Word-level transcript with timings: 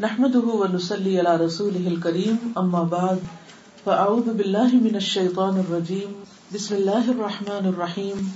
نحمده 0.00 0.48
ونصلي 0.48 1.18
على 1.18 1.44
رسوله 1.44 1.86
الكريم، 1.86 2.36
أما 2.56 2.82
بعد، 2.82 3.14
فأعوذ 3.84 4.22
بالله 4.22 4.68
من 4.72 4.94
الشيطان 4.94 5.58
الرجيم. 5.58 6.24
بسم 6.54 6.74
الله 6.74 7.02
الرحمن 7.08 7.66
الرحيم. 7.66 8.28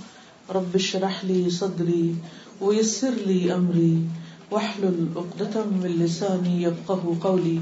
رب 0.50 0.68
اشرح 0.74 1.24
لي 1.24 1.48
صدري، 1.48 2.12
ويسر 2.60 3.10
لي 3.10 3.48
أمري، 3.54 4.06
واحلل 4.50 5.06
عقدة 5.16 5.60
من 5.66 6.04
لساني 6.04 6.62
يفقه 6.62 7.10
قولي. 7.20 7.58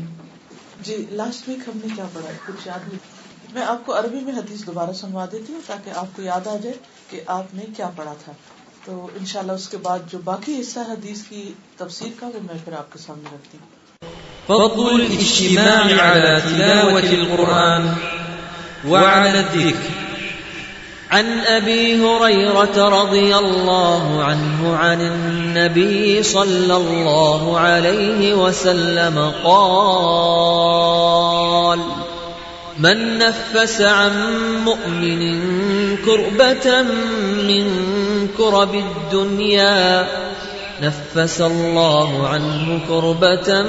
جی 0.82 1.04
لاسٹ 1.10 1.48
ویک 1.48 1.68
ہم 1.68 1.78
نے 1.84 1.88
کیا 1.96 2.06
پڑھا 2.12 2.30
کچھ 2.46 2.68
یاد 2.68 2.88
نہیں۔ 2.88 2.98
میں 3.54 3.62
آپ 3.62 3.86
کو 3.86 3.98
عربی 3.98 4.20
میں 4.20 4.32
حدیث 4.32 4.66
دوبارہ 4.66 4.92
سنوا 4.92 5.26
دیتی 5.32 5.52
ہوں 5.52 5.60
تاکہ 5.66 5.90
آپ 5.90 6.16
کو 6.16 6.22
یاد 6.22 6.46
آ 6.46 6.56
جائے 6.62 6.76
کہ 7.10 7.20
آپ 7.26 7.54
نے 7.54 7.64
کیا 7.76 7.90
پڑھا 7.96 8.14
تھا۔ 8.24 8.32
تو 8.84 9.08
انشاءاللہ 9.18 9.52
اس 9.52 9.68
کے 9.68 9.76
بعد 9.76 9.98
جو 10.10 10.18
باقی 10.24 10.60
حصہ 10.60 10.78
حدیث 10.78 11.22
کی 11.22 11.52
تفسیر 11.76 12.08
کا 12.20 12.26
وہ 12.26 12.38
میں 12.42 12.54
پھر 12.64 12.72
آپ 12.72 12.92
کے 12.92 12.98
سامنے 12.98 13.28
رکھتی 13.34 13.58
ہوں۔ 13.58 13.75
فضل 14.48 15.00
الاجتماع 15.00 16.02
على 16.02 16.42
تلاوة 16.50 16.98
القرآن 16.98 17.94
وعلى 18.88 19.40
الذكر. 19.40 19.76
عن 21.10 21.38
أبي 21.40 22.02
هريرة 22.02 22.88
رضي 22.88 23.36
الله 23.36 24.24
عنه 24.24 24.76
عن 24.76 25.00
النبي 25.00 26.22
صلى 26.22 26.76
الله 26.76 27.58
عليه 27.58 28.34
وسلم 28.34 29.32
قال 29.44 30.96
من 32.78 33.18
نفس 33.18 33.80
عن 33.80 34.12
مؤمن 34.64 35.96
كربة 35.96 36.82
من 37.48 37.66
كرب 38.38 38.74
الدنيا 38.74 40.08
نفس 40.82 41.40
الله 41.40 42.28
عنه 42.28 42.80
كربة 42.88 43.62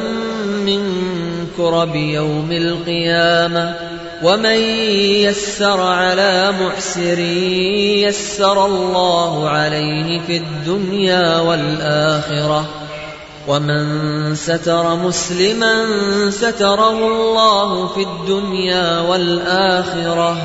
من 0.66 0.82
كرب 1.58 1.96
يوم 1.96 2.52
القيامة 2.52 3.76
ومن 4.24 4.60
يسر 5.26 5.82
على 5.82 6.54
معسر 6.62 7.20
يسر 8.08 8.66
الله 8.66 9.50
عليه 9.50 10.22
في 10.28 10.38
الدنيا 10.38 11.40
والآخرة 11.40 12.66
ومن 13.48 13.86
ستر 14.36 14.96
مسلما 14.96 15.86
ستره 16.30 17.08
الله 17.08 17.88
في 17.88 18.04
الدنيا 18.04 19.00
والآخرة 19.00 20.38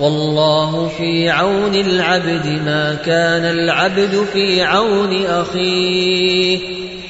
والله 0.00 0.88
في 0.98 1.30
عون 1.30 1.74
العبد 1.74 2.46
ما 2.46 2.94
كان 2.94 3.44
العبد 3.44 4.26
في 4.32 4.62
عون 4.62 5.24
أخيه 5.26 6.58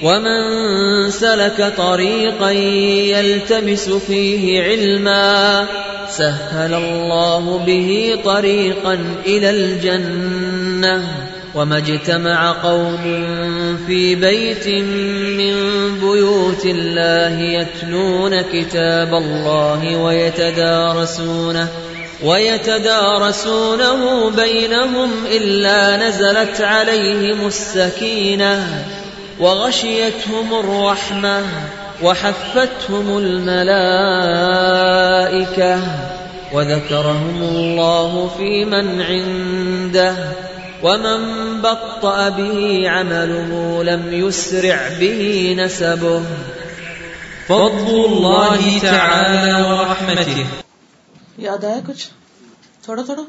ومن 0.03 1.11
سلك 1.11 1.73
طريقا 1.77 2.51
يلتمس 2.51 3.89
فيه 3.89 4.63
علما 4.63 5.67
سهل 6.09 6.75
الله 6.75 7.59
به 7.59 8.19
طريقا 8.25 8.99
إلى 9.27 9.51
الجنة 9.51 11.03
وما 11.55 11.79
اجتمع 11.79 12.53
قوم 12.53 12.99
في 13.87 14.15
بيت 14.15 14.69
من 15.39 15.55
بيوت 16.01 16.67
الله 16.67 17.41
يتلون 17.41 18.41
كتاب 18.43 19.15
الله 19.15 19.97
ويتدارسونه 19.97 21.69
ويتدارسونه 22.23 24.31
بينهم 24.31 25.11
إلا 25.27 26.09
نزلت 26.09 26.61
عليهم 26.61 27.47
السكينة 27.47 28.85
وغشيتهم 29.41 30.61
الرحمة 30.61 31.43
وحفتهم 32.03 33.19
الملائكة 33.19 33.61
وذكرهم 36.53 37.43
الله 37.43 38.31
في 38.39 38.65
من 38.65 39.03
عنده 39.03 40.15
ومن 40.83 41.21
بطأ 41.63 42.29
به 42.29 42.91
عمله 42.91 43.83
لم 43.85 44.13
يسرع 44.13 44.79
به 45.01 45.55
نسبه 45.59 46.23
فضل 47.49 48.05
الله 48.05 48.79
تعالى 48.83 49.67
ورحمته 49.71 50.47
یاد 51.39 51.65
آیا 51.65 51.81
کچھ؟ 51.87 52.11
تھوڑا 52.83 53.03
تھوڑا؟ 53.03 53.23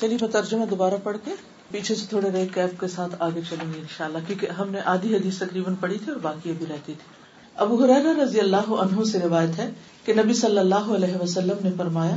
چلیے 0.00 0.18
میں 0.20 0.28
ترجمہ 0.28 0.64
دوبارہ 0.64 0.94
پڑھ 1.02 1.16
کے 1.24 1.30
پیچھے 1.70 1.94
سے 1.94 2.06
تھوڑے 2.08 2.30
رہے 2.30 2.46
کیب 2.54 2.80
کے 2.80 2.88
ساتھ 2.88 3.14
آگے 3.18 3.40
چلیں 3.50 3.72
گے 3.74 3.78
انشاءاللہ، 3.78 4.18
کیونکہ 4.26 4.46
ہم 4.46 4.70
نے 4.70 4.80
آدھی 4.84 5.16
حدیث 5.16 5.38
تقریباً 5.38 5.74
پڑھی 5.74 5.98
تھی 5.98 6.12
اور 6.12 6.20
باقی 6.20 6.50
ابھی 6.50 6.66
رہتی 6.66 6.92
تھی۔ 6.92 7.16
ابو 7.54 7.84
حرارہ 7.84 8.18
رضی 8.18 8.40
اللہ 8.40 8.70
عنہ 8.70 9.04
سے 9.04 9.18
روایت 9.18 9.58
ہے 9.58 9.70
کہ 10.04 10.14
نبی 10.14 10.34
صلی 10.34 10.58
اللہ 10.58 10.90
علیہ 10.96 11.22
وسلم 11.22 11.56
نے 11.64 11.70
فرمایا، 11.76 12.16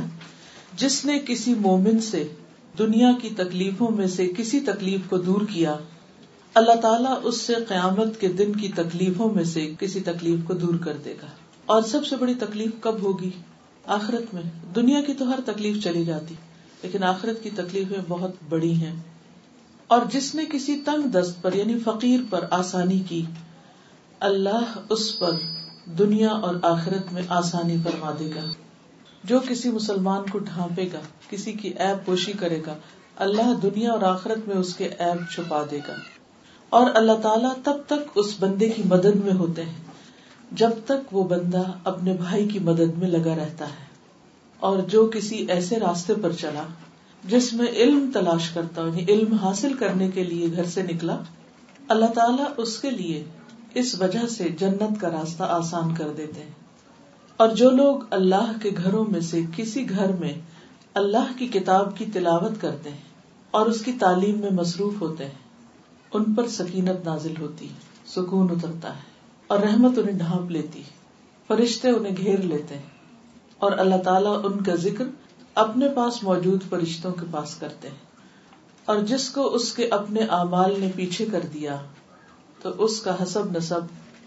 جس 0.76 1.04
نے 1.04 1.18
کسی 1.26 1.54
مومن 1.54 2.00
سے 2.00 2.28
دنیا 2.78 3.12
کی 3.22 3.28
تکلیفوں 3.36 3.90
میں 3.90 4.06
سے 4.06 4.28
کسی 4.36 4.60
تکلیف 4.60 5.00
کو 5.08 5.18
دور 5.18 5.40
کیا، 5.40 5.76
اللہ 6.54 6.80
تعالیٰ 6.82 7.18
اس 7.22 7.40
سے 7.40 7.54
قیامت 7.68 8.20
کے 8.20 8.28
دن 8.28 8.52
کی 8.52 8.68
تکلیفوں 8.68 9.34
میں 9.34 9.44
سے 9.44 9.72
کسی 9.80 10.00
تکلیف 10.00 10.38
کو 10.44 10.54
دور 10.54 10.74
کر 10.84 10.96
دے 10.96 11.14
گا۔ 11.22 11.26
اور 11.66 11.82
سب 11.82 12.06
سے 12.06 12.16
بڑی 12.16 12.34
تکلیف 12.34 12.70
کب 12.80 13.02
ہوگی؟ 13.02 13.30
آخرت 13.86 14.34
میں 14.34 14.42
دنیا 14.74 15.00
کی 15.00 15.14
تو 15.14 15.30
ہر 15.30 15.40
تکلیف 15.46 15.84
چلی 15.84 16.04
جاتی، 16.04 16.34
لیکن 16.82 17.04
آخرت 17.04 17.42
کی 17.42 17.50
تکلیفیں 17.50 17.98
بہت 18.08 18.30
بڑی 18.48 18.74
ہیں۔ 18.74 18.96
اور 19.86 20.00
جس 20.12 20.34
نے 20.34 20.44
کسی 20.52 20.82
تنگ 20.84 21.08
دست 21.08 21.42
پر 21.42 21.52
یعنی 21.52 21.78
فقیر 21.78 22.20
پر 22.30 22.44
آسانی 22.50 23.00
کی، 23.08 23.24
اللہ 24.20 24.78
اس 24.88 25.18
پر 25.18 25.30
دنیا 25.98 26.30
اور 26.30 26.54
آخرت 26.62 27.12
میں 27.12 27.22
آسانی 27.28 27.76
فرما 27.82 28.10
دے 28.18 28.30
گا۔ 28.34 28.44
جو 29.24 29.40
کسی 29.48 29.70
مسلمان 29.70 30.22
کو 30.30 30.38
ڈھانپے 30.38 30.88
گا، 30.92 31.00
کسی 31.30 31.52
کی 31.52 31.68
ایب 31.68 32.06
پوشی 32.06 32.32
کرے 32.32 32.62
گا، 32.66 32.74
اللہ 33.16 33.54
دنیا 33.62 33.92
اور 33.92 34.02
آخرت 34.02 34.48
میں 34.48 34.56
اس 34.56 34.76
کے 34.76 34.88
ایب 34.98 35.32
چھپا 35.34 35.62
دے 35.70 35.78
گا۔ 35.88 35.92
اور 36.68 36.90
اللہ 36.94 37.12
تعالیٰ 37.12 37.52
تب 37.64 37.76
تک 37.86 38.10
اس 38.14 38.36
بندے 38.40 38.68
کی 38.68 38.82
مدد 38.84 39.24
میں 39.24 39.32
ہوتے 39.32 39.64
ہیں۔ 39.64 39.91
جب 40.56 40.70
تک 40.84 41.16
وہ 41.16 41.24
بندہ 41.24 41.62
اپنے 41.84 42.12
بھائی 42.12 42.48
کی 42.48 42.58
مدد 42.58 42.98
میں 42.98 43.08
لگا 43.08 43.36
رہتا 43.36 43.68
ہے 43.68 43.84
اور 44.60 44.78
جو 44.78 45.10
کسی 45.14 45.36
ایسے 45.36 45.80
راستے 45.80 46.14
پر 46.22 46.32
چلا 46.32 46.62
جس 47.24 47.52
میں 47.52 47.66
علم 47.66 48.10
تلاش 48.14 48.50
کرتا 48.50 48.82
یعنی 48.82 49.04
علم 49.08 49.32
حاصل 49.32 49.74
کرنے 49.74 50.10
کے 50.10 50.24
لیے 50.24 50.56
گھر 50.56 50.64
سے 50.64 50.82
نکلا، 50.82 51.16
اللہ 51.88 52.06
تعالیٰ 52.06 52.46
اس 52.56 52.78
کے 52.78 52.90
لیے 52.90 53.24
اس 53.74 54.00
وجہ 54.00 54.26
سے 54.26 54.48
جنت 54.48 55.00
کا 55.00 55.10
راستہ 55.10 55.42
آسان 55.42 55.94
کر 55.94 56.08
دیتے 56.16 56.42
ہیں۔ 56.42 56.50
اور 57.36 57.48
جو 57.48 57.70
لوگ 57.70 58.00
اللہ 58.10 58.52
کے 58.62 58.70
گھروں 58.84 59.04
میں 59.12 59.20
سے 59.20 59.42
کسی 59.56 59.90
گھر 59.90 60.12
میں 60.12 60.32
اللہ 60.94 61.38
کی 61.38 61.46
کتاب 61.48 61.98
کی 61.98 62.04
تلاوت 62.12 62.60
کرتے 62.60 62.90
ہیں 62.90 63.08
اور 63.50 63.66
اس 63.66 63.82
کی 63.82 63.92
تعلیم 63.92 64.38
میں 64.38 64.50
مصروف 64.50 65.00
ہوتے 65.00 65.24
ہیں، 65.24 65.42
ان 66.12 66.34
پر 66.34 66.48
سکینت 66.48 67.04
نازل 67.04 67.34
ہوتی 67.40 67.68
ہے 67.68 67.74
سکون 68.06 68.48
اترتا 68.50 68.96
ہے۔ 68.96 69.11
اور 69.46 69.58
رحمت 69.58 69.98
انہیں 69.98 70.18
ڈھانپ 70.18 70.50
لیتی 70.50 70.82
فرشتے 71.48 71.88
انہیں 71.88 72.16
گھیر 72.16 72.38
لیتے 72.38 72.74
ہیں 72.74 72.82
اور 73.58 73.72
اللہ 73.72 73.96
تعالیٰ 74.04 74.40
ان 74.44 74.62
کا 74.62 74.74
ذکر 74.74 75.04
اپنے 75.54 75.88
پاس 75.88 76.22
موجود 76.22 76.62
فرشتوں 76.68 77.12
کے 77.12 77.26
پاس 77.30 77.54
کرتے 77.54 77.88
ہیں۔ 77.88 78.12
اور 78.84 78.96
جس 78.96 79.30
کو 79.30 79.54
اس 79.54 79.72
کے 79.72 79.88
اپنے 79.88 80.20
اعمال 80.20 80.74
نے 80.78 80.90
پیچھے 80.96 81.26
کر 81.32 81.40
دیا، 81.54 81.76
تو 82.62 82.84
اس 82.84 83.00
کا 83.00 83.22
حسب 83.22 83.56
نصب 83.56 83.80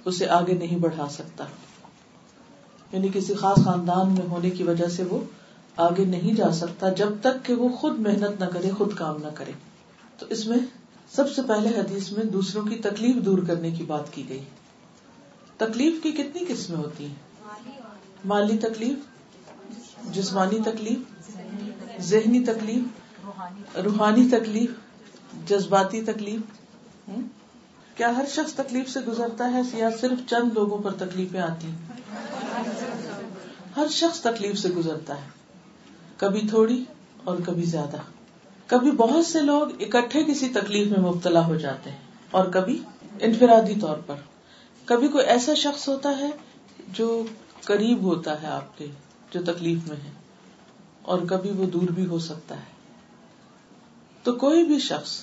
اسے 0.06 0.30
آگے 0.30 0.54
نہیں 0.54 0.78
بڑھا 0.78 1.08
سکتا۔ 1.10 1.46
یعنی 2.92 3.08
کسی 3.14 3.34
خاص 3.34 3.66
خاندان 3.66 4.12
میں 4.12 4.30
ہونے 4.30 4.50
کی 4.50 4.64
وجہ 4.64 4.88
سے 4.88 5.04
وہ 5.04 5.20
آگے 5.78 6.06
نہیں 6.06 6.34
جا 6.34 6.52
سکتا 6.52 6.90
جب 6.90 7.10
تک 7.22 7.46
کہ 7.46 7.54
وہ 7.54 7.70
خود 7.70 8.00
محنت 8.00 8.40
نہ 8.40 8.46
کرے، 8.46 8.70
خود 8.78 8.94
کام 8.96 9.16
نہ 9.22 9.28
کرے۔ 9.34 9.52
تو 10.20 10.26
اس 10.30 10.48
میں 10.48 10.58
سب 11.12 11.32
سے 11.36 11.42
پہلے 11.48 11.70
حدیث 11.70 12.12
میں 12.12 12.26
دوسروں 12.26 12.66
کی 12.66 12.76
تکلیف 12.76 13.16
دور 13.16 13.38
کرنے 13.48 13.72
کی 13.72 13.84
بات 13.84 14.14
کی 14.14 14.24
گئی۔ 14.30 14.44
تکلیف 15.58 16.04
کی 16.04 16.12
کتنی 16.12 16.46
قسمیں 16.48 16.78
ہوتی 16.78 17.06
ہیں؟ 17.06 17.16
مالی 18.26 18.58
تکلیف، 18.58 18.98
جسمانی 20.14 20.60
تکلیف، 20.66 22.02
ذہنی 22.02 22.44
تکلیف، 22.44 23.38
روحانی 23.78 24.28
تکلیف، 24.32 24.72
جذباتی 25.50 26.02
تکلیف 26.02 26.42
کیا 27.96 28.16
ہر 28.16 28.26
شخص 28.30 28.54
تکلیف 28.54 28.90
سے 28.90 29.00
گزرتا 29.08 29.52
ہے 29.54 29.62
یا 29.74 29.90
صرف 30.02 30.30
چند 30.30 30.54
لوگوں 30.54 30.78
پر 30.78 30.92
تکلیفیں 30.92 31.42
آتی 31.42 31.68
ہر 33.76 33.88
شخص 33.92 34.22
تکلیف 34.22 34.60
سے 34.60 34.70
گزرتا 34.70 35.16
ہے، 35.16 35.30
کبھی 36.18 36.48
تھوڑی 36.50 36.84
اور 37.24 37.38
کبھی 37.46 37.64
زیادہ۔ 37.64 37.98
کبھی 38.68 38.92
بہت 38.92 39.26
سے 39.26 39.42
لوگ 39.42 39.82
اکٹھے 39.82 40.24
کسی 40.24 40.50
تکلیف 40.50 40.88
میں 40.88 41.00
مبتلا 41.00 41.46
ہو 41.48 41.56
جاتے 41.56 41.90
ہیں 41.90 41.98
اور 42.32 42.46
کبھی 42.46 42.82
انفرادی 43.20 43.80
طور 43.80 43.98
پر۔ 43.98 44.16
کبھی 44.86 45.08
کوئی 45.08 45.26
ایسا 45.26 45.54
شخص 45.54 45.88
ہوتا 45.90 46.18
ہے 46.18 46.30
جو 46.88 47.26
قریب 47.64 48.04
ہوتا 48.04 48.42
ہے 48.42 48.48
آپ 48.48 48.78
کے، 48.78 48.88
جو 49.32 49.42
تکلیف 49.44 49.88
میں 49.88 49.98
ہے، 49.98 50.12
اور 51.02 51.20
کبھی 51.30 51.50
وہ 51.50 51.66
دور 51.66 51.92
بھی 51.92 52.06
ہو 52.06 52.20
سکتا 52.20 52.56
ہے۔ 52.56 52.74
تو 54.24 54.34
کوئی 54.34 54.64
بھی 54.64 54.80
شخص 54.80 55.22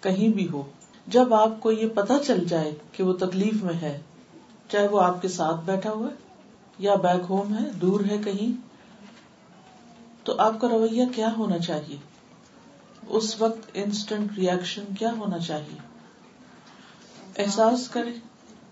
کہیں 0.00 0.28
بھی 0.28 0.48
ہو، 0.48 0.62
جب 1.06 1.34
آپ 1.34 1.60
کو 1.60 1.72
یہ 1.72 1.88
پتا 1.88 2.18
چل 2.26 2.44
جائے 2.44 2.74
کہ 2.92 3.02
وہ 3.02 3.12
تکلیف 3.12 3.62
میں 3.62 3.74
ہے، 3.74 4.00
چاہے 4.68 4.88
وہ 4.88 5.00
آپ 5.00 5.22
کے 5.22 5.28
ساتھ 5.28 5.64
بیٹھا 5.64 5.90
ہوا 5.90 6.08
ہے 6.08 6.14
یا 6.78 6.94
بیک 6.94 7.30
ہوم 7.30 7.54
ہے، 7.54 7.70
دور 7.70 8.00
ہے 8.00 8.18
کہیں، 8.24 8.52
تو 10.24 10.34
آپ 10.38 10.60
کا 10.60 10.68
رویہ 10.68 11.04
کیا 11.14 11.28
ہونا 11.38 11.58
چاہیے؟ 11.58 11.96
اس 13.08 13.40
وقت 13.40 13.70
انسٹنٹ 13.74 14.38
ریئیکشن 14.38 14.84
کیا 14.98 15.12
ہونا 15.12 15.38
چاہیے؟ 15.38 15.78
احساس 17.38 17.88
کریں۔ 17.88 18.27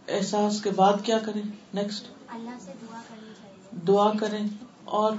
احساس 0.08 0.62
کے 0.62 0.70
بعد 0.70 0.93
کیا 1.03 1.19
کریں؟ 1.19 1.43
نیکسٹ 1.75 2.06
اللہ 2.29 2.50
سے 2.61 2.73
دعا 2.82 3.00
کرنی 3.08 3.32
چاہیے۔ 3.43 3.81
دعا 3.87 4.12
کریں 4.20 4.47
اور 4.85 5.12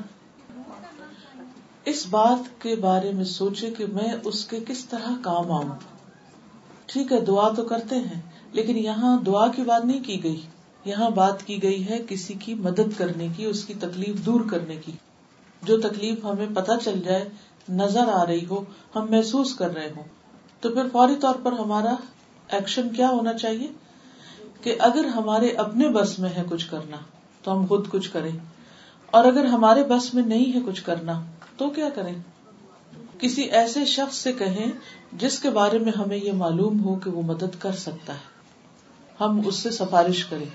اس 1.86 2.06
بات 2.10 2.62
کے 2.62 2.76
بارے 2.76 3.12
میں 3.12 3.24
سوچے 3.24 3.72
کہ 3.72 3.86
میں 3.86 4.14
اس 4.24 4.46
کے 4.46 4.60
کس 4.68 4.86
طرح 4.86 5.12
کام 5.22 5.52
آؤں۔ 5.52 5.70
ٹھیک 6.86 7.12
ہے 7.12 7.22
دعا 7.22 7.50
تو 7.50 7.64
کرتے 7.64 7.96
ہیں 7.96 8.22
لیکن 8.52 8.78
یہاں 8.78 9.22
دعا 9.22 9.48
کی 9.48 9.62
بات 9.62 9.86
نہیں 9.86 10.04
کی 10.04 10.24
گئی۔ 10.24 10.42
یہاں 10.86 11.10
بات 11.10 11.44
کی 11.44 11.64
گئی 11.64 11.90
ہے 11.90 11.98
کسی 12.10 12.34
کی 12.34 12.54
مدد 12.54 12.98
کرنے 12.98 13.28
کی 13.38 13.46
اس 13.46 13.66
کی 13.66 13.74
تکلیف 13.74 14.26
دور 14.26 14.42
کرنے 14.52 14.76
کی۔ 14.76 14.92
جو 15.64 15.82
تکلیف 15.82 16.26
ہمیں 16.26 16.48
پتہ 16.56 16.72
چل 16.84 17.02
جائے 17.02 17.30
نظر 17.70 18.08
آ 18.08 18.26
رہی 18.26 18.46
ہو 18.46 18.64
ہم 18.96 19.06
محسوس 19.10 19.56
کر 19.56 19.74
رہے 19.74 19.92
ہوں۔ 19.96 20.04
تو 20.62 20.70
پھر 20.70 20.84
فوری 20.92 21.16
طور 21.16 21.36
پر 21.44 21.52
ہمارا 21.52 21.96
ایکشن 22.50 22.90
کیا 22.90 23.10
ہونا 23.10 23.34
چاہیے؟ 23.34 23.68
کہ 24.62 24.76
اگر 24.80 25.06
ہمارے 25.06 25.50
اپنے 25.50 25.90
بس 25.90 26.20
میں 26.20 26.30
ہے 26.30 26.44
کچھ 26.50 26.70
کرنا 26.72 26.98
تو 27.44 27.60
ہم 27.60 27.66
خود 27.66 27.90
کچھ 27.90 28.12
کریں۔ 28.12 28.32
اور 29.12 29.26
اگر 29.26 29.46
ہمارے 29.46 29.84
بس 29.84 30.14
میں 30.14 30.24
نہیں 30.24 30.54
ہے 30.54 30.60
کچھ 30.66 30.84
کرنا 30.84 31.26
تو 31.58 31.70
کیا 31.70 31.90
کریں؟ 31.90 32.16
کسی 33.20 33.42
ایسے 33.42 33.86
شخص 33.86 34.18
سے 34.18 34.34
کہیں 34.34 34.72
جس 35.14 35.40
کے 35.40 35.50
بارے 35.50 35.80
میں 35.80 35.92
ہمیں 35.98 36.18
یہ 36.18 36.32
معلوم 36.32 36.84
ہو 36.84 36.96
کہ 36.96 37.10
وہ 37.10 37.22
مدد 37.22 37.60
کر 37.60 37.72
سکتا 37.72 38.14
ہے۔ 38.14 38.38
ہم 39.20 39.42
اس 39.46 39.56
سے 39.56 39.72
سفارش 39.72 40.26
کریں 40.26 40.46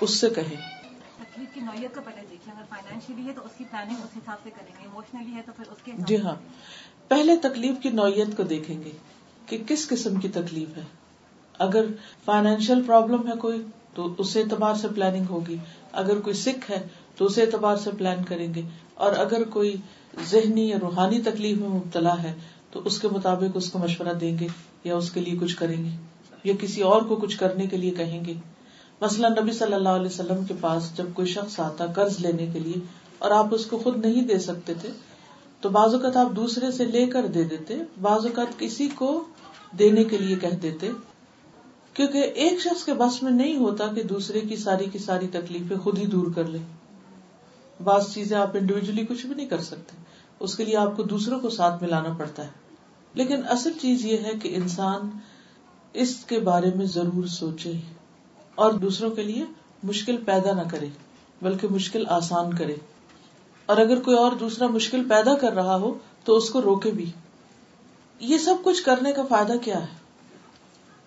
اس 0.00 0.10
سے 0.10 0.28
کہیں۔ 0.30 0.56
تکلیف 1.18 1.54
کی 1.54 1.60
نوعیت 1.60 1.94
کو 1.94 2.00
پہلے 2.04 2.26
دیکھیں۔ 2.30 2.54
اگر 2.56 2.64
فائنینشلی 2.68 3.28
ہے 3.28 3.32
تو 3.32 3.40
اس 3.44 3.50
کی 3.58 3.64
پلاننگ 3.70 3.96
اس 3.96 4.10
حساب 4.16 4.36
سے 4.44 4.50
کریں 4.50 4.72
گے۔ 4.80 4.88
اموشنلی 4.88 5.36
ہے 5.36 5.42
تو 5.46 5.52
پھر 5.56 5.64
اس 5.70 5.78
کے 5.84 5.92
جی 5.98 6.20
ہاں۔ 6.20 6.34
پہلے 7.08 7.36
تکلیف 7.36 7.74
کی 7.82 7.90
نوعیت 7.90 8.36
کو 8.36 8.42
دیکھیں 8.42 8.82
گے 8.84 8.90
کہ 9.46 9.64
کس 9.68 9.88
قسم 9.88 10.14
کی 10.14 10.28
تکلیف 10.28 10.76
ہے۔ 10.76 10.82
اگر 11.58 11.84
فائنینشیل 12.24 12.82
پرابلم 12.86 13.26
ہے 13.26 13.32
کوئی، 13.38 13.62
تو 13.94 14.14
اس 14.18 14.36
اعتبار 14.36 14.74
سے 14.74 14.88
پلاننگ 14.94 15.24
ہوگی۔ 15.30 15.56
اگر 15.92 16.20
کوئی 16.20 16.34
سکھ 16.34 16.70
ہے، 16.70 16.86
تو 17.16 17.24
اس 17.24 17.38
اعتبار 17.38 17.76
سے 17.76 17.90
پلان 17.98 18.24
کریں 18.28 18.54
گے۔ 18.54 18.62
اور 18.94 19.12
اگر 19.16 19.44
کوئی 19.44 19.76
ذہنی 20.30 20.68
یا 20.68 20.76
روحانی 20.82 21.20
تکلیف 21.20 21.58
میں 21.58 21.68
مبتلا 21.68 22.22
ہے، 22.22 22.32
تو 22.70 22.80
اس 22.84 22.98
کے 22.98 23.08
مطابق 23.08 23.50
اس 23.54 23.70
کو 23.70 23.78
مشورہ 23.78 24.12
دیں 24.12 24.38
گے 24.38 24.46
یا 24.84 24.96
اس 24.96 25.10
کے 25.10 25.20
لیے 25.20 25.38
کچھ 25.40 25.56
کریں 25.56 25.84
گے۔ 25.84 25.90
یا 26.44 26.54
کسی 26.60 26.80
اور 26.80 27.02
کو 27.02 27.16
کچھ 27.16 27.38
کرنے 27.38 27.66
کے 27.66 27.76
لیے 27.76 27.90
کہیں 27.90 28.24
گے۔ 28.24 28.34
مثلاً 29.00 29.32
نبی 29.42 29.52
صلی 29.52 29.72
اللہ 29.72 29.88
علیہ 29.88 30.06
وسلم 30.06 30.44
کے 30.44 30.54
پاس 30.60 30.96
جب 30.96 31.04
کوئی 31.14 31.28
شخص 31.28 31.60
آتا 31.60 31.86
قرض 31.86 32.20
لینے 32.20 32.46
کے 32.52 32.58
لیے 32.58 32.74
اور 33.18 33.30
آپ 33.30 33.46
اس 33.50 33.66
کو 33.66 33.78
خود 33.78 34.06
نہیں 34.06 34.22
دے 34.22 34.38
سکتے 34.38 34.74
تھے، 34.80 34.88
تو 35.60 35.68
بعض 35.68 35.94
اوقات 35.94 36.16
آپ 36.16 36.36
دوسرے 36.36 36.70
سے 36.70 36.84
لے 36.84 37.06
کر 37.06 37.26
دے 37.26 37.44
دیتے، 37.44 37.74
بعض 38.00 38.26
اوقات 38.26 38.58
کسی 38.58 38.88
کو 38.94 39.24
دینے 39.78 40.04
کے 40.04 40.18
لیے 40.18 40.36
کہہ 40.36 40.56
دیتے۔ 40.62 40.90
کیونکہ 41.94 42.18
ایک 42.18 42.60
شخص 42.60 42.84
کے 42.84 42.94
بس 42.94 43.22
میں 43.22 43.32
نہیں 43.32 43.56
ہوتا 43.56 43.86
کہ 43.86 44.02
دوسرے 44.02 44.40
کی 44.40 44.56
ساری 44.56 44.84
کی 44.84 44.98
ساری 44.98 45.28
تکلیفیں 45.28 45.76
خود 45.76 45.98
ہی 45.98 46.06
دور 46.06 46.26
کر 46.34 46.44
لے۔ 46.44 46.58
بعض 47.84 48.14
چیزیں 48.14 48.36
آپ 48.36 48.50
انڈیویجلی 48.54 49.06
کچھ 49.06 49.26
بھی 49.26 49.34
نہیں 49.34 49.46
کر 49.46 49.60
سکتے۔ 49.60 49.96
اس 50.40 50.56
کے 50.56 50.64
لیے 50.64 50.76
آپ 50.76 50.96
کو 50.96 51.02
دوسروں 51.02 51.40
کو 51.40 51.50
ساتھ 51.50 51.82
ملانا 51.82 52.14
پڑتا 52.18 52.44
ہے۔ 52.44 52.50
لیکن 53.14 53.36
اصل 53.48 53.70
چیز 53.80 54.04
یہ 54.04 54.16
ہے 54.16 54.32
کہ 54.42 54.54
انسان 54.54 55.10
اس 55.92 56.24
کے 56.24 56.40
بارے 56.40 56.70
میں 56.76 56.86
ضرور 56.86 57.24
سوچے 57.24 57.72
اور 58.54 58.72
دوسروں 58.72 59.10
کے 59.10 59.22
لیے 59.22 59.44
مشکل 59.82 60.16
پیدا 60.16 60.54
نہ 60.54 60.68
کرے، 60.70 60.86
بلکہ 61.42 61.68
مشکل 61.70 62.04
آسان 62.08 62.54
کرے۔ 62.54 62.74
اور 63.66 63.76
اگر 63.76 64.00
کوئی 64.00 64.16
اور 64.16 64.32
دوسرا 64.32 64.66
مشکل 64.66 65.08
پیدا 65.08 65.34
کر 65.34 65.52
رہا 65.52 65.76
ہو 65.76 65.98
تو 66.24 66.36
اس 66.36 66.50
کو 66.50 66.62
روکے 66.62 66.90
بھی۔ 66.90 67.10
یہ 68.20 68.38
سب 68.38 68.54
کچھ 68.64 68.82
کرنے 68.82 69.12
کا 69.12 69.22
فائدہ 69.28 69.52
کیا 69.62 69.80
ہے؟ 69.80 70.03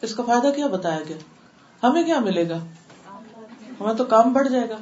اس 0.02 0.16
کا 0.16 0.24
فائدہ 0.24 0.56
کیا 0.56 0.68
بتایا 0.68 1.00
گیا؟ 1.10 1.18
ہمیں 1.84 2.04
کیا 2.04 2.20
ملے 2.20 2.50
گا؟ 2.50 2.58
ہمیں 3.80 3.94
تو 3.94 4.06
کام 4.06 4.34
بڑھ 4.34 4.50
جائے 4.50 4.70
گا۔ 4.70 4.78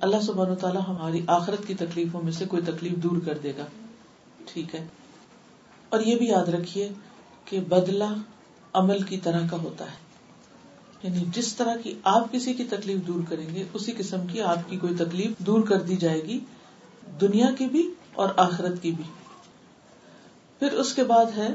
اللہ 0.00 0.20
سبحانہ 0.20 0.54
تعالیٰ 0.54 0.80
ہماری 0.88 1.20
آخرت 1.26 1.66
کی 1.66 1.74
تکلیفوں 1.74 2.22
میں 2.22 2.32
سے 2.32 2.44
کوئی 2.44 2.62
تکلیف 2.62 2.92
دور 2.92 3.16
کر 3.26 3.38
دے 3.38 3.52
گا۔ 3.58 3.66
ٹھیک 4.46 4.74
ہے۔ 4.74 4.86
اور 5.88 6.00
یہ 6.00 6.16
بھی 6.16 6.26
یاد 6.26 6.48
رکھیے 6.48 6.88
کہ 7.44 7.60
بدلہ 7.60 8.14
عمل 8.72 9.02
کی 9.02 9.18
طرح 9.18 9.40
کا 9.50 9.56
ہوتا 9.56 9.84
ہے۔ 9.84 10.06
یعنی 11.02 11.24
جس 11.32 11.56
طرح 11.56 11.76
کی 11.76 11.94
آپ 12.04 12.32
کسی 12.32 12.54
کی 12.54 12.64
تکلیف 12.64 13.06
دور 13.06 13.20
کریں 13.28 13.54
گے، 13.54 13.64
اسی 13.74 13.92
قسم 13.98 14.26
کی 14.26 14.40
آپ 14.40 14.58
کی 14.68 14.76
کوئی 14.76 14.94
تکلیف 14.94 15.38
دور 15.38 15.62
کر 15.62 15.82
دی 15.82 15.96
جائے 15.96 16.22
گی، 16.22 16.40
دنیا 17.20 17.46
کی 17.58 17.66
بھی 17.66 17.94
اور 18.12 18.28
آخرت 18.36 18.82
کی 18.82 18.90
بھی۔ 18.90 19.04
پھر 20.58 20.72
اس 20.72 20.94
کے 20.94 21.04
بعد 21.04 21.24
ہے 21.36 21.48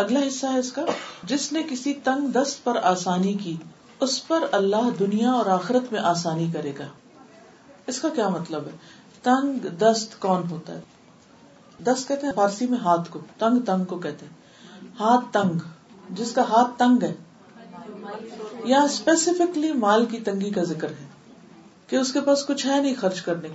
اگلا 0.00 0.20
حصہ 0.28 0.46
ہے 0.46 0.58
اس 0.58 0.72
کا، 0.72 0.84
جس 1.22 1.52
نے 1.52 1.62
کسی 1.70 1.94
تنگ 1.94 2.26
دست 2.26 2.64
پر 2.64 2.76
آسانی 2.82 3.32
کی، 3.34 3.56
اس 4.00 4.28
پر 4.28 4.44
اللہ 4.52 4.88
دنیا 4.98 5.32
اور 5.32 5.46
آخرت 5.46 5.92
میں 5.92 6.00
آسانی 6.00 6.50
کرے 6.52 6.72
گا۔ 6.78 6.86
اس 7.86 8.00
کا 8.00 8.08
کیا 8.08 8.28
مطلب 8.28 8.66
ہے؟ 8.66 8.76
تنگ 9.22 9.66
دست 9.66 10.20
کون 10.20 10.42
ہوتا 10.50 10.74
ہے؟ 10.74 10.80
دست 11.84 12.08
کہتے 12.08 12.26
ہیں، 12.26 12.32
فارسی 12.34 12.66
میں 12.66 12.78
ہاتھ 12.78 13.10
کو، 13.10 13.18
تنگ 13.38 13.60
تنگ 13.60 13.84
کو 13.84 13.98
کہتے 13.98 14.26
ہیں۔ 14.26 14.38
ہاتھ 15.00 15.24
تنگ، 15.32 15.58
جس 16.10 16.32
کا 16.32 16.42
ہاتھ 16.42 16.78
تنگ 16.78 17.02
ہے۔ 17.02 17.14
یا 18.64 18.82
اسپیسیفکلی 18.82 19.72
مال 19.72 20.06
کی 20.06 20.20
تنگی 20.20 20.50
کا 20.50 20.62
ذکر 20.62 20.90
ہے، 20.90 21.06
کہ 21.86 21.96
اس 21.96 22.12
کے 22.12 22.20
پاس 22.20 22.46
کچھ 22.46 22.66
ہے 22.66 22.80
نہیں 22.82 22.94
خرچ 22.94 23.22
کرنے، 23.22 23.48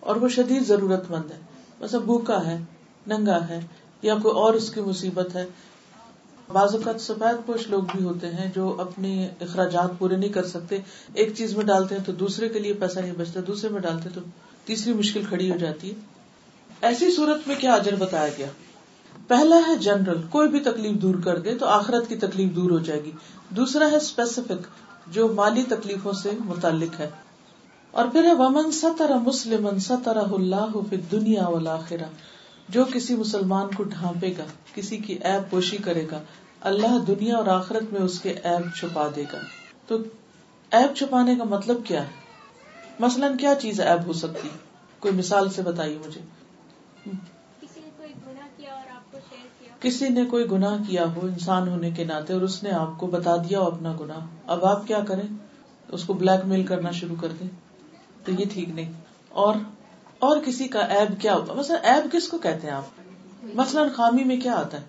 اور 0.00 0.16
وہ 0.16 0.28
شدید 0.28 0.66
ضرورت 0.66 1.10
مند 1.10 1.30
ہے۔ 1.30 1.40
بس 1.78 1.94
اب 1.94 2.02
بھوکا 2.02 2.46
ہے، 2.46 2.58
ننگا 3.06 3.48
ہے، 3.48 3.60
یا 4.02 4.14
کوئی 4.22 4.34
اور 4.34 4.54
اس 4.54 4.70
کی 4.70 4.80
مصیبت 4.80 5.36
ہے 5.36 5.46
بعض 6.52 6.74
اوقات 6.74 7.00
سفید 7.00 7.46
پوش 7.46 7.68
لوگ 7.68 7.82
بھی 7.82 8.04
ہوتے 8.04 8.26
ہیں 8.26 8.50
جو 8.54 8.76
اپنے 8.80 9.28
اخراجات 9.40 9.98
پورے 9.98 10.16
نہیں 10.16 10.32
کر 10.32 10.46
سکتے۔ 10.46 10.78
ایک 11.14 11.34
چیز 11.36 11.56
میں 11.56 11.64
ڈالتے 11.64 11.94
ہیں 11.94 12.04
تو 12.04 12.12
دوسرے 12.12 12.48
کے 12.48 12.58
لیے 12.58 12.72
پیسہ 12.72 13.00
نہیں 13.00 13.12
بچتا، 13.12 13.40
دوسرے 13.46 13.70
میں 13.70 13.80
ڈالتے 13.80 14.08
تو 14.14 14.20
تیسری 14.64 14.92
مشکل 14.92 15.22
کھڑی 15.28 15.50
ہو 15.50 15.56
جاتی 15.56 15.90
ہے۔ 15.90 15.94
ایسی 16.80 17.10
صورت 17.10 17.48
میں 17.48 17.56
کیا 17.56 17.74
اجر 17.74 17.94
بتایا 17.94 18.30
گیا؟ 18.38 18.46
پہلا 19.28 19.56
ہے 19.68 19.76
جنرل، 19.76 20.20
کوئی 20.30 20.48
بھی 20.48 20.60
تکلیف 20.60 21.02
دور 21.02 21.14
کر 21.24 21.38
دے 21.38 21.54
تو 21.54 21.66
آخرت 21.66 22.08
کی 22.08 22.16
تکلیف 22.16 22.56
دور 22.56 22.70
ہو 22.70 22.78
جائے 22.78 23.04
گی۔ 23.04 23.10
دوسرا 23.50 23.90
ہے 23.90 23.96
اسپیسیفک 23.96 24.66
جو 25.06 25.32
مالی 25.32 25.62
تکلیفوں 25.62 26.12
سے 26.12 26.30
متعلق 26.44 27.00
ہے۔ 27.00 27.10
اور 27.90 28.04
پھر 28.12 28.24
ہے 28.24 28.34
ومن 28.34 28.72
ستر 28.72 29.14
مسلم 29.14 29.78
ستر 29.78 30.16
اللہ 30.16 30.78
دنیا 31.12 31.48
والا 31.48 31.76
جو 32.68 32.84
کسی 32.94 33.14
مسلمان 33.14 33.68
کو 33.74 33.82
ڈھانپے 33.82 34.34
گا 34.38 34.44
کسی 34.74 34.96
کی 34.96 35.12
ایب 35.14 35.50
پوشی 35.50 35.76
کرے 35.76 36.06
گا 36.10 36.20
اللہ 36.60 36.98
دنیا 37.06 37.36
اور 37.36 37.46
آخرت 37.46 37.92
میں 37.92 38.00
اس 38.00 38.20
کے 38.20 38.30
ایب 38.30 38.76
چھپا 38.76 39.08
دے 39.16 39.24
گا۔ 39.32 39.38
تو 39.86 39.96
ایب 40.70 40.96
چھپانے 40.96 41.34
کا 41.36 41.44
مطلب 41.44 41.76
کیا 41.84 42.02
ہے؟ 42.02 42.10
مثلاً 42.98 43.36
کیا 43.36 43.54
چیز 43.54 43.80
ایب 43.80 44.06
ہو 44.06 44.12
سکتی؟ 44.12 44.48
کوئی 44.98 45.14
مثال 45.14 45.50
سے 45.50 45.62
بتائیے 45.62 45.98
مجھے۔ 46.06 46.20
کسی 49.80 50.08
نے 50.08 50.24
کوئی 50.24 50.50
گناہ 50.50 50.76
کیا 50.88 51.04
ہو 51.04 51.20
انسان 51.22 51.68
ہونے 51.68 51.90
کے 51.90 52.04
ناطے 52.04 52.32
اور 52.32 52.42
اس 52.42 52.62
نے 52.62 52.70
آپ 52.70 52.98
کو 52.98 53.06
بتا 53.06 53.36
دیا 53.36 53.60
ہو 53.60 53.64
اپنا 53.64 53.92
گنا 54.00 54.26
اب 54.46 54.64
آپ 54.64 54.86
کیا 54.86 55.00
کریں؟ 55.00 55.36
اس 55.88 56.04
کو 56.04 56.14
بلیک 56.14 56.46
میل 56.46 56.66
کرنا 56.66 56.90
شروع 56.90 57.16
کر 57.20 57.28
دیں۔ 57.40 57.48
تو 58.24 58.32
یہ 58.32 58.44
ٹھیک 58.52 58.68
نہیں۔ 58.68 58.92
اور 59.28 59.54
اور 60.18 60.36
کسی 60.44 60.68
کا 60.68 60.80
ایب 60.80 61.20
کیا 61.20 61.34
ہوتا 61.34 61.52
مثلا 61.52 61.76
ایب 61.76 62.12
کس 62.12 62.28
کو 62.28 62.38
کہتے 62.38 62.66
ہیں 62.66 62.74
آپ؟ 62.74 62.82
مثلاً 63.54 63.88
خامی 63.88 64.24
میں 64.24 64.36
کیا 64.36 64.54
آتا 64.54 64.80
ہے؟ 64.80 64.84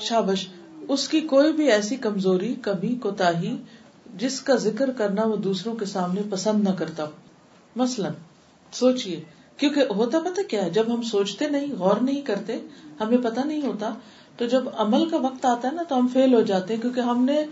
شابش 0.00 0.48
اس 0.88 1.08
کی 1.08 1.20
کوئی 1.20 1.52
بھی 1.52 1.70
ایسی 1.70 1.96
کمزوری 1.96 2.54
کبھی 2.62 2.94
کوتا 2.94 3.30
جس 4.16 4.40
کا 4.40 4.54
ذکر 4.54 4.90
کرنا 4.90 5.24
وہ 5.24 5.36
دوسروں 5.36 5.74
کے 5.74 5.84
سامنے 5.84 6.20
پسند 6.30 6.68
نہ 6.68 6.74
کرتا 6.78 7.04
ہو۔ 7.04 7.10
مثلاً 7.76 8.12
سوچیے 8.72 9.20
کیونکہ 9.56 9.80
ہوتا 9.80 10.18
پتا 10.18 10.42
کیا 10.48 10.64
ہے؟ 10.64 10.70
جب 10.70 10.94
ہم 10.94 11.02
سوچتے 11.02 11.48
نہیں 11.48 11.72
غور 11.72 11.96
نہیں 11.96 12.20
کرتے 12.22 12.58
ہمیں 13.00 13.18
پتا 13.18 13.44
نہیں 13.44 13.62
ہوتا 13.62 13.92
تو 14.36 14.46
جب 14.46 14.64
عمل 14.76 15.08
کا 15.08 15.16
وقت 15.16 15.46
آتا 15.46 15.68
ہے 15.68 15.72
نا 15.72 15.82
تو 15.82 15.98
ہم 15.98 16.08
فیل 16.08 16.34
ہو 16.34 16.40
جاتے 16.40 16.74
ہیں 16.74 16.80
کیونکہ 16.80 17.00
ہم 17.00 17.24
نے 17.24 17.44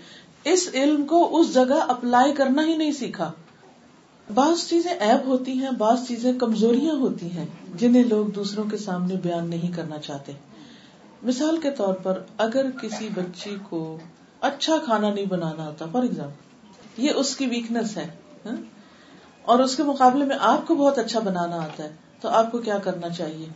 اس 0.45 0.69
علم 0.75 1.07
کو 1.07 1.41
اس 1.41 1.55
جگہ 1.55 1.81
اپلائی 1.89 2.33
کرنا 2.33 2.67
ہی 2.67 2.77
نہیں 2.77 2.93
سیکھا۔ 2.93 3.33
بعض 4.35 4.69
چیزیں 4.69 4.91
ایب 4.91 5.27
ہوتی 5.27 5.53
ہیں، 5.53 5.71
بعض 5.71 6.09
چیزیں 6.09 6.33
کمزوریاں 6.39 6.95
ہوتی 6.95 7.31
ہیں، 7.31 7.47
جنہیں 7.75 8.05
لوگ 8.05 8.27
دوسروں 8.27 8.65
کے 8.71 8.77
سامنے 8.77 9.17
بیان 9.17 9.51
نہیں 9.51 9.73
کرنا 9.73 9.99
چاہتے۔ 9.99 10.33
مثال 11.23 11.61
کے 11.61 11.71
طور 11.71 11.95
پر 11.95 12.23
اگر 12.39 12.71
کسی 12.83 13.09
بچی 13.15 13.57
کو 13.69 13.99
اچھا 14.41 14.77
کھانا 14.85 15.15
نہیں 15.15 15.27
بنانا 15.27 15.65
آتا 15.65 15.87
فار 15.93 16.03
ایگزامپل 16.03 17.05
یہ 17.05 17.11
اس 17.11 17.37
کی 17.37 17.47
ویکنیس 17.47 17.97
ہے 17.97 18.07
ہاں؟ 18.47 18.57
اور 19.43 19.59
اس 19.59 19.77
کے 19.77 19.83
مقابلے 19.83 20.25
میں 20.25 20.37
آپ 20.41 20.67
کو 20.67 20.75
بہت 20.75 20.99
اچھا 20.99 21.21
بنانا 21.21 21.57
آتا 21.57 21.85
ہے، 21.85 21.93
تو 22.21 22.29
آپ 22.29 22.53
کو 22.53 22.59
کیا 22.59 22.79
کرنا 22.79 23.09
چاہیے؟ 23.09 23.47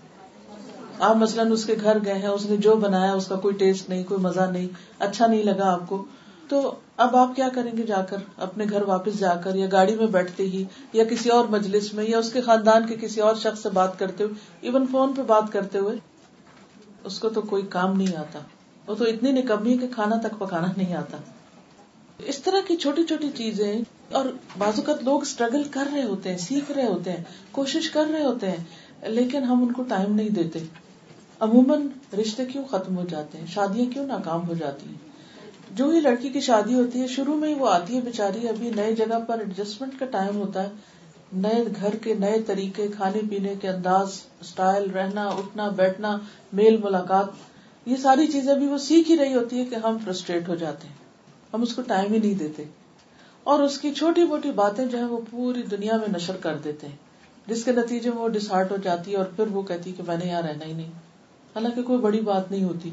آپ 0.99 1.17
مثلاً 1.17 1.53
اس 1.53 1.65
کے 1.65 1.75
گھر 1.83 1.99
گئے 2.05 2.15
ہیں، 2.15 2.29
اس 2.29 2.47
نے 2.47 2.57
جو 2.57 2.77
بنایا، 2.77 3.13
اس 3.13 3.27
کا 3.27 3.37
کوئی 3.37 3.55
ٹیسٹ 3.55 3.89
نہیں، 3.89 4.05
کوئی 4.05 4.21
مزہ 4.21 4.51
نہیں 4.53 4.69
اچھا 4.99 5.27
نہیں 5.27 5.43
لگا 5.43 5.73
آپ 5.73 5.89
کو 5.89 6.05
تو 6.51 6.75
اب 6.97 7.17
آپ 7.17 7.37
کیا 7.37 7.49
کریں 7.49 7.77
گے 7.77 7.83
جا 7.83 8.03
کر؟ 8.03 8.17
اپنے 8.37 8.65
گھر 8.71 8.83
واپس 8.83 9.19
جا 9.19 9.35
کر 9.35 9.55
یا 9.55 9.67
گاڑی 9.73 9.95
میں 9.95 10.07
بیٹھتے 10.07 10.43
ہی 10.43 10.65
یا 10.93 11.05
کسی 11.05 11.29
اور 11.31 11.45
مجلس 11.45 11.95
میں 11.95 12.05
یا 12.05 12.19
اس 12.19 12.33
کے 12.33 12.41
خاندان 12.41 12.87
کے 12.87 12.97
کسی 13.01 13.21
اور 13.21 13.35
شخص 13.35 13.63
سے 13.63 13.69
بات 13.69 13.99
کرتے 13.99 14.25
ہوئے 14.25 14.35
ایون 14.61 14.87
فون 14.91 15.13
پہ 15.17 15.23
بات 15.23 15.53
کرتے 15.53 15.79
ہوئے، 15.79 15.97
اس 17.05 17.19
کو 17.19 17.29
تو 17.29 17.41
کوئی 17.43 17.63
کام 17.63 17.97
نہیں 17.97 18.17
آتا۔ 18.17 18.39
وہ 18.87 18.95
تو 18.95 19.05
اتنی 19.05 19.33
نکمی 19.33 19.77
کہ 19.79 19.87
کھانا 19.95 20.17
تک 20.17 20.39
پکانا 20.39 20.67
نہیں 20.77 20.95
آتا۔ 20.95 21.17
اس 22.19 22.39
طرح 22.39 22.67
کی 22.69 22.77
چھوٹی 22.77 23.05
چھوٹی 23.05 23.31
چیزیں، 23.35 23.83
اور 24.13 24.25
بعض 24.59 24.79
اوقات 24.79 25.05
لوگ 25.05 25.23
اسٹرگل 25.23 25.63
کر 25.71 25.89
رہے 25.93 26.03
ہوتے 26.03 26.31
ہیں، 26.31 26.39
سیکھ 26.39 26.73
رہے 26.73 26.87
ہوتے 26.87 27.11
ہیں، 27.11 27.25
کوشش 27.51 27.91
کر 27.91 28.07
رہے 28.13 28.25
ہوتے 28.25 28.51
ہیں، 28.51 29.09
لیکن 29.09 29.45
ہم 29.45 29.63
ان 29.63 29.73
کو 29.73 29.83
ٹائم 29.83 30.15
نہیں 30.15 30.29
دیتے۔ 30.29 30.59
عموماً 31.41 31.87
رشتے 32.21 32.45
کیوں 32.45 32.65
ختم 32.65 32.97
ہو 32.97 33.05
جاتے 33.11 33.39
ہیں؟ 33.39 33.47
شادیاں 33.47 33.93
کیوں 33.93 34.07
ناکام 34.07 34.49
ہو 34.49 34.55
جاتی 34.55 34.89
ہیں؟ 34.89 35.10
جو 35.71 35.89
ہی 35.89 36.01
لڑکی 36.01 36.29
کی 36.29 36.41
شادی 36.41 36.75
ہوتی 36.75 37.01
ہے، 37.01 37.07
شروع 37.07 37.35
میں 37.35 37.49
ہی 37.49 37.55
وہ 37.55 37.69
آتی 37.69 37.97
ہے 37.97 38.01
بےچاری 38.01 38.49
ابھی 38.49 38.71
نئے 38.77 38.93
جگہ 38.93 39.21
پر 39.29 39.39
ایڈجسٹمنٹ 39.39 39.93
کا 39.99 40.07
ٹائم 40.07 40.37
ہوتا 40.37 40.63
ہے۔ 40.63 40.69
نئے 41.33 41.65
گھر 41.81 41.97
کے 41.97 42.15
نئے 42.15 42.43
طریقے، 42.47 42.89
کھانے 42.97 43.21
پینے 43.31 43.55
کے 43.61 43.69
انداز 43.69 44.21
اسٹائل 44.41 44.91
رہنا، 44.91 45.29
اٹھنا، 45.29 45.69
بیٹھنا، 45.69 46.19
میل 46.53 46.77
ملاقات، 46.77 47.27
یہ 47.87 47.97
ساری 47.97 48.27
چیزیں 48.27 48.55
بھی 48.55 48.67
وہ 48.67 48.79
سیکھ 48.79 49.11
ہی 49.11 49.17
رہی 49.17 49.35
ہوتی 49.35 49.59
ہے 49.59 49.65
کہ 49.65 49.75
ہم 49.75 49.97
فرسٹریٹ 50.05 50.49
ہو 50.49 50.55
جاتے 50.55 50.89
ہیں۔ 50.89 50.95
ہم 51.55 51.63
اس 51.63 51.75
کو 51.75 51.83
ٹائم 51.83 52.13
ہی 52.13 52.19
نہیں 52.19 52.35
دیتے۔ 52.35 52.65
اور 53.43 53.63
اس 53.63 53.79
کی 53.79 53.95
چھوٹی 53.95 54.25
موٹی 54.25 54.53
باتیں 54.53 54.87
جو 54.87 54.99
ہے 54.99 55.05
وہ 55.05 55.19
پوری 55.31 55.63
دنیا 55.63 55.97
میں 55.97 56.09
نشر 56.17 56.37
کر 56.37 56.57
دیتے 56.57 56.89
ہیں۔ 56.89 56.97
جس 57.47 57.65
کے 57.65 57.73
نتیجے 57.73 58.11
میں 58.11 58.23
وہ 58.23 58.29
ڈسہارٹ 58.29 58.71
ہو 58.71 58.77
جاتی 58.77 59.13
ہے 59.13 59.17
اور 59.17 59.25
پھر 59.25 59.47
وہ 59.47 59.63
کہتی 59.63 59.93
کہ 59.93 60.03
میں 60.07 60.17
نے 60.17 60.27
یہاں 60.27 60.43
رہنا 60.43 60.65
ہی 60.65 60.73
نہیں۔ 60.73 60.91
حالانکہ 61.55 61.83
کوئی 61.83 61.99
بڑی 61.99 62.21
بات 62.21 62.51
نہیں 62.51 62.65
ہوتی۔ 62.65 62.91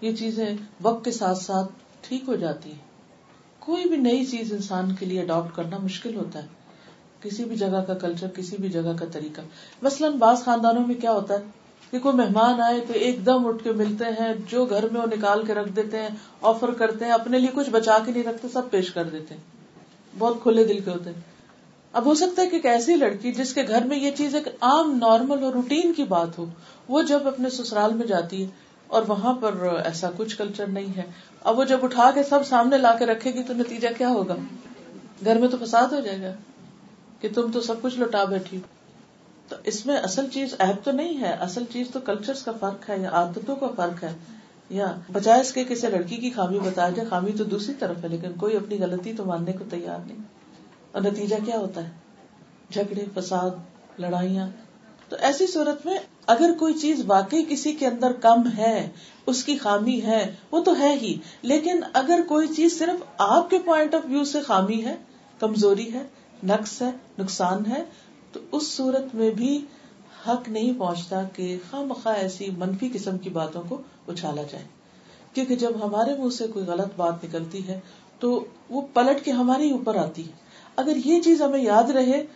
یہ 0.00 0.16
چیزیں 0.16 0.56
وقت 0.82 1.04
کے 1.04 1.10
ساتھ 1.10 1.38
ساتھ 1.38 1.72
ٹھیک 2.08 2.24
ہو 2.28 2.36
جاتی 2.36 2.70
ہے۔ 2.70 2.76
کوئی 3.58 3.84
بھی 3.84 3.96
نئی 3.96 4.24
چیز 4.24 4.52
انسان 4.52 4.94
کے 4.94 5.06
لیے 5.06 5.22
اڈاپٹ 5.22 5.56
کرنا 5.56 5.78
مشکل 5.78 6.14
ہوتا 6.14 6.42
ہے۔ 6.42 6.48
کسی 7.22 7.44
بھی 7.44 7.56
جگہ 7.56 7.84
کا 7.86 7.94
کلچر 7.94 8.26
کسی 8.28 8.56
بھی 8.60 8.68
جگہ 8.68 8.92
کا 9.00 9.06
طریقہ۔ 9.12 9.40
مثلاً 9.82 10.12
بعض 10.12 10.38
خاندانوں 10.38 10.86
میں 10.86 10.94
کیا 10.94 11.12
ہوتا 11.12 11.34
ہے 11.34 11.38
کہ 11.90 11.98
کوئی 11.98 12.16
مہمان 12.16 12.60
آئے 12.60 12.80
تو 12.80 12.92
ایک 12.92 13.26
دم 13.26 13.46
اٹھ 13.46 13.64
کے 13.64 13.72
ملتے 13.72 14.04
ہیں، 14.04 14.32
جو 14.48 14.64
گھر 14.64 14.88
میں 14.92 15.00
وہ 15.00 15.06
نکال 15.06 15.46
کے 15.46 15.54
رکھ 15.54 15.72
دیتے 15.76 16.00
ہیں 16.02 16.08
آفر 16.42 16.70
کرتے 16.70 17.04
ہیں، 17.04 17.12
اپنے 17.12 17.38
لیے 17.38 17.48
کچھ 17.54 17.70
بچا 17.70 17.98
کے 18.06 18.12
نہیں 18.12 18.22
رکھتے، 18.22 18.48
سب 18.52 18.70
پیش 18.70 18.90
کر 18.90 19.04
دیتے 19.04 19.34
ہیں۔ 19.34 19.40
بہت 20.18 20.42
کھلے 20.42 20.64
دل 20.64 20.80
کے 20.80 20.90
ہوتے 20.90 21.10
ہیں۔ 21.10 21.20
اب 21.92 22.04
ہو 22.04 22.14
سکتا 22.14 22.42
ہے 22.42 22.46
کہ 22.46 22.56
ایک 22.56 22.66
ایسی 22.66 22.96
لڑکی 22.96 23.32
جس 23.32 23.54
کے 23.54 23.62
گھر 23.68 23.84
میں 23.84 23.98
یہ 23.98 24.10
چیز 24.10 24.34
ایک 24.34 24.48
عام 24.60 24.98
نارمل 25.00 25.44
اور 25.44 25.52
روٹین 25.52 25.92
کی 25.92 26.04
بات 26.04 26.38
ہو، 26.38 26.44
وہ 26.88 27.02
جب 27.02 27.28
اپنے 27.28 27.50
سسرال 27.50 27.94
میں 27.94 28.06
جاتی 28.06 28.42
ہے 28.42 28.63
اور 28.86 29.02
وہاں 29.08 29.34
پر 29.34 29.54
ایسا 29.84 30.10
کچھ 30.16 30.36
کلچر 30.36 30.66
نہیں 30.66 30.96
ہے۔ 30.96 31.02
اب 31.44 31.58
وہ 31.58 31.64
جب 31.64 31.78
اٹھا 31.82 32.10
کے 32.14 32.22
سب 32.22 32.46
سامنے 32.46 32.78
لا 32.78 32.94
کے 32.98 33.06
رکھے 33.06 33.30
گی 33.34 33.42
تو 33.42 33.54
نتیجہ 33.54 33.88
کیا 33.98 34.08
ہوگا؟ 34.08 34.34
گھر 35.24 35.38
میں 35.38 35.48
تو 35.48 35.56
فساد 35.64 35.86
ہو 35.86 36.00
جائے 36.00 36.22
گا 36.22 36.32
کہ 37.20 37.28
تم 37.34 37.50
تو 37.52 37.60
سب 37.60 37.82
کچھ 37.82 37.98
لوٹا 37.98 38.24
بیٹھی 38.24 38.60
تو 39.48 39.56
اس 39.64 39.86
میں 39.86 39.96
اصل 39.96 40.28
چیز 40.28 40.54
ایپ 40.58 40.84
تو 40.84 40.92
نہیں 40.92 41.20
ہے، 41.20 41.32
اصل 41.32 41.64
چیز 41.72 41.86
تو 41.92 42.00
کلچر 42.00 42.32
کا 42.44 42.52
فرق 42.60 42.90
ہے 42.90 42.98
یا 42.98 43.10
عادتوں 43.10 43.56
کا 43.56 43.66
فرق 43.76 44.04
ہے۔ 44.04 44.12
یا 44.70 44.96
بجائے 45.12 45.40
اس 45.40 45.52
کے 45.52 45.64
کسی 45.68 45.86
لڑکی 45.86 46.16
کی 46.16 46.30
خامی 46.30 46.58
بتایا 46.58 46.90
جائے، 46.90 47.08
خامی 47.08 47.32
تو 47.32 47.44
دوسری 47.44 47.74
طرف 47.78 48.04
ہے، 48.04 48.08
لیکن 48.08 48.32
کوئی 48.32 48.56
اپنی 48.56 48.78
غلطی 48.80 49.12
تو 49.12 49.24
ماننے 49.24 49.52
کو 49.52 49.64
تیار 49.70 50.06
نہیں۔ 50.06 50.18
اور 50.92 51.02
نتیجہ 51.02 51.36
کیا 51.46 51.58
ہوتا 51.58 51.84
ہے؟ 51.84 51.90
جھگڑے، 52.72 53.04
فساد، 53.14 53.50
لڑائیاں۔ 53.98 54.48
تو 55.08 55.16
ایسی 55.20 55.46
صورت 55.46 55.86
میں 55.86 55.98
اگر 56.26 56.52
کوئی 56.58 56.74
چیز 56.74 57.02
واقعی 57.06 57.44
کسی 57.48 57.72
کے 57.72 57.86
اندر 57.86 58.12
کم 58.12 58.48
ہے، 58.56 58.88
اس 59.26 59.44
کی 59.44 59.56
خامی 59.56 60.02
ہے، 60.02 60.34
وہ 60.50 60.60
تو 60.60 60.78
ہے 60.78 60.94
ہی، 61.02 61.18
لیکن 61.42 61.80
اگر 61.92 62.20
کوئی 62.28 62.48
چیز 62.48 62.78
صرف 62.78 63.02
آپ 63.18 63.50
کے 63.50 63.58
پوائنٹ 63.58 63.94
آف 63.94 64.02
ویو 64.04 64.24
سے 64.24 64.40
خامی 64.40 64.84
ہے، 64.84 64.96
کمزوری 65.38 65.92
ہے، 65.92 66.02
نقص 66.44 66.82
ہے، 66.82 66.90
نقصان 67.18 67.66
ہے، 67.66 67.84
تو 68.32 68.40
اس 68.52 68.68
صورت 68.68 69.14
میں 69.14 69.30
بھی 69.30 69.64
حق 70.28 70.48
نہیں 70.48 70.78
پہنچتا 70.78 71.22
کہ 71.22 71.58
خواہ 71.70 72.08
ایسی 72.08 72.50
منفی 72.58 72.88
قسم 72.92 73.18
کی 73.18 73.30
باتوں 73.30 73.62
کو 73.68 73.82
اچھالا 74.08 74.42
جائے۔ 74.42 74.64
کیونکہ 75.32 75.56
جب 75.56 75.70
ہمارے 75.84 76.14
منہ 76.18 76.30
سے 76.30 76.46
کوئی 76.46 76.64
غلط 76.64 76.88
بات 76.96 77.24
نکلتی 77.24 77.68
ہے، 77.68 77.80
تو 78.18 78.44
وہ 78.70 78.82
پلٹ 78.94 79.24
کے 79.24 79.30
ہمارے 79.30 79.72
اوپر 79.72 79.96
آتی 79.96 80.26
ہے۔ 80.26 80.32
اگر 80.76 80.96
یہ 81.04 81.20
چیز 81.20 81.42
ہمیں 81.42 81.62
یاد 81.62 81.90
رہے، 81.90 82.26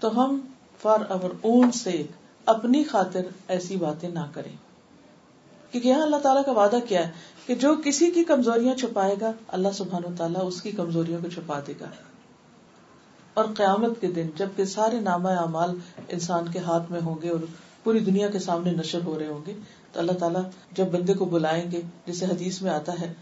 تو 0.00 0.24
ہم 0.24 0.40
فار 0.82 0.98
اوور 1.08 1.30
اون 1.40 1.70
سے 1.72 2.02
اپنی 2.46 2.84
خاطر 2.84 3.20
ایسی 3.48 3.76
باتیں 3.76 4.08
نہ 4.08 4.26
کریں۔ 4.32 4.52
کیونکہ 5.72 5.88
یہاں 5.88 6.02
اللہ 6.02 6.16
تعالیٰ 6.16 6.44
کا 6.44 6.52
وعدہ 6.52 6.76
کیا 6.88 7.06
ہے 7.06 7.12
کہ 7.46 7.54
جو 7.54 7.74
کسی 7.84 8.10
کی 8.10 8.24
کمزوریاں 8.24 8.74
چھپائے 8.74 9.14
گا، 9.20 9.32
اللہ 9.48 9.68
سبحان 9.74 10.04
و 10.04 10.14
تعالیٰ 10.16 10.46
اس 10.46 10.62
کی 10.62 10.70
کمزوریوں 10.70 11.18
کو 11.22 11.28
چھپا 11.28 11.60
دے 11.66 11.72
گا۔ 11.80 11.86
اور 13.34 13.44
قیامت 13.56 14.00
کے 14.00 14.06
دن 14.06 14.28
جبکہ 14.36 14.64
سارے 14.64 15.00
نامہ 15.00 15.28
اعمال 15.28 15.78
انسان 16.08 16.44
کے 16.52 16.58
ہاتھ 16.58 16.92
میں 16.92 17.00
ہوں 17.00 17.14
گے 17.22 17.28
اور 17.28 17.40
پوری 17.84 17.98
دنیا 17.98 18.28
کے 18.30 18.38
سامنے 18.38 18.70
نشر 18.70 18.98
ہو 19.04 19.18
رہے 19.18 19.26
ہوں 19.26 19.46
گے، 19.46 19.54
تو 19.92 20.00
اللہ 20.00 20.12
تعالیٰ 20.12 20.42
جب 20.72 20.86
بندے 20.86 21.14
کو 21.14 21.24
بلائیں 21.24 21.70
گے 21.70 21.80
جسے 22.06 22.24
حدیث 22.24 22.62
میں 22.62 22.70
آتا 22.70 22.92
ہے 23.00 23.12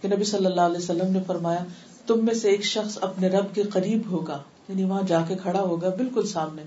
کہ 0.00 0.08
نبی 0.08 0.24
صلی 0.24 0.46
اللہ 0.46 0.60
علیہ 0.60 0.76
وسلم 0.76 1.12
نے 1.12 1.18
فرمایا، 1.26 1.64
تم 2.06 2.24
میں 2.24 2.34
سے 2.34 2.50
ایک 2.50 2.62
شخص 2.62 2.98
اپنے 3.00 3.28
رب 3.28 3.54
کے 3.54 3.62
قریب 3.62 4.02
ہوگا 4.10 4.42
یعنی 4.68 4.84
وہاں 4.84 5.02
جا 5.06 5.20
کے 5.28 5.34
کھڑا 5.34 5.60
ہوگا 5.60 5.88
بالکل 5.88 6.26
سامنے۔ 6.26 6.62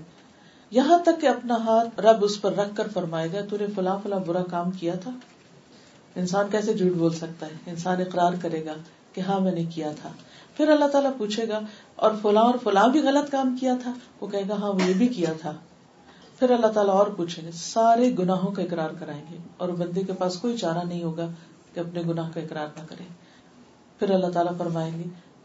یہاں 0.70 0.98
تک 0.98 1.20
کہ 1.20 1.26
اپنا 1.26 1.56
ہاتھ 1.56 2.00
رب 2.00 2.24
اس 2.24 2.40
پر 2.40 2.52
رکھ 2.52 2.76
کر 2.76 2.88
فرمائے 2.88 3.28
گا 3.32 3.40
تو 3.50 3.56
نے 3.60 3.66
فلاں 3.74 3.98
فلاں 4.02 4.18
برا 4.18 4.42
کام 4.42 4.70
کیا 4.70 4.94
تھا؟ 4.94 5.10
انسان 6.16 6.46
کیسے 6.50 6.72
جھوٹ 6.74 6.92
بول 6.92 7.14
سکتا 7.14 7.46
ہے؟ 7.46 7.52
انسان 7.66 8.00
اقرار 8.00 8.32
کرے 8.42 8.64
گا 8.64 8.74
کہ 9.12 9.20
ہاں 9.20 9.40
میں 9.40 9.52
نے 9.52 9.64
کیا 9.64 9.92
تھا۔ 10.00 10.08
پھر 10.56 10.68
اللہ 10.68 10.84
تعالیٰ 10.84 11.10
پوچھے 11.18 11.48
گا، 11.48 11.60
اور 11.96 12.10
فلاں 12.22 12.42
اور 12.42 12.54
فلاں 12.62 12.88
بھی 12.88 13.00
غلط 13.00 13.30
کام 13.30 13.56
کیا 13.60 13.74
تھا؟ 13.82 13.92
وہ 14.20 14.26
کہے 14.26 14.42
گا 14.48 14.54
ہاں 14.54 14.72
وہ 14.72 14.82
یہ 14.86 14.94
بھی 14.94 15.08
کیا 15.08 15.32
تھا۔ 15.40 15.52
پھر 16.38 16.50
اللہ 16.50 16.66
تعالیٰ 16.66 16.94
اور 16.94 17.06
پوچھیں 17.06 17.44
گے، 17.44 17.50
سارے 17.52 18.10
گناہوں 18.18 18.52
کا 18.52 18.62
اقرار 18.62 18.90
کرائیں 18.98 19.22
گے 19.30 19.36
اور 19.56 19.68
بندے 19.68 20.02
کے 20.02 20.12
پاس 20.12 20.36
کوئی 20.36 20.56
چارہ 20.56 20.84
نہیں 20.84 21.02
ہوگا 21.02 21.28
کہ 21.74 21.80
اپنے 21.80 22.02
گناہ 22.08 22.30
کا 22.34 22.40
اقرار 22.40 22.66
نہ 22.76 22.86
کرے۔ 22.88 23.04
پھر 23.98 24.10
اللہ 24.10 24.26
تعالیٰ 24.26 24.52
فرمائیں 24.58 24.98
گے، 24.98 25.04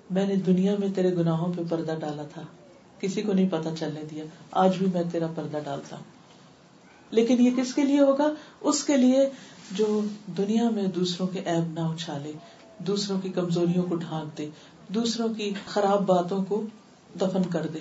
میں 0.09 0.27
نے 0.27 0.35
دنیا 0.35 0.75
میں 0.79 0.87
تیرے 0.95 1.15
گناہوں 1.15 1.53
پہ 1.53 1.61
پردہ 1.69 1.95
ڈالا 1.99 2.23
تھا۔ 2.33 2.41
کسی 3.05 3.21
کو 3.21 3.33
نہیں 3.33 3.49
پتا 3.51 3.75
چلنے 3.79 4.01
دیا۔ 4.11 4.23
آج 4.51 4.77
بھی 4.77 4.85
میں 4.93 5.03
تیرا 5.11 5.27
پردہ 5.35 5.57
ڈالتا 5.63 5.95
ہوں۔ 5.95 6.03
لیکن 7.11 7.45
یہ 7.45 7.51
کس 7.57 7.73
کے 7.73 7.81
لیے 7.81 7.99
ہوگا؟ 7.99 8.33
اس 8.61 8.83
کے 8.83 8.97
لیے 8.97 9.29
جو 9.71 10.01
دنیا 10.37 10.69
میں 10.69 10.83
دوسروں 10.83 11.27
کے 11.27 11.39
عیب 11.39 11.73
نہ 11.73 11.79
اچھالے، 11.79 12.31
دوسروں 12.79 13.21
کی 13.21 13.29
کمزوریوں 13.29 13.83
کو 13.83 13.95
ڈھانک 13.95 14.37
دے، 14.37 14.49
دوسروں 14.87 15.33
کی 15.33 15.53
خراب 15.67 16.05
باتوں 16.05 16.45
کو 16.45 16.61
دفن 17.21 17.49
کر 17.49 17.67
دے۔ 17.67 17.79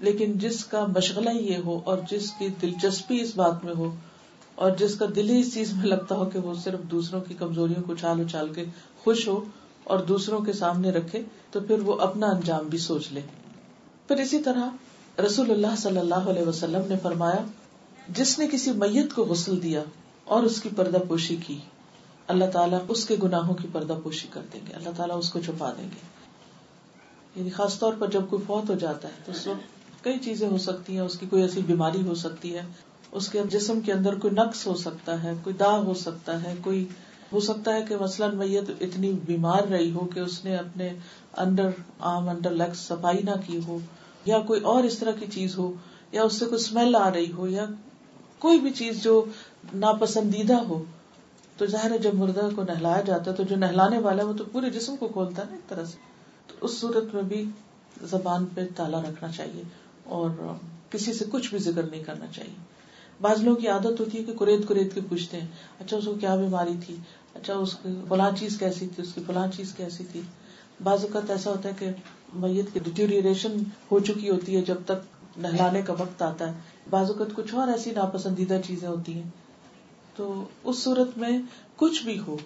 لیکن 0.00 0.38
جس 0.38 0.64
کا 0.64 0.86
مشغلہ 0.96 1.30
یہ 1.30 1.56
ہو 1.56 1.80
اور 1.84 1.98
جس 2.10 2.32
کی 2.38 2.48
دلچسپی 2.62 3.20
اس 3.20 3.36
بات 3.36 3.64
میں 3.64 3.74
ہو 3.74 3.94
اور 4.54 4.70
جس 4.70 4.94
کا 4.94 5.06
دل 5.16 5.30
ہی 5.30 5.40
اس 5.40 5.54
چیز 5.54 5.72
میں 5.72 5.86
لگتا 5.86 6.14
ہو 6.14 6.24
کہ 6.24 6.38
وہ 6.38 6.54
صرف 6.54 6.80
دوسروں 6.90 7.20
کی 7.20 7.34
کمزوریوں 7.34 7.82
کو 7.82 7.92
اچھال 7.92 8.20
اچھال 8.20 8.52
کے 8.52 8.64
خوش 9.04 9.28
ہو 9.28 9.44
اور 9.84 9.98
دوسروں 9.98 10.40
کے 10.40 10.52
سامنے 10.52 10.90
رکھے، 10.90 11.22
تو 11.50 11.60
پھر 11.60 11.78
وہ 11.80 12.00
اپنا 12.00 12.26
انجام 12.26 12.68
بھی 12.68 12.78
سوچ 12.78 13.12
لے۔ 13.12 13.20
پھر 14.08 14.16
اسی 14.16 14.38
طرح 14.38 15.20
رسول 15.26 15.50
اللہ 15.50 15.76
صلی 15.78 15.98
اللہ 15.98 16.14
علیہ 16.14 16.42
وسلم 16.42 16.82
نے 16.88 16.94
فرمایا، 17.02 17.44
جس 18.08 18.38
نے 18.38 18.46
کسی 18.52 18.72
میت 18.72 19.14
کو 19.14 19.24
غسل 19.24 19.62
دیا 19.62 19.82
اور 20.24 20.42
اس 20.42 20.60
کی 20.60 20.68
پردہ 20.76 20.98
پوشی 21.08 21.36
کی، 21.36 21.58
اللہ 22.26 22.44
تعالیٰ 22.44 22.78
اس 22.88 23.06
کے 23.06 23.16
گناہوں 23.22 23.54
کی 23.54 23.68
پردہ 23.72 23.94
پوشی 24.02 24.28
کر 24.30 24.40
دیں 24.52 24.60
گے، 24.68 24.72
اللہ 24.72 24.88
تعالیٰ 24.96 25.18
اس 25.18 25.30
کو 25.30 25.40
چھپا 25.40 25.72
دیں 25.78 25.84
گے۔ 25.84 26.22
یعنی 27.34 27.50
خاص 27.50 27.78
طور 27.78 27.92
پر 27.98 28.10
جب 28.10 28.22
کوئی 28.30 28.42
فوت 28.46 28.70
ہو 28.70 28.74
جاتا 28.74 29.08
ہے 29.08 29.22
تو 29.24 29.32
اس 29.32 29.46
وقت 29.46 30.04
کئی 30.04 30.18
چیزیں 30.18 30.48
ہو 30.48 30.58
سکتی 30.58 30.92
ہیں، 30.92 31.00
اس 31.00 31.18
کی 31.18 31.26
کوئی 31.26 31.42
ایسی 31.42 31.60
بیماری 31.62 32.02
ہو 32.02 32.14
سکتی 32.14 32.54
ہے، 32.54 32.62
اس 33.12 33.28
کے 33.28 33.42
جسم 33.50 33.80
کے 33.80 33.92
اندر 33.92 34.14
کوئی 34.14 34.34
نقص 34.34 34.66
ہو 34.66 34.74
سکتا 34.74 35.22
ہے، 35.22 35.32
کوئی 35.44 35.56
داغ 35.56 35.84
ہو 35.84 35.94
سکتا 35.94 36.42
ہے، 36.42 36.54
کوئی 36.64 36.84
ہو 37.32 37.40
سکتا 37.40 37.74
ہے 37.74 37.82
کہ 37.82 37.96
مثلاً 37.96 38.36
میت 38.36 38.70
اتنی 38.80 39.12
بیمار 39.12 39.62
رہی 39.62 39.90
ہو 39.90 40.06
کہ 40.06 40.20
اس 40.20 40.44
نے 40.44 40.56
اپنے 40.56 40.92
انڈر 41.36 41.68
آرم 41.98 42.28
انڈر 42.28 42.50
لیگ 42.50 42.74
صفائی 42.74 43.22
نہ 43.22 43.30
کی 43.46 43.60
ہو، 43.66 43.78
یا 44.24 44.38
کوئی 44.38 44.60
اور 44.60 44.84
اس 44.84 44.98
طرح 44.98 45.10
کی 45.10 45.26
چیز 45.26 45.58
ہو، 45.58 45.72
یا 46.12 46.22
اس 46.22 46.32
سے 46.32 46.44
کوئی 46.44 46.54
اسمیل 46.54 46.94
آ 46.94 47.12
رہی 47.12 47.32
ہو، 47.32 47.48
یا 47.48 47.66
کوئی 48.38 48.60
بھی 48.60 48.70
چیز 48.70 49.02
جو 49.02 49.24
ناپسندیدہ 49.74 50.54
ہو۔ 50.54 50.84
تو 51.56 51.66
ظاہر 51.66 51.90
ہے 51.90 51.98
جب 51.98 52.14
مردہ 52.14 52.48
کو 52.54 52.62
نہلایا 52.62 53.00
جاتا 53.00 53.30
ہے 53.30 53.36
تو 53.36 53.42
جو 53.42 53.56
نہلانے 53.56 53.98
والا 53.98 54.22
ہے 54.22 54.28
وہ 54.28 54.32
تو 54.32 54.44
پورے 54.52 54.70
جسم 54.70 54.96
کو 54.96 55.08
کھولتا 55.08 55.42
ہے 55.42 55.46
نا 55.46 55.56
ایک 55.56 55.68
طرح 55.68 55.84
سے۔ 55.84 55.96
تو 56.46 56.54
اس 56.60 56.80
صورت 56.80 57.14
میں 57.14 57.22
بھی 57.22 57.44
زبان 58.02 58.44
پہ 58.54 58.60
تالا 58.76 59.00
رکھنا 59.00 59.28
چاہیے 59.28 59.62
اور 60.04 60.30
کسی 60.90 61.12
سے 61.12 61.24
کچھ 61.30 61.50
بھی 61.50 61.58
ذکر 61.58 61.82
نہیں 61.82 62.04
کرنا 62.04 62.26
چاہیے۔ 62.26 62.54
بعض 63.20 63.42
لوگوں 63.42 63.60
کی 63.60 63.68
عادت 63.68 64.00
ہوتی 64.00 64.18
ہے 64.18 64.22
کہ 64.22 64.32
کریت 64.32 64.68
کریت 64.68 64.94
کے 64.94 65.00
پوچھتے 65.08 65.40
ہیں 65.40 65.46
اچھا 65.80 65.96
اس 65.96 66.04
کو 66.04 66.14
کیا 66.14 66.36
بیماری 66.36 66.74
تھی؟ 66.86 66.96
اچھا 67.34 67.54
اس 67.54 67.74
کی 67.82 67.88
فلاں 68.08 68.30
چیز 68.38 68.58
کیسی 68.58 68.88
تھی؟ 68.94 69.02
اس 69.02 69.12
کی 69.14 69.22
فلاں 69.26 69.46
چیز 69.56 69.74
کیسی 69.74 70.04
تھی؟ 70.12 70.20
بعض 70.82 71.02
اوقات 71.02 71.30
ایسا 71.30 71.50
ہوتا 71.50 71.68
ہے 71.68 71.74
کہ 71.78 71.90
میت 72.34 72.66
کی 72.72 72.80
ڈیٹیوریشن 72.84 73.62
ہو 73.92 73.98
چکی 73.98 74.30
ہوتی 74.30 74.56
ہے 74.56 74.62
جب 74.62 74.76
تک 74.84 75.22
نہلانے 75.36 75.82
کا 75.82 75.92
وقت 75.92 76.22
آتا 76.22 76.48
ہے۔ 76.48 76.52
بعض 76.90 77.10
اوقات 77.10 77.26
کچھ 77.34 77.54
اور 77.54 77.68
ایسی 77.68 77.90
ناپسندیدہ 77.90 78.58
چیزیں 78.66 78.88
ہوتی 78.88 79.14
ہیں۔ 79.14 79.30
تو 80.16 80.44
اس 80.64 80.78
صورت 80.78 81.18
میں 81.18 81.38
کچھ 81.76 82.04
بھی 82.04 82.18
ہو 82.18 82.36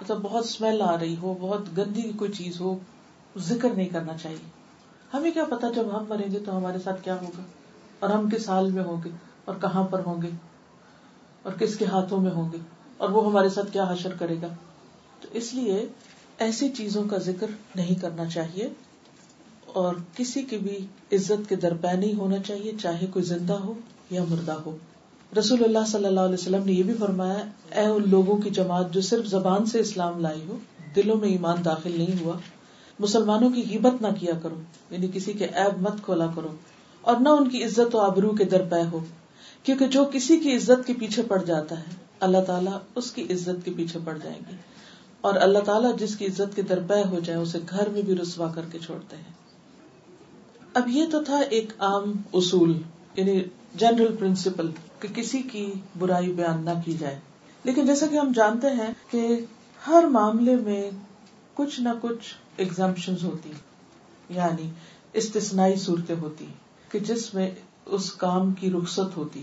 مطلب 0.00 0.18
بہت 0.22 0.44
اسمیل 0.44 0.82
آ 0.82 0.98
رہی 0.98 1.16
ہو، 1.22 1.34
بہت 1.40 1.78
گندی 1.78 2.02
کوئی 2.02 2.32
چیز 2.32 2.60
ہو، 2.60 2.78
ذکر 3.38 3.68
نہیں 3.70 3.88
کرنا 3.88 4.18
چاہیے۔ 4.18 4.50
ہمیں 5.14 5.30
کیا 5.30 5.44
پتا 5.44 5.70
جب 5.70 5.98
ہم 5.98 6.04
مریں 6.08 6.32
گے 6.32 6.38
تو 6.38 6.56
ہمارے 6.56 6.78
ساتھ 6.84 7.02
کیا 7.02 7.14
ہوگا؟ 7.14 7.42
اور 7.98 8.10
ہم 8.10 8.30
کس 8.30 8.48
حال 8.48 8.70
میں 8.70 8.84
ہوں 8.84 8.96
گے؟ 9.04 9.10
اور 9.44 9.54
کہاں 9.60 9.84
پر 9.84 10.02
ہوں 10.06 10.22
گے؟ 10.22 10.30
اور 11.42 11.52
کس 11.52 11.76
کے 11.76 11.84
ہاتھوں 11.84 12.20
میں 12.20 12.30
ہوں 12.30 12.52
گے؟ 12.52 12.58
اور 12.98 13.08
وہ 13.08 13.26
ہمارے 13.26 13.48
ساتھ 13.48 13.72
کیا 13.72 13.84
حشر 13.90 14.12
کرے 14.18 14.36
گا؟ 14.42 14.48
تو 15.20 15.28
اس 15.32 15.54
لیے 15.54 15.86
ایسی 16.38 16.68
چیزوں 16.68 17.04
کا 17.04 17.18
ذکر 17.18 17.46
نہیں 17.76 17.94
کرنا 17.94 18.24
چاہیے 18.24 18.68
اور 19.66 19.94
کسی 20.16 20.42
کی 20.42 20.58
بھی 20.58 20.78
عزت 21.12 21.48
کے 21.48 21.56
درپے 21.56 21.96
نہیں 21.96 22.14
ہونا 22.14 22.38
چاہیے، 22.38 22.72
چاہے 22.82 23.06
کوئی 23.06 23.24
زندہ 23.24 23.52
ہو 23.52 23.74
یا 24.10 24.24
مردہ 24.28 24.56
ہو۔ 24.66 24.76
رسول 25.38 25.64
اللہ 25.64 25.86
صلی 25.86 26.04
اللہ 26.04 26.20
علیہ 26.20 26.34
وسلم 26.34 26.64
نے 26.64 26.72
یہ 26.72 26.82
بھی 26.82 26.94
فرمایا، 26.94 27.38
اے 27.74 27.86
ان 27.86 28.10
لوگوں 28.10 28.36
کی 28.36 28.50
جماعت 28.50 28.92
جو 28.92 29.00
صرف 29.00 29.26
زبان 29.26 29.66
سے 29.66 29.80
اسلام 29.80 30.20
لائی 30.20 30.40
ہو، 30.48 30.58
دلوں 30.96 31.16
میں 31.16 31.28
ایمان 31.28 31.64
داخل 31.64 31.98
نہیں 31.98 32.24
ہوا، 32.24 32.36
مسلمانوں 32.98 33.50
کی 33.50 33.62
غیبت 33.70 34.02
نہ 34.02 34.06
کیا 34.20 34.32
کرو 34.42 34.60
یعنی 34.90 35.08
کسی 35.12 35.32
کے 35.32 35.44
عیب 35.44 35.80
مت 35.80 36.02
کھولا 36.02 36.26
کرو 36.34 36.54
اور 37.00 37.16
نہ 37.16 37.28
ان 37.28 37.48
کی 37.48 37.64
عزت 37.64 37.94
و 37.94 37.98
آبرو 37.98 38.30
کے 38.30 38.44
درپے 38.44 38.82
ہو، 38.92 39.00
کیونکہ 39.62 39.86
جو 39.86 40.04
کسی 40.12 40.38
کی 40.38 40.56
عزت 40.56 40.86
کے 40.86 40.92
پیچھے 40.92 41.22
پڑ 41.22 41.42
جاتا 41.42 41.78
ہے 41.78 42.02
اللہ 42.24 42.38
تعالیٰ 42.46 42.78
اس 42.94 43.12
کی 43.12 43.22
عزت 43.22 43.64
کے 43.64 43.70
پیچھے 43.76 44.00
پڑ 44.04 44.18
جائیں 44.22 44.40
گے۔ 44.50 44.56
اور 45.20 45.34
اللہ 45.34 45.58
تعالیٰ 45.58 45.96
جس 45.96 46.16
کی 46.16 46.26
عزت 46.26 46.56
کے 46.56 46.62
درپے 46.62 47.08
ہو 47.10 47.18
جائے، 47.18 47.38
اسے 47.38 47.58
گھر 47.70 47.88
میں 47.88 48.02
بھی 48.02 48.16
رسوا 48.16 48.52
کر 48.54 48.62
کے 48.72 48.78
چھوڑتے 48.78 49.16
ہیں۔ 49.16 49.32
اب 50.74 50.88
یہ 50.88 51.04
تو 51.10 51.24
تھا 51.24 51.36
ایک 51.36 51.72
عام 51.78 52.12
اصول 52.32 52.82
یعنی 53.16 53.40
جنرل 53.74 54.16
پرنسپل، 54.16 54.70
کہ 55.00 55.08
کسی 55.14 55.42
کی 55.42 55.72
برائی 55.98 56.32
بیان 56.32 56.64
نہ 56.64 56.70
کی 56.84 56.92
جائے۔ 56.92 57.20
لیکن 57.64 57.86
جیسا 57.86 58.06
کہ 58.06 58.16
ہم 58.16 58.32
جانتے 58.34 58.66
ہیں 58.66 58.94
کہ 59.10 59.38
ہر 59.86 60.02
معاملے 60.02 60.56
میں 60.56 60.90
کچھ 61.54 61.80
نہ 61.80 61.88
کچھ 62.00 62.34
ایگزامپشن 62.56 63.14
ہوتی 63.22 63.52
یعنی 64.28 64.70
استثنائی 65.12 65.76
صورتیں 65.76 66.16
ہوتی 66.22 66.46
کہ 66.88 66.98
جس 66.98 67.34
میں 67.34 67.50
اس 67.86 68.12
کام 68.12 68.52
کی 68.52 68.70
رخصت 68.70 69.16
ہوتی 69.16 69.42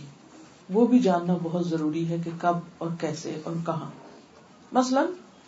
وہ 0.74 0.88
بھی 0.88 1.00
جاننا 1.00 1.38
بہت 1.44 1.68
ضروری 1.68 2.10
ہے 2.10 2.18
کہ 2.25 2.32
کب 2.42 2.58
اور 2.78 2.90
کیسے 3.00 3.40
اور 3.44 3.54
کہاں۔ 3.66 3.90
مثلاً 4.72 5.06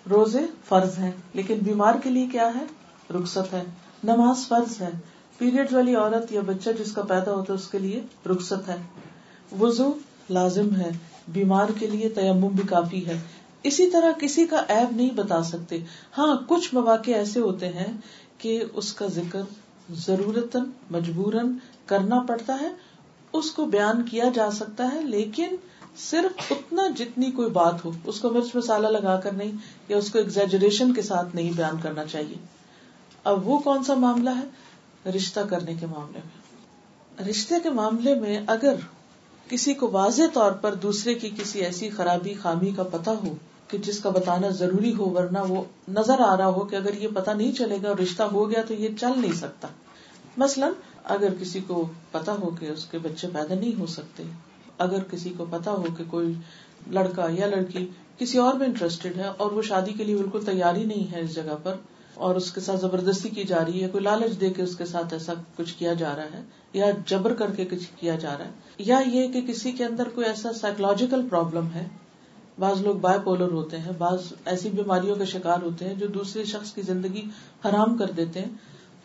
روزے 0.09 0.39
فرض 0.65 0.99
ہیں، 0.99 1.11
لیکن 1.33 1.59
بیمار 1.63 1.95
کے 2.03 2.09
لیے 2.09 2.27
کیا 2.31 2.51
ہے؟ 2.55 2.65
رخصت 3.13 3.53
ہے۔ 3.53 3.63
نماز 4.03 4.47
فرض 4.47 4.81
ہے۔ 4.81 4.89
پیریڈ 5.37 5.73
والی 5.73 5.95
عورت 5.95 6.31
یا 6.31 6.41
بچہ 6.45 6.69
جس 6.79 6.91
کا 6.91 7.01
پیدا 7.01 7.33
ہوتا 7.33 7.53
ہے، 7.53 7.57
اس 7.57 7.67
کے 7.67 7.79
لیے 7.79 8.01
رخصت 8.29 8.69
ہے۔ 8.69 8.75
وزو 9.59 9.93
لازم 10.29 10.75
ہے۔ 10.75 10.89
بیمار 11.27 11.67
کے 11.79 11.87
لیے 11.87 12.09
تیمم 12.09 12.47
بھی 12.47 12.63
کافی 12.63 13.07
ہے۔ 13.07 13.21
اسی 13.63 13.89
طرح 13.89 14.11
کسی 14.19 14.45
کا 14.45 14.63
ایب 14.67 14.95
نہیں 14.95 15.11
بتا 15.11 15.43
سکتے۔ 15.43 15.79
ہاں 16.17 16.35
کچھ 16.47 16.75
مواقع 16.75 17.11
ایسے 17.11 17.39
ہوتے 17.39 17.67
ہیں 17.67 17.97
کہ 18.37 18.63
اس 18.73 18.93
کا 18.93 19.07
ذکر 19.07 19.41
ضرورت 19.89 20.57
مجبوراً 20.91 21.53
کرنا 21.85 22.19
پڑتا 22.19 22.57
ہے۔ 22.61 22.92
اس 23.33 23.51
کو 23.51 23.65
بیان 23.65 24.03
کیا 24.03 24.25
جا 24.33 24.51
سکتا 24.51 24.89
ہے، 24.93 25.01
لیکن 25.01 25.55
صرف 25.97 26.51
اتنا 26.51 26.83
جتنی 26.97 27.31
کوئی 27.31 27.49
بات 27.49 27.85
ہو، 27.85 27.91
اس 28.05 28.19
کو 28.19 28.29
مرچ 28.29 28.55
مسالہ 28.55 28.87
لگا 28.87 29.19
کر 29.19 29.31
نہیں، 29.31 29.51
یا 29.87 29.97
اس 29.97 30.11
کو 30.11 30.17
ایگزیجریشن 30.17 30.93
کے 30.93 31.01
ساتھ 31.01 31.35
نہیں 31.35 31.51
بیان 31.55 31.75
کرنا 31.81 32.05
چاہیے۔ 32.05 32.35
اب 33.23 33.47
وہ 33.47 33.59
کون 33.59 33.83
سا 33.83 33.93
معاملہ 33.93 34.29
ہے؟ 34.29 34.63
رشتہ 35.09 35.39
کرنے 35.39 35.73
کے 35.73 35.85
معاملے 35.85 36.19
میں۔ 36.25 36.43
رشتے 37.29 37.55
کے 37.63 37.69
معاملے 37.69 38.15
میں 38.15 38.41
اگر 38.47 38.75
کسی 39.49 39.73
کو 39.73 39.89
واضح 39.91 40.21
طور 40.33 40.51
پر 40.51 40.73
دوسرے 40.73 41.13
کی 41.13 41.29
کسی 41.29 41.59
ایسی 41.59 41.89
خرابی، 41.89 42.33
خامی 42.33 42.71
کا 42.71 42.83
پتا 42.83 43.11
ہو 43.11 43.35
کہ 43.67 43.77
جس 43.77 43.99
کا 43.99 44.09
بتانا 44.09 44.49
ضروری 44.49 44.93
ہو، 44.93 45.09
ورنہ 45.09 45.39
وہ 45.39 45.63
نظر 45.87 46.19
آ 46.19 46.37
رہا 46.37 46.47
ہو 46.47 46.59
کہ 46.59 46.75
اگر 46.75 46.93
یہ 46.93 47.07
پتا 47.07 47.33
نہیں 47.33 47.51
چلے 47.51 47.77
گا 47.83 47.89
اور 47.89 47.97
رشتہ 47.97 48.23
ہو 48.23 48.49
گیا 48.49 48.61
تو 48.61 48.73
یہ 48.73 48.89
چل 48.99 49.11
نہیں 49.17 49.33
سکتا۔ 49.33 49.67
مثلاً 50.37 50.71
اگر 51.05 51.33
کسی 51.39 51.59
کو 51.67 51.85
پتا 52.11 52.35
ہو 52.41 52.49
کہ 52.59 52.65
اس 52.65 52.85
کے 52.85 52.97
بچے 52.99 53.27
پیدا 53.33 53.55
نہیں 53.55 53.79
ہو 53.79 53.85
سکتے، 53.87 54.23
اگر 54.79 55.03
کسی 55.11 55.29
کو 55.37 55.45
پتا 55.49 55.71
ہو 55.71 55.95
کہ 55.97 56.03
کوئی 56.09 56.33
لڑکا 56.91 57.27
یا 57.31 57.47
لڑکی 57.47 57.85
کسی 58.17 58.37
اور 58.37 58.53
میں 58.53 58.67
انٹرسٹیڈ 58.67 59.17
ہے 59.17 59.27
اور 59.37 59.51
وہ 59.51 59.61
شادی 59.61 59.93
کے 59.97 60.03
لیے 60.03 60.15
بالکل 60.15 60.45
تیاری 60.45 60.83
نہیں 60.85 61.11
ہے 61.11 61.21
اس 61.21 61.35
جگہ 61.35 61.55
پر 61.63 61.75
اور 62.15 62.35
اس 62.35 62.51
کے 62.51 62.61
ساتھ 62.61 62.79
زبردستی 62.79 63.29
کی 63.29 63.43
جا 63.43 63.63
رہی 63.65 63.83
ہے، 63.83 63.87
کوئی 63.89 64.03
لالچ 64.03 64.39
دے 64.41 64.49
کے 64.49 64.61
اس 64.61 64.75
کے 64.77 64.85
ساتھ 64.85 65.13
ایسا 65.13 65.33
کچھ 65.55 65.73
کیا 65.77 65.93
جا 65.93 66.15
رہا 66.15 66.33
ہے 66.33 66.41
یا 66.73 66.89
جبر 67.07 67.33
کر 67.33 67.51
کے 67.51 67.65
کچھ 67.65 67.87
کیا 67.99 68.15
جا 68.15 68.35
رہا 68.37 68.45
ہے، 68.45 68.51
یا 68.79 68.99
یہ 69.07 69.31
کہ 69.33 69.41
کسی 69.47 69.71
کے 69.71 69.85
اندر 69.85 70.09
کوئی 70.15 70.27
ایسا 70.27 70.53
سائیکولوجیکل 70.53 71.27
پرابلم 71.29 71.67
ہے، 71.75 71.87
بعض 72.59 72.81
لوگ 72.81 72.95
بائے 73.01 73.19
پولر 73.23 73.51
ہوتے 73.51 73.77
ہیں، 73.77 73.91
بعض 73.97 74.31
ایسی 74.45 74.69
بیماریوں 74.69 75.15
کا 75.15 75.25
شکار 75.27 75.61
ہوتے 75.61 75.85
ہیں 75.85 75.95
جو 75.95 76.07
دوسرے 76.13 76.43
شخص 76.45 76.73
کی 76.73 76.81
زندگی 76.81 77.23
حرام 77.65 77.97
کر 77.97 78.11
دیتے 78.11 78.39
ہیں، 78.39 78.49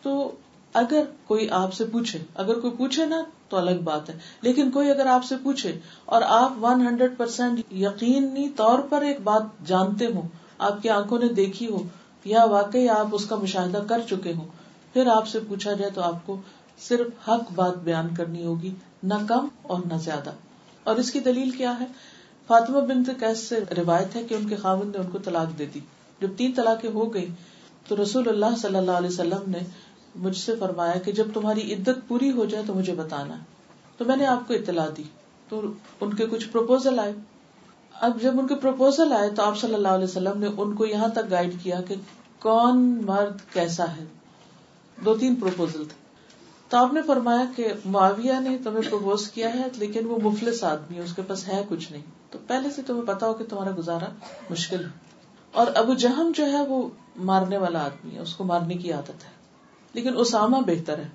تو 0.01 0.31
اگر 0.73 1.03
کوئی 1.27 1.49
آپ 1.49 1.73
سے 1.73 1.85
پوچھے، 1.85 2.19
اگر 2.35 2.59
کوئی 2.59 2.73
پوچھے 2.77 3.05
نا 3.05 3.23
تو 3.49 3.57
الگ 3.57 3.81
بات 3.83 4.09
ہے، 4.09 4.17
لیکن 4.41 4.71
کوئی 4.71 4.91
اگر 4.91 5.05
آپ 5.05 5.23
سے 5.23 5.35
پوچھے 5.43 5.79
اور 6.05 6.21
آپ 6.25 6.53
ون 6.61 6.87
ہنڈریڈ 6.87 7.17
پرسینٹ 7.17 7.73
یقینی 7.73 8.49
طور 8.49 8.79
پر 8.79 9.01
ایک 9.01 9.21
بات 9.21 9.67
جانتے 9.67 10.05
ہو 10.05 10.21
آپ 10.57 10.81
کی 10.81 10.89
آنکھوں 10.89 11.19
نے 11.19 11.27
دیکھی 11.27 11.67
ہو 11.67 11.83
یا 12.25 12.43
واقعی 12.43 12.89
آپ 12.89 13.07
اس 13.11 13.25
کا 13.25 13.35
مشاہدہ 13.35 13.83
کر 13.89 14.01
چکے 14.09 14.33
ہو 14.33 14.45
پھر 14.93 15.07
آپ 15.07 15.27
سے 15.27 15.39
پوچھا 15.47 15.73
جائے 15.73 15.91
تو 15.91 16.01
آپ 16.01 16.25
کو 16.25 16.37
صرف 16.79 17.29
حق 17.29 17.51
بات 17.55 17.77
بیان 17.77 18.15
کرنی 18.15 18.45
ہوگی، 18.45 18.75
نہ 19.03 19.13
کم 19.27 19.47
اور 19.61 19.79
نہ 19.91 19.97
زیادہ۔ 19.97 20.29
اور 20.83 20.95
اس 20.95 21.11
کی 21.11 21.19
دلیل 21.19 21.51
کیا 21.51 21.79
ہے؟ 21.79 21.85
فاطمہ 22.47 22.79
بنت 22.79 23.09
کیس 23.19 23.39
سے 23.39 23.59
روایت 23.77 24.15
ہے 24.15 24.23
کہ 24.23 24.33
ان 24.33 24.47
کے 24.47 24.55
خامن 24.55 24.87
نے 24.87 24.97
ان 24.97 25.09
کو 25.11 25.19
طلاق 25.19 25.59
دے 25.59 25.65
دی۔ 25.65 25.79
جب 26.21 26.27
تین 26.37 26.51
طلاقیں 26.55 26.89
ہو 26.89 27.13
گئی 27.13 27.27
تو 27.87 28.03
رسول 28.03 28.29
اللہ 28.29 28.55
صلی 28.61 28.77
اللہ 28.77 28.91
علیہ 28.91 29.09
وسلم 29.09 29.43
نے 29.47 29.59
مجھ 30.15 30.37
سے 30.37 30.55
فرمایا 30.59 30.93
کہ 30.93 31.11
جب 31.11 31.27
تمہاری 31.33 31.73
عدت 31.73 32.07
پوری 32.07 32.31
ہو 32.31 32.45
جائے 32.45 32.63
تو 32.67 32.73
مجھے 32.73 32.93
بتانا۔ 32.93 33.35
تو 33.97 34.05
میں 34.05 34.15
نے 34.15 34.25
آپ 34.25 34.47
کو 34.47 34.53
اطلاع 34.53 34.87
دی۔ 34.97 35.03
تو 35.49 35.61
ان 36.01 36.13
کے 36.13 36.27
کچھ 36.27 36.47
پروپوزل 36.47 36.99
آئے۔ 36.99 37.13
اب 37.93 38.21
جب 38.21 38.39
ان 38.39 38.47
کے 38.47 38.55
پروپوزل 38.55 39.13
آئے 39.13 39.29
تو 39.29 39.43
آپ 39.43 39.57
صلی 39.57 39.73
اللہ 39.73 39.87
علیہ 39.87 40.03
وسلم 40.03 40.39
نے 40.39 40.47
ان 40.57 40.75
کو 40.75 40.85
یہاں 40.85 41.07
تک 41.07 41.31
گائیڈ 41.31 41.55
کیا 41.63 41.81
کہ 41.81 41.95
کون 42.39 43.01
مرد 43.05 43.53
کیسا 43.53 43.83
ہے۔ 43.97 44.03
دو 45.05 45.17
تین 45.17 45.35
پروپوزل 45.35 45.85
تھے۔ 45.85 46.09
تو 46.69 46.77
آپ 46.77 46.93
نے 46.93 47.01
فرمایا 47.01 47.45
کہ 47.55 47.67
معاویہ 47.85 48.33
نے 48.39 48.57
تمہیں 48.63 48.89
پروپوز 48.89 49.31
کیا 49.31 49.53
ہے، 49.53 49.63
لیکن 49.75 50.05
وہ 50.05 50.17
مفلس 50.23 50.63
آدمی 50.63 50.97
ہے، 50.97 51.01
اس 51.01 51.13
کے 51.13 51.21
پاس 51.21 51.47
ہے 51.47 51.65
کچھ 51.69 51.91
نہیں۔ 51.91 52.01
تو 52.31 52.39
پہلے 52.47 52.69
سے 52.69 52.81
تمہیں 52.81 53.01
پتا 53.01 53.27
ہو 53.27 53.33
کہ 53.33 53.45
تمہارا 53.45 53.69
گزارا 53.77 54.05
مشکل 54.49 54.83
ہے۔ 54.83 54.89
اور 55.51 55.67
ابو 55.75 55.93
جہم 55.93 56.31
جو 56.35 56.45
ہے 56.45 56.65
وہ 56.65 56.89
مارنے 57.15 57.57
والا 57.57 57.85
آدمی 57.85 58.15
ہے، 58.15 58.19
اس 58.19 58.35
کو 58.35 58.43
مارنے 58.43 58.73
کی 58.73 58.93
عادت 58.93 59.09
ہے۔ 59.09 59.38
لیکن 59.93 60.17
اسامہ 60.17 60.57
بہتر 60.67 60.99
ہے۔ 60.99 61.07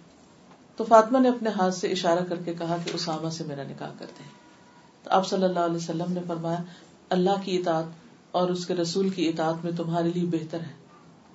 تو 0.77 0.85
فاطمہ 0.85 1.19
نے 1.19 1.29
اپنے 1.29 1.51
ہاتھ 1.51 1.75
سے 1.75 1.89
اشارہ 1.89 2.25
کر 2.29 2.37
کے 2.45 2.55
کہا 2.55 2.77
کہ 2.85 2.91
اسامہ 2.95 3.31
سے 3.31 3.45
میرا 3.45 3.63
نکاح 3.63 3.91
کرتے 3.99 4.23
ہیں 4.23 4.31
تو 5.05 5.11
آپ 5.11 5.29
صلی 5.29 5.45
اللہ 5.45 5.61
علیہ 5.61 5.77
وسلم 5.77 6.13
نے 6.13 6.21
فرمایا، 6.27 6.63
اللہ 7.09 7.31
کی 7.45 7.57
اطاعت 7.57 7.85
اور 8.31 8.49
اس 8.49 8.67
کے 8.67 8.75
رسول 8.75 9.09
کی 9.09 9.29
اطاعت 9.29 9.65
میں 9.65 9.73
تمہارے 9.73 10.11
لیے 10.15 10.25
بہتر 10.25 10.61
ہے۔ 10.61 10.85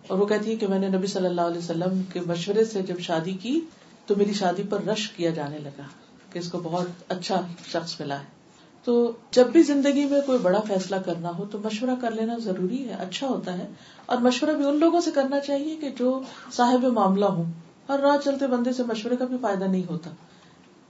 اور 0.07 0.19
وہ 0.19 0.25
کہتی 0.25 0.51
ہے 0.51 0.55
کہ 0.55 0.67
میں 0.67 0.79
نے 0.79 0.87
نبی 0.89 1.07
صلی 1.07 1.25
اللہ 1.25 1.41
علیہ 1.41 1.57
وسلم 1.57 2.01
کے 2.13 2.21
مشورے 2.21 2.65
سے 2.65 2.81
جب 2.81 2.99
شادی 2.99 3.33
کی 3.33 3.61
تو 4.05 4.15
میری 4.17 4.33
شادی 4.33 4.63
پر 4.63 4.83
رش 4.83 5.09
کیا 5.09 5.29
جانے 5.29 5.57
لگا 5.57 5.83
کہ 6.31 6.39
اس 6.39 6.51
کو 6.51 6.59
بہت 6.63 6.87
اچھا 7.09 7.41
شخص 7.65 8.01
ملا 8.01 8.19
ہے۔ 8.19 8.38
تو 8.83 9.11
جب 9.31 9.47
بھی 9.47 9.63
زندگی 9.63 10.05
میں 10.05 10.21
کوئی 10.25 10.39
بڑا 10.39 10.59
فیصلہ 10.67 10.95
کرنا 11.05 11.31
ہو 11.37 11.45
تو 11.51 11.57
مشورہ 11.63 11.89
کر 12.01 12.11
لینا 12.11 12.37
ضروری 12.37 12.89
ہے 12.89 12.93
اچھا 12.93 13.27
ہوتا 13.27 13.57
ہے۔ 13.57 13.67
اور 14.05 14.17
مشورہ 14.17 14.51
بھی 14.51 14.65
ان 14.65 14.79
لوگوں 14.79 15.01
سے 15.01 15.11
کرنا 15.11 15.39
چاہیے 15.39 15.75
کہ 15.75 15.89
جو 15.99 16.21
صاحب 16.51 16.83
معاملہ 16.83 17.25
ہوں۔ 17.25 17.51
اور 17.87 17.99
راہ 17.99 18.17
چلتے 18.23 18.47
بندے 18.47 18.71
سے 18.73 18.83
مشورے 18.83 19.15
کا 19.15 19.25
بھی 19.25 19.37
فائدہ 19.41 19.63
نہیں 19.63 19.83
ہوتا۔ 19.89 20.09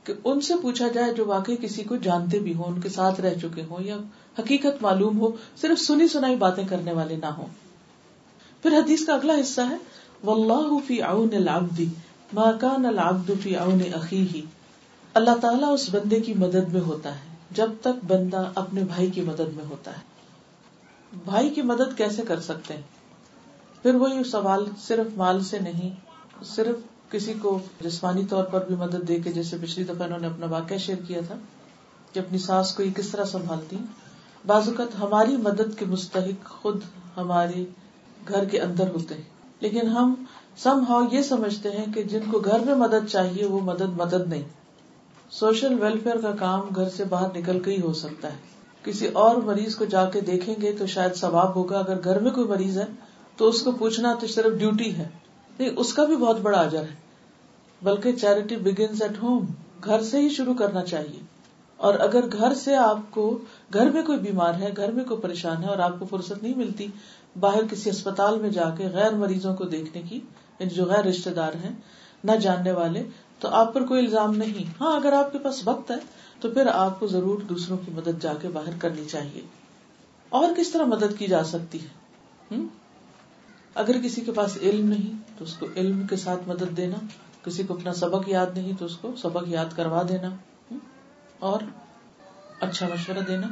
کہ 0.03 0.13
ان 0.23 0.41
سے 0.41 0.53
پوچھا 0.61 0.87
جائے 0.87 1.13
جو 1.13 1.25
واقعی 1.25 1.55
کسی 1.61 1.83
کو 1.83 1.95
جانتے 1.95 2.39
بھی 2.39 2.53
ہوں، 2.53 2.63
ان 2.63 2.81
کے 2.81 2.89
ساتھ 2.89 3.21
رہ 3.21 3.33
چکے 3.41 3.63
ہوں 3.69 3.83
یا 3.83 3.97
حقیقت 4.39 4.81
معلوم 4.81 5.19
ہو، 5.19 5.31
صرف 5.61 5.81
سنی 5.81 6.07
سنائی 6.07 6.35
باتیں 6.35 6.63
کرنے 6.69 6.91
والے 6.91 7.15
نہ 7.15 7.25
ہوں۔ 7.25 7.45
پھر 8.61 8.73
حدیث 8.73 9.05
کا 9.05 9.13
اگلا 9.13 9.33
حصہ 9.41 9.61
ہے، 9.69 9.75
واللہ 10.23 10.87
فی 10.87 11.01
عون 11.01 11.29
العبد 11.33 11.81
ما 12.33 12.51
کان 12.51 12.85
العبد 12.85 13.31
فی 13.43 13.55
عون 13.55 13.81
اخیہ 13.93 14.41
اللہ 15.13 15.35
تعالیٰ 15.41 15.73
اس 15.73 15.95
بندے 15.95 16.19
کی 16.19 16.33
مدد 16.33 16.73
میں 16.73 16.81
ہوتا 16.81 17.15
ہے۔ 17.15 17.28
جب 17.51 17.71
تک 17.81 18.05
بندہ 18.07 18.51
اپنے 18.55 18.81
بھائی 18.81 19.11
کی 19.11 19.21
مدد 19.21 19.55
میں 19.55 19.65
ہوتا 19.69 19.91
ہے۔ 19.91 20.01
بھائی 21.25 21.49
کی 21.49 21.61
مدد 21.61 21.97
کیسے 21.97 22.21
کر 22.27 22.39
سکتے 22.39 22.73
ہیں؟ 22.73 22.81
پھر 23.83 23.95
وہی 23.95 24.23
سوال 24.23 24.65
صرف 24.81 25.17
مال 25.17 25.43
سے 25.43 25.59
نہیں، 25.59 25.89
صرف 26.45 26.75
کسی 27.11 27.33
کو 27.41 27.59
جسمانی 27.81 28.25
طور 28.25 28.43
پر 28.43 28.65
بھی 28.65 28.75
مدد 28.75 29.07
دے 29.07 29.19
کے، 29.19 29.31
جیسے 29.31 29.57
پچھلی 29.61 29.85
دفعہ 29.85 30.03
انہوں 30.03 30.19
نے 30.19 30.27
اپنا 30.27 30.45
واقعہ 30.45 30.77
شیئر 30.77 30.97
کیا 31.07 31.21
تھا 31.27 31.35
کہ 32.13 32.19
اپنی 32.19 32.37
ساس 32.37 32.75
کو 32.75 32.83
یہ 32.83 32.91
کس 32.91 33.09
طرح 33.09 33.23
سنبھالتی 33.23 33.77
بعض 34.45 34.67
اوقات 34.67 34.99
ہماری 34.99 35.37
مدد 35.37 35.79
کے 35.79 35.85
مستحق 35.85 36.49
خود 36.49 36.81
ہمارے 37.17 37.65
گھر 38.27 38.45
کے 38.45 38.59
اندر 38.59 38.87
ہوتے 38.87 39.15
ہیں۔ 39.15 39.21
لیکن 39.59 39.87
ہم 39.87 40.13
سم 40.57 40.83
ہاؤ 40.89 41.01
یہ 41.11 41.21
سمجھتے 41.21 41.71
ہیں 41.71 41.85
کہ 41.95 42.03
جن 42.03 42.19
کو 42.31 42.39
گھر 42.39 42.59
میں 42.59 42.75
مدد 42.75 43.07
چاہیے، 43.09 43.45
وہ 43.45 43.59
مدد 43.59 43.97
مدد 43.97 44.27
نہیں۔ 44.27 44.43
سوشل 45.31 45.83
ویلفیئر 45.83 46.15
کا 46.15 46.31
کام 46.39 46.61
گھر 46.75 46.89
سے 46.89 47.03
باہر 47.03 47.37
نکل 47.37 47.59
کے 47.59 47.71
ہی 47.71 47.81
ہو 47.81 47.93
سکتا 47.93 48.33
ہے۔ 48.33 48.37
کسی 48.83 49.07
اور 49.07 49.35
مریض 49.35 49.75
کو 49.75 49.85
جا 49.85 50.05
کے 50.05 50.21
دیکھیں 50.21 50.55
گے 50.61 50.73
تو 50.73 50.85
شاید 50.85 51.15
ثواب 51.15 51.55
ہوگا۔ 51.55 51.79
اگر 51.79 52.03
گھر 52.03 52.19
میں 52.19 52.31
کوئی 52.31 52.47
مریض 52.47 52.77
ہے 52.77 52.85
تو 53.37 53.47
اس 53.47 53.61
کو 53.61 53.71
پوچھنا 53.71 54.13
تو 54.19 54.27
صرف 54.27 54.59
ڈیوٹی 54.59 54.95
ہے۔ 54.97 55.07
نہیں، 55.59 55.69
اس 55.77 55.93
کا 55.93 56.05
بھی 56.05 56.15
بہت 56.15 56.39
بڑا 56.39 56.59
اجر 56.59 56.81
ہے۔ 56.81 56.95
بلکہ 57.81 58.11
چیریٹی 58.11 58.55
بگنز 58.55 59.01
ایٹ 59.01 59.23
ہوم 59.23 59.45
گھر 59.83 60.01
سے 60.01 60.19
ہی 60.19 60.29
شروع 60.29 60.53
کرنا 60.53 60.83
چاہیے۔ 60.83 61.19
اور 61.77 61.93
اگر 61.93 62.25
گھر 62.31 62.53
سے 62.53 62.75
آپ 62.75 62.97
کو 63.09 63.37
گھر 63.73 63.89
میں 63.89 64.03
کوئی 64.03 64.17
بیمار 64.17 64.53
ہے، 64.53 64.69
گھر 64.77 64.91
میں 64.91 65.05
کوئی 65.05 65.21
پریشان 65.21 65.63
ہے 65.63 65.67
اور 65.67 65.77
آپ 65.77 65.99
کو 65.99 66.05
فرصت 66.05 66.43
نہیں 66.43 66.57
ملتی 66.57 66.87
باہر 67.39 67.61
کسی 67.71 67.89
اسپتال 67.89 68.39
میں 68.39 68.49
جا 68.49 68.69
کے 68.69 68.87
غیر 68.87 69.11
مریضوں 69.11 69.55
کو 69.55 69.63
دیکھنے 69.63 70.01
کی 70.01 70.15
یعنی 70.59 70.69
جو 70.69 70.85
غیر 70.85 71.03
رشتے 71.05 71.29
دار 71.29 71.51
ہیں، 71.53 71.75
نہ 72.23 72.31
جاننے 72.31 72.71
والے 72.71 73.03
تو 73.39 73.47
آپ 73.47 73.73
پر 73.73 73.85
کوئی 73.85 74.05
الزام 74.05 74.35
نہیں۔ 74.35 74.73
ہاں 74.81 74.95
اگر 74.95 75.13
آپ 75.13 75.31
کے 75.31 75.37
پاس 75.37 75.67
وقت 75.67 75.91
ہے، 75.91 75.95
تو 76.39 76.49
پھر 76.49 76.67
آپ 76.67 76.99
کو 76.99 77.07
ضرور 77.07 77.39
دوسروں 77.39 77.77
کی 77.77 77.91
مدد 77.91 78.21
جا 78.21 78.33
کے 78.41 78.47
باہر 78.47 78.71
کرنی 78.79 79.05
چاہیے۔ 79.05 79.41
اور 80.29 80.47
کس 80.57 80.71
طرح 80.71 80.83
مدد 80.83 81.19
کی 81.19 81.27
جا 81.27 81.43
سکتی 81.43 81.77
ہے؟ 81.81 81.87
اگر 83.75 84.01
کسی 84.03 84.21
کے 84.21 84.31
پاس 84.31 84.57
علم 84.61 84.89
نہیں، 84.89 85.17
تو 85.37 85.43
اس 85.43 85.53
کو 85.53 85.67
علم 85.75 86.07
کے 86.07 86.15
ساتھ 86.15 86.49
مدد 86.49 86.77
دینا۔ 86.77 87.05
کسی 87.43 87.63
کو 87.63 87.73
اپنا 87.73 87.93
سبق 87.93 88.29
یاد 88.29 88.45
نہیں، 88.55 88.71
تو 88.79 88.85
اس 88.85 88.97
کو 88.97 89.11
سبق 89.17 89.43
یاد 89.47 89.65
کروا 89.75 90.03
دینا۔ 90.09 90.29
اور 91.39 91.59
اچھا 92.59 92.87
مشورہ 92.87 93.19
دینا۔ 93.27 93.47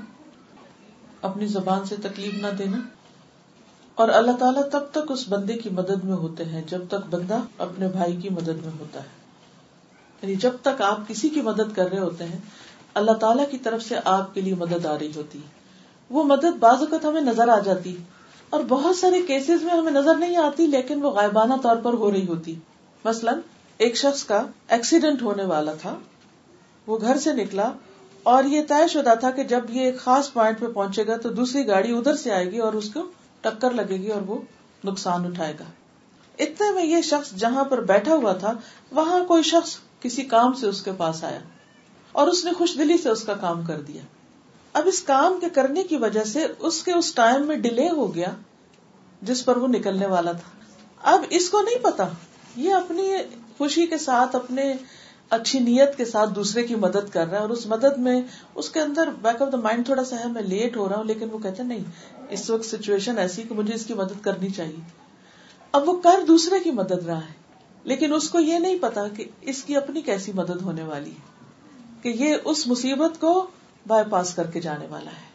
اپنی 1.22 1.46
زبان 1.48 1.86
سے 1.86 1.96
تکلیف 2.04 2.34
نہ 2.34 2.48
دینا۔ 2.48 2.78
اور 3.96 4.10
اللہ 4.10 4.32
تعالیٰ 4.32 4.70
تب 4.72 4.82
تک 4.92 5.12
اس 5.12 5.26
بندے 5.30 5.58
کی 5.58 5.70
مدد 5.70 6.04
میں 6.04 6.14
ہوتے 6.14 6.46
ہیں 6.46 6.64
جب 6.68 6.82
تک 6.88 7.08
بندہ 7.10 7.38
اپنے 7.58 7.88
بھائی 7.88 8.16
کی 8.16 8.30
مدد 8.30 8.66
میں 8.66 8.72
ہوتا 8.80 9.00
ہے۔ 9.00 9.27
یعنی 10.22 10.36
جب 10.36 10.52
تک 10.62 10.82
آپ 10.82 11.08
کسی 11.08 11.30
کی 11.30 11.42
مدد 11.42 11.76
کر 11.76 11.90
رہے 11.90 12.00
ہوتے 12.00 12.24
ہیں، 12.24 12.40
اللہ 12.94 13.12
تعالیٰ 13.12 13.46
کی 13.52 13.58
طرف 13.58 13.84
سے 13.84 13.96
آپ 14.06 14.34
کے 14.34 14.42
لیے 14.42 14.56
مدد 14.56 14.86
آ 14.86 15.00
رہی 15.00 15.12
ہوتی 15.16 15.40
ہے۔ 15.40 15.48
وہ 16.10 16.24
مدد 16.24 16.58
بعض 16.60 16.78
اوقات 16.80 17.06
ہمیں 17.06 17.22
نظر 17.22 17.48
آ 17.48 17.60
جاتی 17.60 17.98
اور 18.50 18.62
بہت 18.68 18.96
سارے 18.96 19.22
کیسز 19.22 19.64
میں 19.64 19.74
ہمیں 19.74 19.92
نظر 19.92 20.16
نہیں 20.16 20.38
آتی، 20.38 20.68
لیکن 20.68 21.04
وہ 21.04 21.10
غائبانہ 21.10 21.54
طور 21.64 21.76
پر 21.76 21.94
ہو 21.94 22.12
رہی 22.12 22.28
ہوتی۔ 22.28 22.56
مثلاً، 23.06 23.40
ایک 23.78 23.98
شخص 23.98 24.24
کا 24.24 24.46
ایکسیڈنٹ 24.68 25.22
ہونے 25.22 25.44
والا 25.44 25.74
تھا۔ 25.74 25.96
وہ 26.88 26.98
گھر 27.02 27.18
سے 27.18 27.34
نکلا 27.34 27.72
اور 28.24 28.44
یہ 28.44 28.62
طے 28.68 28.88
شدہ 28.88 29.14
تھا 29.20 29.32
کہ 29.32 29.44
جب 29.44 29.60
یہ 29.70 29.82
ایک 29.82 30.00
خاص 30.00 30.34
پوائنٹ 30.34 30.60
پہ 30.60 30.66
پہنچے 30.66 31.08
گا 31.08 31.18
تو 31.18 31.30
دوسری 31.30 31.68
گاڑی 31.68 31.94
ادھر 31.94 32.16
سے 32.16 32.32
آئے 32.32 32.52
گی 32.52 32.58
اور 32.58 32.74
اس 32.74 32.94
کو 32.94 33.02
ٹکر 33.42 33.72
لگے 33.72 33.98
گی 33.98 34.08
اور 34.08 34.22
وہ 34.22 34.38
نقصان 34.86 35.26
اٹھائے 35.26 35.54
گا۔ 35.60 35.64
اتنے 36.40 36.72
میں 36.72 36.86
یہ 36.86 37.02
شخص 37.02 37.34
جہاں 37.34 37.64
پر 37.64 37.82
بیٹھا 37.82 38.16
ہوا 38.16 38.34
تھا، 38.34 38.54
وہاں 38.92 39.26
کوئی 39.26 39.44
شخص 39.44 39.78
کسی 40.02 40.24
کام 40.24 40.54
سے 40.54 40.68
اس 40.68 40.82
کے 40.82 40.92
پاس 40.92 41.24
آیا 41.24 41.40
اور 42.12 42.28
اس 42.28 42.46
نے 42.46 42.52
خوش 42.52 42.76
دلی 42.78 42.98
سے 42.98 43.10
اس 43.10 43.24
کا 43.24 43.34
کام 43.34 43.66
کر 43.66 43.82
دیا۔ 43.82 44.02
اب 44.74 44.84
اس 44.86 45.02
کام 45.02 45.40
کے 45.40 45.50
کرنے 45.50 45.84
کی 45.84 45.98
وجہ 45.98 46.24
سے 46.24 46.48
اس 46.60 46.84
کے 46.84 46.94
اس 46.94 47.14
ٹائم 47.14 47.48
میں 47.48 47.56
ڈیلے 47.56 47.90
ہو 47.90 48.16
گیا 48.16 48.34
جس 49.22 49.46
پر 49.46 49.58
وہ 49.58 49.68
نکلنے 49.68 50.08
والا 50.08 50.32
تھا۔ 50.32 50.50
اب 51.14 51.22
اس 51.30 51.50
کو 51.50 51.62
نہیں 51.62 51.80
پتا۔ 51.84 52.08
یہ 52.56 52.74
اپنی 52.74 53.12
خوشی 53.58 53.86
کے 53.86 53.98
ساتھ، 53.98 54.36
اپنے 54.36 54.74
اچھی 55.30 55.60
نیت 55.60 55.98
کے 55.98 56.06
ساتھ 56.06 56.30
دوسرے 56.34 56.64
کی 56.64 56.76
مدد 56.76 57.14
کر 57.14 57.26
رہا 57.26 57.38
ہے 57.38 57.42
اور 57.42 57.50
اس 57.50 57.66
مدد 57.66 57.98
میں 57.98 58.22
اس 58.56 58.70
کے 58.70 58.80
اندر 58.80 59.10
بیک 59.22 59.42
آف 59.42 59.52
دا 59.52 59.58
مائنڈ 59.58 59.86
تھوڑا 59.86 60.04
سا 60.04 60.16
ہے، 60.20 60.26
میں 60.26 60.42
لیٹ 60.42 60.78
ہو 60.78 60.90
رہا 60.90 60.98
ہوں، 60.98 61.04
لیکن 61.04 61.28
وہ 61.32 61.38
کہتے 61.38 61.64
نہیں، 61.64 61.84
اس 62.30 62.50
وقت 62.50 62.66
سچویشن 62.66 63.18
ایسی 63.18 63.44
کہ 63.44 63.56
مجھے 63.56 63.74
اس 63.74 63.86
کی 63.86 63.94
مدد 63.94 64.24
کرنی 64.24 64.50
چاہیے۔ 64.50 64.80
اب 65.72 65.90
وہ 65.90 66.02
کر 66.02 66.26
دوسرے 66.28 66.60
کی 66.60 66.72
مدد 66.72 67.06
رہا 67.06 67.22
ہے۔ 67.22 67.47
لیکن 67.88 68.14
اس 68.14 68.30
کو 68.30 68.40
یہ 68.40 68.58
نہیں 68.60 68.78
پتا 68.82 69.08
کہ 69.08 69.26
اس 69.44 69.64
کی 69.64 69.76
اپنی 69.76 70.02
کیسی 70.02 70.32
مدد 70.36 70.62
ہونے 70.62 70.84
والی 70.84 71.10
ہے، 71.10 72.02
کہ 72.04 72.10
یہ 72.16 72.36
اس 72.46 72.66
مصیبت 72.68 73.20
کو 73.20 73.32
بائی 73.86 74.10
پاس 74.10 74.34
کر 74.34 74.48
کے 74.48 74.62
جانے 74.62 74.88
والا 74.90 75.12
ہے۔ 75.12 75.26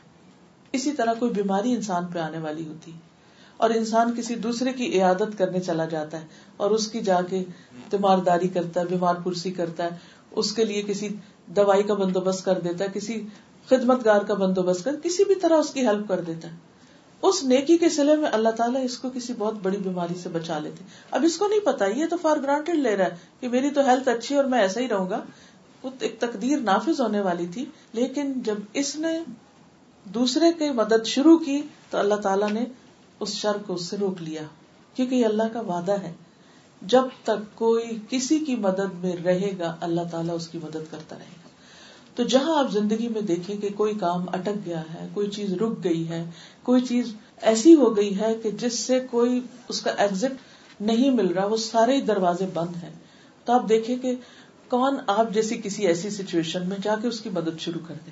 اسی 0.74 0.92
طرح 0.92 1.14
کوئی 1.18 1.32
بیماری 1.32 1.72
انسان 1.74 2.06
پہ 2.12 2.18
آنے 2.18 2.38
والی 2.38 2.66
ہوتی، 2.66 2.92
اور 3.56 3.70
انسان 3.70 4.14
کسی 4.14 4.34
دوسرے 4.38 4.72
کی 4.72 4.86
عیادت 4.92 5.36
کرنے 5.38 5.60
چلا 5.60 5.84
جاتا 5.84 6.20
ہے، 6.20 6.26
اور 6.56 6.70
اس 6.70 6.88
کی 6.88 7.00
جا 7.00 7.20
کے 7.22 7.42
تیمارداری 7.90 8.48
کرتا 8.48 8.80
ہے، 8.80 8.86
بیمار 8.86 9.14
پرسی 9.24 9.50
کرتا 9.52 9.84
ہے، 9.84 9.96
اس 10.32 10.52
کے 10.52 10.64
لیے 10.64 10.82
کسی 10.82 11.08
دوائی 11.56 11.82
کا 11.82 11.94
بندوبست 11.94 12.44
کر 12.44 12.60
دیتا 12.60 12.84
ہے، 12.84 12.90
کسی 12.94 13.20
خدمت 13.68 14.04
گار 14.04 14.22
کا 14.22 14.34
بندوبست 14.34 14.84
کر، 14.84 14.96
کسی 15.02 15.24
بھی 15.24 15.34
طرح 15.34 15.56
اس 15.56 15.70
کی 15.70 15.86
ہیلپ 15.86 16.08
کر 16.08 16.20
دیتا 16.20 16.48
ہے۔ 16.48 16.56
اس 17.22 17.44
نیکی 17.44 17.78
کے 17.78 17.88
سلے 17.88 18.16
میں 18.16 18.30
اللہ 18.32 18.48
تعالیٰ 18.48 18.85
اس 18.85 18.98
کو 18.98 19.11
کسی 19.11 19.32
بہت 19.38 19.54
بڑی 19.54 19.76
بیماری 19.76 20.14
سے 20.22 20.28
بچا 20.28 20.58
لیتے 20.58 20.85
اب 21.11 21.24
اس 21.24 21.37
کو 21.38 21.48
نہیں 21.48 21.61
پتا، 21.61 21.85
یہ 21.87 22.06
تو 22.11 22.16
فار 22.22 22.37
گرانٹیڈ 22.37 22.74
لے 22.74 22.96
رہا 22.96 23.04
ہے 23.04 23.16
کہ 23.40 23.48
میری 23.48 23.70
تو 23.70 23.80
ہیلتھ 23.80 24.08
اچھی 24.08 24.37
اور 24.37 24.44
میں 24.44 24.61
ایسا 24.61 24.80
ہی 24.80 24.88
رہوں 24.88 25.11
گا۔ 25.11 25.20
وہ 25.82 25.90
ایک 26.00 26.20
تقدیر 26.20 26.58
نافذ 26.58 27.00
ہونے 27.00 27.20
والی 27.20 27.46
تھی، 27.46 27.64
لیکن 27.92 28.32
جب 28.37 28.54
اس 28.72 28.96
نے 28.96 29.18
دوسرے 30.04 30.52
کی 30.58 30.70
مدد 30.70 31.06
شروع 31.06 31.38
کی 31.38 31.62
تو 31.90 31.98
اللہ 31.98 32.14
تعالیٰ 32.14 32.50
نے 32.50 32.64
اس 33.20 33.35
شر 33.35 33.56
کو 33.66 33.74
اس 33.74 33.85
سے 33.85 33.96
روک 33.96 34.22
لیا، 34.22 34.42
کیونکہ 34.94 35.14
یہ 35.14 35.26
اللہ 35.26 35.42
کا 35.52 35.61
وعدہ 35.61 35.92
ہے۔ 35.92 36.12
جب 36.82 37.04
تک 37.22 37.58
کوئی 37.58 37.98
کسی 38.11 38.38
کی 38.38 38.56
مدد 38.56 39.04
میں 39.04 39.16
رہے 39.24 39.52
گا، 39.58 39.76
اللہ 39.80 40.00
تعالیٰ 40.11 40.35
اس 40.35 40.48
کی 40.48 40.58
مدد 40.62 40.90
کرتا 40.90 41.16
رہے 41.18 41.35
گا۔ 41.37 41.41
تو 42.14 42.22
جہاں 42.22 42.59
آپ 42.59 42.72
زندگی 42.72 43.09
میں 43.09 43.20
دیکھیں 43.20 43.57
کہ 43.57 43.68
کوئی 43.77 43.94
کام 43.94 44.29
اٹک 44.29 44.66
گیا 44.66 44.81
ہے، 44.81 45.09
کوئی 45.14 45.31
چیز 45.31 45.53
رک 45.53 45.85
گئی 45.85 46.09
ہے، 46.09 46.25
کوئی 46.62 46.83
چیز 46.83 47.14
ایسی 47.37 47.75
ہو 47.75 47.96
گئی 47.96 48.20
ہے 48.20 48.35
کہ 48.42 48.51
جس 48.51 48.79
سے 48.79 49.01
کوئی 49.11 49.40
اس 49.68 49.81
کا 49.81 49.90
ایگزٹ 49.90 50.33
نہیں 50.81 51.11
مل 51.11 51.27
رہا، 51.27 51.46
وہ 51.46 51.57
سارے 51.57 52.01
دروازے 52.01 52.46
بند 52.55 52.83
ہیں۔ 52.83 52.90
تو 53.44 53.53
آپ 53.53 53.68
دیکھیں 53.68 53.96
کہ 53.96 54.14
کون 54.68 54.96
آپ 55.07 55.31
جیسی 55.31 55.61
کسی 55.64 55.87
ایسی 55.87 56.11
سچویشن 56.11 56.68
میں 56.68 56.77
جا 56.83 56.94
کے 57.03 57.09
اس 57.09 57.20
کی 57.20 57.31
مدد 57.31 57.61
شروع 57.61 57.81
کر 57.88 57.94
دے۔ 58.07 58.11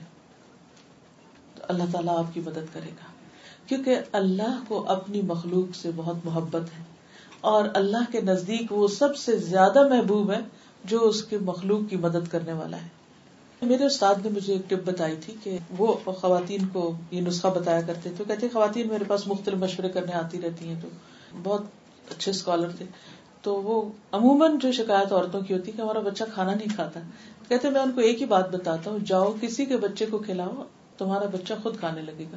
تو 1.55 1.63
اللہ 1.69 1.83
تعالیٰ 1.93 2.19
آپ 2.19 2.35
کی 2.35 2.41
مدد 2.41 2.75
کرے 2.75 2.89
گا۔ 2.89 3.11
کیونکہ 3.67 3.99
اللہ 4.13 4.63
کو 4.69 4.89
اپنی 4.89 5.23
مخلوق 5.23 5.77
سے 5.77 5.91
بہت 5.97 6.17
محبت 6.25 6.63
ہے 6.79 6.85
اور 7.41 7.69
اللہ 7.75 8.13
کے 8.13 8.21
نزدیک 8.21 8.73
وہ 8.73 8.89
سب 8.89 9.17
سے 9.17 9.37
زیادہ 9.37 9.89
محبوب 9.89 10.31
ہے 10.31 10.41
جو 10.85 11.01
اس 11.01 11.23
کے 11.23 11.39
مخلوق 11.39 11.91
کی 11.91 11.97
مدد 11.97 12.29
کرنے 12.31 12.53
والا 12.53 12.77
ہے۔ 12.77 13.00
میرے 13.63 13.85
استاد 13.85 14.15
نے 14.25 14.31
مجھے 14.31 14.53
ایک 14.53 14.71
ٹپ 14.71 14.89
بتائی 14.89 15.17
تھی 15.17 15.35
کہ 15.43 15.59
وہ 15.79 15.95
خواتین 16.05 16.69
کو 16.69 16.93
یہ 17.11 17.21
نسخہ 17.21 17.49
بتایا 17.49 17.81
کرتے 17.81 18.11
تھے 18.17 18.25
کہتے 18.29 18.49
خواتین 18.49 18.89
میرے 18.89 19.05
پاس 19.05 19.27
مختلف 19.27 19.59
مشورے 19.59 19.89
کرنے 19.89 20.13
آتی 20.13 20.41
رہتی 20.41 20.69
ہیں، 20.69 20.81
تو 20.83 20.89
بہت 21.43 21.63
اچھے 22.11 22.31
اسکالر 22.31 22.69
تھے۔ 22.71 22.85
تو 23.43 23.55
وہ 23.55 23.83
عموماً 24.13 24.59
جو 24.59 24.73
شکایت 24.73 25.13
عورتوں 25.13 25.41
کی 25.41 25.55
ہوتی 25.55 25.73
ہے 25.73 25.77
کہ 25.77 25.83
ہمارا 25.83 26.01
بچہ 26.01 26.25
کھانا 26.35 26.55
نہیں 26.55 26.75
کھاتا، 26.75 27.01
کہتے 27.49 27.71
میں 27.71 27.81
ان 27.81 27.93
کو 27.93 28.01
ایک 28.01 28.21
ہی 28.21 28.27
بات 28.27 28.51
بتاتا 28.51 28.91
ہوں، 28.91 28.99
جاؤ 28.99 29.33
کسی 29.41 29.65
کے 29.65 29.77
بچے 29.77 30.07
کو 30.07 30.19
کھلاؤ، 30.19 30.63
تمہارا 30.99 31.27
بچہ 31.33 31.55
خود 31.63 31.79
کھانے 31.79 32.03
لگے 32.03 32.25
گا۔ 32.33 32.37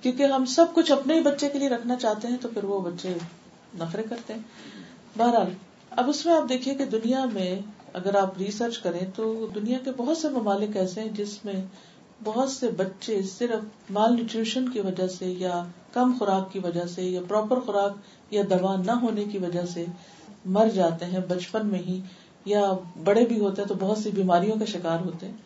کیونکہ 0.00 0.22
ہم 0.22 0.44
سب 0.44 0.64
کچھ 0.74 0.92
اپنے 0.92 1.14
ہی 1.14 1.20
بچے 1.20 1.48
کے 1.48 1.58
لیے 1.58 1.68
رکھنا 1.68 1.96
چاہتے 1.96 2.28
ہیں، 2.28 2.36
تو 2.40 2.48
پھر 2.54 2.64
وہ 2.64 2.80
بچے 2.80 3.14
نفرے 3.74 4.02
کرتے 4.02 4.34
ہیں۔ 4.34 4.40
بہرحال، 5.16 5.50
اب 5.90 6.08
اس 6.08 6.26
میں 6.26 6.34
آپ 6.34 6.48
دیکھیے 6.48 6.74
کہ 6.74 6.84
دنیا 6.84 7.24
میں 7.24 7.56
اگر 7.92 8.14
آپ 8.14 8.38
ریسرچ 8.38 8.78
کریں 8.78 9.06
تو 9.16 9.46
دنیا 9.54 9.78
کے 9.84 9.90
بہت 9.96 10.16
سے 10.16 10.28
ممالک 10.28 10.76
ایسے 10.76 11.00
ہیں 11.00 11.08
جس 11.08 11.44
میں 11.44 11.64
بہت 12.24 12.50
سے 12.50 12.68
بچے 12.68 13.22
صرف 13.22 13.90
مال 13.90 14.14
نیوٹریشن 14.14 14.68
کی 14.68 14.80
وجہ 14.80 15.06
سے 15.06 15.26
یا 15.26 15.64
کم 15.92 16.12
خوراک 16.18 16.52
کی 16.52 16.58
وجہ 16.58 16.86
سے 16.86 17.02
یا 17.02 17.20
پراپر 17.28 17.60
خوراک 17.60 17.92
یا 18.30 18.42
دوا 18.50 18.76
نہ 18.86 18.90
ہونے 18.90 19.24
کی 19.24 19.38
وجہ 19.38 19.66
سے 19.66 19.84
مر 20.44 20.68
جاتے 20.68 21.04
ہیں 21.04 21.20
بچپن 21.28 21.66
میں 21.66 21.78
ہی 21.78 22.00
یا 22.44 22.72
بڑے 23.04 23.24
بھی 23.24 23.40
ہوتے 23.40 23.62
ہیں 23.62 23.68
تو 23.68 23.74
بہت 23.78 23.98
سی 23.98 24.10
بیماریوں 24.10 24.56
کا 24.58 24.64
شکار 24.64 24.98
ہوتے 25.00 25.26
ہیں۔ 25.26 25.36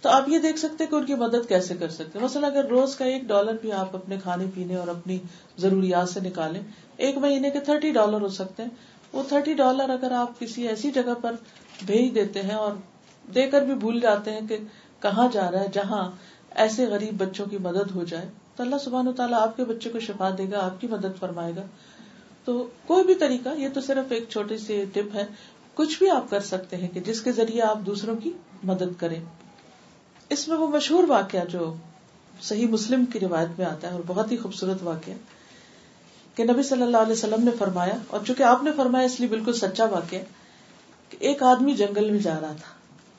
تو 0.00 0.08
آپ 0.08 0.28
یہ 0.28 0.38
دیکھ 0.38 0.58
سکتے 0.58 0.86
کہ 0.86 0.94
ان 0.94 1.04
کی 1.04 1.14
مدد 1.14 1.48
کیسے 1.48 1.74
کر 1.74 1.88
سکتے 1.88 2.18
ہیں۔ 2.18 2.24
مثلا 2.24 2.46
اگر 2.46 2.64
روز 2.64 2.96
کا 2.96 3.04
ایک 3.04 3.22
ڈالر 3.22 3.56
بھی 3.60 3.72
آپ 3.72 3.96
اپنے 3.96 4.16
کھانے 4.22 4.44
پینے 4.54 4.76
اور 4.76 4.88
اپنی 4.88 5.18
ضروریات 5.58 6.08
سے 6.08 6.20
نکالیں، 6.20 6.60
ایک 6.96 7.18
مہینے 7.18 7.50
کے 7.50 7.60
تھرٹی 7.60 7.90
ڈالر 7.90 8.20
ہو 8.20 8.28
سکتے 8.28 8.62
ہیں۔ 8.62 8.70
وہ 9.12 9.22
تھرٹی 9.28 9.54
ڈالر 9.54 9.90
اگر 9.90 10.10
آپ 10.10 10.40
کسی 10.40 10.68
ایسی 10.68 10.90
جگہ 10.90 11.14
پر 11.22 11.34
بھیج 11.86 12.14
دیتے 12.14 12.42
ہیں 12.42 12.54
اور 12.54 12.72
دے 13.34 13.46
کر 13.50 13.64
بھی 13.64 13.74
بھول 13.74 14.00
جاتے 14.00 14.30
ہیں 14.30 14.46
کہ 14.48 14.56
کہاں 15.02 15.28
جا 15.32 15.50
رہا 15.50 15.60
ہے، 15.60 15.68
جہاں 15.72 16.10
ایسے 16.56 16.86
غریب 16.86 17.14
بچوں 17.18 17.46
کی 17.46 17.58
مدد 17.58 17.90
ہو 17.94 18.04
جائے۔ 18.04 18.28
تو 18.56 18.62
اللہ 18.62 18.78
سبحان 18.84 19.08
و 19.08 19.12
تعالیٰ 19.12 19.40
آپ 19.40 19.56
کے 19.56 19.64
بچے 19.64 19.90
کو 19.90 20.00
شفا 20.00 20.30
دے 20.38 20.50
گا، 20.52 20.64
آپ 20.64 20.80
کی 20.80 20.86
مدد 20.86 21.18
فرمائے 21.18 21.52
گا۔ 21.56 21.62
تو 22.44 22.66
کوئی 22.86 23.04
بھی 23.04 23.14
طریقہ، 23.14 23.48
یہ 23.56 23.68
تو 23.74 23.80
صرف 23.80 24.12
ایک 24.12 24.28
چھوٹی 24.28 24.58
سی 24.58 24.84
ٹپ 24.92 25.14
ہے، 25.14 25.24
کچھ 25.74 25.98
بھی 25.98 26.10
آپ 26.10 26.30
کر 26.30 26.40
سکتے 26.40 26.76
ہیں 26.76 26.88
کہ 26.88 27.00
جس 27.00 27.20
کے 27.20 27.32
ذریعے 27.32 27.62
آپ 27.62 27.86
دوسروں 27.86 28.16
کی 28.16 28.32
مدد 28.64 28.98
کریں۔ 28.98 29.20
اس 30.30 30.46
میں 30.48 30.56
وہ 30.56 30.68
مشہور 30.68 31.04
واقعہ 31.08 31.44
جو 31.44 31.74
صحیح 32.42 32.66
مسلم 32.68 33.04
کی 33.04 33.20
روایت 33.20 33.58
میں 33.58 33.66
آتا 33.66 33.88
ہے 33.88 33.92
اور 33.92 34.00
بہت 34.06 34.32
ہی 34.32 34.36
خوبصورت 34.36 34.82
واقعہ 34.82 35.14
کہ 36.36 36.44
نبی 36.44 36.62
صلی 36.62 36.82
اللہ 36.82 36.96
علیہ 36.96 37.12
وسلم 37.12 37.44
نے 37.44 37.50
فرمایا، 37.58 37.94
اور 38.06 38.20
چونکہ 38.26 38.42
آپ 38.42 38.62
نے 38.62 38.70
فرمایا 38.76 39.04
اس 39.04 39.18
لیے 39.20 39.28
بالکل 39.28 39.52
سچا 39.52 39.84
واقعہ 39.84 40.18
کہ 41.08 41.16
ایک 41.20 41.42
آدمی 41.42 41.72
جنگل 41.72 42.10
میں 42.10 42.18
جا 42.18 42.38
رہا 42.40 42.52
تھا 42.52 42.76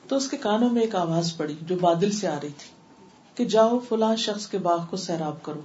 تو 0.08 0.16
اس 0.16 0.28
کے 0.28 0.36
کانوں 0.36 0.70
میں 0.70 0.82
ایک 0.82 0.94
آواز 0.94 1.36
پڑی 1.36 1.54
جو 1.62 1.76
بادل 1.80 2.10
سے 2.10 2.28
آ 2.28 2.36
رہی 2.42 2.48
تھی 2.48 2.70
کہ 3.34 3.44
جاؤ 3.44 3.78
فلاں 3.78 4.16
شخص 4.16 4.46
کے 4.46 4.58
باغ 4.58 4.78
کو 4.90 4.96
سیراب 4.96 5.42
کرو۔ 5.42 5.60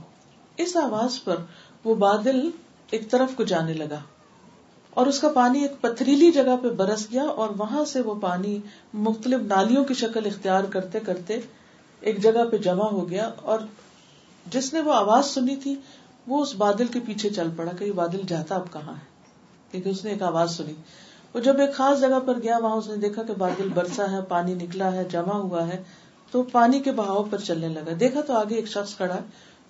اس 0.58 0.76
آواز 0.76 1.24
پر 1.24 1.36
وہ 1.84 1.96
بادل 1.96 2.50
ایک 2.92 3.12
طرف 3.12 3.36
کو 3.36 3.44
جانے 3.44 3.74
لگا 3.74 4.00
اور 4.90 5.08
اس 5.08 5.20
کا 5.20 5.30
پانی 5.30 5.62
ایک 5.62 5.82
پتھریلی 5.82 6.32
جگہ 6.32 6.56
پہ 6.62 6.70
برس 6.70 7.12
گیا 7.12 7.24
اور 7.24 7.50
وہاں 7.58 7.86
سے 7.86 8.02
وہ 8.02 8.16
پانی 8.16 8.60
مختلف 8.94 9.42
نالیوں 9.42 9.84
کی 9.84 9.94
شکل 9.94 10.26
اختیار 10.26 10.64
کرتے 10.64 11.00
کرتے 11.00 11.40
ایک 12.00 12.24
جگہ 12.24 12.46
پہ 12.52 12.58
جمع 12.58 12.90
ہو 12.90 13.10
گیا 13.10 13.30
اور 13.42 13.60
جس 14.52 14.74
نے 14.74 14.80
وہ 14.80 14.94
آواز 14.94 15.26
سنی 15.26 15.56
تھی، 15.56 15.76
وہ 16.28 16.42
اس 16.42 16.56
بادل 16.56 16.88
کے 16.88 17.00
پیچھے 17.06 17.30
چل 17.30 17.50
پڑا 17.56 17.72
کہ 17.72 17.84
یہ 17.84 17.92
بادل 17.92 18.22
جاتا 18.28 18.56
اب 18.56 18.74
کہاں 18.74 18.94
ہے؟ 18.94 19.06
کیونکہ 19.72 19.90
اس 19.90 20.04
نے 20.04 20.12
ایک 20.12 20.22
آواز 20.22 20.58
سنی۔ 20.58 20.74
وہ 21.36 21.40
جب 21.40 21.60
ایک 21.60 21.74
خاص 21.74 22.00
جگہ 22.02 22.20
پر 22.26 22.42
گیا، 22.44 22.58
وہاں 22.58 22.76
اس 22.76 22.88
نے 22.88 22.96
دیکھا 22.96 23.24
کہ 23.24 23.34
بادل 23.38 23.70
برسا 23.74 24.12
ہے، 24.12 24.22
پانی 24.22 24.54
نکلا 24.54 24.92
ہے، 24.92 25.04
جمع 25.04 25.34
ہوا 25.34 25.68
ہے، 25.68 25.84
تو 26.32 26.44
پانی 26.44 26.80
کے 26.80 26.92
بہاؤ 26.92 27.24
پر 27.24 27.38
چلنے 27.38 27.68
لگا۔ 27.68 27.92
دیکھا 28.00 28.22
تو 28.22 28.34
آگے 28.34 28.56
ایک 28.56 28.68
شخص 28.68 28.96
کھڑا 28.96 29.18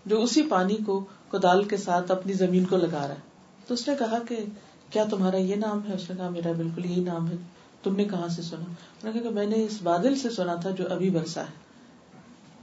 جو 0.05 0.21
اسی 0.21 0.41
پانی 0.49 0.75
کو 0.75 1.05
کدال 1.31 1.63
کے 1.63 1.77
ساتھ 1.77 2.11
اپنی 2.11 2.33
زمین 2.33 2.65
کو 2.65 2.77
لگا 2.77 2.99
رہا 3.01 3.09
ہے۔ 3.09 3.19
تو 3.67 3.73
اس 3.73 3.87
نے 3.87 3.95
کہا 3.99 4.17
کہ 4.27 4.45
کیا 4.89 5.03
تمہارا 5.03 5.37
یہ 5.37 5.55
نام 5.55 5.79
ہے؟ 5.89 5.95
اس 5.95 6.09
نے 6.09 6.15
کہا، 6.15 6.29
میرا 6.29 6.51
بالکل 6.51 6.85
یہی 6.85 7.03
نام 7.03 7.27
ہے، 7.27 7.35
تم 7.83 7.95
نے 7.95 8.05
کہاں 8.05 8.27
سے 8.27 8.41
سنا؟ 8.41 8.59
انہوں 8.59 9.13
نے 9.13 9.13
کہا 9.13 9.21
کہ 9.21 9.29
میں 9.29 9.45
نے 9.45 9.63
اس 9.63 9.81
بادل 9.83 10.15
سے 10.15 10.29
سنا 10.29 10.55
تھا 10.55 10.69
جو 10.69 10.83
ابھی 10.89 11.09
برسا 11.09 11.41
ہے۔ 11.41 11.51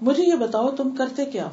مجھے 0.03 0.23
یہ 0.23 0.35
بتاؤ، 0.35 0.71
تم 0.71 0.91
کرتے 0.99 1.25
کیا 1.25 1.49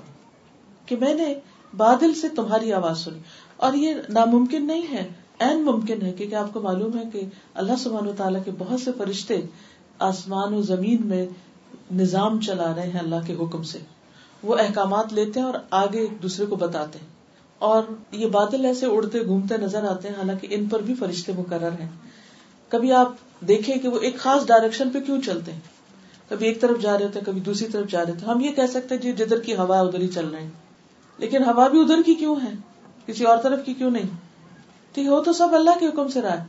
کہ 0.86 0.96
میں 0.96 1.14
نے 1.14 1.36
بادل 1.78 2.14
سے 2.14 2.30
تمہاری 2.30 2.74
آواز 2.74 3.00
سنی۔ 3.00 3.20
اور 3.58 3.74
یہ 3.74 3.94
ناممکن 4.10 4.68
نہیں 4.68 4.92
ہے 4.92 5.10
این 5.40 5.66
ممکن 5.66 6.02
ہے 6.02 6.12
کیونکہ 6.12 6.36
آپ 6.36 6.54
کو 6.54 6.62
معلوم 6.62 6.98
ہے 6.98 7.04
کہ 7.14 7.22
اللہ 7.54 7.72
سبحان 7.80 8.08
و 8.08 8.12
تعالیٰ 8.18 8.44
کے 8.46 8.52
بہت 8.58 8.82
سے 8.82 8.92
فرشتے 8.98 9.42
آسمان 10.00 10.54
و 10.54 10.62
زمین 10.62 11.08
میں 11.08 11.28
نظام 11.94 12.42
چلا 12.42 12.76
رہے 12.76 12.90
ہیں 12.90 13.00
اللہ 13.00 13.16
کے 13.28 13.34
حکم 13.34 13.64
سے۔ 13.64 13.78
وہ 14.44 14.56
احکامات 14.56 15.14
لیتے 15.14 15.40
ہیں 15.40 15.48
اور 15.48 15.54
آگے 15.72 16.00
ایک 16.00 16.24
دوسرے 16.24 16.46
کو 16.46 16.56
بتاتے 16.56 17.00
ہیں۔ 17.00 17.08
اور 17.60 17.84
یہ 18.12 18.28
بادل 18.28 18.66
ایسے 18.66 18.86
اڑتے 18.86 19.26
گھومتے 19.26 19.58
نظر 19.58 19.84
آتے 19.84 20.08
ہیں، 20.08 20.16
حالانکہ 20.16 20.48
ان 20.52 20.66
پر 20.66 20.82
بھی 20.82 20.94
فرشتے 20.96 21.32
مقرر 21.38 21.72
ہیں۔ 21.72 21.90
کبھی 22.70 22.92
آپ 22.92 23.12
دیکھیں 23.48 23.78
کہ 23.78 23.88
وہ 23.88 24.00
ایک 24.00 24.18
خاص 24.18 24.46
ڈائریکشن 24.46 24.90
پہ 24.90 25.00
کیوں 25.00 25.22
چلتے 25.22 25.52
ہیں؟ 25.52 25.60
کبھی 26.30 26.48
ایک 26.48 26.62
طرف 26.62 26.82
جا 26.82 27.00
رہے 27.00 27.08
تھے 27.08 27.22
کبھی 27.26 27.42
دوسری 27.42 27.68
طرف 27.68 27.90
جا 27.90 28.06
رہے 28.06 28.14
تھے 28.14 28.28
ہم 28.28 28.42
یہ 28.42 28.52
کہہ 28.52 28.68
سکتے 28.70 28.98
جی 28.98 29.12
جدھر 29.12 29.40
کی 29.40 29.56
ہوا 29.56 29.80
ادھر 29.80 30.00
ہی 30.00 30.08
چل 30.08 30.28
رہے 30.28 30.42
ہیں۔ 30.42 30.50
لیکن 31.18 31.44
ہوا 31.44 31.68
بھی 31.68 31.82
ادھر 31.82 32.02
کی 32.06 32.14
کیوں 32.16 32.36
ہے؟ 32.44 32.52
کسی 33.06 33.24
اور 33.24 33.38
طرف 33.38 33.60
کی 33.66 33.74
کیوں 33.74 33.92
نہیں؟ 33.92 34.29
ٹھیک 34.94 35.08
ہو 35.08 35.24
تو 35.24 35.34
سب 35.34 35.48
اللہ 35.52 35.80
کے 35.80 35.88
حکم 35.88 36.08
سے 36.08 36.22
رہا 36.22 36.40
ہے۔ 36.40 36.46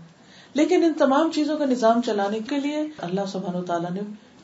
لیکن 0.55 0.85
ان 0.85 0.92
تمام 0.98 1.31
چیزوں 1.31 1.57
کا 1.57 1.64
نظام 1.64 2.00
چلانے 2.07 2.38
کے 2.48 2.59
لیے 2.59 2.76
اللہ 2.98 3.20
سبحان 3.29 3.55
و 3.55 3.62
تعالیٰ 3.62 3.90
نے 3.90 4.00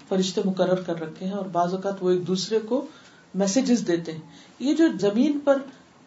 فرشتے 0.09 0.41
مقرر 0.45 0.75
کر 0.75 1.01
رکھے 1.01 1.27
ہیں 1.27 1.33
اور 1.33 1.47
بعض 1.47 1.75
اوقات 1.75 1.95
وہ 2.01 2.11
ایک 2.11 2.27
دوسرے 2.27 2.59
کو 2.59 2.87
میسجز 3.35 3.87
دیتے 3.87 4.13
ہیں۔ 4.13 4.21
یہ 4.59 4.75
جو 4.75 4.85
زمین 5.01 5.39
پر 5.45 5.59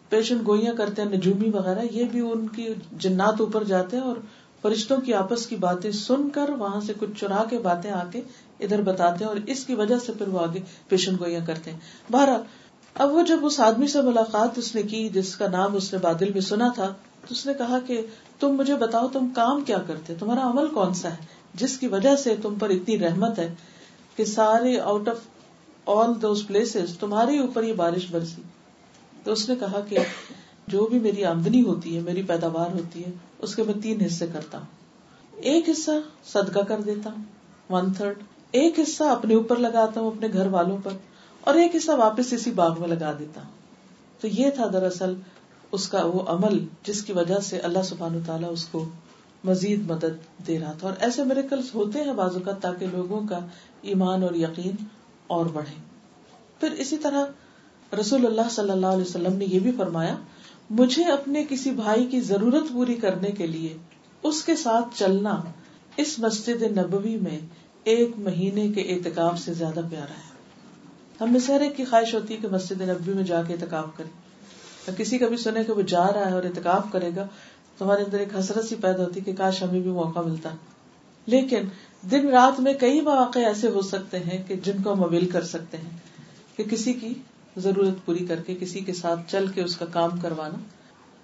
پیشنٹ 0.08 0.46
گوئیاں 0.46 0.72
کرتے 0.72 1.02
ہیں، 1.02 1.08
نجومی 1.10 1.50
وغیرہ، 1.50 1.82
یہ 1.90 2.04
بھی 2.04 2.20
ان 2.20 2.48
کی 2.48 2.68
جنات 2.92 3.40
اوپر 3.40 3.64
جاتے 3.64 3.96
ہیں 3.96 4.04
اور 4.04 4.16
فرشتوں 4.62 4.96
کی 4.96 5.14
آپس 5.14 5.46
کی 5.46 5.56
باتیں 5.56 5.90
سن 5.90 6.28
کر 6.28 6.50
وہاں 6.50 6.80
سے 6.80 6.92
کچھ 6.98 7.20
چرا 7.20 7.44
کے 7.50 7.58
باتیں 7.58 7.90
آ 7.90 8.02
کے 8.12 8.20
ادھر 8.60 8.82
بتاتے 8.82 9.24
ہیں 9.24 9.28
اور 9.28 9.36
اس 9.46 9.64
کی 9.64 9.74
وجہ 9.74 9.98
سے 10.06 10.12
پھر 10.12 10.28
وہ 10.28 10.40
آگے 10.40 10.60
پیشنٹ 10.88 11.20
گوئیاں 11.20 11.46
کرتے 11.46 11.72
ہیں۔ 11.72 11.78
بہرحال، 12.12 12.40
اب 12.94 13.12
وہ 13.12 13.22
جب 13.22 13.38
اس 13.42 13.60
آدمی 13.60 13.86
سے 13.86 14.02
ملاقات 14.02 14.58
اس 14.58 14.74
نے 14.74 14.82
کی 14.82 15.08
جس 15.08 15.36
کا 15.36 15.48
نام 15.48 15.74
اس 15.74 15.92
نے 15.92 15.98
بادل 15.98 16.32
میں 16.32 16.40
سنا 16.40 16.68
تھا 16.68 16.94
تو 17.20 17.26
اس 17.30 17.46
نے 17.46 17.54
کہا 17.54 17.78
کہ 17.86 18.06
تم 18.40 18.48
مجھے 18.48 18.76
بتاؤ 18.76 19.08
تم 19.08 19.28
کام 19.34 19.64
کیا 19.64 19.78
کرتے؟ 19.86 20.14
تمہارا 20.18 20.50
عمل 20.50 20.68
کون 20.68 20.94
سا 20.94 21.10
ہے؟ 21.10 21.16
جس 21.54 21.78
کی 21.78 21.86
وجہ 21.86 22.16
سے 22.16 22.36
تم 22.42 22.54
پر 22.54 22.70
اتنی 22.70 22.98
رحمت 22.98 23.38
ہے 23.38 23.54
کہ 24.16 24.24
سارے 24.24 24.80
out 24.80 25.08
of 25.08 25.16
all 25.86 26.22
those 26.22 26.46
places 26.46 26.98
تمہارے 27.00 27.38
اوپر 27.38 27.62
یہ 27.62 27.72
بارش 27.72 28.06
برسی۔ 28.10 28.42
تو 29.24 29.32
اس 29.32 29.48
نے 29.48 29.54
کہا 29.60 29.80
کہ 29.88 29.98
جو 30.66 30.86
بھی 30.86 30.98
میری 30.98 31.24
آمدنی 31.24 31.62
ہوتی 31.62 31.96
ہے، 31.96 32.00
میری 32.00 32.22
پیداوار 32.22 32.70
ہوتی 32.70 33.04
ہے، 33.04 33.10
اس 33.38 33.54
کے 33.54 33.62
میں 33.62 33.74
تین 33.82 34.00
حصے 34.00 34.26
کرتا 34.32 34.58
ہوں۔ 34.58 34.66
ایک 35.36 35.68
حصہ 35.68 35.90
صدقہ 36.24 36.58
کر 36.58 36.80
دیتا 36.80 37.10
ہوں 37.10 37.24
ون 37.72 37.92
تھرڈ 37.92 38.18
ایک 38.50 38.78
حصہ 38.78 39.04
اپنے 39.04 39.34
اوپر 39.34 39.56
لگاتا 39.56 40.00
ہوں، 40.00 40.10
اپنے 40.10 40.28
گھر 40.32 40.46
والوں 40.46 40.78
پر۔ 40.84 40.90
اور 41.40 41.54
ایک 41.54 41.76
حصہ 41.76 41.90
واپس 41.90 42.32
اسی 42.32 42.50
باغ 42.50 42.80
میں 42.80 42.88
لگا 42.88 43.12
دیتا 43.18 43.42
ہوں۔ 43.42 43.50
تو 44.20 44.28
یہ 44.28 44.50
تھا 44.50 44.66
دراصل 44.72 45.14
اس 45.72 45.88
کا 45.88 46.04
وہ 46.04 46.22
عمل 46.26 46.64
جس 46.82 47.02
کی 47.02 47.12
وجہ 47.12 47.40
سے 47.40 47.58
اللہ 47.58 47.82
سبحان 47.84 48.18
تعالیٰ 48.26 48.52
اس 48.52 48.64
کو 48.64 48.88
مزید 49.44 49.90
مدد 49.90 50.46
دے 50.46 50.58
رہا 50.58 50.72
تھا۔ 50.72 50.88
اور 50.88 50.96
ایسے 51.00 51.24
میرے 51.24 51.42
ہوتے 51.74 52.00
ہیں 52.00 52.12
بازو 52.12 52.40
کا 52.40 52.52
تاکہ 52.52 52.86
لوگوں 52.86 53.20
کا 53.28 53.38
ایمان 53.82 54.22
اور 54.22 54.34
یقین 54.34 54.84
اور 55.26 55.46
بڑھے۔ 55.46 55.82
پھر 56.60 56.70
اسی 56.70 56.96
طرح 56.96 57.24
رسول 58.00 58.26
اللہ 58.26 58.50
صلی 58.50 58.70
اللہ 58.70 58.86
علیہ 58.86 59.02
وسلم 59.02 59.36
نے 59.36 59.44
یہ 59.44 59.60
بھی 59.60 59.72
فرمایا، 59.76 60.16
مجھے 60.70 61.04
اپنے 61.04 61.44
کسی 61.48 61.70
بھائی 61.70 62.06
کی 62.06 62.20
ضرورت 62.20 62.72
پوری 62.72 62.94
کرنے 62.94 63.30
کے 63.30 63.46
لیے 63.46 63.76
اس 64.22 64.44
کے 64.44 64.56
ساتھ 64.56 64.98
چلنا 64.98 65.42
اس 65.96 66.18
مسجد 66.18 66.62
نبوی 66.62 67.16
میں 67.16 67.38
ایک 67.84 68.10
مہینے 68.18 68.68
کے 68.68 68.80
اعتکاب 68.80 69.38
سے 69.38 69.54
زیادہ 69.54 69.80
پیارا 69.90 70.12
ہے۔ 70.12 70.30
ہم 71.20 71.32
میں 71.32 71.40
ایک 71.60 71.76
کی 71.76 71.84
خواہش 71.84 72.14
ہوتی 72.14 72.34
ہے 72.34 72.38
کہ 72.42 72.48
مسجد 72.48 72.80
نبوی 72.80 73.14
میں 73.14 73.24
جا 73.24 73.42
کے 73.42 73.52
اعتکاب 73.52 73.96
کرے 74.90 75.04
کسی 75.04 75.18
کا 75.18 75.28
بھی 75.28 75.36
سنے 75.36 75.64
کہ 75.64 75.72
وہ 75.72 75.82
جا 75.82 76.12
رہا 76.12 76.28
ہے 76.28 76.32
اور 76.32 76.44
اعتکاب 76.44 76.92
کرے 76.92 77.10
گا 77.16 77.26
تمہارے 77.78 78.02
اندر 78.02 78.18
ایک 78.18 78.28
حسرت 78.38 78.64
سی 78.64 78.74
پیدا 78.74 79.04
ہوتی 79.04 79.20
کہ 79.20 79.32
کاش 79.32 79.62
ہمیں 79.62 79.80
بھی 79.80 79.90
موقع 79.90 80.20
ملتا۔ 80.20 80.50
لیکن 81.26 81.62
دن 82.10 82.28
رات 82.28 82.60
میں 82.60 82.74
کئی 82.74 83.00
مواقع 83.00 83.38
ایسے 83.38 83.68
ہو 83.68 83.80
سکتے 83.80 84.18
ہیں 84.18 84.42
کہ 84.48 84.54
جن 84.54 84.82
کو 84.82 84.92
ہم 84.92 85.02
اویل 85.02 85.28
کر 85.28 85.44
سکتے 85.44 85.76
ہیں 85.76 85.90
کہ 86.56 86.64
کسی 86.64 86.92
کی 86.92 87.14
ضرورت 87.56 88.06
پوری 88.06 88.26
کر 88.26 88.36
کے، 88.36 88.54
کسی 88.60 88.80
کے 88.80 88.92
ساتھ 88.92 89.20
چل 89.28 89.46
کے 89.46 89.62
اس 89.62 89.76
کا 89.76 89.86
کام 89.86 90.10
کروانا۔ 90.20 90.58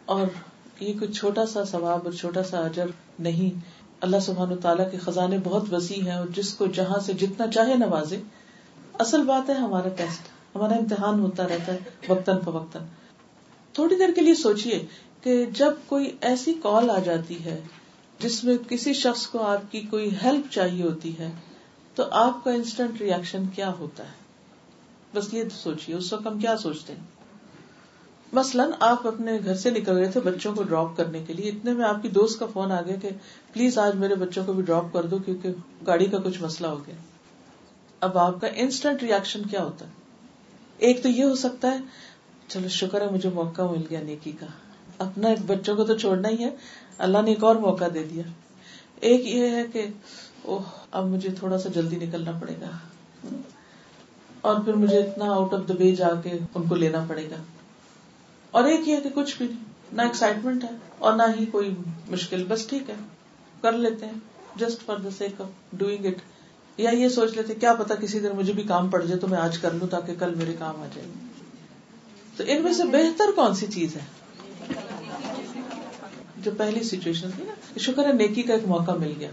اور 0.04 0.26
یہ 0.80 0.98
کوئی 0.98 1.12
چھوٹا 1.12 1.46
سا 1.46 1.64
ثواب 1.64 2.00
اور 2.04 2.12
چھوٹا 2.12 2.42
سا 2.42 2.58
اجر 2.58 2.86
نہیں۔ 3.18 3.60
اللہ 4.00 4.16
سبحان 4.20 4.52
و 4.52 4.56
تعالیٰ 4.56 4.90
کے 4.90 4.98
خزانے 4.98 5.38
بہت 5.44 5.72
وسیع 5.72 6.02
ہیں 6.02 6.14
اور 6.14 6.26
جس 6.26 6.54
کو 6.54 6.66
جہاں 6.66 6.98
سے 6.98 7.12
جتنا 7.12 7.46
چاہے 7.46 7.74
نوازے۔ 7.74 8.16
اصل 8.98 9.22
بات 9.22 9.48
ہے 9.48 9.54
ہمارا 9.54 9.88
ٹیسٹ، 9.88 10.22
ہمارا 10.56 10.74
امتحان 10.74 11.20
ہوتا 11.20 11.42
رہتا 11.42 11.72
ہے 11.72 11.78
وقتاً 12.08 12.38
فوقتاً۔ 12.44 12.82
تھوڑی 13.76 13.96
دیر 13.96 14.08
کے 14.14 14.20
لیے 14.20 14.34
سوچیے 14.34 14.86
کہ 15.22 15.46
جب 15.46 15.72
کوئی 15.86 16.16
ایسی 16.20 16.54
کال 16.62 16.90
آ 16.90 16.98
جاتی 16.98 17.44
ہے 17.44 17.60
جس 18.18 18.44
میں 18.44 18.56
کسی 18.68 18.92
شخص 18.92 19.26
کو 19.26 19.42
آپ 19.42 19.72
کی 19.72 19.80
کوئی 19.80 20.10
ہیلپ 20.22 20.52
چاہیے 20.52 20.82
ہوتی 20.82 21.18
ہے، 21.18 21.30
تو 21.94 22.04
آپ 22.10 22.44
کا 22.44 22.50
انسٹنٹ 22.50 23.00
ریئیکشن 23.00 23.44
کیا 23.54 23.72
ہوتا 23.78 24.04
ہے؟ 24.04 24.14
بس 25.14 25.34
یہ 25.34 25.44
سوچیے 25.54 25.94
اس 25.94 26.12
وقت 26.12 26.26
ہم 26.26 26.38
کیا 26.38 26.56
سوچتے 26.56 26.92
ہیں؟ 26.92 27.04
مثلاً 28.32 28.70
آپ 28.80 29.06
اپنے 29.06 29.38
گھر 29.44 29.54
سے 29.54 29.70
نکل 29.70 29.96
گئے 29.96 30.08
تھے 30.08 30.20
بچوں 30.20 30.54
کو 30.54 30.62
ڈراپ 30.62 30.96
کرنے 30.96 31.24
کے 31.26 31.32
لیے، 31.32 31.50
اتنے 31.50 31.72
میں 31.72 31.84
آپ 31.84 32.02
کی 32.02 32.08
دوست 32.08 32.38
کا 32.38 32.46
فون 32.52 32.72
آ 32.72 32.82
گیا 32.82 32.96
کہ 32.96 33.08
پلیز 33.52 33.78
آج 33.78 33.94
میرے 33.94 34.14
بچوں 34.14 34.44
کو 34.44 34.52
بھی 34.52 34.62
ڈراپ 34.62 34.92
کر 34.92 35.06
دو 35.06 35.18
کیونکہ 35.18 35.48
گاڑی 35.86 36.06
کا 36.06 36.18
کچھ 36.18 36.42
مسئلہ 36.42 36.68
ہو 36.68 36.78
گیا۔ 36.86 36.94
اب 38.00 38.18
آپ 38.18 38.40
کا 38.40 38.46
انسٹنٹ 38.54 39.02
ریئیکشن 39.02 39.42
کیا 39.42 39.64
ہوتا 39.64 39.86
ہے؟ 39.86 39.90
ایک 40.78 41.02
تو 41.02 41.08
یہ 41.08 41.24
ہو 41.24 41.34
سکتا 41.34 41.70
ہے 41.70 41.78
چلو، 42.48 42.68
شکر 42.68 43.00
ہے، 43.00 43.10
مجھے 43.10 43.28
موقع 43.28 43.62
مل 43.62 43.82
گیا 43.90 44.00
نیکی 44.00 44.32
کا۔ 44.32 44.46
اپنا 44.98 45.28
بچوں 45.46 45.76
کو 45.76 45.84
تو 45.84 45.98
چھوڑنا 45.98 46.28
ہی 46.28 46.44
ہے۔ 46.44 46.50
اللہ 46.98 47.18
نے 47.22 47.30
ایک 47.30 47.44
اور 47.44 47.56
موقع 47.56 47.84
دے 47.94 48.04
دیا۔ 48.04 48.22
ایک 49.00 49.26
یہ 49.26 49.48
ہے 49.48 49.64
کہ، 49.72 49.86
اوہ، 50.42 50.58
اب 50.90 51.06
مجھے 51.06 51.30
تھوڑا 51.30 51.58
سا 51.58 51.68
جلدی 51.68 51.96
نکلنا 51.96 52.30
پڑے 52.40 52.54
گا۔ 52.60 52.68
اور 54.40 54.60
پھر 54.60 54.72
مجھے 54.72 54.98
اتنا 54.98 55.24
آؤٹ 55.24 55.54
آف 55.54 55.68
دا 55.68 55.74
وے 55.78 55.94
جا 55.94 56.08
کے 56.22 56.38
ان 56.54 56.62
کو 56.68 56.74
لینا 56.74 57.04
پڑے 57.08 57.30
گا۔ 57.30 57.36
اور 58.50 58.64
ایک 58.64 58.88
یہ 58.88 58.96
کہ 58.96 59.10
کچھ 59.14 59.38
بھی 59.38 59.46
نہیں، 59.46 59.64
نہ 59.92 60.02
ایکسائٹمنٹ 60.02 60.64
ہے 60.64 60.68
اور 60.98 61.12
نہ 61.12 61.22
ہی 61.40 61.46
کوئی 61.46 61.74
مشکل، 62.08 62.44
بس 62.48 62.66
ٹھیک 62.66 62.90
ہے، 62.90 62.94
کر 63.60 63.72
لیتے 63.72 64.06
ہیں۔ 64.06 64.12
Just 64.56 64.86
for 64.86 64.96
the 64.96 65.10
sake 65.10 65.40
of 65.40 65.46
doing 65.72 66.06
it 66.06 66.14
یا 66.80 66.90
یہ 66.90 67.08
سوچ 67.08 67.36
لیتے، 67.36 67.54
کیا 67.54 67.74
پتا 67.74 67.94
کسی 67.94 68.20
دن 68.20 68.28
مجھے 68.36 68.52
بھی 68.52 68.62
کام 68.62 68.88
پڑ 68.88 69.04
جائے 69.04 69.20
تو 69.20 69.28
میں 69.28 69.38
آج 69.38 69.58
کر 69.58 69.70
لوں 69.70 69.88
تاکہ 69.88 70.14
کل 70.18 70.34
میرے 70.34 70.52
کام 70.58 70.82
آ 70.82 70.86
جائے۔ 70.94 71.25
تو 72.36 72.44
ان 72.46 72.62
میں 72.62 72.72
سے 72.72 72.84
بہتر 72.84 73.24
کون 73.36 73.54
سی 73.54 73.66
چیز 73.66 73.96
ہے؟ 73.96 74.00
جو 76.36 76.50
پہلی 76.58 76.82
سچویشن 76.82 77.30
تھی 77.36 77.44
نا، 77.44 77.78
شکر 77.78 78.06
ہے 78.06 78.12
نیکی 78.12 78.42
کا 78.42 78.54
ایک 78.54 78.62
موقع 78.66 78.92
مل 78.92 79.12
گیا۔ 79.18 79.30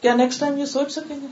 کیا 0.00 0.14
نیکسٹ 0.14 0.40
ٹائم 0.40 0.58
یہ 0.58 0.64
سوچ 0.64 0.92
سکیں 0.92 1.16
گے؟ 1.20 1.26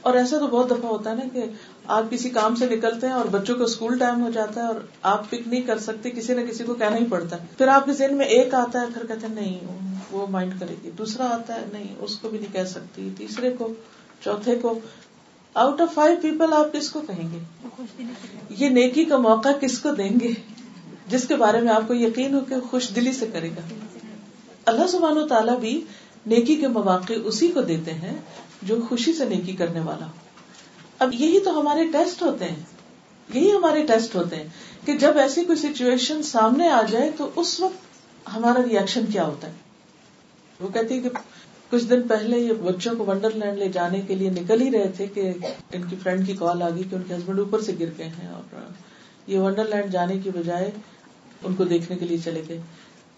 اور 0.00 0.14
ایسا 0.14 0.38
تو 0.38 0.46
بہت 0.46 0.66
دفعہ 0.66 0.90
ہوتا 0.90 1.10
ہے 1.10 1.14
نا 1.14 1.24
کہ 1.32 1.44
آپ 1.86 2.10
کسی 2.10 2.30
کام 2.30 2.54
سے 2.54 2.76
نکلتے 2.76 3.06
ہیں 3.06 3.14
اور 3.14 3.24
بچوں 3.24 3.56
کو 3.56 3.64
اسکول 3.64 3.98
ٹائم 3.98 4.24
ہو 4.24 4.30
جاتا 4.30 4.62
ہے 4.62 4.66
اور 4.66 4.74
آپ 5.02 5.30
پک 5.30 5.48
نہیں 5.48 5.62
کر 5.62 5.78
سکتے، 5.78 6.10
کسی 6.10 6.34
نہ 6.34 6.40
کسی 6.40 6.64
کو 6.64 6.74
کہنا 6.74 6.96
ہی 6.96 7.06
پڑتا 7.06 7.40
ہے۔ 7.40 7.46
پھر 7.58 7.68
آپ 7.68 7.86
کے 7.86 7.92
ذہن 7.92 8.16
میں 8.16 8.26
ایک 8.26 8.54
آتا 8.54 8.80
ہے، 8.80 8.86
پھر 8.94 9.06
کہتے 9.06 9.26
ہیں 9.26 9.34
نہیں، 9.34 9.60
وہ 10.10 10.26
مائنڈ 10.26 10.60
کرے 10.60 10.74
گی۔ 10.84 10.90
دوسرا 10.90 11.24
آتا 11.24 11.54
ہے، 11.54 11.64
نہیں، 11.72 11.94
اس 11.98 12.16
کو 12.16 12.28
بھی 12.28 12.38
نہیں 12.38 12.52
کہہ 12.52 12.64
سکتی۔ 12.64 13.08
تیسرے 13.18 13.50
کو، 13.58 13.72
چوتھے 14.24 14.54
کو 14.54 14.78
آؤٹ 15.54 15.80
آف 15.80 15.94
فائیو 15.94 16.16
پیپل 16.22 16.52
آپ 16.52 16.72
کس 16.72 16.90
کو 16.90 17.00
کہیں 17.00 17.28
گے؟ 17.32 17.38
یہ 18.50 18.68
نیکی 18.68 19.04
کا 19.04 19.16
موقع 19.16 19.48
کس 19.60 19.78
کو 19.78 19.90
دیں 19.90 20.20
گے؟ 20.20 20.32
جس 21.08 21.28
کے 21.28 21.36
بارے 21.36 21.60
میں 21.60 21.72
آپ 21.72 21.88
کو 21.88 21.94
یقین 21.94 22.34
ہو 22.34 22.40
کہ 22.40 22.54
خوش 22.70 22.88
دلی 22.96 23.12
سے 23.12 23.26
کرے 23.26 23.50
گا۔ 23.50 23.74
اللہ 24.66 24.86
سبحان 24.86 25.18
و 25.18 25.28
تعالیٰ 25.28 25.58
بھی 25.58 25.84
نیکی 26.26 26.56
کے 26.56 26.68
مواقع 26.68 27.12
اسی 27.24 27.48
کو 27.48 27.60
دیتے 27.60 27.92
ہیں 27.92 28.16
جو 28.62 28.76
خوشی 28.88 29.12
سے 29.12 29.24
نیکی 29.24 29.52
کرنے 29.52 29.80
والا۔ 29.80 30.06
اب 30.98 31.14
یہی 31.14 31.40
تو 31.40 31.60
ہمارے 31.60 31.86
ٹیسٹ 31.86 32.22
ہوتے 32.22 32.44
ہیں۔ 32.44 32.62
یہی 33.34 33.52
ہمارے 33.52 33.86
ٹیسٹ 33.86 34.16
ہوتے 34.16 34.36
ہیں 34.36 34.48
کہ 34.84 34.98
جب 34.98 35.18
ایسی 35.18 35.44
کوئی 35.44 35.58
سچویشن 35.58 36.22
سامنے 36.22 36.68
آ 36.68 36.82
جائے 36.90 37.10
تو 37.16 37.30
اس 37.36 37.60
وقت 37.60 37.90
ہمارا 38.36 38.62
ریئیکشن 38.68 39.06
کیا 39.06 39.26
ہوتا 39.26 39.48
ہے؟ 39.48 39.52
وہ 40.60 40.68
کہتی 40.68 40.94
ہے 40.94 41.00
کہ 41.00 41.08
کچھ 41.70 41.84
دن 41.84 42.02
پہلے 42.02 42.38
یہ 42.38 42.52
بچوں 42.52 42.94
کو 42.98 43.04
ونڈر 43.06 43.30
لینڈ 43.30 43.58
لے 43.58 43.68
جانے 43.68 44.00
کے 44.00 44.14
لیے 44.14 44.30
نکل 44.30 44.62
ہی 44.62 44.70
رہے 44.70 44.90
تھے 44.96 45.06
کہ 45.06 45.32
ان 45.72 45.82
کی 45.90 45.96
فرینڈ 46.02 46.26
کی 46.26 46.36
کال 46.36 46.62
آ 46.62 46.68
گئی 46.70 46.82
کہ 46.90 46.94
ان 46.94 47.02
کے 47.08 47.14
ہسبینڈ 47.14 47.38
اوپر 47.38 47.60
سے 47.60 47.72
گر 47.80 47.86
گئے 47.98 48.06
ہیں 48.06 48.28
اور 48.28 48.56
یہ 49.26 49.38
ونڈر 49.38 49.64
لینڈ 49.64 49.92
جانے 49.92 50.18
کی 50.18 50.30
بجائے 50.30 50.70
ان 51.42 51.54
کو 51.54 51.64
دیکھنے 51.64 51.98
کے 51.98 52.06
لیے 52.06 52.18
چلے 52.18 52.42
گئے۔ 52.48 52.60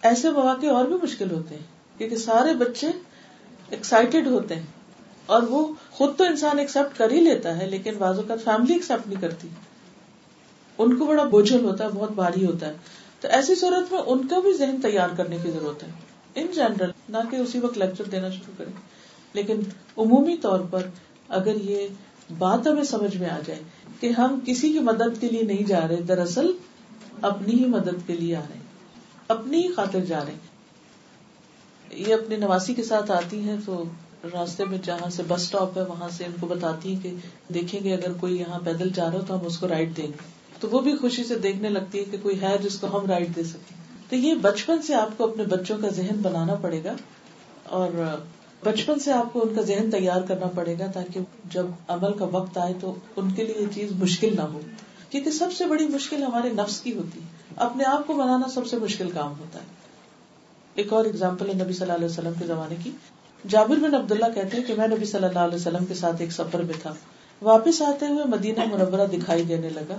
ایسے 0.03 0.31
مواقع 0.31 0.67
اور 0.67 0.85
بھی 0.85 0.95
مشکل 1.03 1.31
ہوتے 1.31 1.55
ہیں 1.55 1.99
کیونکہ 1.99 2.17
سارے 2.17 2.55
بچے 2.55 2.87
ایکسائٹیڈ 3.71 4.27
ہوتے 4.27 4.55
ہیں 4.55 4.67
اور 5.27 5.43
وہ 5.43 5.75
خود 5.91 6.17
تو 6.17 6.25
انسان 6.25 6.59
ایکسپٹ 6.59 6.99
کر 6.99 7.11
ہی 7.11 7.21
لیتا 7.21 7.59
ہے 7.59 7.67
لیکن 7.67 7.95
بعض 7.99 8.17
اوقات 8.17 8.45
فیملی 8.45 8.73
ایکسپٹ 8.73 9.09
نہیں 9.09 9.21
کرتی۔ 9.21 9.49
ان 10.79 10.97
کو 10.97 11.07
بڑا 11.07 11.25
بوجھل 11.25 11.65
ہوتا 11.65 11.85
ہے، 11.85 11.89
بہت 11.89 12.13
بھاری 12.13 12.47
ہوتا 12.47 12.69
ہے۔ 12.69 12.73
تو 13.21 13.29
ایسی 13.29 13.55
صورت 13.55 13.93
میں 13.93 14.01
ان 14.07 14.27
کا 14.27 14.41
بھی 14.41 14.53
ذہن 14.53 14.81
تیار 14.83 15.09
کرنے 15.17 15.37
کی 15.43 15.51
ضرورت 15.51 15.83
ہے۔ 15.83 15.89
ان 16.35 16.47
جنرل 16.55 16.92
نہ 17.09 17.17
کہ 17.31 17.37
اسی 17.37 17.59
وقت 17.59 17.79
لیکچر 17.79 18.05
دینا 18.05 18.29
شروع 18.31 18.55
کریں۔ 18.57 18.73
لیکن 19.33 19.61
عمومی 19.99 20.37
طور 20.37 20.61
پر 20.71 20.83
اگر 21.29 21.55
یہ 21.61 21.89
بات 22.39 22.67
ہمیں 22.67 22.85
سمجھ 22.85 23.17
میں 23.17 23.29
آ 23.29 23.39
جائے 23.47 23.61
کہ 24.01 24.07
ہم 24.07 24.39
کسی 24.47 24.73
کی 24.73 24.79
مدد 24.79 25.21
کے 25.21 25.29
لیے 25.29 25.43
نہیں 25.43 25.63
جا 25.63 25.89
رہے، 25.89 25.97
دراصل 25.97 26.47
اپنی 27.23 27.55
ہی 27.55 27.65
مدد 27.65 28.07
کے 28.07 28.13
لیے 28.13 28.37
آ 28.37 28.41
رہے 28.41 28.59
اپنی 29.29 29.69
ہی 29.69 29.73
خاطر 29.73 30.01
جا 30.01 30.21
رہے 30.27 30.35
یہ 31.93 32.15
اپنی 32.15 32.37
نواسی 32.37 32.75
کے 32.75 32.83
ساتھ 32.83 33.11
آتی 33.11 33.41
ہیں 33.41 33.57
تو 33.67 33.85
راستے 34.33 34.65
میں 34.65 34.79
جہاں 34.85 35.11
سے 35.11 35.23
بس 35.29 35.43
اسٹاپ 35.43 35.79
ہے، 35.79 35.83
وہاں 35.83 36.09
سے 36.09 36.25
ان 36.25 36.33
کو 36.41 36.47
بتاتی 36.47 36.95
ہیں 36.95 37.03
کہ 37.03 37.15
دیکھیں 37.55 37.85
گے 37.85 37.95
اگر 37.95 38.13
کوئی 38.13 38.37
یہاں 38.37 38.59
پیدل 38.65 38.91
جا 38.95 39.05
رہا 39.05 39.13
ہو 39.13 39.25
تو 39.29 39.41
ہم 39.41 39.47
اس 39.47 39.59
کو 39.59 39.69
رائڈ 39.69 39.97
دیں 39.97 40.07
گے۔ 40.07 40.43
تو 40.61 40.69
وہ 40.69 40.81
بھی 40.81 40.97
خوشی 40.97 41.25
سے 41.25 41.35
دیکھنے 41.35 41.69
لگتی 41.69 41.99
ہے 41.99 42.05
کہ 42.05 42.17
کوئی 42.23 42.43
ہے 42.43 42.57
جس 42.63 42.79
کو 42.79 42.99
ہم 42.99 43.07
رائڈ 43.07 43.37
دے 43.37 43.43
سکیں۔ 43.43 43.82
تو 44.13 44.17
یہ 44.17 44.35
بچپن 44.35 44.83
سے 44.83 44.95
آپ 44.95 45.19
کو 45.19 45.25
اپنے 45.25 45.45
بچوں 45.45 45.79
کا 45.83 45.89
ذہن 45.89 46.17
بنانا 46.23 46.55
پڑے 46.55 46.85
گا 46.85 46.93
اور 47.65 48.17
بچپن 48.65 48.99
سے 48.99 49.13
آپ 49.13 49.33
کو 49.33 49.43
ان 49.43 49.55
کا 49.55 49.63
ذہن 49.63 49.91
تیار 49.91 50.23
کرنا 50.23 50.47
پڑے 50.55 50.75
گا 50.79 50.87
تاکہ 50.87 51.21
جب 51.51 51.67
عمل 51.89 52.13
کا 52.13 52.25
وقت 52.25 52.59
آئے 52.59 52.75
تو 52.81 52.95
ان 53.17 53.31
کے 53.31 53.45
لیے 53.45 53.55
یہ 53.59 53.67
چیز 53.75 53.93
مشکل 53.93 54.37
نہ 54.37 54.41
ہو۔ 54.41 54.61
کیونکہ 55.11 55.31
سب 55.31 55.53
سے 55.53 55.67
بڑی 55.67 55.87
مشکل 55.87 56.23
ہمارے 56.23 56.49
نفس 56.49 56.81
کی 56.81 56.97
ہوتی 56.97 57.21
ہے۔ 57.21 57.55
اپنے 57.57 57.85
آپ 57.85 58.07
کو 58.07 58.15
بنانا 58.15 58.49
سب 58.49 58.67
سے 58.67 58.77
مشکل 58.77 59.11
کام 59.11 59.33
ہوتا 59.41 59.59
ہے۔ 59.59 59.65
ایک 60.75 60.93
اور 60.93 61.05
اگزامپل 61.05 61.49
ہے 61.49 61.55
نبی 61.55 61.73
صلی 61.73 61.83
اللہ 61.83 61.93
علیہ 61.93 62.07
وسلم 62.07 62.33
کے 62.39 62.47
زمانے 62.47 62.75
کی۔ 62.85 62.91
جابر 63.49 63.77
بن 63.77 63.95
عبداللہ 63.95 64.27
کہتے 64.35 64.57
ہیں 64.57 64.65
کہ 64.65 64.75
میں 64.75 64.89
نبی 64.89 65.05
صلی 65.05 65.25
اللہ 65.25 65.39
علیہ 65.39 65.57
وسلم 65.57 65.85
کے 65.85 65.95
ساتھ 65.95 66.17
ایک 66.19 66.33
سفر 66.33 66.63
میں 66.63 66.75
تھا۔ 66.83 66.95
واپس 67.43 67.83
آتے 67.83 68.07
ہوئے 68.07 68.25
مدینہ 68.25 68.65
منورہ 68.73 69.07
دکھائی 69.07 69.43
دینے 69.43 69.69
لگا۔ 69.69 69.97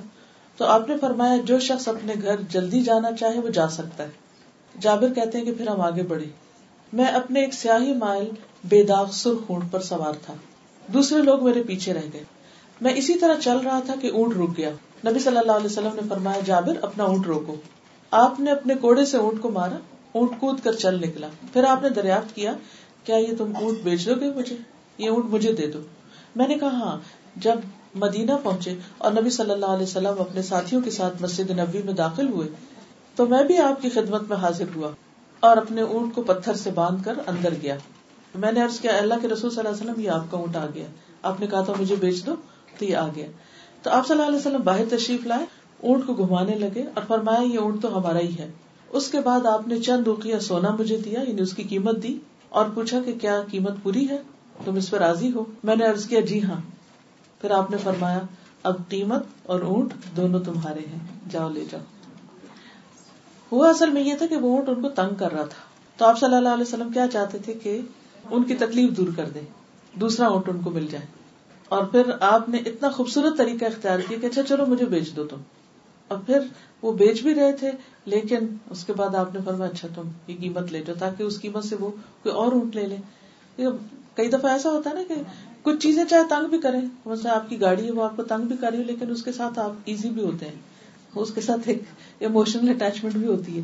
تو 0.57 0.65
آپ 0.65 0.89
نے 0.89 0.97
فرمایا، 1.01 1.37
جو 1.45 1.59
شخص 1.59 1.87
اپنے 1.87 2.13
گھر 2.21 2.35
جلدی 2.49 2.81
جانا 2.81 3.11
چاہے 3.11 3.39
وہ 3.39 3.49
جا 3.49 3.67
سکتا 3.67 4.03
ہے۔ 4.03 4.09
جابر 4.81 5.13
کہتے 5.13 5.37
ہیں 5.37 5.45
کہ 5.45 5.53
پھر 5.53 5.67
ہم 5.67 5.81
آگے 5.81 6.03
بڑھے 6.03 6.25
میں 6.93 7.05
اپنے 7.05 7.39
ایک 7.39 7.53
سیاہی 7.53 7.93
مائل 7.93 8.29
بے 8.63 8.83
داغ 8.83 9.11
سرخ 9.11 9.39
اونٹ 9.47 9.63
پر 9.71 9.79
سوار 9.79 10.13
تھا۔ 10.25 10.33
دوسرے 10.87 11.21
لوگ 11.21 11.43
میرے 11.43 11.63
پیچھے 11.63 11.93
رہ 11.93 12.01
گئے۔ 12.13 12.23
میں 12.81 12.93
اسی 12.95 13.13
طرح 13.13 13.39
چل 13.39 13.57
رہا 13.57 13.79
تھا 13.85 13.93
کہ 14.01 14.11
اونٹ 14.13 14.37
رک 14.37 14.57
گیا۔ 14.57 14.69
نبی 15.07 15.19
صلی 15.19 15.37
اللہ 15.37 15.51
علیہ 15.51 15.65
وسلم 15.65 15.95
نے 15.95 16.01
فرمایا، 16.09 16.39
جابر، 16.45 16.73
اپنا 16.81 17.03
اونٹ 17.03 17.25
روکو۔ 17.25 17.55
آپ 18.11 18.39
نے 18.39 18.51
اپنے 18.51 18.75
کوڑے 18.75 19.05
سے 19.05 19.17
اونٹ 19.17 19.41
کو 19.41 19.49
مارا، 19.49 19.77
اونٹ 20.11 20.31
کود 20.39 20.59
کر 20.63 20.73
چل 20.73 20.99
نکلا۔ 20.99 21.27
پھر 21.53 21.63
آپ 21.63 21.83
نے 21.83 21.89
دریافت 21.89 22.35
کیا 22.35 22.53
کیا 23.03 23.15
یہ 23.15 23.35
تم 23.37 23.53
اونٹ 23.61 23.77
بیچ 23.79 24.05
دو 24.05 24.15
گے 24.19 24.31
مجھے؟ 24.35 24.55
یہ 24.97 25.09
اونٹ 25.09 25.25
مجھے 25.25 25.53
دے 25.53 25.67
دو۔ 25.67 25.79
میں 26.35 26.47
نے 26.47 26.55
کہا 26.55 26.67
ہاں۔ 26.67 26.99
جب 27.35 27.55
مدینہ 27.95 28.31
پہنچے 28.43 28.75
اور 28.97 29.11
نبی 29.11 29.29
صلی 29.29 29.51
اللہ 29.51 29.65
علیہ 29.65 29.83
وسلم 29.83 30.13
اپنے 30.19 30.41
ساتھیوں 30.41 30.81
کے 30.81 30.91
ساتھ 30.91 31.21
مسجد 31.21 31.51
نبی 31.51 31.81
میں 31.85 31.93
داخل 31.93 32.27
ہوئے 32.27 32.47
تو 33.15 33.25
میں 33.25 33.43
بھی 33.43 33.57
آپ 33.57 33.81
کی 33.81 33.89
خدمت 33.89 34.21
میں 34.29 34.37
حاضر 34.37 34.65
ہوا 34.75 34.89
اور 35.39 35.57
اپنے 35.57 35.81
اونٹ 35.81 36.15
کو 36.15 36.21
پتھر 36.21 36.53
سے 36.53 36.71
باندھ 36.71 37.03
کر 37.03 37.13
اندر 37.27 37.53
گیا۔ 37.61 37.77
میں 38.35 38.51
نے 38.51 38.61
عرض 38.61 38.79
کیا، 38.79 38.97
اللہ 38.97 39.13
کے 39.21 39.27
رسول 39.27 39.51
صلی 39.51 39.59
اللہ 39.59 39.69
علیہ 39.69 39.91
وسلم، 39.91 40.01
یہ 40.01 40.09
آپ 40.09 40.31
کا 40.31 40.37
اونٹ 40.37 40.55
آ 40.55 40.65
گیا۔ 40.75 40.85
آپ 41.21 41.39
نے 41.39 41.47
کہا 41.47 41.61
تھا، 41.61 41.73
مجھے 41.79 41.95
بیچ 41.95 42.25
دو، 42.25 42.35
تو 42.79 42.85
یہ 42.85 42.95
آ 42.95 43.07
گیا۔ 43.15 43.27
تو 43.81 43.89
آپ 43.89 44.07
صلی 44.07 44.15
اللہ 44.15 44.27
علیہ 44.27 44.39
وسلم 44.39 44.61
باہر 44.63 44.83
تشریف 44.89 45.25
لائے، 45.25 45.45
اونٹ 45.83 46.05
کو 46.07 46.13
گھمانے 46.13 46.55
لگے 46.55 46.83
اور 46.93 47.03
فرمایا، 47.07 47.41
یہ 47.41 47.59
اونٹ 47.59 47.81
تو 47.81 47.97
ہمارا 47.97 48.19
ہی 48.19 48.37
ہے۔ 48.39 48.51
اس 48.89 49.11
کے 49.11 49.19
بعد 49.19 49.45
آپ 49.45 49.67
نے 49.67 49.79
چند 49.79 50.07
اوقیہ 50.07 50.39
سونا 50.39 50.75
مجھے 50.79 50.97
دیا 50.97 51.19
یعنی 51.27 51.41
اس 51.41 51.53
کی 51.53 51.63
قیمت 51.63 52.03
دی 52.03 52.19
اور 52.49 52.65
پوچھا 52.73 52.99
کہ 53.05 53.13
کیا 53.21 53.41
قیمت 53.51 53.73
پوری 53.83 54.09
ہے؟ 54.09 54.17
تم 54.65 54.75
اس 54.75 54.89
پر 54.89 54.99
راضی 54.99 55.31
ہو؟ 55.31 55.43
میں 55.63 55.75
نے 55.75 55.85
ارض 55.85 56.07
کیا 56.07 56.19
جی 56.19 56.43
ہاں۔ 56.43 56.72
پھر 57.43 57.51
آپ 57.51 57.71
نے 57.71 57.77
فرمایا، 57.77 58.19
اب 58.63 58.89
قیمت 58.89 59.23
اور 59.43 59.59
اونٹ 59.61 59.93
دونوں 60.17 60.39
تمہارے 60.39 60.79
ہیں، 60.79 60.99
جاؤ 61.29 61.49
لے 61.49 61.65
جاؤ۔ 61.71 61.81
ہوا 63.51 63.69
اصل 63.69 63.89
میں 63.89 64.01
یہ 64.01 64.13
تھا 64.17 64.25
کہ 64.25 64.37
وہ 64.37 64.57
اونٹ 64.57 64.69
ان 64.69 64.81
کو 64.81 64.89
تنگ 64.89 65.15
کر 65.15 65.31
رہا 65.31 65.43
تھا۔ 65.43 65.61
تو 65.97 66.05
آپ 66.05 66.19
صلی 66.19 66.35
اللہ 66.35 66.49
علیہ 66.49 66.61
وسلم 66.61 66.91
کیا 66.93 67.07
چاہتے 67.07 67.37
تھے 67.37 67.53
کہ 67.53 67.81
ان 68.31 68.43
کی 68.43 68.55
تکلیف 68.55 68.97
دور 68.97 69.07
کر 69.15 69.29
دے 69.29 69.39
دوسرا 69.93 70.27
اونٹ 70.27 70.49
ان 70.49 70.59
کو 70.63 70.69
مل 70.69 70.87
جائے۔ 70.87 71.05
اور 71.69 71.85
پھر 71.85 72.01
آپ 72.21 72.49
نے 72.49 72.57
اتنا 72.57 72.89
خوبصورت 72.89 73.37
طریقہ 73.37 73.65
اختیار 73.65 73.99
کیا 74.07 74.17
کہ 74.21 74.25
اچھا 74.25 74.43
چلو 74.43 74.65
مجھے 74.65 74.85
بیچ 74.85 75.15
دو 75.15 75.27
تم۔ 75.27 75.37
اور 76.07 76.17
پھر 76.25 76.39
وہ 76.81 76.91
بیچ 76.91 77.23
بھی 77.23 77.35
رہے 77.35 77.51
تھے، 77.51 77.71
لیکن 78.05 78.39
اس 78.69 78.85
کے 78.85 78.93
بعد 78.93 79.15
آپ 79.15 79.33
نے 79.33 79.39
فرمایا 79.45 79.71
اچھا 79.73 79.87
تم 79.95 80.09
یہ 80.27 80.35
قیمت 80.39 80.71
لے 80.71 80.83
جاؤ 80.83 80.95
تاکہ 80.99 81.23
اس 81.23 81.41
قیمت 81.41 81.63
سے 81.63 81.75
وہ 81.79 81.89
کوئی 82.23 82.35
اور 82.35 82.51
اونٹ 82.51 82.75
لے 82.75 82.87
لے۔ 82.87 82.97
کئی 84.15 84.27
دفعہ 84.27 84.51
ایسا 84.51 84.69
ہوتا 84.69 84.89
ہے 84.89 84.95
نا 84.95 85.03
کہ 85.07 85.15
کچھ 85.63 85.79
چیزیں 85.79 86.05
چاہے 86.09 86.23
تنگ 86.29 86.47
بھی 86.47 86.57
کریں۔ 86.57 86.81
مثلا 87.05 87.35
آپ 87.35 87.49
کی 87.49 87.61
گاڑی 87.61 87.85
ہے، 87.85 87.91
وہ 87.91 88.03
آپ 88.03 88.15
کو 88.15 88.23
تنگ 88.23 88.45
بھی 88.45 88.55
کر 88.57 88.71
رہی 88.71 88.77
ہے 88.77 88.83
لیکن 88.83 89.11
اس 89.11 89.23
کے 89.23 89.31
ساتھ 89.31 89.59
آپ 89.59 89.71
ایزی 89.85 90.09
بھی 90.09 90.23
ہوتے 90.23 90.45
ہیں۔ 90.45 90.73
اس 91.15 91.31
کے 91.35 91.41
ساتھ 91.41 91.69
ایک 91.69 91.81
ایموشنل 92.19 92.69
اٹیچمنٹ 92.69 93.13
بھی 93.13 93.27
ہوتی 93.27 93.57
ہے۔ 93.57 93.61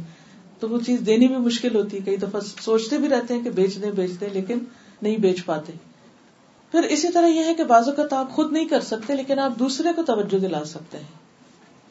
تو 0.60 0.70
وہ 0.70 0.80
چیز 0.86 1.00
دینی 1.06 1.28
بھی 1.28 1.38
مشکل 1.38 1.76
ہوتی 1.76 1.98
ہے۔ 1.98 2.02
کئی 2.02 2.18
دفعہ 2.18 2.42
سوچتے 2.62 2.98
بھی 2.98 3.10
رہتے 3.10 3.34
ہیں 3.34 3.44
کہ 3.44 3.50
بیچ 3.50 3.82
دیں 3.82 3.92
بیچ 3.92 4.12
دیں 4.22 4.30
لیکن 4.34 4.58
نہیں 5.02 5.18
بیچ 5.18 5.46
پاتے۔ 5.46 5.74
پھر 6.72 6.84
اسی 6.84 7.08
طرح 7.12 7.28
یہ 7.28 7.44
ہے 7.44 7.54
کہ 7.54 7.64
بازو 7.64 7.92
کا 7.92 8.04
آپ 8.12 8.32
خود 8.32 8.52
نہیں 8.52 8.68
کر 8.68 8.82
سکتے، 8.82 9.16
لیکن 9.16 9.40
آپ 9.40 9.60
دوسرے 9.60 9.90
کو 9.96 10.04
توجہ 10.04 10.40
دلا 10.40 10.66
سکتے 10.66 10.98
ہیں۔ 10.98 11.20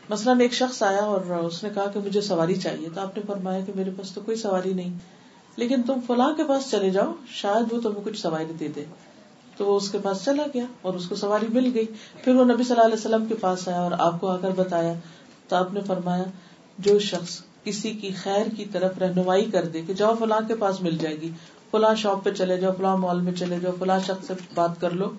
مثلاً 0.09 0.41
ایک 0.41 0.53
شخص 0.53 0.83
آیا 0.83 0.99
اور 0.99 1.21
اس 1.21 1.65
نے 1.65 1.71
کہا 1.75 1.87
کہ 1.87 2.01
مجھے 2.07 2.21
سواری 2.21 2.55
چاہیے، 2.55 2.89
تو 2.95 3.01
آپ 3.01 3.17
نے 3.17 3.23
فرمایا 3.27 3.61
کہ 3.61 3.73
میرے 3.77 3.91
پاس 3.91 4.13
تو 4.13 4.21
کوئی 4.21 4.37
سواری 4.37 4.73
نہیں، 4.73 4.99
لیکن 5.57 5.83
تم 5.83 5.95
فلاں 6.07 6.35
کے 6.35 6.45
پاس 6.45 6.71
چلے 6.71 6.91
جاؤ، 6.91 7.13
شاید 7.29 7.73
وہ 7.73 7.81
تمہیں 7.81 8.05
کچھ 8.05 8.21
سواری 8.21 8.53
دے 8.61 8.69
دے 8.69 8.85
تو 9.59 9.67
وہ 9.67 9.77
اس 9.77 9.91
کے 9.91 9.99
پاس 10.03 10.25
چلا 10.25 10.43
گیا 10.55 10.65
اور 10.83 10.95
اس 10.95 11.09
کو 11.09 11.15
سواری 11.15 11.47
مل 11.49 11.71
گئی۔ 11.75 11.87
پھر 12.25 12.35
وہ 12.35 12.45
نبی 12.45 12.63
صلی 12.63 12.73
اللہ 12.73 12.85
علیہ 12.85 12.95
وسلم 12.95 13.27
کے 13.27 13.35
پاس 13.35 13.69
آیا 13.69 13.81
اور 13.81 13.93
آپ 13.99 14.21
کو 14.21 14.27
آ 14.27 14.37
کر 14.37 14.51
بتایا۔ 14.51 14.93
تو 15.49 15.57
آپ 15.57 15.73
نے 15.73 15.81
فرمایا، 15.81 16.25
جو 16.79 16.99
شخص 16.99 17.41
کسی 17.65 17.91
کی 17.91 18.11
خیر 18.11 18.47
کی 18.57 18.65
طرف 18.65 18.99
رہنمائی 18.99 19.45
کر 19.45 19.65
دے 19.65 19.83
کہ 19.83 19.95
جاؤ 19.95 20.15
فلاں 20.19 20.41
کے 20.49 20.55
پاس 20.55 20.81
مل 20.81 20.99
جائے 20.99 21.21
گی۔ 21.21 21.31
فلاں 21.71 21.95
شاپ 21.95 22.25
پہ 22.25 22.31
چلے 22.31 22.57
جاؤ، 22.57 22.73
فلاں 22.79 22.97
مال 22.97 23.21
میں 23.21 23.33
چلے 23.33 23.61
جاؤ، 23.61 23.73
فلاں 23.79 23.99
شخص 24.07 24.27
سے 24.27 24.35
بات 24.55 24.81
کر 24.81 24.91
لو۔ 24.91 25.11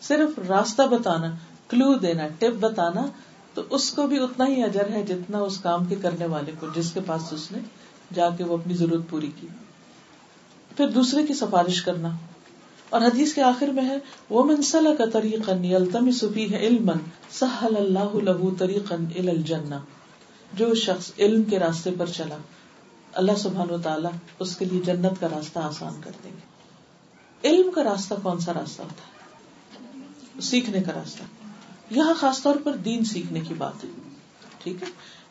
صرف 0.00 0.38
راستہ 0.38 0.82
بتانا 0.82 1.34
کلو 1.68 1.94
دینا 1.94 2.28
ٹپ 2.38 2.56
بتانا، 2.60 3.06
تو 3.54 3.62
اس 3.70 3.90
کو 3.90 4.06
بھی 4.06 4.22
اتنا 4.22 4.46
ہی 4.46 4.62
اجر 4.62 4.88
ہے 4.90 5.02
جتنا 5.02 5.38
اس 5.38 5.58
کام 5.58 5.84
کے 5.84 5.94
کرنے 5.94 6.26
والے 6.26 6.52
کو، 6.60 6.66
جس 6.74 6.92
کے 6.92 7.00
پاس 7.06 7.32
اس 7.32 7.52
نے 7.52 7.58
جا 8.14 8.30
کے 8.30 8.44
وہ 8.44 8.56
اپنی 8.56 8.74
ضرورت 8.74 9.10
پوری 9.10 9.30
کی۔ 9.40 9.46
پھر 10.76 10.88
دوسرے 10.88 11.26
کی 11.26 11.34
سفارش 11.34 11.82
کرنا۔ 11.82 12.08
اور 12.90 13.00
حدیث 13.00 13.34
کے 13.34 13.42
آخر 13.42 13.66
میں 13.66 13.84
ہے 13.84 13.96
وہ 14.30 14.44
منسل 14.44 14.96
کا 14.98 15.04
طریقن 15.12 16.12
سفی 16.12 16.52
ہے 16.52 16.58
علم 16.58 16.90
سہل 17.30 17.76
اللہ 17.76 18.14
لہو 18.14 18.54
طریقن 18.54 19.04
الجنہ 19.16 19.74
جو 20.52 20.74
شخص 20.74 21.12
علم 21.18 21.42
کے 21.42 21.58
راستے 21.58 21.90
پر 21.98 22.06
چلا، 22.06 22.36
اللہ 23.12 23.32
سبحان 23.38 23.70
و 23.70 23.78
تعالیٰ 23.78 24.10
اس 24.38 24.56
کے 24.56 24.64
لیے 24.64 24.80
جنت 24.80 25.20
کا 25.20 25.28
راستہ 25.28 25.58
آسان 25.58 26.00
کر 26.04 26.10
دیں 26.24 26.32
گے۔ 26.32 26.56
علم 27.48 27.70
کا 27.70 27.84
راستہ 27.84 28.14
کون 28.22 28.38
سا 28.38 28.52
راستہ 28.52 28.82
ہوتا 28.82 29.02
ہے؟ 29.02 29.16
سیکھنے 30.40 30.82
کا 30.82 30.92
راستہ۔ 30.92 31.22
یہاں 31.90 32.14
خاص 32.14 32.42
طور 32.42 32.56
پر 32.64 32.76
دین 32.76 33.04
سیکھنے 33.04 33.40
کی 33.40 33.54
بات 33.54 33.84
ہے۔ 33.84 33.88
ٹھیک 34.58 34.82
ہے؟ 34.82 34.88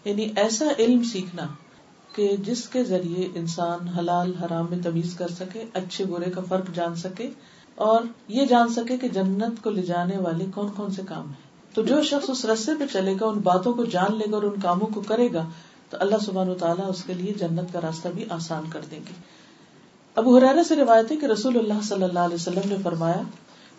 یعنی 0.09 0.33
ایسا 0.35 0.65
علم 0.79 1.03
سیکھنا 1.03 1.47
کہ 2.15 2.35
جس 2.37 2.67
کے 2.69 2.83
ذریعے 2.83 3.27
انسان 3.35 3.87
حلال 3.87 4.31
حرام 4.35 4.65
میں 4.69 4.77
تمیز 4.83 5.13
کر 5.13 5.27
سکے، 5.27 5.63
اچھے 5.73 6.05
برے 6.05 6.31
کا 6.31 6.41
فرق 6.49 6.73
جان 6.73 6.95
سکے 6.95 7.29
اور 7.75 8.01
یہ 8.27 8.45
جان 8.45 8.69
سکے 8.69 8.97
کہ 8.97 9.07
جنت 9.07 9.63
کو 9.63 9.69
لے 9.69 9.81
جانے 9.81 10.17
والے 10.17 10.45
کون 10.55 10.67
کون 10.75 10.91
سے 10.91 11.01
کام 11.07 11.25
ہیں۔ 11.27 11.73
تو 11.73 11.83
جو 11.83 12.01
شخص 12.01 12.29
اس 12.29 12.45
رستے 12.45 12.71
پہ 12.79 12.85
چلے 12.93 13.13
گا، 13.21 13.25
ان 13.25 13.39
باتوں 13.39 13.73
کو 13.73 13.85
جان 13.85 14.17
لے 14.17 14.25
گا 14.31 14.35
اور 14.35 14.43
ان 14.43 14.59
کاموں 14.59 14.87
کو 14.87 15.01
کرے 15.01 15.27
گا، 15.33 15.45
تو 15.89 15.97
اللہ 15.99 16.15
سبحان 16.25 16.49
و 16.49 16.53
تعالیٰ 16.53 16.89
اس 16.89 17.03
کے 17.03 17.13
لیے 17.13 17.33
جنت 17.33 17.73
کا 17.73 17.81
راستہ 17.81 18.07
بھی 18.15 18.25
آسان 18.29 18.69
کر 18.69 18.81
دیں 18.91 18.99
گے۔ 18.99 19.13
ابو 20.15 20.37
حرارہ 20.37 20.63
سے 20.63 20.75
روایت 20.75 21.11
ہے 21.11 21.17
کہ 21.17 21.25
رسول 21.25 21.57
اللہ 21.57 21.81
صلی 21.83 22.03
اللہ 22.03 22.19
علیہ 22.19 22.35
وسلم 22.35 22.69
نے 22.69 22.75
فرمایا، 22.83 23.21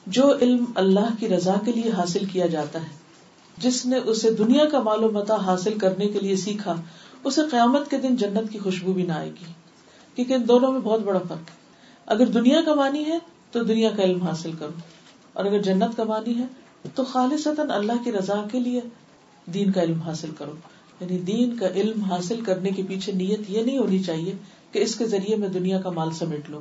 جو 0.07 0.33
علم 0.43 0.65
اللہ 0.75 1.15
کی 1.21 1.29
رضا 1.29 1.55
کے 1.65 1.73
لیے 1.73 1.91
حاصل 1.91 2.25
کیا 2.25 2.47
جاتا 2.47 2.83
ہے، 2.83 2.95
جس 3.59 3.87
نے 3.87 3.97
اسے 3.97 4.31
دنیا 4.31 4.65
کا 4.65 4.81
معلوم 4.83 5.15
متا 5.15 5.37
حاصل 5.37 5.79
کرنے 5.79 6.09
کے 6.09 6.21
لیے 6.21 6.37
سیکھا 6.37 6.75
اسے 7.27 7.41
قیامت 7.51 7.91
کے 7.91 7.97
دن 7.97 8.17
جنت 8.17 8.53
کی 8.53 8.59
خوشبو 8.59 8.93
بھی 8.93 9.03
نہ 9.03 9.13
آئے 9.13 9.29
گی۔ 9.29 9.45
کیونکہ 10.15 10.35
ان 10.35 10.49
دونوں 10.49 10.73
میں 10.73 10.81
بہت 10.81 11.01
بڑا 11.01 11.19
فرق 11.19 11.51
ہے۔ 11.51 11.57
اگر 12.07 12.27
دنیا 12.27 12.61
کمانی 12.67 13.05
ہے 13.05 13.19
تو 13.53 13.65
دنیا 13.65 13.91
کا 13.97 14.03
علم 14.03 14.23
حاصل 14.23 14.51
کرو۔ 14.59 14.73
اور 15.33 15.45
اگر 15.45 15.63
جنت 15.63 15.97
کمانی 15.97 16.39
ہے 16.39 16.45
تو 16.95 17.05
خالص 17.05 17.49
اللہ 17.59 17.93
کی 18.05 18.13
رضا 18.13 18.45
کے 18.53 18.61
لیے 18.61 18.81
دین 19.47 19.73
کا 19.73 19.83
علم 19.83 20.01
حاصل 20.01 20.31
کرو۔ 20.39 20.53
یعنی 21.01 21.19
دین 21.19 21.57
کا 21.57 21.67
علم 21.67 22.01
حاصل 22.01 22.41
کرنے 22.41 22.71
کے 22.71 22.83
پیچھے 22.89 23.13
نیت 23.13 23.41
یہ 23.49 23.63
نہیں 23.63 23.79
ہونی 23.79 23.99
چاہیے 23.99 24.35
کہ 24.73 24.79
اس 24.79 24.95
کے 24.95 25.07
ذریعے 25.07 25.37
میں 25.37 25.49
دنیا 25.49 25.81
کا 25.81 25.91
مال 25.91 26.11
سمیٹ 26.11 26.51
لوں۔ 26.51 26.61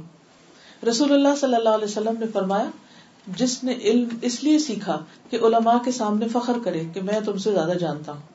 رسول 0.85 1.11
اللہ 1.11 1.35
صلی 1.39 1.55
اللہ 1.55 1.69
علیہ 1.69 1.85
وسلم 1.85 2.13
نے 2.19 2.25
فرمایا، 2.33 2.69
جس 3.27 3.63
نے 3.63 3.73
علم 3.73 4.07
اس 4.21 4.43
لیے 4.43 4.59
سیکھا 4.59 5.03
کہ 5.29 5.37
علماء 5.41 5.77
کے 5.85 5.91
سامنے 5.91 6.27
فخر 6.27 6.53
کرے 6.63 6.83
کہ 6.93 7.01
میں 7.01 7.19
تم 7.25 7.37
سے 7.37 7.51
زیادہ 7.51 7.73
جانتا 7.79 8.11
ہوں۔ 8.11 8.34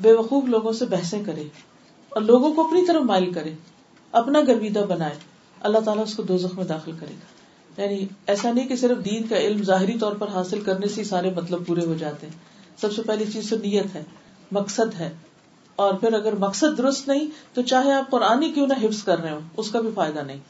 بے 0.00 0.12
وقوف 0.12 0.44
لوگوں 0.44 0.72
سے 0.72 0.84
بحثیں 0.84 1.24
کرے 1.24 1.42
اور 2.08 2.20
لوگوں 2.22 2.54
کو 2.54 2.66
اپنی 2.66 2.86
طرف 2.86 3.02
مائل 3.02 3.32
کرے، 3.32 3.52
اپنا 4.12 4.40
گرویدہ 4.40 4.78
بنائے، 4.78 5.14
اللہ 5.60 5.78
تعالیٰ 5.78 6.04
اس 6.04 6.14
کو 6.14 6.22
دو 6.22 6.36
میں 6.56 6.64
داخل 6.64 6.92
کرے 7.00 7.14
گا۔ 7.14 7.40
یعنی 7.82 8.06
ایسا 8.26 8.52
نہیں 8.52 8.68
کہ 8.68 8.76
صرف 8.76 9.04
دین 9.04 9.26
کا 9.26 9.36
علم 9.36 9.62
ظاہری 9.62 9.98
طور 9.98 10.12
پر 10.12 10.28
حاصل 10.28 10.60
کرنے 10.60 10.88
سے 10.88 11.04
سارے 11.04 11.30
مطلب 11.30 11.66
پورے 11.66 11.86
ہو 11.86 11.94
جاتے 11.94 12.26
ہیں۔ 12.26 12.34
سب 12.80 12.92
سے 12.92 13.02
پہلی 13.02 13.24
چیز 13.32 13.50
تو 13.50 13.56
نیت 13.56 13.94
ہے، 13.94 14.02
مقصد 14.52 14.94
ہے۔ 14.94 15.10
اور 15.76 15.94
پھر 15.94 16.12
اگر 16.12 16.34
مقصد 16.36 16.78
درست 16.78 17.08
نہیں، 17.08 17.26
تو 17.54 17.62
چاہے 17.62 17.92
آپ 17.92 18.10
قرآن 18.10 18.52
کیوں 18.52 18.66
نہ 18.66 18.74
حفظ 18.82 19.02
کر 19.02 19.20
رہے 19.20 19.30
ہو 19.30 19.38
اس 19.56 19.70
کا 19.70 19.80
بھی 19.80 19.90
فائدہ 19.94 20.18
نہیں۔ 20.18 20.40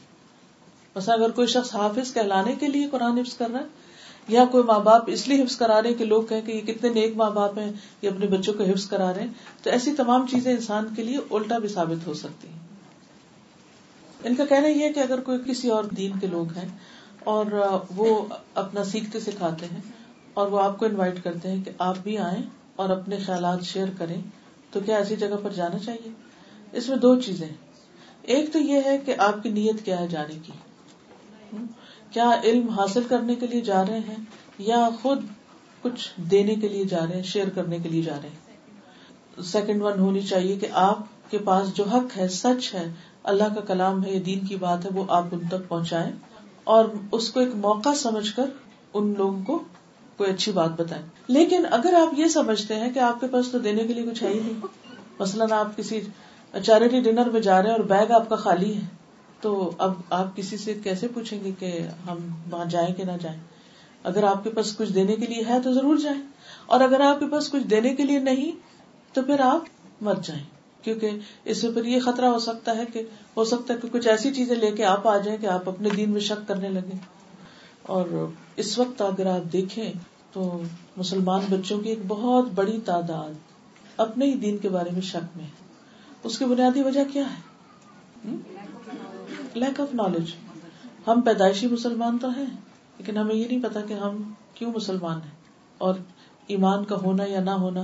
بس 0.95 1.09
اگر 1.09 1.29
کوئی 1.29 1.47
شخص 1.47 1.75
حافظ 1.75 2.13
کہلانے 2.13 2.55
کے 2.59 2.67
لیے 2.67 2.87
قرآن 2.91 3.17
حفظ 3.17 3.37
کر 3.37 3.49
رہا 3.51 3.59
ہے 3.59 3.65
یا 4.31 4.45
کوئی 4.45 4.63
ماں 4.63 4.79
باپ 4.79 5.03
اس 5.07 5.27
لیے 5.27 5.43
حفظ 5.43 5.57
کرا 5.57 5.81
رہے 5.81 5.89
ہیں 5.89 5.97
کہ 5.97 6.05
لوگ 6.05 6.23
کہیں 6.23 6.41
کہ 6.41 6.51
یہ 6.51 6.61
کتنے 6.61 6.89
نیک 6.89 7.15
ماں 7.15 7.29
باپ 7.29 7.57
ہیں 7.57 7.71
یہ 8.01 8.09
اپنے 8.09 8.27
بچوں 8.27 8.53
کو 8.53 8.63
حفظ 8.63 8.87
کرا 8.87 9.13
رہے 9.13 9.21
ہیں۔ 9.21 9.33
تو 9.63 9.69
ایسی 9.69 9.93
تمام 9.93 10.27
چیزیں 10.27 10.51
انسان 10.51 10.87
کے 10.95 11.03
لیے 11.03 11.17
الٹا 11.31 11.57
بھی 11.57 11.67
ثابت 11.67 12.07
ہو 12.07 12.13
سکتی 12.13 12.47
ہیں۔ 12.47 12.59
ان 14.23 14.35
کا 14.35 14.45
کہنا 14.45 14.67
یہ 14.67 14.83
ہے 14.83 14.93
کہ 14.93 14.99
اگر 14.99 15.19
کوئی 15.19 15.39
کسی 15.45 15.69
اور 15.69 15.83
دین 15.83 16.11
کے 16.19 16.27
لوگ 16.27 16.57
ہیں 16.57 16.69
اور 17.23 17.45
وہ 17.95 18.25
اپنا 18.55 18.83
سیکھتے 18.83 19.19
سکھاتے 19.19 19.65
ہیں 19.65 19.81
اور 20.33 20.47
وہ 20.47 20.61
آپ 20.61 20.79
کو 20.79 20.85
انوائٹ 20.85 21.23
کرتے 21.23 21.51
ہیں 21.51 21.63
کہ 21.63 21.71
آپ 21.77 21.97
بھی 22.03 22.17
آئیں 22.17 22.41
اور 22.75 22.89
اپنے 22.89 23.17
خیالات 23.17 23.63
شیئر 23.63 23.87
کریں، 23.97 24.21
تو 24.71 24.79
کیا 24.79 24.97
ایسی 24.97 25.15
جگہ 25.15 25.35
پر 25.43 25.49
جانا 25.49 25.79
چاہیے؟ 25.79 26.09
اس 26.71 26.89
میں 26.89 26.97
دو 26.97 27.19
چیزیں۔ 27.19 27.49
ایک 28.21 28.53
تو 28.53 28.59
یہ 28.59 28.81
ہے 28.85 28.97
کہ 28.97 29.15
آپ 29.17 29.43
کی 29.43 29.49
نیت 29.49 29.85
کیا 29.85 29.99
ہے 29.99 30.07
جانے 30.07 30.39
کی۔ 30.43 30.51
کیا 32.11 32.31
علم 32.43 32.69
حاصل 32.69 33.03
کرنے 33.03 33.35
کے 33.35 33.47
لیے 33.47 33.61
جا 33.61 33.83
رہے 33.85 33.99
ہیں 33.99 34.15
یا 34.57 34.89
خود 35.01 35.23
کچھ 35.81 36.09
دینے 36.31 36.55
کے 36.55 36.67
لیے 36.67 36.83
جا 36.83 36.99
رہے 36.99 37.15
ہیں 37.15 37.23
شیئر 37.23 37.49
کرنے 37.49 37.77
کے 37.83 37.89
لیے 37.89 38.01
جا 38.01 38.15
رہے 38.23 38.29
ہیں؟ 38.29 39.43
سیکنڈ 39.43 39.81
ون 39.81 39.99
ہونی 39.99 40.21
چاہیے 40.21 40.55
کہ 40.55 40.67
آپ 40.73 41.31
کے 41.31 41.37
پاس 41.37 41.73
جو 41.73 41.83
حق 41.83 42.17
ہے، 42.17 42.27
سچ 42.27 42.73
ہے، 42.73 42.93
اللہ 43.23 43.53
کا 43.55 43.61
کلام 43.61 44.05
ہے 44.05 44.11
یا 44.11 44.19
دین 44.25 44.45
کی 44.45 44.55
بات 44.55 44.85
ہے، 44.85 44.89
وہ 44.93 45.03
آپ 45.07 45.23
ان 45.31 45.47
تک 45.47 45.67
پہنچائیں 45.67 46.11
اور 46.63 46.85
اس 47.11 47.31
کو 47.31 47.39
ایک 47.39 47.55
موقع 47.55 47.93
سمجھ 47.95 48.35
کر 48.35 48.45
ان 48.93 49.13
لوگوں 49.17 49.43
کو 49.43 49.59
کوئی 50.17 50.31
اچھی 50.31 50.51
بات 50.51 50.69
بتائیں۔ 50.69 51.05
لیکن 51.27 51.65
اگر 51.71 51.93
آپ 51.93 52.19
یہ 52.19 52.27
سمجھتے 52.27 52.75
ہیں 52.75 52.93
کہ 52.93 52.99
آپ 52.99 53.19
کے 53.19 53.27
پاس 53.27 53.51
تو 53.51 53.59
دینے 53.59 53.83
کے 53.83 53.93
لیے 53.93 54.03
کچھ 54.03 54.23
ہے 54.23 54.29
ہی 54.29 54.39
نہیں، 54.39 54.65
مثلاً 55.19 55.51
آپ 55.51 55.77
کسی 55.77 56.01
چیریٹی 56.63 56.99
ڈنر 57.01 57.29
میں 57.29 57.41
جا 57.41 57.61
رہے 57.61 57.69
ہیں 57.69 57.75
اور 57.75 57.85
بیگ 57.85 58.11
آپ 58.11 58.29
کا 58.29 58.35
خالی 58.35 58.75
ہے 58.75 58.81
تو 59.41 59.71
اب 59.77 59.93
آپ 60.09 60.35
کسی 60.35 60.57
سے 60.57 60.73
کیسے 60.83 61.07
پوچھیں 61.07 61.43
گے 61.43 61.51
کہ 61.59 61.79
ہم 62.09 62.17
وہاں 62.51 62.65
جائیں 62.65 62.93
کہ 62.93 63.03
نہ 63.03 63.11
جائیں؟ 63.21 63.39
اگر 64.03 64.23
آپ 64.23 64.43
کے 64.43 64.49
پاس 64.49 64.77
کچھ 64.77 64.93
دینے 64.93 65.15
کے 65.15 65.25
لیے 65.25 65.43
ہے 65.47 65.61
تو 65.61 65.73
ضرور 65.73 65.97
جائیں۔ 65.97 66.21
اور 66.65 66.79
اگر 66.79 66.99
آپ 66.99 67.19
کے 67.19 67.25
پاس 67.27 67.49
کچھ 67.49 67.63
دینے 67.63 67.95
کے 67.95 68.03
لیے 68.03 68.19
نہیں، 68.19 68.51
تو 69.13 69.21
پھر 69.21 69.39
آپ 69.39 69.61
مت 70.01 70.25
جائیں۔ 70.25 70.43
کیونکہ 70.81 71.09
اس 71.45 71.63
میں 71.63 71.71
پھر 71.71 71.85
یہ 71.85 71.99
خطرہ 71.99 72.25
ہو 72.25 72.39
سکتا 72.39 72.77
ہے 72.77 72.83
کہ، 72.93 73.01
ہو 73.37 73.45
سکتا 73.45 73.73
ہے 73.73 73.79
کہ 73.81 73.87
کچھ 73.91 74.07
ایسی 74.07 74.33
چیزیں 74.33 74.55
لے 74.55 74.71
کے 74.71 74.85
آپ 74.85 75.07
آ 75.07 75.17
جائیں 75.17 75.41
کہ 75.41 75.45
آپ 75.45 75.69
اپنے 75.69 75.89
دین 75.89 76.09
میں 76.09 76.21
شک 76.21 76.47
کرنے 76.47 76.69
لگے 76.69 76.97
اور 77.81 78.27
اس 78.55 78.79
وقت 78.79 79.01
اگر 79.01 79.25
آپ 79.25 79.53
دیکھیں 79.53 79.93
تو 80.31 80.61
مسلمان 80.97 81.41
بچوں 81.49 81.79
کی 81.79 81.89
ایک 81.89 81.99
بہت 82.07 82.45
بڑی 82.55 82.79
تعداد 82.85 83.33
اپنے 83.97 84.25
ہی 84.25 84.33
دین 84.33 84.57
کے 84.57 84.69
بارے 84.69 84.89
میں 84.91 85.01
شک 85.01 85.37
میں 85.37 85.45
ہے۔ 85.45 85.49
اس 86.23 86.39
کی 86.39 86.45
بنیادی 86.45 86.81
وجہ 86.81 87.03
کیا 87.13 87.23
ہے؟ 87.23 87.51
لیک 89.57 89.79
آف 89.79 89.93
نالج 89.93 90.33
ہم 91.07 91.21
پیدائشی 91.21 91.67
مسلمان 91.67 92.17
تو 92.17 92.29
ہیں، 92.29 92.45
لیکن 92.97 93.17
ہمیں 93.17 93.35
یہ 93.35 93.47
نہیں 93.47 93.63
پتا 93.63 93.81
کہ 93.81 93.93
ہم 93.93 94.33
کیوں 94.53 94.73
مسلمان 94.75 95.19
ہیں۔ 95.23 95.41
اور 95.77 95.95
ایمان 96.47 96.85
کا 96.85 96.95
ہونا 96.95 97.23
یا 97.23 97.43
نہ 97.43 97.49
ہونا 97.49 97.81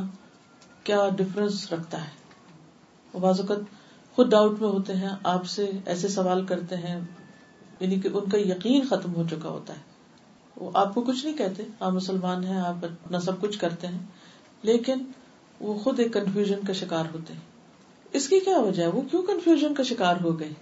کیا 0.84 1.10
ڈفرنس 1.16 1.74
رکھتا 1.74 2.06
ہے؟ 2.06 3.20
بعض 3.20 3.40
اوقات 3.40 3.58
خود 4.16 4.32
ڈاؤٹ 4.32 4.62
میں 4.62 4.70
ہوتے 4.70 4.94
ہیں، 4.94 5.10
آپ 5.24 5.46
سے 5.46 5.72
ایسے 5.86 6.08
سوال 6.08 6.46
کرتے 6.46 6.78
ہیں 6.78 7.00
یعنی 7.80 8.00
کہ 8.00 8.10
ان 8.14 8.30
کا 8.30 8.38
یقین 8.38 8.86
ختم 8.88 9.16
ہو 9.16 9.24
چکا 9.32 9.50
ہوتا 9.50 9.74
ہے۔ 9.74 9.80
وہ 10.58 10.72
آپ 10.74 10.94
کو 10.94 11.02
کچھ 11.02 11.26
نہیں 11.26 11.38
کہتے، 11.38 11.64
آپ 11.80 11.92
مسلمان 11.92 12.44
ہیں، 12.44 12.58
آپ 12.58 12.76
اپنا 12.82 13.20
سب 13.20 13.42
کچھ 13.42 13.60
کرتے 13.60 13.88
ہیں، 13.88 14.00
لیکن 14.62 14.98
وہ 15.60 15.74
خود 15.74 16.00
ایک 16.00 16.14
کنفیوژن 16.14 16.60
کا 16.68 16.74
شکار 16.74 17.04
ہوتے 17.14 17.34
ہیں۔ 17.34 17.42
اس 18.14 18.30
کی 18.30 18.40
کیا 18.40 18.58
وجہ 18.58 18.84
ہے؟ 18.84 18.88
وہ 18.88 19.02
کیوں 19.02 19.24
کنفیوژن 19.24 19.74
کا 19.74 19.84
شکار 19.84 20.16
ہو 20.24 20.40
گئے؟ 20.40 20.54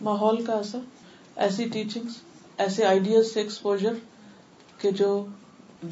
ماحول 0.00 0.44
کا 0.44 0.52
اثر 0.52 0.78
ایسی 1.36 1.64
ٹیچنگ 1.64 2.02
ایسے 2.58 2.84
آئیڈیاز 2.84 3.32
سے 3.34 3.40
ایکسپوجر 3.40 3.92
کہ 4.78 4.90
جو 4.90 5.26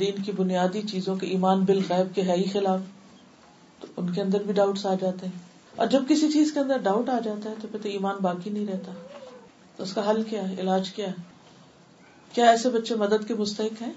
دین 0.00 0.22
کی 0.22 0.32
بنیادی 0.32 0.82
چیزوں 0.82 1.16
کے 1.16 1.26
ایمان 1.26 1.64
بالغیب 1.64 2.14
کے 2.14 2.22
ہے 2.22 2.34
ہی 2.36 2.48
خلاف، 2.48 2.80
تو 3.80 3.86
ان 3.96 4.12
کے 4.12 4.20
اندر 4.20 4.42
بھی 4.42 4.52
ڈاؤٹس 4.52 4.86
آ 4.86 4.94
جاتے 4.94 5.26
ہیں۔ 5.26 5.38
اور 5.76 5.86
جب 5.86 6.02
کسی 6.08 6.32
چیز 6.32 6.52
کے 6.52 6.60
اندر 6.60 6.78
ڈاؤٹ 6.78 7.08
آ 7.08 7.20
جاتا 7.24 7.50
ہے 7.50 7.54
تو 7.62 7.68
پھر 7.68 7.78
تو 7.82 7.88
ایمان 7.88 8.16
باقی 8.20 8.50
نہیں 8.50 8.66
رہتا۔ 8.66 8.92
تو 9.76 9.82
اس 9.82 9.92
کا 9.92 10.10
حل 10.10 10.22
کیا 10.22 10.48
ہے؟ 10.48 10.60
علاج 10.60 10.90
کیا 10.90 11.08
ہے؟ 11.08 11.12
کیا 12.32 12.50
ایسے 12.50 12.70
بچے 12.70 12.94
مدد 12.94 13.28
کے 13.28 13.34
مستحق 13.34 13.82
ہیں؟ 13.82 13.92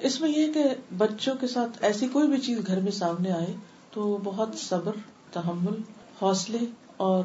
اس 0.00 0.20
میں 0.20 0.30
یہ 0.30 0.52
کہ 0.52 0.64
بچوں 0.96 1.34
کے 1.40 1.46
ساتھ 1.46 1.78
ایسی 1.80 2.08
کوئی 2.08 2.28
بھی 2.28 2.38
چیز 2.38 2.58
گھر 2.66 2.80
میں 2.80 2.92
سامنے 2.92 3.30
آئے 3.30 3.54
تو 3.92 4.18
بہت 4.24 4.48
صبر، 4.58 4.92
تحمل، 5.32 5.80
حوصلے 6.22 6.58
اور 6.96 7.24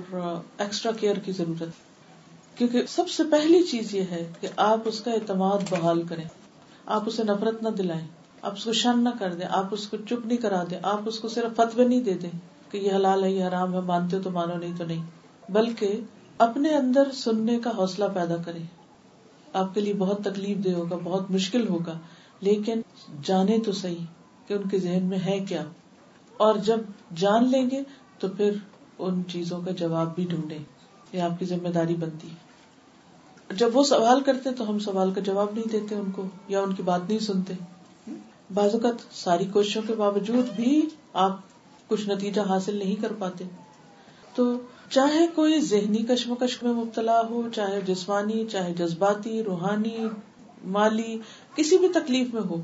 ایکسٹرا 0.57 0.91
کیئر 0.91 1.15
کی 1.15 1.31
ضرورت۔ 1.31 1.69
کیونکہ 2.57 2.81
سب 2.87 3.09
سے 3.09 3.23
پہلی 3.31 3.63
چیز 3.63 3.95
یہ 3.95 4.01
ہے 4.01 4.31
کہ 4.41 4.47
آپ 4.57 4.79
اس 4.85 5.01
کا 5.01 5.11
اعتماد 5.11 5.59
بحال 5.69 6.03
کریں۔ 6.03 6.23
آپ 6.85 7.03
اسے 7.05 7.23
نفرت 7.23 7.63
نہ 7.63 7.69
دلائیں۔ 7.69 8.07
آپ 8.41 8.53
اس 8.57 8.63
کو 8.63 8.73
شن 8.73 9.03
نہ 9.03 9.09
کر 9.19 9.33
دیں۔ 9.33 9.47
آپ 9.49 9.65
اس 9.71 9.87
کو 9.87 9.97
چپ 9.97 10.25
نہیں 10.25 10.37
کرا 10.37 10.63
دیں۔ 10.69 10.79
آپ 10.83 11.01
اس 11.05 11.19
کو 11.19 11.27
صرف 11.27 11.55
فتوے 11.55 11.87
نہیں 11.87 12.01
دے 12.01 12.13
دیں 12.13 12.29
کہ 12.71 12.77
یہ 12.77 12.93
حلال 12.93 13.23
ہے، 13.23 13.31
یہ 13.31 13.43
حرام 13.43 13.73
ہے، 13.73 13.79
مانتے 13.79 14.17
ہو 14.17 14.21
تو 14.21 14.29
مانو، 14.29 14.57
نہیں 14.57 14.73
تو 14.77 14.85
نہیں۔ 14.85 15.05
بلکہ 15.51 15.99
اپنے 16.37 16.69
اندر 16.69 17.11
سننے 17.11 17.59
کا 17.59 17.69
حوصلہ 17.77 18.05
پیدا 18.13 18.35
کرے 18.35 18.59
آپ 19.53 19.73
کے 19.73 19.81
لیے 19.81 19.93
بہت 19.93 20.23
تکلیف 20.23 20.57
دہ 20.65 20.69
ہوگا، 20.69 20.95
بہت 21.03 21.31
مشکل 21.31 21.67
ہوگا، 21.67 21.99
لیکن 22.39 22.81
جانے 23.23 23.59
تو 23.59 23.71
صحیح 23.71 24.05
کہ 24.47 24.53
ان 24.53 24.69
کے 24.69 24.79
ذہن 24.79 25.03
میں 25.03 25.19
ہے 25.25 25.39
کیا۔ 25.49 25.63
اور 26.37 26.55
جب 26.55 26.79
جان 27.15 27.51
لیں 27.51 27.69
گے 27.69 27.83
تو 28.19 28.27
پھر 28.27 28.51
ان 29.01 29.23
چیزوں 29.27 29.61
کا 29.61 29.71
جواب 29.71 30.15
بھی 30.15 30.25
ڈھونڈے 30.29 30.57
یہ 31.13 31.21
آپ 31.21 31.39
کی 31.39 31.45
ذمہ 31.45 31.67
داری 31.67 31.95
بنتی 31.95 32.27
ہے۔ 32.27 32.51
جب 33.55 33.69
وہ 33.73 33.83
سوال 33.83 34.21
کرتے 34.21 34.49
تو 34.57 34.69
ہم 34.69 34.79
سوال 34.79 35.13
کا 35.13 35.21
جواب 35.21 35.47
نہیں 35.53 35.69
دیتے 35.71 35.95
ان 35.95 36.11
کو، 36.11 36.23
یا 36.47 36.61
ان 36.61 36.75
کی 36.75 36.83
بات 36.83 37.01
نہیں 37.07 37.19
سنتے۔ 37.19 37.53
بعض 38.53 38.73
اوقات 38.73 39.15
ساری 39.15 39.45
کوششوں 39.45 39.81
کے 39.87 39.93
باوجود 39.93 40.45
بھی 40.55 40.81
آپ 41.13 41.39
کچھ 41.87 42.09
نتیجہ 42.09 42.41
حاصل 42.41 42.75
نہیں 42.75 42.95
کر 42.95 43.11
پاتے۔ 43.19 43.43
تو 44.35 44.59
چاہے 44.89 45.27
کوئی 45.35 45.61
ذہنی 45.61 45.97
کشمکش 45.97 46.63
میں 46.63 46.73
مبتلا 46.73 47.21
ہو، 47.21 47.41
چاہے 47.55 47.81
جسمانی، 47.81 48.45
چاہے 48.51 48.73
جذباتی، 48.73 49.43
روحانی، 49.43 49.97
مالی، 50.63 51.17
کسی 51.55 51.77
بھی 51.77 51.89
تکلیف 51.89 52.33
میں 52.33 52.41
ہو، 52.41 52.61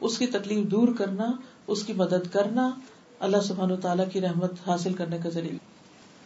اس 0.00 0.18
کی 0.18 0.26
تکلیف 0.26 0.66
دور 0.66 0.88
کرنا، 0.98 1.32
اس 1.66 1.84
کی 1.84 1.92
مدد 1.92 2.32
کرنا 2.32 2.70
اللہ 3.20 3.40
سبحان 3.40 3.70
و 3.70 3.76
تعالیٰ 3.76 4.04
کی 4.12 4.20
رحمت 4.20 4.52
حاصل 4.66 4.92
کرنے 4.92 5.18
کا 5.22 5.28
ذریعہ۔ 5.28 5.56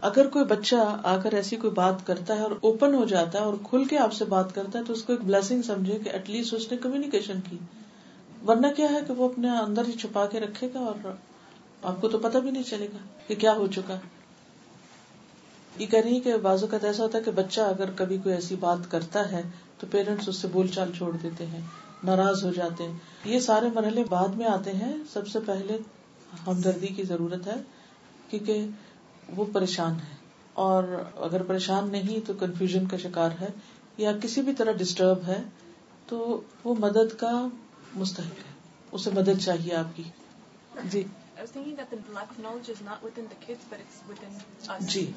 اگر 0.01 0.29
کوئی 0.29 0.45
بچہ 0.45 1.01
آ 1.03 1.17
کر 1.17 1.33
ایسی 1.33 1.57
کوئی 1.57 1.71
بات 1.71 2.07
کرتا 2.07 2.35
ہے 2.35 2.41
اور 2.41 2.51
اوپن 2.51 2.95
ہو 2.95 3.05
جاتا 3.05 3.39
ہے 3.39 3.45
اور 3.45 3.55
کھل 3.63 3.85
کے 3.85 3.99
آپ 3.99 4.13
سے 4.13 4.25
بات 4.25 4.55
کرتا 4.55 4.79
ہے 4.79 4.85
تو 4.85 4.93
اس 4.93 5.03
کو 5.03 5.13
ایک 5.13 5.25
بلیسنگ 5.25 5.63
سمجھے 5.63 5.99
کہ 6.05 6.09
ایٹ 6.09 6.31
لیسٹ 6.31 6.55
اس 6.55 6.73
نے 6.73 6.79
کمیونیکیشن 6.79 7.41
کی۔ 7.51 7.59
ورنہ 8.47 8.67
کیا 8.77 8.91
ہے 8.91 8.99
کہ 9.07 9.13
وہ 9.13 9.29
اپنے 9.29 9.51
اندر 9.51 9.83
ہی 9.87 9.93
چھپا 9.93 10.27
کے 10.27 10.41
رکھے 10.41 10.69
گا 10.75 10.79
اور 10.79 11.13
آپ 11.83 12.01
کو 12.01 12.09
تو 12.09 12.19
پتا 12.19 12.39
بھی 12.39 12.51
نہیں 12.51 12.63
چلے 12.63 12.87
گا 12.87 12.99
کہ 13.27 13.35
کیا 13.35 13.53
ہو 13.53 13.67
چکا۔ 13.67 13.95
ہے 13.95 14.21
یہ 15.79 15.87
کہہ 15.87 16.01
رہی 16.01 16.21
کہ 16.21 16.37
بازو 16.37 16.67
کا 16.67 16.79
ایسا 16.83 17.03
ہوتا 17.03 17.19
ہے 17.19 17.23
کہ 17.23 17.31
بچہ 17.31 17.61
اگر 17.61 17.85
کبھی 17.97 18.19
کوئی 18.19 18.35
ایسی 18.35 18.57
بات 18.57 18.91
کرتا 18.91 19.33
ہے 19.33 19.43
تو 19.79 19.87
پیرنٹس 19.91 20.29
اس 20.29 20.37
سے 20.37 20.49
بول 20.49 20.67
چال 20.67 20.93
چھوڑ 20.99 21.17
دیتے 21.23 21.47
ہیں، 21.47 21.61
ناراض 22.05 22.45
ہو 22.45 22.53
جاتے 22.53 22.85
ہیں۔ 22.85 22.95
یہ 23.25 23.39
سارے 23.39 23.67
مرحلے 23.75 24.05
بعد 24.05 24.29
میں 24.29 24.47
آتے 24.47 24.73
ہیں۔ 24.73 24.93
سب 25.13 25.29
سے 25.29 25.39
پہلے 25.47 25.79
ہمدردی 26.47 26.87
کی 26.87 27.03
ضرورت 27.03 27.47
ہے، 27.47 27.55
کیونکہ 28.31 28.67
وہ 29.37 29.45
پریشان 29.53 29.93
ہے 29.93 30.17
اور 30.53 30.85
اگر 31.17 31.43
پریشان 31.43 31.91
نہیں 31.91 32.27
تو 32.27 32.33
کنفیوژن 32.33 32.87
کا 32.87 32.97
شکار 32.97 33.31
ہے 33.41 33.47
یا 33.97 34.13
کسی 34.23 34.43
بھی 34.43 34.55
طرح 34.55 34.73
ڈسٹرب 34.73 35.19
ہے 35.27 35.43
تو 36.07 36.41
وہ 36.65 36.75
مدد 36.79 37.19
کا 37.19 37.47
مستحق 37.95 38.39
ہے۔ 38.39 38.51
اسے 38.93 39.11
مدد 39.15 39.41
چاہیے 39.41 39.75
آپ 39.75 39.97
کی۔ 39.97 40.03
جی۔ 40.91 41.05
جی۔ 44.81 45.13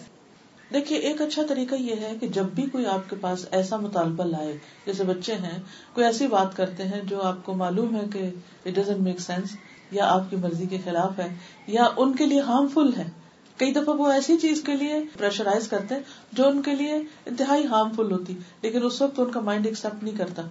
دیکھیے 0.74 1.00
ایک 1.00 1.22
اچھا 1.22 1.42
طریقہ 1.50 1.76
یہ 1.76 1.96
ہے 1.96 2.14
کہ 2.22 2.28
جب 2.28 2.44
بھی 2.44 2.64
کوئی 2.64 2.86
آپ 2.86 3.10
کے 3.10 3.16
پاس 3.22 3.46
ایسا 3.52 3.78
مطالبہ 3.78 4.24
لائے 4.24 4.58
جیسے 4.86 5.04
بچے 5.04 5.34
ہیں 5.34 5.60
کوئی 5.94 6.06
ایسی 6.06 6.28
بات 6.28 6.58
کرتے 6.58 6.84
ہیں 6.84 7.02
جو 7.02 7.22
آپ 7.22 7.36
کو 7.46 7.54
معلوم 7.54 7.96
ہے 7.96 8.02
کہ 8.14 8.30
اٹ 8.66 8.76
ڈزنٹ 8.76 8.98
میک 8.98 9.20
سینس 9.20 9.56
یا 9.92 10.06
آپ 10.06 10.30
کی 10.30 10.36
مرضی 10.36 10.66
کے 10.66 10.78
خلاف 10.86 11.20
ہے 11.20 11.36
یا 11.68 11.86
ان 11.98 12.16
کے 12.16 12.26
لیے 12.26 12.42
ہارمفل 12.42 12.94
ہے 12.98 13.10
کئی 13.58 13.72
دفعہ 13.72 13.96
وہ 13.96 14.12
ایسی 14.12 14.38
چیز 14.38 14.62
کے 14.62 14.76
لیے 14.76 15.00
پریشرائز 15.18 15.68
کرتے 15.68 15.96
ہیں 15.96 16.02
جو 16.32 16.48
ان 16.48 16.62
کے 16.62 16.76
لیے 16.76 16.94
انتہائی 17.26 17.66
ہارمفل 17.66 18.12
ہوتی، 18.12 18.38
لیکن 18.62 18.86
اس 18.86 19.02
وقت 19.02 19.20
ان 19.20 19.32
کا 19.32 19.40
مائنڈ 19.40 19.66
ایکسپٹ 19.66 20.04
نہیں 20.04 20.18
کرتا۔ 20.18 20.42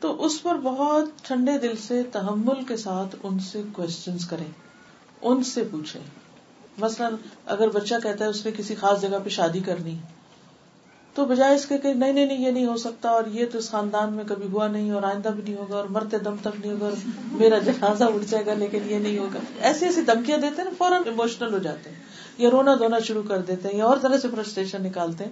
تو 0.00 0.24
اس 0.24 0.42
پر 0.42 0.54
بہت 0.54 1.04
ٹھنڈے 1.22 1.58
دل 1.58 1.76
سے 1.76 2.02
تحمل 2.02 2.64
کے 2.64 2.76
ساتھ 2.76 3.16
ان 3.22 3.38
سے 3.38 3.62
کوشچن 3.72 4.16
کریں، 4.30 4.48
ان 5.22 5.42
سے 5.42 5.64
پوچھیں۔ 5.70 6.00
مثلاً 6.78 7.14
اگر 7.46 7.68
بچہ 7.68 7.94
کہتا 8.02 8.24
ہے 8.24 8.30
اس 8.30 8.44
نے 8.46 8.52
کسی 8.52 8.74
خاص 8.74 9.00
جگہ 9.00 9.18
پہ 9.24 9.28
شادی 9.28 9.60
کرنی، 9.60 9.96
تو 11.14 11.24
بجائے 11.24 11.54
اس 11.54 11.66
کے 11.66 11.78
کہ 11.78 11.92
نہیں 11.92 12.12
نہیں 12.12 12.26
نہیں، 12.26 12.46
یہ 12.46 12.50
نہیں 12.50 12.66
ہو 12.66 12.76
سکتا، 12.76 13.08
اور 13.08 13.24
یہ 13.32 13.46
تو 13.52 13.58
اس 13.58 13.70
خاندان 13.70 14.12
میں 14.12 14.24
کبھی 14.24 14.48
ہوا 14.52 14.68
نہیں، 14.68 14.90
اور 14.90 15.02
آئندہ 15.02 15.28
بھی 15.28 15.42
نہیں 15.42 15.56
ہوگا، 15.56 15.76
اور 15.76 15.84
مرتے 15.84 16.18
دم 16.18 16.36
تک 16.40 16.60
نہیں 16.60 16.72
ہوگا، 16.72 16.86
اور 16.86 16.96
میرا 17.30 17.58
جنازہ 17.58 18.04
اٹھ 18.04 18.24
جائے 18.28 18.46
گا، 18.46 18.54
لیکن 18.54 18.78
یہ 18.86 18.98
نہیں 18.98 19.18
ہوگا۔ 19.18 19.38
ایسی 19.60 19.86
ایسی 19.86 20.02
دھمکیاں 20.02 20.38
دیتے 20.38 20.62
ہیں 20.62 20.70
فوراً 20.78 21.02
اموشنل 21.06 21.52
ہو 21.52 21.58
جاتے 21.58 21.90
ہیں۔ 21.90 22.13
یا 22.38 22.50
رونا 22.50 22.74
دھونا 22.74 22.98
شروع 22.98 23.22
کر 23.28 23.38
دیتے 23.38 23.68
ہیں 23.68 23.76
یا 23.76 23.84
اور 23.84 23.96
طرح 23.96 24.18
سے 24.18 24.28
فرسٹریشن 24.28 24.82
نکالتے 24.82 25.24
ہیں، 25.24 25.30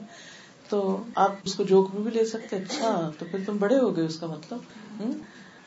تو 0.68 1.02
آپ 1.14 1.32
اس 1.44 1.54
کو 1.54 1.62
جوک 1.62 1.94
میں 1.94 2.02
بھی 2.02 2.10
لے 2.10 2.24
سکتے 2.24 2.56
اچھا 2.56 3.10
تو 3.18 3.24
پھر 3.30 3.38
تم 3.46 3.56
بڑے 3.56 3.78
ہو 3.78 3.96
گئے 3.96 4.04
اس 4.04 4.18
کا 4.18 4.26
مطلب۔ 4.26 4.58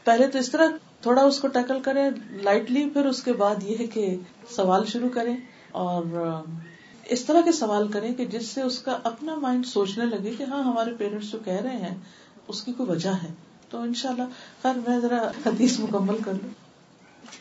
پہلے 0.04 0.28
تو 0.28 0.40
اس 0.40 0.52
طرح 0.52 0.68
تھوڑا 1.02 1.22
اس 1.22 1.40
کو 1.40 1.48
ٹیکل 1.48 1.80
کریں 1.80 2.10
لائٹلی 2.30 2.90
پھر 2.90 3.06
اس 3.06 3.24
کے 3.24 3.34
بعد 3.34 3.64
یہ 3.64 3.76
ہے 3.80 3.88
کہ 3.88 4.18
سوال 4.56 4.86
شروع 4.86 5.10
کریں۔ 5.10 5.38
اور 5.72 6.04
اس 7.06 7.26
طرح 7.26 7.42
کے 7.42 7.52
سوال 7.52 7.88
کریں 7.88 8.14
کہ 8.14 8.26
جس 8.26 8.46
سے 8.48 8.62
اس 8.62 8.80
کا 8.80 9.00
اپنا 9.04 9.36
مائنڈ 9.36 9.66
سوچنے 9.66 10.06
لگے 10.06 10.32
کہ 10.38 10.44
ہاں 10.44 10.64
ہمارے 10.64 10.92
پیرنٹس 10.98 11.32
جو 11.32 11.38
کہہ 11.46 11.54
رہے 11.54 11.78
ہیں، 11.78 11.96
اس 12.48 12.64
کی 12.64 12.74
کوئی 12.74 12.90
وجہ 12.90 13.14
ہے۔ 13.24 13.34
تو 13.70 13.82
ان 13.82 13.94
شاء 13.94 14.10
اللہ 14.10 14.24
خیر، 14.64 14.90
میں 14.90 15.00
ذرا 15.00 15.32
حدیث 15.46 15.80
مکمل 15.80 16.18
کر 16.26 16.34
لوں۔ 16.34 16.65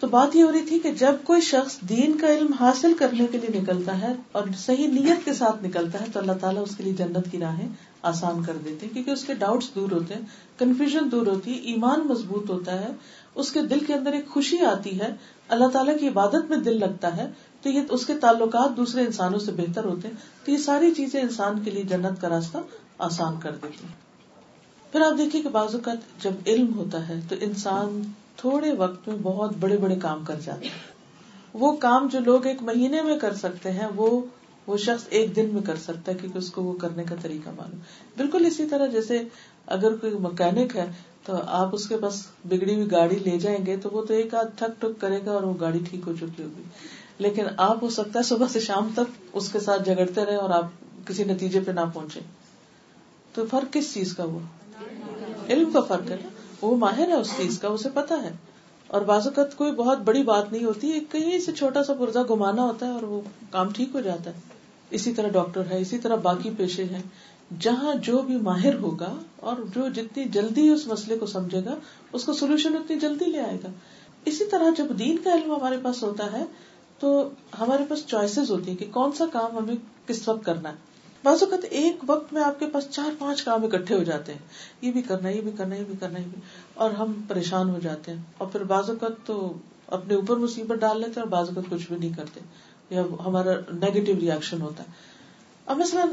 تو 0.01 0.07
بات 0.07 0.36
یہ 0.36 0.42
ہو 0.42 0.53
رہی 0.53 0.61
تھی 0.61 0.78
کہ 0.78 0.92
جب 0.92 1.14
کوئی 1.24 1.40
شخص 1.40 1.80
دین 1.80 2.18
کا 2.18 2.28
علم 2.28 2.53
حاصل 2.53 2.95
کرنے 2.99 3.26
کے 3.32 3.38
لیے 3.38 3.61
نکلتا 3.61 4.01
ہے 4.01 4.12
اور 4.32 4.42
صحیح 4.59 4.88
نیت 4.88 5.24
کے 5.24 5.32
ساتھ 5.32 5.64
نکلتا 5.64 6.01
ہے 6.01 6.07
تو 6.12 6.20
اللہ 6.20 6.32
تعالیٰ 6.40 6.62
اس 6.62 6.76
کے 6.76 6.84
لیے 6.84 6.92
جنت 6.92 7.30
کی 7.30 7.38
راہیں 7.38 7.68
آسان 8.03 8.42
کر 8.42 8.57
دیتے 8.64 8.88
کیونکہ 8.88 9.11
اس 9.11 9.24
کے 9.24 9.34
ڈاؤٹس 9.34 9.74
دور 9.74 9.92
ہوتے 9.92 10.14
ہیں 10.14 10.20
کنفیوژن 10.59 11.11
دور 11.12 11.26
ہوتی 11.26 11.53
ہے، 11.53 11.59
ایمان 11.59 12.01
مضبوط 12.01 12.51
ہوتا 12.51 12.80
ہے، 12.80 12.92
اس 13.34 13.53
کے 13.53 13.62
دل 13.62 13.78
کے 13.78 13.95
اندر 13.95 14.12
ایک 14.12 14.28
خوشی 14.28 14.59
آتی 14.59 15.01
ہے، 15.01 15.14
اللہ 15.49 15.68
تعالیٰ 15.68 15.99
کی 15.99 16.09
عبادت 16.09 16.51
میں 16.51 16.57
دل 16.57 16.80
لگتا 16.80 17.16
ہے، 17.16 17.30
تو 17.62 17.68
یہ 17.68 17.80
اس 17.90 18.07
کے 18.07 18.14
تعلقات 18.14 18.76
دوسرے 18.76 19.03
انسانوں 19.03 19.38
سے 19.38 19.53
بہتر 19.53 19.84
ہوتے 19.84 20.09
ہیں، 20.09 20.16
تو 20.45 20.51
یہ 20.51 20.57
ساری 20.57 20.90
چیزیں 20.90 21.20
انسان 21.20 21.62
کے 21.64 21.70
لیے 21.70 21.82
جنت 21.82 22.20
کا 22.20 22.28
راستہ 22.28 22.59
آسان 22.99 23.40
کر 23.40 23.53
دیتی 23.53 23.86
ہیں۔ 23.86 23.95
پھر 24.92 25.01
آپ 25.01 25.18
دیکھیے 25.18 25.42
کہ 25.42 25.49
بعض 25.49 25.74
اوقات 25.74 26.22
جب 26.22 26.30
علم 26.47 26.74
ہوتا 26.74 27.09
ہے 27.09 27.20
تو 27.28 27.36
انسان 27.40 28.03
تھوڑے 28.45 28.72
وقت 28.72 29.09
میں 29.09 29.16
بہت 29.22 29.57
بڑے 29.61 29.76
بڑے 29.76 29.97
کام 29.97 30.24
کر 30.24 30.34
جاتے 30.45 30.66
ہیں۔ 30.66 30.95
وہ 31.55 31.76
کام 31.76 32.09
جو 32.12 32.18
لوگ 32.20 32.47
ایک 32.47 32.62
مہینے 32.62 33.03
میں 33.03 33.18
کر 33.18 33.34
سکتے 33.34 33.70
ہیں، 33.70 33.86
وہ 33.97 34.22
وہ 34.66 34.76
شخص 34.76 35.05
ایک 35.09 35.36
دن 35.36 35.49
میں 35.53 35.62
کر 35.62 35.76
سکتا 35.76 36.12
ہے، 36.12 36.16
کیونکہ 36.18 36.38
اس 36.38 36.51
کو 36.51 36.62
وہ 36.62 36.72
کرنے 36.72 37.05
کا 37.05 37.14
طریقہ 37.22 37.51
معلوم۔ 37.57 37.80
بالکل 38.16 38.47
اسی 38.47 38.66
طرح 38.66 38.86
جیسے 38.86 39.22
اگر 39.66 39.97
کوئی 39.97 40.14
مکینک 40.14 40.76
ہے، 40.76 40.92
تو 41.24 41.32
آپ 41.47 41.68
اس 41.72 41.88
کے 41.88 41.97
پاس 41.97 42.26
بگڑی 42.45 42.74
ہوئی 42.74 42.90
گاڑی 42.90 43.16
لے 43.16 43.38
جائیں 43.38 43.66
گے، 43.66 43.76
تو 43.76 43.88
وہ 43.92 44.05
تو 44.05 44.14
ایک 44.14 44.34
آدھ 44.34 44.59
تھک 44.59 44.80
ٹک 44.80 45.01
کرے 45.01 45.20
گا 45.26 45.32
اور 45.32 45.42
وہ 45.42 45.55
گاڑی 45.61 45.78
ٹھیک 45.90 46.09
ہو 46.09 46.12
چکی 46.20 46.42
ہوگی۔ 46.42 46.62
لیکن 47.18 47.45
آپ 47.57 47.84
ہو 47.84 47.88
سکتا 47.88 48.18
ہے 48.18 48.24
صبح 48.24 48.47
سے 48.49 48.61
شام 48.61 48.88
تک 48.95 49.24
اس 49.32 49.53
کے 49.53 49.61
ساتھ 49.61 49.84
جگڑتے 49.84 50.24
رہے 50.24 50.36
اور 50.36 50.51
آپ 50.51 50.66
کسی 51.07 51.24
نتیجے 51.24 51.61
پہ 51.61 51.70
نہ 51.70 51.80
پہنچے۔ 51.95 52.20
تو 53.34 53.45
فرق 53.51 53.72
کس 53.72 53.95
چیز 53.95 54.16
کا 54.16 54.24
ہوا؟ 54.24 54.40
علم 55.49 55.70
کا 55.70 55.80
فرق 55.80 56.11
ہے۔ 56.11 56.16
نا 56.24 56.28
وہ 56.64 56.76
ماہر 56.76 57.08
ہے 57.08 57.12
اس 57.12 57.30
چیز 57.36 57.58
کا، 57.58 57.68
اسے 57.68 57.88
پتا 57.94 58.22
ہے۔ 58.22 58.30
اور 58.86 59.02
بعض 59.02 59.26
اوقات 59.26 59.56
کوئی 59.56 59.72
بہت 59.72 59.98
بڑی 59.98 60.22
بات 60.22 60.52
نہیں 60.52 60.64
ہوتی 60.64 61.00
کہیں 61.12 61.38
سے 61.38 61.52
چھوٹا 61.52 61.84
سا 61.84 61.94
پرزا 61.94 62.22
گمانا 62.30 62.62
ہوتا 62.62 62.86
ہے 62.86 62.90
اور 62.90 63.02
وہ 63.02 63.20
کام 63.50 63.70
ٹھیک 63.70 63.88
ہو 63.94 64.00
جاتا 64.00 64.30
ہے۔ 64.30 64.40
اسی 64.90 65.12
طرح 65.12 65.28
ڈاکٹر 65.28 65.62
ہے، 65.70 65.80
اسی 65.80 65.98
طرح 65.98 66.14
باقی 66.14 66.50
پیشے 66.56 66.84
ہیں۔ 66.84 67.02
جہاں 67.60 67.94
جو 67.94 68.18
بھی 68.18 68.36
ماہر 68.36 68.74
ہوگا 68.74 69.14
اور 69.36 69.56
جو 69.74 69.88
جتنی 69.88 70.24
جلدی 70.24 70.68
اس 70.68 70.86
مسئلے 70.86 71.18
کو 71.18 71.26
سمجھے 71.26 71.64
گا، 71.64 71.74
اس 72.12 72.24
کو 72.24 72.32
سولوشن 72.32 72.76
اتنی 72.76 72.98
جلدی 72.98 73.24
لے 73.24 73.40
آئے 73.40 73.58
گا۔ 73.64 73.68
اسی 74.24 74.44
طرح 74.44 74.70
جب 74.76 74.86
دین 74.98 75.18
کا 75.24 75.32
علم 75.34 75.54
ہمارے 75.54 75.76
پاس 75.82 76.02
ہوتا 76.02 76.32
ہے، 76.32 76.44
تو 76.98 77.28
ہمارے 77.60 77.84
پاس 77.88 78.06
چوائسیز 78.06 78.50
ہوتی 78.50 78.70
ہیں 78.70 78.78
کہ 78.78 78.86
کون 78.92 79.12
سا 79.12 79.24
کام 79.32 79.58
ہمیں 79.58 79.74
کس 80.06 80.28
وقت 80.28 80.44
کرنا 80.44 80.68
ہے۔ 80.68 80.93
بعض 81.25 81.43
اوقات 81.43 81.64
ایک 81.70 81.97
وقت 82.07 82.33
میں 82.33 82.43
آپ 82.43 82.61
کے 82.61 82.66
پاس 82.66 82.91
چار 82.91 83.11
پانچ 83.18 83.43
کام 83.43 83.64
اکٹھے 83.64 83.95
ہو 83.95 84.03
جاتے 84.03 84.33
ہیں۔ 84.33 84.39
یہ 84.81 84.93
بھی 84.93 85.03
کرنا، 85.03 85.29
یہ 85.29 85.41
بھی 85.41 85.51
کرنا، 85.59 85.77
یہ 85.77 85.85
بھی 85.85 85.95
کرنا، 86.01 86.18
یہ 86.18 86.25
بھی۔ 86.25 86.41
اور 86.75 86.91
ہم 86.91 87.12
پریشان 87.29 87.70
ہو 87.70 87.79
جاتے 87.83 88.12
ہیں۔ 88.12 88.22
اور 88.39 88.49
پھر 88.49 88.64
بعض 88.64 88.91
اوقات 88.91 89.27
تو 89.27 89.53
اپنے 89.87 90.14
اوپر 90.14 90.37
مصیبت 90.37 90.79
ڈال 90.79 91.01
لیتے 91.01 91.20
اور 91.20 91.29
بعض 91.29 91.49
اوقات 91.49 91.64
کچھ 91.70 91.93
بھی 91.93 91.97
نہیں 91.97 92.16
کرتے۔ 92.16 92.41
یا 92.91 93.03
ہمارا 93.27 93.51
نیگیٹو 93.72 94.20
ریئیکشن 94.20 94.62
ہوتا 94.62 94.83
ہے۔ 94.83 94.89
اب 95.66 95.79
مثلاً 95.79 96.09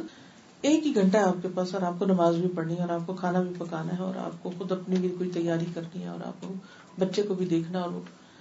ایک 0.61 0.87
ہی 0.87 0.95
گھنٹہ 0.95 1.17
ہے 1.17 1.23
آپ 1.23 1.35
کے 1.41 1.47
پاس 1.55 1.73
اور 1.73 1.81
آپ 1.81 1.93
کو 1.99 2.05
نماز 2.05 2.35
بھی 2.35 2.49
پڑھنی 2.55 2.73
ہے 2.73 2.81
اور 2.81 2.89
آپ 2.89 3.01
کو 3.05 3.13
کھانا 3.13 3.41
بھی 3.41 3.55
پکانا 3.57 3.97
ہے 3.97 4.03
اور 4.03 4.15
آپ 4.15 4.43
کو 4.43 4.51
خود 4.57 4.71
اپنی 4.71 4.95
بھی 4.95 5.09
کوئی 5.09 5.29
تیاری 5.29 5.65
کرنی 5.73 6.03
ہے 6.03 6.07
اور 6.07 6.19
آپ 6.25 6.41
کو 6.41 6.53
بچے 6.99 7.21
کو 7.21 7.33
بھی 7.33 7.45
دیکھنا 7.45 7.81
اور 7.81 7.89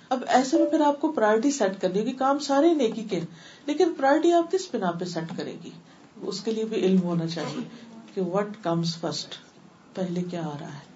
اب 0.08 0.20
ایسے 0.26 0.58
میں 0.58 0.70
پھر 0.70 0.80
آپ 0.80 1.00
کو 1.00 1.12
پرائرٹی 1.12 1.50
سیٹ 1.50 1.80
کرنی 1.80 2.00
ہوگی 2.00 2.12
کام 2.12 2.38
سارے 2.38 2.74
نیکی 2.74 3.02
کے 3.02 3.20
لیکن 3.66 3.92
پرائرٹی 3.96 4.32
آپ 4.32 4.52
کس 4.52 4.74
بنا 4.74 4.90
پہ 4.90 5.04
سیٹ 5.04 5.36
کرے 5.36 5.54
گی؟ 5.64 5.70
اس 6.22 6.40
کے 6.40 6.50
لیے 6.50 6.64
بھی 6.64 6.76
علم 6.76 7.02
ہونا 7.02 7.26
چاہیے 7.26 7.62
کہ 8.14 8.20
وٹ 8.20 8.46
کمس 8.62 8.96
فرسٹ 8.96 9.34
پہلے 9.94 10.22
کیا 10.22 10.42
آ 10.42 10.56
رہا 10.60 10.74
ہے۔ 10.74 10.88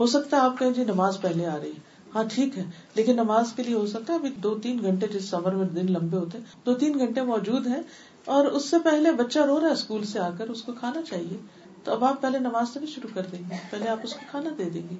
ہو 0.00 0.06
سکتا 0.06 0.36
ہے 0.36 0.42
آپ 0.42 0.58
کہیں 0.58 0.70
جی 0.70 0.84
نماز 0.84 1.20
پہلے 1.20 1.46
آ 1.46 1.56
رہی 1.62 1.72
ہاں 2.14 2.24
ٹھیک 2.32 2.58
ہے، 2.58 2.64
لیکن 2.94 3.16
نماز 3.16 3.52
کے 3.52 3.62
لیے 3.62 3.74
ہو 3.74 3.86
سکتا 3.86 4.12
ہے 4.12 4.18
ابھی 4.18 4.30
دو 4.30 4.58
تین 4.58 4.78
گھنٹے 4.82 5.06
جس 5.06 5.24
سمر 5.24 5.52
میں 5.52 5.66
دن 5.66 5.92
لمبے 5.92 6.16
ہوتے 6.16 6.38
ہیں 6.38 6.44
دو 6.66 6.74
تین 6.74 6.98
گھنٹے 6.98 7.22
موجود 7.22 7.66
ہیں 7.66 7.82
اور 8.24 8.46
اس 8.46 8.70
سے 8.70 8.76
پہلے 8.78 9.12
بچہ 9.12 9.38
رو 9.38 9.60
رہا 9.60 9.66
ہے 9.66 9.72
اسکول 9.72 10.04
سے 10.04 10.18
آ 10.18 10.30
کر، 10.38 10.48
اس 10.48 10.62
کو 10.62 10.72
کھانا 10.72 11.02
چاہیے۔ 11.02 11.36
تو 11.84 11.92
اب 11.92 12.04
آپ 12.04 12.22
پہلے 12.22 12.38
نماز 12.38 12.68
سے 12.74 12.80
نہیں 12.80 12.90
شروع 12.90 13.10
کر 13.14 13.22
دیں 13.32 13.38
گے، 13.50 13.54
پہلے 13.70 13.88
آپ 13.88 13.98
اس 14.02 14.12
کو 14.12 14.18
کھانا 14.30 14.50
دے 14.58 14.70
دیں 14.70 14.82
گے۔ 14.90 14.96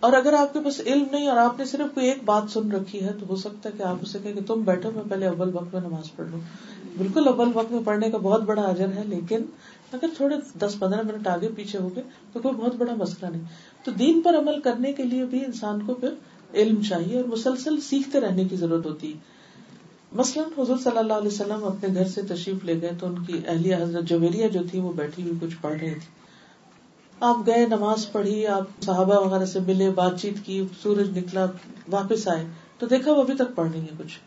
اور 0.00 0.12
اگر 0.12 0.32
آپ 0.32 0.52
کے 0.52 0.60
پاس 0.60 0.80
علم 0.86 1.04
نہیں 1.12 1.28
اور 1.28 1.36
آپ 1.36 1.58
نے 1.58 1.64
صرف 1.64 1.94
کوئی 1.94 2.08
ایک 2.08 2.24
بات 2.24 2.50
سن 2.50 2.72
رکھی 2.72 3.04
ہے، 3.04 3.12
تو 3.12 3.26
ہو 3.28 3.36
سکتا 3.36 3.68
ہے 3.68 3.74
کہ 3.78 3.82
آپ 3.82 3.96
اسے 4.02 4.18
کہ 4.22 4.32
تم 4.46 4.62
بیٹھو، 4.62 4.90
میں 4.90 5.02
پہلے 5.10 5.26
اول 5.26 5.50
وقت 5.54 5.74
میں 5.74 5.82
نماز 5.82 6.16
پڑھ 6.16 6.28
لوں۔ 6.28 6.40
بالکل 6.98 7.28
اول 7.28 7.50
وقت 7.54 7.72
میں 7.72 7.80
پڑھنے 7.84 8.10
کا 8.10 8.18
بہت 8.18 8.42
بڑا 8.42 8.62
اجر 8.62 8.88
ہے، 8.96 9.02
لیکن 9.04 9.40
اگر 9.92 10.06
تھوڑے 10.16 10.36
دس 10.58 10.76
پندرہ 10.78 11.02
منٹ 11.02 11.26
آگے 11.26 11.48
پیچھے 11.56 11.78
ہو 11.78 11.88
گئے 11.96 12.04
تو 12.32 12.40
کوئی 12.40 12.54
بہت 12.54 12.74
بڑا 12.74 12.94
مسئلہ 12.94 13.30
نہیں۔ 13.30 13.42
تو 13.84 13.90
دین 13.90 14.20
پر 14.20 14.38
عمل 14.38 14.60
کرنے 14.60 14.92
کے 14.92 15.02
لیے 15.02 15.24
بھی 15.24 15.44
انسان 15.44 15.86
کو 15.86 15.94
پھر 15.94 16.08
علم 16.54 16.82
چاہیے 16.82 17.16
اور 17.16 17.24
مسلسل 17.24 17.80
سیکھتے 17.80 18.20
رہنے 18.20 18.44
کی 18.44 18.56
ضرورت 18.56 18.86
ہوتی 18.86 19.12
ہے۔ 19.12 19.18
مثلاً 20.12 20.50
حضور 20.58 20.76
صلی 20.76 20.98
اللہ 20.98 21.12
علیہ 21.12 21.28
وسلم 21.28 21.64
اپنے 21.64 21.94
گھر 21.94 22.08
سے 22.08 22.22
تشریف 22.22 22.64
لے 22.64 22.80
گئے 22.80 22.90
تو 23.00 23.06
ان 23.06 23.24
کی 23.24 23.40
اہلیہ 23.46 23.76
حضرت 23.76 24.04
جویریہ 24.04 24.48
جو 24.48 24.60
تھی 24.70 24.80
وہ 24.80 24.92
بیٹھی 24.92 25.22
ہوئی 25.22 25.34
کچھ 25.40 25.56
پڑھ 25.60 25.78
رہی 25.78 25.90
تھی۔ 25.90 26.14
آپ 27.20 27.36
گئے، 27.46 27.66
نماز 27.66 28.12
پڑھی، 28.12 28.46
آپ 28.46 28.82
صحابہ 28.82 29.26
وغیرہ 29.26 29.44
سے 29.44 29.60
ملے، 29.60 29.90
بات 29.90 30.20
چیت 30.20 30.46
کی، 30.46 30.64
سورج 30.82 31.18
نکلا، 31.18 31.46
واپس 31.90 32.28
آئے۔ 32.28 32.44
تو 32.78 32.86
دیکھا 32.86 33.12
وہ 33.12 33.22
ابھی 33.22 33.34
تک 33.34 33.54
پڑھ 33.54 33.70
رہی 33.72 33.80
ہے 33.80 33.94
کچھ۔ 33.98 34.18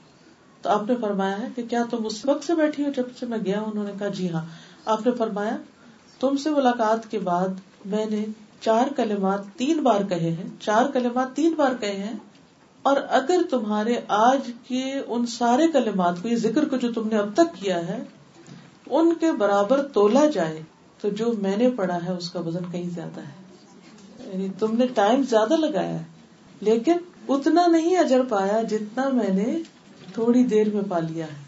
تو 0.61 0.69
آپ 0.69 0.89
نے 0.89 0.95
فرمایا 1.01 1.39
ہے 1.39 1.47
کہ 1.55 1.63
کیا 1.69 1.83
تم 1.89 2.05
اس 2.05 2.25
وقت 2.25 2.45
سے 2.45 2.53
بیٹھی 2.55 2.85
ہو 2.85 2.89
جب 2.95 3.03
سے 3.19 3.25
میں 3.25 3.37
گیا 3.45 3.59
انہوں 3.61 3.83
نے 3.83 3.91
کہا 3.99 4.07
جی 4.07 4.29
ہاں۔ 4.31 4.45
آپ 4.85 5.05
نے 5.05 5.11
فرمایا، 5.11 5.57
تم 6.19 6.37
سے 6.37 6.49
ملاقات 6.49 7.11
کے 7.11 7.19
بعد 7.19 7.85
میں 7.85 8.05
نے 8.05 8.25
چار 8.61 8.87
کلمات 8.95 9.45
تین 9.57 9.79
بار 9.79 10.01
کہے 10.09 10.31
ہیں، 10.31 10.47
چار 10.59 10.91
کلمات 10.93 11.35
تین 11.35 11.53
بار 11.53 11.71
کہے 11.79 11.95
ہیں، 11.95 12.13
اور 12.85 12.97
اگر 13.09 13.41
تمہارے 13.49 13.95
آج 14.07 14.51
کے 14.67 14.83
ان 15.07 15.25
سارے 15.25 15.67
کلمات 15.67 16.21
کو، 16.21 16.27
یہ 16.27 16.35
ذکر 16.35 16.67
کو 16.69 16.77
جو 16.77 16.93
تم 16.93 17.07
نے 17.07 17.17
اب 17.17 17.33
تک 17.33 17.55
کیا 17.55 17.87
ہے، 17.87 18.03
ان 18.89 19.13
کے 19.13 19.31
برابر 19.31 19.87
تولا 19.87 20.25
جائے، 20.33 20.61
تو 21.01 21.09
جو 21.09 21.31
میں 21.41 21.57
نے 21.57 21.69
پڑھا 21.71 21.97
ہے، 22.05 22.11
اس 22.11 22.29
کا 22.29 22.39
وزن 22.39 22.71
کہیں 22.71 22.89
زیادہ 22.89 23.19
ہے۔ 23.19 24.31
یعنی 24.31 24.47
تم 24.59 24.77
نے 24.77 24.87
ٹائم 24.87 25.23
زیادہ 25.29 25.53
لگایا 25.53 25.99
ہے، 25.99 26.03
لیکن 26.61 26.97
اتنا 27.29 27.67
نہیں 27.67 27.97
اجر 27.97 28.21
پایا 28.29 28.61
جتنا 28.61 29.09
میں 29.09 29.29
نے 29.29 29.57
تھوڑی 30.13 30.43
دیر 30.43 30.69
میں 30.73 30.81
پا 30.89 30.99
لیا 30.99 31.25
ہے۔ 31.25 31.47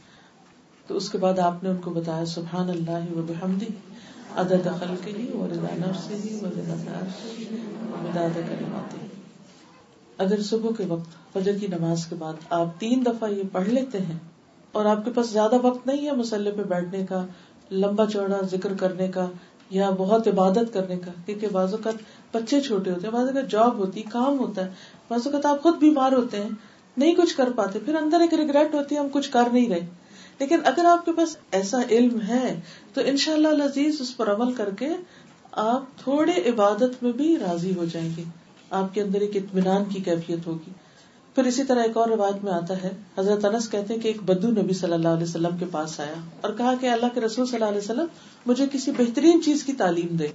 تو 0.87 0.97
اس 0.97 1.09
کے 1.09 1.17
بعد 1.17 1.39
آپ 1.39 1.63
نے 1.63 1.69
ان 1.69 1.77
کو 1.77 1.91
بتایا، 1.91 2.25
سبحان 2.25 2.69
اللہ 2.69 3.17
و 3.17 3.21
بحمدی 3.27 3.65
عدد 4.35 4.67
خلقہ 4.79 5.35
و 5.35 5.47
رضا 5.51 5.75
نفسہ 5.77 6.45
و 6.45 6.49
رضا 6.49 6.99
مداد 8.03 8.35
کلماتہ 8.35 8.97
اگر 10.17 10.41
صبح 10.41 10.69
کے 10.77 10.83
وقت، 10.87 11.33
فجر 11.33 11.57
کی 11.59 11.67
نماز 11.67 12.05
کے 12.05 12.15
بعد 12.15 12.33
آپ 12.49 12.79
تین 12.79 13.05
دفعہ 13.05 13.29
یہ 13.29 13.43
پڑھ 13.51 13.69
لیتے 13.69 13.97
ہیں 13.97 14.17
اور 14.71 14.85
آپ 14.85 15.05
کے 15.05 15.11
پاس 15.11 15.29
زیادہ 15.29 15.55
وقت 15.61 15.87
نہیں 15.87 16.05
ہے 16.05 16.11
مسلح 16.11 16.51
پہ 16.57 16.63
بیٹھنے 16.63 17.05
کا، 17.05 17.25
لمبا 17.71 18.05
چوڑا 18.05 18.37
ذکر 18.51 18.73
کرنے 18.73 19.07
کا 19.07 19.27
یا 19.69 19.89
بہت 19.89 20.27
عبادت 20.27 20.73
کرنے 20.73 20.97
کا، 20.97 21.11
کیونکہ 21.25 21.47
بعض 21.51 21.73
اوقات 21.73 21.93
بچے 22.35 22.61
چھوٹے 22.61 22.91
ہوتے 22.91 23.07
ہیں، 23.07 23.13
بعض 23.13 23.27
اوقات 23.27 23.51
جاب 23.51 23.77
ہوتی، 23.77 24.01
کام 24.01 24.39
ہوتا 24.39 24.65
ہے، 24.65 24.69
بعض 25.07 25.27
اوقات 25.27 25.45
آپ 25.45 25.61
خود 25.61 25.75
بیمار 25.77 26.11
ہوتے 26.11 26.37
ہیں 26.37 26.49
نہیں 26.97 27.15
کچھ 27.15 27.37
کر 27.37 27.51
پاتے، 27.51 27.79
پھر 27.79 27.95
اندر 27.95 28.19
ایک 28.19 28.33
ریگریٹ 28.33 28.75
ہوتی 28.75 28.95
ہے، 28.95 28.99
ہم 28.99 29.07
کچھ 29.11 29.31
کر 29.31 29.43
نہیں 29.53 29.69
رہے۔ 29.69 29.87
لیکن 30.39 30.59
اگر 30.65 30.85
آپ 30.85 31.05
کے 31.05 31.11
پاس 31.11 31.37
ایسا 31.51 31.81
علم 31.89 32.21
ہے، 32.21 32.59
تو 32.93 33.01
ان 33.05 33.17
شاء 33.17 33.33
اللہ 33.33 33.47
لذیذ 33.47 34.01
اس 34.01 34.17
پر 34.17 34.35
عمل 34.35 34.53
کر 34.53 34.69
کے 34.69 34.89
آپ 35.51 35.83
تھوڑے 36.03 36.31
عبادت 36.31 37.03
میں 37.03 37.11
بھی 37.11 37.37
راضی 37.37 37.75
ہو 37.75 37.85
جائیں 37.85 38.09
گے۔ 38.17 38.23
آپ 38.69 38.93
کے 38.93 39.01
اندر 39.01 39.21
ایک 39.21 39.35
اطمینان 39.35 39.83
کی 39.85 39.99
کیفیت 39.99 40.47
ہوگی۔ 40.47 40.71
پھر 41.35 41.43
اسی 41.43 41.63
طرح 41.63 41.83
ایک 41.83 41.97
اور 41.97 42.07
روایت 42.09 42.43
میں 42.43 42.53
آتا 42.53 42.83
ہے، 42.83 42.89
حضرت 43.17 43.45
انس 43.45 43.69
کہتے 43.69 43.97
کہ 43.97 44.07
ایک 44.07 44.23
بدو 44.23 44.47
نبی 44.47 44.73
صلی 44.73 44.93
اللہ 44.93 45.07
علیہ 45.07 45.23
وسلم 45.23 45.57
کے 45.57 45.65
پاس 45.71 45.99
آیا 45.99 46.13
اور 46.41 46.53
کہا 46.53 46.73
کہ 46.81 46.89
اللہ 46.89 47.05
کے 47.13 47.21
رسول 47.21 47.45
صلی 47.45 47.55
اللہ 47.55 47.65
علیہ 47.65 47.77
وسلم 47.77 48.05
مجھے 48.45 48.65
کسی 48.71 48.91
بہترین 48.91 49.41
چیز 49.43 49.63
کی 49.63 49.73
تعلیم 49.73 50.15
دے۔ 50.15 50.27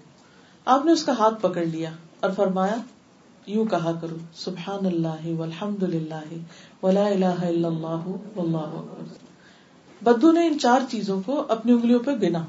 آپ 0.65 0.85
نے 0.85 0.93
اس 0.93 1.05
کا 1.05 1.13
ہاتھ 1.19 1.43
پکڑ 1.43 1.65
لیا 1.65 1.91
اور 2.21 2.31
فرمایا 2.31 2.77
یوں 3.47 3.65
کہا 3.65 3.93
کرو 4.01 4.17
سبحان 4.35 4.87
اللہ 4.87 5.39
والحمد 5.39 5.83
للہ 5.83 6.35
ولا 6.83 7.07
الہ 7.07 7.25
الا 7.25 7.69
اللہ 7.69 8.37
واللہ 8.37 8.57
اکبر. 8.57 9.15
بدو 10.03 10.33
نے 10.33 10.47
ان 10.47 10.59
چار 10.59 10.81
چیزوں 10.91 11.23
کو 11.27 11.45
اپنی 11.49 11.73
انگلیوں 11.73 12.01
پہ 12.01 12.11
گنا۔ 12.11 12.45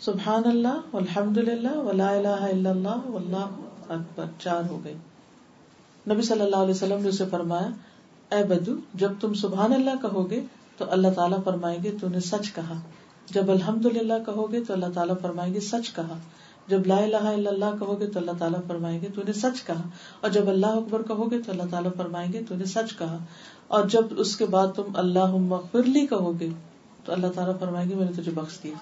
سبحان 0.00 0.42
اللہ 0.44 0.80
والحمد 0.92 1.38
للہ 1.38 1.76
ولا 1.76 2.10
الہ 2.10 2.28
الا 2.28 2.70
اللہ 2.70 3.06
واللہ 3.06 3.48
اکبر۔ 3.88 4.24
چار 4.38 4.62
ہو 4.70 4.80
گئی 4.84 4.94
نبی 6.10 6.22
صلی 6.22 6.40
اللہ 6.40 6.56
علیہ 6.56 6.74
وسلم 6.74 7.02
نے 7.02 7.08
اسے 7.08 7.24
فرمایا، 7.30 7.68
اے 8.36 8.44
بدو، 8.44 8.72
جب 8.94 9.12
تم 9.20 9.34
سبحان 9.34 9.72
اللہ 9.72 9.90
کہو 10.02 10.30
گے 10.30 10.40
تو 10.76 10.84
اللہ 10.88 11.08
تعالیٰ 11.16 11.38
فرمائیں 11.44 11.82
گے، 11.82 11.92
تو 12.00 12.08
نے 12.08 12.20
سچ 12.20 12.52
کہا۔ 12.54 12.80
جب 13.30 13.50
الحمد 13.50 13.86
للہ 13.86 14.14
کہو 14.26 14.52
گے 14.52 14.64
تو 14.64 14.72
اللہ 14.72 14.86
تعالیٰ 14.94 15.14
فرمائیں 15.22 15.54
گے، 15.54 15.60
سچ 15.60 15.94
کہا۔ 15.94 16.18
جب 16.66 16.86
لا 16.86 16.96
الہ 16.96 17.16
الا 17.16 17.50
اللہ 17.50 17.78
کہو 17.78 18.00
گے 18.00 18.06
تو 18.06 18.20
اللہ 18.20 18.30
تعالیٰ 18.38 18.60
فرمائیں 18.68 19.00
گے 19.00 19.08
تو 19.14 19.22
نے 19.26 19.32
سچ 19.32 19.64
کہا۔ 19.66 19.82
اور 20.20 20.30
جب 20.30 20.48
اللہ 20.48 20.66
اکبر 20.66 21.02
کہو 21.02 21.30
گے 21.30 21.42
تو 21.42 21.52
اللہ 21.52 21.62
تعالیٰ 21.70 21.90
فرمائیں 21.96 22.32
گے 22.32 22.42
تو 22.48 22.56
نے 22.56 22.64
سچ 22.64 22.98
کہا۔ 22.98 23.18
اور 23.66 23.88
جب 23.88 24.02
اس 24.10 24.36
کے 24.36 24.46
بعد 24.46 24.66
تم 24.76 24.82
اللہ 24.94 25.54
فرلی 25.72 26.06
کہو 26.06 26.40
گے 26.40 26.48
تو 27.04 27.12
اللہ 27.12 27.26
تعالیٰ 27.34 27.58
فرمائیں 27.58 27.90
گے، 27.90 27.94
میں 27.94 28.06
نے 28.06 28.22
تجھے 28.22 28.32
بخش 28.34 28.62
دیا۔ 28.62 28.74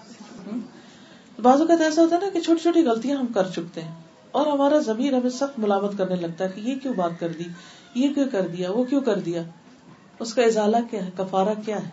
بعض 1.42 1.60
اوقات 1.60 1.80
ایسا 1.80 2.02
ہوتا 2.02 2.16
ہے 2.16 2.20
نا 2.20 2.26
کہ 2.32 2.40
چھوٹی 2.40 2.60
چھوٹی 2.60 2.82
غلطیاں 2.82 3.16
ہم 3.16 3.26
کر 3.26 3.48
چکتے 3.48 3.80
ہیں 3.80 3.94
اور 4.32 4.46
ہمارا 4.46 4.78
ضمیر 4.78 5.12
ہمیں 5.12 5.30
سخت 5.30 5.58
ملامت 5.58 5.98
کرنے 5.98 6.16
لگتا 6.16 6.44
ہے 6.44 6.48
کہ 6.54 6.60
یہ 6.60 6.74
کیوں 6.76 6.94
بات 6.94 7.10
کر 7.20 7.28
دی، 7.38 7.44
یہ 7.94 8.14
کیوں 8.14 8.26
کر 8.32 8.48
دیا، 8.48 8.70
وہ 8.70 8.84
کیوں 8.84 9.00
کر 9.00 9.18
دیا۔ 9.18 9.42
اس 10.18 10.34
کا 10.34 10.42
ازالہ 10.42 10.76
کیا 10.90 11.06
ہے؟ 11.06 11.10
کفارہ 11.16 11.54
کیا 11.66 11.82
ہے؟ 11.82 11.90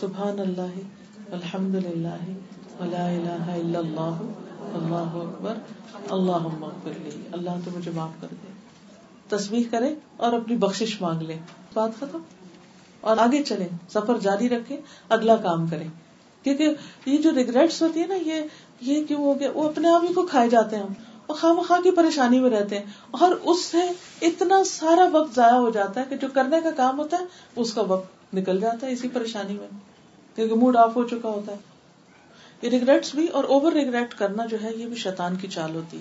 سبحان 0.00 0.40
اللہ 0.40 0.78
الحمد 1.32 1.74
للہ 1.74 2.30
ولا 2.80 3.06
الہ 3.06 3.50
الا 3.50 3.78
اللہ 3.78 4.22
اللہ 4.74 4.94
اکبر 4.94 5.54
اللہ 6.10 6.64
اللہ 7.32 7.50
تو 7.64 7.70
مجھے 7.76 7.90
معاف 7.90 8.10
کر 8.20 8.26
دے۔ 8.30 8.52
تصویر 9.36 9.62
کرے 9.70 9.94
اور 10.16 10.32
اپنی 10.32 10.56
بخشش 10.56 11.00
مانگ 11.00 11.22
لے۔ 11.22 11.36
بات 11.74 11.90
ختم۔ 11.96 12.18
اور 13.00 13.16
آگے 13.16 13.42
چلے، 13.42 13.68
سفر 13.88 14.18
جاری 14.18 14.48
رکھے، 14.48 14.80
اگلا 15.08 15.36
کام 15.36 15.66
کرے۔ 15.66 15.84
کیونکہ 16.42 16.74
یہ 17.06 17.18
جو 17.18 17.30
ریگریٹس 17.34 17.82
ہوتی 17.82 18.00
ہے 18.00 18.06
نا، 18.06 18.14
یہ 18.14 18.42
یہ 18.80 19.04
کیوں 19.04 19.24
ہو 19.24 19.40
گیا؟ 19.40 19.50
وہ 19.54 19.68
اپنے 19.68 19.88
آپ 19.88 20.02
ہی 20.08 20.14
کو 20.14 20.26
کھائے 20.26 20.48
جاتے 20.48 20.76
ہیں 20.76 20.82
ہم۔ 20.82 20.92
اور 21.26 21.36
خواہ 21.36 21.52
مخواہ 21.52 21.80
کی 21.80 21.90
پریشانی 21.90 22.40
میں 22.40 22.50
رہتے 22.50 22.78
ہیں۔ 22.78 22.84
اور 23.10 23.30
اس 23.30 23.64
سے 23.64 23.78
اتنا 24.22 24.64
سارا 24.64 25.08
وقت 25.12 25.34
ضائع 25.34 25.56
ہو 25.56 25.70
جاتا 25.70 26.00
ہے 26.00 26.04
کہ 26.08 26.16
جو 26.16 26.28
کرنے 26.34 26.56
کا 26.64 26.70
کام 26.70 26.98
ہوتا 26.98 27.16
ہے، 27.20 27.24
اس 27.56 27.74
کا 27.74 27.82
وقت 27.82 28.34
نکل 28.34 28.60
جاتا 28.60 28.86
ہے 28.86 28.92
اسی 28.92 29.08
پریشانی 29.08 29.54
میں۔ 29.54 29.68
کیونکہ 30.34 30.54
موڈ 30.54 30.76
آف 30.76 30.96
ہو 30.96 31.08
چکا 31.08 31.28
ہوتا 31.28 31.52
ہے۔ 31.52 31.77
یہ 32.62 32.68
ریگریٹس 32.68 33.14
بھی 33.14 33.26
اور 33.26 33.44
اوور 33.44 33.72
ریگریٹ 33.72 34.14
کرنا 34.14 34.46
جو 34.46 34.56
ہے 34.62 34.70
یہ 34.76 34.86
بھی 34.86 34.96
شیطان 34.96 35.36
کی 35.36 35.48
چال 35.48 35.74
ہوتی۔ 35.74 36.00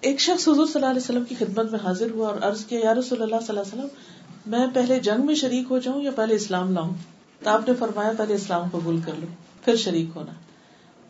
ایک 0.00 0.20
شخص 0.20 0.48
حضور 0.48 0.66
صلی 0.66 0.72
اللہ 0.74 0.86
علیہ 0.86 1.00
وسلم 1.00 1.24
کی 1.24 1.34
خدمت 1.34 1.70
میں 1.70 1.80
حاضر 1.84 2.10
ہوا 2.10 2.28
اور 2.28 2.36
عرض 2.40 2.64
کیا، 2.64 2.80
یا 2.84 2.94
رسول 2.94 3.22
اللہ 3.22 3.36
صلی 3.46 3.58
اللہ 3.58 3.60
علیہ 3.60 3.84
وسلم، 3.84 3.86
میں 4.46 4.66
پہلے 4.74 5.00
جنگ 5.00 5.26
میں 5.26 5.34
شریک 5.34 5.66
ہو 5.70 5.78
جاؤں 5.78 6.02
یا 6.02 6.10
پہلے 6.10 6.34
اسلام 6.34 6.72
لاؤں؟ 6.72 6.90
تو 7.44 7.50
آپ 7.50 7.68
نے 7.68 7.74
فرمایا، 7.74 8.12
پہلے 8.18 8.34
اسلام 8.34 8.68
قبول 8.72 9.00
کر 9.06 9.12
لو، 9.18 9.26
پھر 9.64 9.76
شریک 9.76 10.06
ہونا۔ 10.14 10.32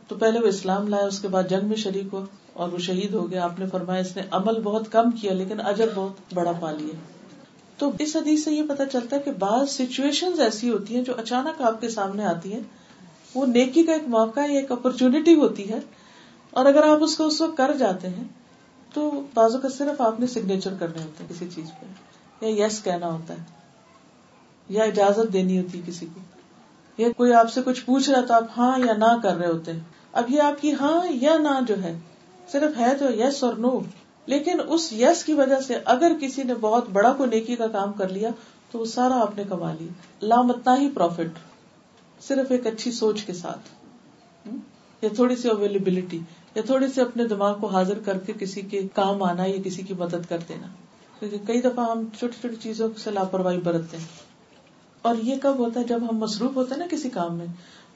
تو 0.08 0.14
پہلے 0.14 0.40
وہ 0.40 0.46
اسلام 0.46 0.88
لایا 0.88 1.06
اس 1.06 1.20
کے 1.20 1.28
بعد 1.28 1.42
جنگ 1.50 1.66
میں 1.66 1.76
شریک 1.76 2.04
ہوا 2.12 2.24
اور 2.52 2.72
وہ 2.72 2.78
شہید 2.78 3.14
ہو 3.14 3.30
گیا۔ 3.30 3.44
آپ 3.44 3.58
نے 3.58 3.66
فرمایا، 3.72 4.00
اس 4.00 4.16
نے 4.16 4.22
عمل 4.30 4.60
بہت 4.60 4.92
کم 4.92 5.10
کیا، 5.10 5.32
لیکن 5.32 5.60
اجر 5.60 5.88
بہت 5.94 6.34
بڑا 6.34 6.52
پا 6.52 6.72
لیا۔ 6.72 6.94
تو 7.78 7.90
اس 7.98 8.16
حدیث 8.16 8.44
سے 8.44 8.52
یہ 8.52 8.62
پتا 8.68 8.86
چلتا 8.86 9.16
ہے 9.16 9.20
کہ 9.20 9.32
بعض 9.32 9.70
سچویشن 9.70 10.40
ایسی 10.40 10.70
ہوتی 10.70 10.96
ہیں 10.96 11.02
جو 11.02 11.12
اچانک 11.16 11.62
آپ 11.62 11.80
کے 11.80 11.88
سامنے 11.88 12.24
آتی 12.24 12.52
ہیں 12.52 12.60
وہ 13.34 13.46
نیکی 13.46 13.82
کا 13.82 13.92
ایک 13.92 14.08
موقع 14.08 14.40
ہے 14.40 14.56
ایک 14.56 14.72
اپرچونٹی 14.72 15.34
ہوتی 15.34 15.68
ہے 15.70 15.78
اور 16.52 16.66
اگر 16.66 16.82
آپ 16.82 17.02
اس 17.02 17.16
کو 17.16 17.26
اس 17.26 17.40
وقت 17.40 17.56
کر 17.56 17.72
جاتے 17.78 18.08
ہیں 18.08 18.24
تو 18.92 19.10
بازو 19.34 19.58
کا 19.58 19.68
صرف 19.68 20.00
آپ 20.00 20.20
نے 20.20 20.26
سگنیچر 20.26 20.74
کرنے 20.78 21.02
ہوتے 21.02 21.24
ہیں 21.24 21.30
کسی 21.30 21.48
چیز 21.54 21.70
پہ 21.80 22.46
یا 22.46 22.66
یس 22.66 22.82
کہنا 22.82 23.12
ہوتا 23.12 23.34
ہے 23.34 23.60
یا 24.68 24.84
اجازت 24.84 25.32
دینی 25.32 25.58
ہوتی 25.58 25.78
ہے 25.78 25.82
کسی 25.86 26.06
کو 26.06 26.20
یا 26.98 27.08
کوئی 27.16 27.32
آپ 27.32 27.52
سے 27.52 27.60
کچھ 27.64 27.84
پوچھ 27.84 28.10
رہا 28.10 28.20
تو 28.20 28.34
آپ 28.34 28.58
ہاں 28.58 28.78
یا 28.78 28.92
نہ 28.92 29.16
کر 29.22 29.36
رہے 29.36 29.46
ہوتے 29.46 29.72
ہیں 29.72 29.80
اب 30.12 30.30
یہ 30.30 30.42
آپ 30.42 30.60
کی 30.60 30.72
ہاں 30.80 31.00
یا 31.10 31.36
نہ 31.38 31.58
جو 31.68 31.82
ہے 31.82 31.98
صرف 32.52 32.78
ہے 32.78 32.94
تو 32.98 33.10
یس 33.18 33.42
اور 33.44 33.54
نو 33.54 33.78
لیکن 34.28 34.60
اس 34.68 34.92
یس 34.92 35.24
کی 35.24 35.32
وجہ 35.32 35.60
سے 35.60 35.78
اگر 35.84 36.12
کسی 36.20 36.42
نے 36.42 36.54
بہت 36.54 36.88
بڑا 36.88 37.12
کو 37.12 37.26
نیکی 37.26 37.56
کا 37.56 37.66
کام 37.66 37.92
کر 37.92 38.08
لیا 38.08 38.30
تو 38.70 38.78
وہ 38.78 38.84
سارا 38.84 39.20
آپ 39.22 39.36
نے 39.36 39.44
کما 39.48 39.72
لیا 39.72 40.26
لامتنا 40.26 40.76
ہی 40.78 40.88
پروفٹ 40.94 41.38
صرف 42.28 42.50
ایک 42.50 42.66
اچھی 42.66 42.92
سوچ 42.92 43.24
کے 43.24 43.32
ساتھ 43.32 43.68
یا 45.02 45.08
تھوڑی 45.14 45.36
سی 45.36 45.48
اویلیبلٹی 45.48 46.20
یا 46.54 46.62
تھوڑی 46.66 46.86
سی 46.86 47.00
اپنے 47.00 47.28
دماغ 47.28 47.60
کو 47.60 47.66
حاضر 47.66 47.98
کر 47.98 48.18
کے 48.18 48.32
کسی 48.38 48.60
کے 48.60 48.88
کام 48.94 49.22
آنا 49.22 49.44
یا 49.44 49.62
کسی 49.64 49.82
کی 49.82 49.94
مدد 49.94 50.28
کر 50.28 50.38
دینا۔ 50.48 50.66
کیونکہ 51.18 51.38
کئی 51.46 51.60
دفعہ 51.60 51.90
ہم 51.90 52.04
چھوٹی 52.18 52.40
چھوٹی 52.40 52.56
چیزوں 52.56 52.88
سے 52.96 53.10
لاپرواہی 53.10 53.58
برتتے 53.58 53.96
ہیں۔ 53.96 54.04
اور 55.02 55.14
یہ 55.22 55.34
کب 55.42 55.58
ہوتا 55.58 55.80
ہے؟ 55.80 55.84
جب 55.84 56.02
ہم 56.10 56.16
مصروف 56.16 56.56
ہوتے 56.56 56.70
ہیں 56.70 56.78
نا 56.78 56.86
کسی 56.90 57.10
کام 57.10 57.36
میں، 57.36 57.46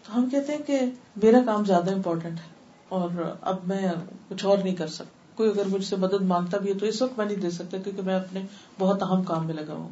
تو 0.07 0.19
ہم 0.19 0.29
کہتے 0.31 0.53
ہیں 0.53 0.63
کہ 0.67 0.81
میرا 1.23 1.41
کام 1.47 1.65
زیادہ 1.65 1.93
امپورٹینٹ 1.93 2.39
ہے، 2.39 2.51
اور 2.89 3.09
اب 3.41 3.57
میں 3.67 3.89
کچھ 4.29 4.45
اور 4.45 4.59
نہیں 4.59 4.75
کر 4.75 4.87
سکتا۔ 4.87 5.37
کوئی 5.37 5.51
اگر 5.51 5.67
مجھ 5.67 5.85
سے 5.85 5.97
مدد 5.97 6.23
مانگتا 6.23 6.59
بھی 6.59 6.73
ہے 6.73 6.79
تو 6.79 6.87
اس 6.87 7.03
وقت 7.03 7.19
میں 7.19 7.27
نہیں 7.27 7.37
دے 7.37 7.51
سکتا، 7.51 7.77
کیونکہ 7.79 8.03
میں 8.03 8.15
اپنے 8.15 8.41
بہت 8.79 9.03
اہم 9.03 9.23
کام 9.23 9.47
میں 9.47 9.55
لگا 9.55 9.75
ہوں۔ 9.75 9.89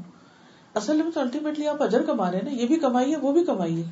اصل 0.75 1.03
میں 1.03 1.11
تو 1.11 1.21
الٹیمیٹلی 1.21 1.67
آپ 1.67 1.83
اجر 1.83 2.03
کما 2.03 2.31
رہے 2.31 2.39
ہیں 2.39 2.45
نا، 2.45 2.63
یہ 2.63 2.67
بھی 2.67 2.77
کمائیے 2.77 3.17
وہ 3.17 3.33
بھی 3.33 3.45
کمائیے 3.45 3.83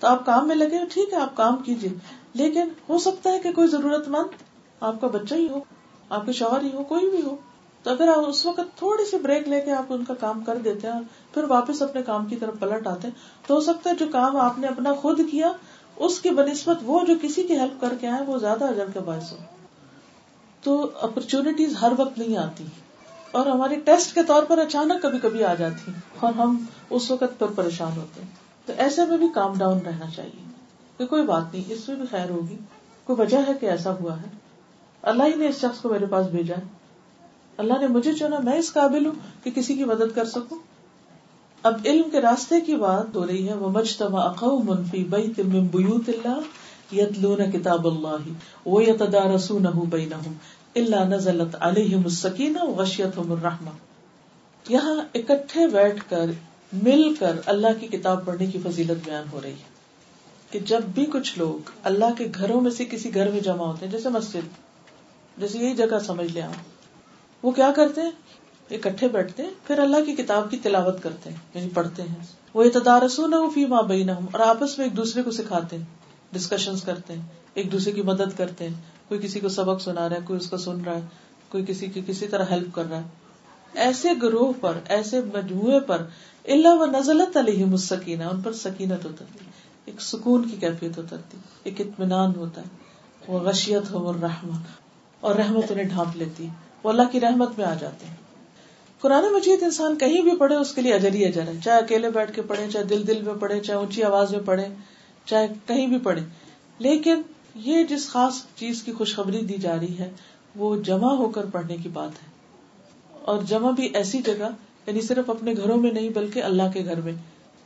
تو 0.00 0.06
آپ 0.06 0.26
کام 0.26 0.48
میں 0.48 0.56
لگے 0.56 0.78
ٹھیک 0.90 1.12
ہے، 1.12 1.18
آپ 1.18 1.36
کام 1.36 1.56
کیجیے 1.56 1.90
لیکن 2.34 2.68
ہو 2.88 2.98
سکتا 2.98 3.30
ہے 3.30 3.38
کہ 3.38 3.52
کوئی 3.52 3.68
ضرورت 3.68 4.08
مند 4.08 4.42
آپ 4.80 5.00
کا 5.00 5.06
بچہ 5.06 5.34
ہی 5.34 5.48
ہو، 5.48 5.60
آپ 6.10 6.26
کے 6.26 6.32
شوہر 6.32 6.62
ہی 6.62 6.70
ہو، 6.74 6.84
کوئی 6.84 7.10
بھی 7.10 7.22
ہو۔ 7.22 7.36
تو 7.82 7.90
اگر 7.90 8.08
آپ 8.08 8.28
اس 8.28 8.46
وقت 8.46 8.78
تھوڑی 8.78 9.10
سی 9.10 9.16
بریک 9.18 9.48
لے 9.48 9.60
کے 9.60 9.72
آپ 9.72 9.84
ان 9.88 10.04
کا 10.04 10.14
کام 10.14 10.44
کر 10.44 10.56
دیتے 10.56 10.88
ہیں، 10.88 11.00
پھر 11.34 11.44
واپس 11.44 11.82
اپنے 11.82 12.02
کام 12.02 12.26
کی 12.26 12.36
طرف 12.36 12.54
پلٹ 12.60 12.86
آتے 12.86 13.08
ہیں، 13.08 13.14
تو 13.46 13.54
ہو 13.54 13.60
سکتا 13.60 13.90
ہے 13.90 13.94
جو 13.94 14.06
کام 14.12 14.36
آپ 14.36 14.58
نے 14.58 14.66
اپنا 14.66 14.94
خود 14.94 15.20
کیا، 15.30 15.52
اس 15.96 16.20
کی 16.20 16.30
بنسبت 16.30 16.76
وہ 16.82 17.00
جو 17.06 17.14
کسی 17.22 17.42
کی 17.42 17.58
ہیلپ 17.58 17.80
کر 17.80 17.94
کے 18.00 18.06
آئے، 18.08 18.24
وہ 18.26 18.38
زیادہ 18.38 18.64
اجر 18.64 18.86
کا 18.94 19.00
باعث 19.00 19.32
ہو۔ 19.32 19.36
تو 20.62 20.90
اپرچونیٹیز 21.00 21.76
ہر 21.80 21.92
وقت 21.98 22.18
نہیں 22.18 22.36
آتی۔ 22.36 22.64
اور 23.30 23.46
ہماری 23.46 23.74
ٹیسٹ 23.74 24.14
کے 24.14 24.22
طور 24.22 24.42
پر 24.42 24.58
اچانک 24.58 25.02
کبھی 25.02 25.18
کبھی 25.18 25.44
آ 25.44 25.54
جاتی 25.54 25.92
اور 26.20 26.32
ہم 26.32 26.64
اس 26.90 27.10
وقت 27.10 27.38
پر 27.38 27.46
پریشان 27.46 27.92
ہوتے 27.96 28.20
ہیں۔ 28.22 28.49
تو 28.66 28.72
ایسے 28.76 29.06
میں 29.06 29.18
بھی 29.18 29.26
کام 29.34 29.58
ڈاؤن 29.58 29.78
رہنا 29.78 30.10
چاہیے 30.16 30.44
کہ 30.98 31.06
کوئی 31.06 31.22
بات 31.22 31.42
نہیں، 31.52 31.72
اس 31.72 31.88
میں 31.88 31.96
بھی 31.96 32.04
خیر 32.10 32.30
ہوگی۔ 32.30 32.56
کوئی 33.04 33.20
وجہ 33.20 33.38
ہے 33.48 33.52
کہ 33.60 33.66
ایسا 33.66 33.92
ہوا 33.92 34.16
ہے؟ 34.16 34.28
اللہ 35.02 35.22
ہی 35.22 35.34
نے 35.34 35.48
اس 35.48 35.60
شخص 35.60 35.80
کو 35.80 35.88
میرے 35.88 36.06
پاس 36.06 36.26
بھیجا 36.26 36.54
ہے۔ 36.56 36.62
اللہ 37.56 37.74
نے 37.80 37.86
مجھے 37.86 38.12
چنا، 38.12 38.38
میں 38.38 38.58
اس 38.58 38.72
قابل 38.72 39.06
ہوں 39.06 39.14
کہ 39.44 39.50
کسی 39.50 39.76
کی 39.76 39.84
مدد 39.84 40.14
کر 40.14 40.24
سکوں۔ 40.24 40.58
اب 41.62 41.76
علم 41.84 42.10
کے 42.10 42.20
راستے 42.20 42.60
کی 42.60 42.76
بات 42.76 43.16
ہو 43.16 43.26
رہی 43.26 43.48
ہے 43.48 43.54
وہ 43.54 43.68
مجتما 43.68 44.20
اقوم 44.20 44.74
فی 44.90 45.04
بیت 45.04 45.40
من 45.40 45.66
بیوت 45.66 46.08
اللہ 46.08 46.40
یتلون 46.94 47.50
کتاب 47.50 47.86
اللہ 47.86 48.68
و 48.68 48.82
یتدارسونہ 48.82 49.68
بینہم 49.68 50.32
الا 50.74 51.04
نزلت 51.04 51.56
علیہم 51.60 52.00
السکینہ 52.04 52.64
وغشیتہم 52.64 53.32
الرحمہ 53.32 53.70
یہاں 54.68 54.94
اکٹھے 55.14 55.66
بیٹھ 55.66 56.04
کر 56.08 56.30
مل 56.72 57.14
کر 57.14 57.40
اللہ 57.46 57.66
کی 57.80 57.86
کتاب 57.86 58.26
پڑھنے 58.26 58.46
کی 58.46 58.58
فضیلت 58.64 59.04
بیان 59.04 59.24
ہو 59.32 59.40
رہی 59.42 59.50
ہے 59.50 59.80
کہ 60.50 60.58
جب 60.58 60.80
بھی 60.94 61.06
کچھ 61.06 61.38
لوگ 61.38 61.70
اللہ 61.82 62.04
کے 62.18 62.26
گھروں 62.34 62.60
میں 62.60 62.70
سے 62.70 62.84
کسی 62.84 63.14
گھر 63.14 63.30
میں 63.30 63.40
جمع 63.40 63.64
ہوتے 63.64 63.84
ہیں، 63.84 63.92
جیسے 63.92 64.08
مسجد، 64.08 64.48
جیسے 65.38 65.58
یہی 65.58 65.74
جگہ 65.74 65.98
سمجھ 66.06 66.32
لیں 66.32 66.42
آپ۔ 66.42 66.52
وہ 67.42 67.50
کیا 67.50 67.70
کرتے 67.76 68.00
ہیں؟ 68.00 68.10
اکٹھے 68.70 69.08
بیٹھتے 69.08 69.42
ہیں، 69.42 69.50
پھر 69.66 69.78
اللہ 69.78 69.96
کی 70.06 70.14
کتاب 70.14 70.50
کی 70.50 70.56
تلاوت 70.56 71.02
کرتے 71.02 71.30
ہیں 71.30 71.36
یعنی 71.54 71.68
پڑھتے 71.74 72.02
ہیں۔ 72.02 72.14
وہ 72.54 72.62
اتدارسو 72.62 73.50
فی 73.50 73.66
ماں 73.66 73.82
بئی 73.82 74.04
نہ 74.04 74.10
اور 74.10 74.40
آپس 74.40 74.78
میں 74.78 74.86
ایک 74.86 74.96
دوسرے 74.96 75.22
کو 75.22 75.30
سکھاتے 75.30 75.78
ہیں 75.78 75.84
ڈسکشن 76.32 76.74
کرتے 76.84 77.12
ہیں۔ 77.12 77.22
ایک 77.54 77.72
دوسرے 77.72 77.92
کی 77.92 78.02
مدد 78.02 78.38
کرتے 78.38 78.68
ہیں۔ 78.68 78.74
کوئی 79.08 79.20
کسی 79.20 79.40
کو 79.40 79.48
سبق 79.48 79.82
سنا 79.82 80.08
رہا 80.08 80.16
ہے، 80.16 80.20
کوئی 80.24 80.40
اس 80.40 80.50
کو 80.50 80.56
سن 80.56 80.80
رہا 80.84 80.94
ہے، 80.94 81.00
کوئی 81.48 81.64
کسی 81.68 81.86
کی 81.86 82.02
کسی 82.06 82.28
طرح 82.28 82.44
ہیلپ 82.50 82.74
کر 82.74 82.84
رہا 82.90 82.96
ہے۔ 82.96 83.08
ایسے 83.74 84.08
گروہ 84.22 84.52
پر، 84.60 84.78
ایسے 84.88 85.20
مجموعے 85.20 85.80
پر 85.80 86.02
اللہ 86.44 86.68
و 86.68 86.86
نزلت 86.86 87.36
علیہ 87.36 87.64
مسکینہ 87.64 88.24
ان 88.24 88.40
پر 88.40 88.52
سکینت 88.52 89.06
اترتی 89.06 89.38
ایک 89.84 90.00
سکون 90.00 90.48
کی 90.48 90.56
کیفیت 90.56 90.98
اترتی 90.98 91.36
ایک 91.62 91.80
اطمینان 91.80 92.34
ہوتا 92.36 92.60
ہے۔ 92.60 92.66
وہ 93.28 93.38
غشیت 93.38 93.90
ہو 93.90 94.12
رحم 94.12 94.50
اور 95.20 95.34
رحمت 95.34 95.72
انہیں 95.72 95.84
ڈھانپ 95.84 96.16
لیتی 96.16 96.48
وہ 96.82 96.90
اللہ 96.90 97.02
کی 97.12 97.20
رحمت 97.20 97.58
میں 97.58 97.66
آ 97.66 97.74
جاتے 97.74 98.06
ہیں۔ 98.06 98.14
قرآن 99.00 99.24
مجید 99.32 99.62
انسان 99.62 99.98
کہیں 99.98 100.22
بھی 100.22 100.36
پڑھے، 100.36 100.56
اس 100.56 100.74
کے 100.74 100.80
لیے 100.80 100.94
اجر 100.94 101.12
ہی 101.12 101.24
اجر 101.24 101.42
ہے۔ 101.42 101.52
چاہے 101.64 101.78
اکیلے 101.78 102.10
بیٹھ 102.10 102.32
کے 102.34 102.42
پڑھے، 102.42 102.70
چاہے 102.70 102.84
دل 102.84 103.06
دل 103.06 103.22
میں 103.22 103.34
پڑھے، 103.34 103.60
چاہے 103.60 103.78
اونچی 103.78 104.02
آواز 104.02 104.30
میں 104.30 104.40
پڑھے، 104.44 104.68
چاہے 105.24 105.48
کہیں 105.66 105.86
بھی 105.86 105.98
پڑھے۔ 105.98 106.20
لیکن 106.78 107.22
یہ 107.54 107.84
جس 107.84 108.08
خاص 108.08 108.34
چیز 108.56 108.82
کی 108.82 108.92
خوشخبری 108.92 109.40
دی 109.40 109.54
جا 109.54 109.76
رہی 109.76 109.98
ہے، 109.98 110.10
وہ 110.56 110.82
جمع 110.82 111.14
ہو 111.14 111.28
کر 111.28 111.44
پڑھنے 111.44 111.76
کی 111.76 111.88
بات 111.88 112.10
ہے۔ 112.10 112.28
اور 113.22 113.42
جمع 113.42 113.70
بھی 113.70 113.88
ایسی 113.94 114.22
جگہ 114.22 114.48
یعنی 114.90 115.00
صرف 115.00 115.30
اپنے 115.30 115.52
گھروں 115.56 115.76
میں 115.76 115.90
نہیں 115.92 116.08
بلکہ 116.08 116.42
اللہ 116.42 116.70
کے 116.74 116.84
گھر 116.84 117.00
میں 117.00 117.12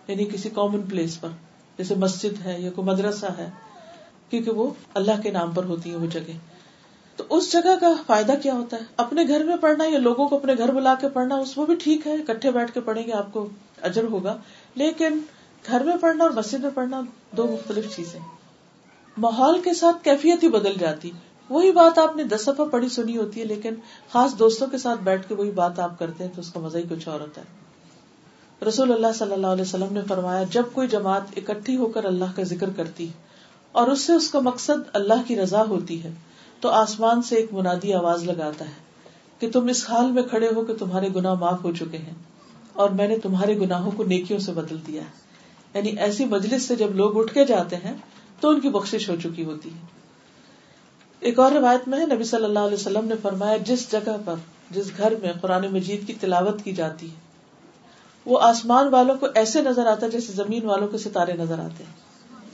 یعنی 0.08 0.24
کسی 0.24 0.48
کامن 0.50 0.82
پلیس 0.82 1.20
پر، 1.20 1.28
جیسے 1.78 1.94
مسجد 1.94 2.46
ہے 2.46 2.60
یا 2.60 2.70
کوئی 2.70 2.86
مدرسہ 2.86 3.26
ہے، 3.38 3.50
کیونکہ 4.30 4.50
وہ 4.50 4.70
اللہ 4.94 5.22
کے 5.22 5.30
نام 5.30 5.50
پر 5.50 5.64
ہوتی 5.64 5.90
ہے 5.90 5.96
وہ 5.96 6.06
جگہ 6.06 6.36
تو 7.16 7.24
اس 7.30 7.52
جگہ 7.52 7.74
کا 7.80 7.92
فائدہ 8.06 8.32
کیا 8.42 8.54
ہوتا 8.54 8.76
ہے؟ 8.76 8.82
اپنے 8.96 9.22
گھر 9.28 9.44
میں 9.44 9.56
پڑھنا 9.56 9.84
یا 9.84 9.98
لوگوں 9.98 10.28
کو 10.28 10.36
اپنے 10.36 10.54
گھر 10.58 10.72
بلا 10.72 10.94
کے 11.00 11.08
پڑھنا، 11.08 11.34
اس 11.34 11.56
میں 11.56 11.66
بھی 11.66 11.74
ٹھیک 11.74 12.06
ہے، 12.06 12.12
اکٹھے 12.12 12.50
بیٹھ 12.50 12.72
کے 12.72 12.80
پڑھیں 12.80 13.02
گے 13.06 13.12
آپ 13.12 13.32
کو 13.32 13.48
اجر 13.82 14.04
ہوگا۔ 14.04 14.36
لیکن 14.74 15.18
گھر 15.66 15.80
میں 15.80 15.96
پڑھنا 16.00 16.24
اور 16.24 16.32
مسجد 16.32 16.60
میں 16.60 16.70
پڑھنا 16.74 17.00
دو 17.36 17.46
مختلف 17.46 17.96
چیزیں 17.96 18.20
ماحول 19.16 19.60
کے 19.60 19.74
ساتھ 19.74 20.04
کیفیت 20.04 20.42
ہی 20.42 20.48
بدل 20.48 20.72
جاتی۔ 20.78 21.10
وہی 21.50 21.72
بات 21.72 21.98
آپ 21.98 22.16
نے 22.16 22.24
دس 22.24 22.48
دفعہ 22.48 22.66
پڑھی 22.66 22.88
سنی 22.88 23.16
ہوتی 23.16 23.40
ہے، 23.40 23.44
لیکن 23.44 23.74
خاص 24.12 24.38
دوستوں 24.38 24.66
کے 24.66 24.78
ساتھ 24.78 25.00
بیٹھ 25.00 25.28
کے 25.28 25.34
وہی 25.34 25.50
بات 25.50 25.78
آپ 25.78 25.98
کرتے 25.98 26.24
ہیں 26.24 26.30
تو 26.34 26.40
اس 26.40 26.52
کا 26.52 26.60
مزہ 26.60 26.78
ہی 26.78 26.82
کچھ 26.90 27.08
اور 27.08 27.20
ہوتا 27.20 27.40
ہے۔ 27.40 27.64
رسول 28.68 28.92
اللہ 28.92 29.06
صلی 29.18 29.32
اللہ 29.32 29.46
علیہ 29.46 29.62
وسلم 29.62 29.92
نے 29.92 30.00
فرمایا، 30.08 30.42
جب 30.50 30.62
کوئی 30.72 30.88
جماعت 30.88 31.22
اکٹھی 31.36 31.76
ہو 31.76 31.86
کر 31.86 32.04
اللہ 32.04 32.24
کا 32.36 32.42
ذکر 32.42 32.70
کرتی 32.76 33.08
اور 33.72 33.88
اس 33.88 34.00
سے 34.00 34.12
اس 34.12 34.30
کا 34.30 34.40
مقصد 34.40 34.88
اللہ 34.92 35.22
کی 35.26 35.36
رضا 35.36 35.62
ہوتی 35.62 36.04
ہے، 36.04 36.10
تو 36.60 36.68
آسمان 36.68 37.22
سے 37.22 37.36
ایک 37.36 37.52
منادی 37.52 37.92
آواز 37.92 38.24
لگاتا 38.24 38.64
ہے 38.64 38.82
کہ 39.38 39.50
تم 39.50 39.66
اس 39.66 39.90
حال 39.90 40.10
میں 40.10 40.22
کھڑے 40.22 40.48
ہو 40.56 40.64
کہ 40.64 40.74
تمہارے 40.74 41.08
گنا 41.16 41.34
معاف 41.34 41.64
ہو 41.64 41.72
چکے 41.72 41.98
ہیں 41.98 42.14
اور 42.72 42.90
میں 42.90 43.08
نے 43.08 43.18
تمہارے 43.18 43.56
گناہوں 43.56 43.90
کو 43.90 44.04
نیکیوں 44.04 44.38
سے 44.38 44.52
بدل 44.52 44.76
دیا 44.86 45.02
ہے۔ 45.02 45.24
یعنی 45.74 45.90
ایسی 45.90 46.24
مجلس 46.24 46.62
سے 46.62 46.76
جب 46.76 46.94
لوگ 46.94 47.18
اٹھ 47.18 47.34
کے 47.34 47.44
جاتے 47.44 47.76
ہیں، 47.76 47.94
تو 48.40 48.48
ان 48.48 48.60
کی 48.60 48.68
بخش 48.68 49.10
ہو 49.10 49.16
چکی 49.22 49.44
ہوتی 49.44 49.68
ہے۔ 49.68 50.03
ایک 51.24 51.38
اور 51.38 51.52
روایت 51.52 51.88
میں 51.88 52.00
ہے، 52.00 52.06
نبی 52.14 52.24
صلی 52.24 52.44
اللہ 52.44 52.58
علیہ 52.58 52.74
وسلم 52.74 53.04
نے 53.04 53.14
فرمایا، 53.22 53.56
جس 53.56 53.92
جگہ 53.92 54.16
پر، 54.24 54.34
جس 54.70 54.90
گھر 54.98 55.14
میں 55.22 55.32
قرآن 55.40 55.66
مجید 55.72 56.06
کی 56.06 56.12
تلاوت 56.12 56.62
کی 56.62 56.72
جاتی 56.72 57.10
ہے، 57.10 57.14
وہ 58.26 58.40
آسمان 58.40 58.88
والوں 58.88 59.14
کو 59.14 59.26
ایسے 59.34 59.62
نظر 59.62 59.86
آتا 59.86 60.06
ہے 60.06 60.10
جیسے 60.10 60.32
زمین 60.32 60.66
والوں 60.66 60.88
کے 60.88 60.98
ستارے 60.98 61.32
نظر 61.32 61.58
آتے 61.58 61.84
ہیں۔ 61.84 61.92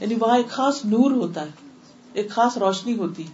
یعنی 0.01 0.15
وہاں 0.15 0.37
ایک 0.37 0.49
خاص 0.49 0.85
نور 0.85 1.11
ہوتا 1.11 1.43
ہے، 1.43 1.51
ایک 2.13 2.31
خاص 2.31 2.59
روشنی 2.59 2.99
ہوتی 2.99 3.23
ہے۔ 3.23 3.33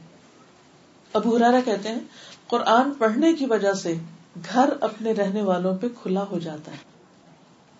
ابو 1.12 1.36
ہرارا 1.36 1.60
کہتے 1.64 1.88
ہیں، 1.88 2.00
قرآن 2.46 2.90
پڑھنے 2.98 3.32
کی 3.32 3.46
وجہ 3.46 3.72
سے 3.72 3.94
گھر 4.52 4.68
اپنے 4.80 5.12
رہنے 5.12 5.42
والوں 5.42 5.76
پہ 5.76 5.86
کھلا 6.02 6.24
ہو 6.30 6.38
جاتا 6.38 6.72
ہے۔ 6.72 6.76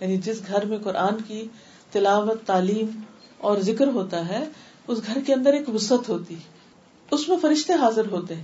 یعنی 0.00 0.16
جس 0.16 0.40
گھر 0.46 0.64
میں 0.64 0.78
قرآن 0.78 1.22
کی 1.26 1.48
تلاوت، 1.92 2.46
تعلیم 2.46 3.00
اور 3.38 3.59
ذکر 3.59 3.88
ہوتا 3.88 4.28
ہے، 4.28 4.44
اس 4.88 4.98
گھر 5.07 5.20
کے 5.26 5.34
اندر 5.34 5.52
ایک 5.52 5.68
وسط 5.68 6.09
ہوتی 6.09 6.34
اس 7.11 7.28
میں 7.28 7.36
فرشتے 7.42 7.72
حاضر 7.72 8.07
ہوتے 8.11 8.34
ہیں۔ 8.34 8.42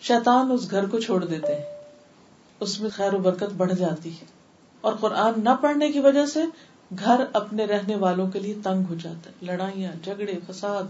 شیطان 0.00 0.52
اس 0.52 0.70
گھر 0.70 0.86
کو 0.86 1.00
چھوڑ 1.00 1.24
دیتے 1.24 1.54
ہیں۔ 1.54 1.62
اس 2.60 2.80
میں 2.80 2.90
خیر 2.90 3.14
و 3.14 3.18
برکت 3.18 3.52
بڑھ 3.56 3.72
جاتی 3.74 4.10
ہے۔ 4.10 4.24
اور 4.80 4.92
قرآن 4.92 5.44
نہ 5.44 5.48
پڑھنے 5.60 5.92
کی 5.92 6.00
وجہ 6.00 6.26
سے 6.26 6.42
گھر 6.98 7.24
اپنے 7.32 7.64
رہنے 7.64 7.96
والوں 7.96 8.30
کے 8.30 8.38
لیے 8.38 8.54
تنگ 8.64 8.82
ہو 8.88 8.94
جاتا 8.94 9.30
ہے۔ 9.30 9.46
لڑائیاں، 9.46 9.92
جھگڑے، 10.04 10.32
فساد۔ 10.48 10.82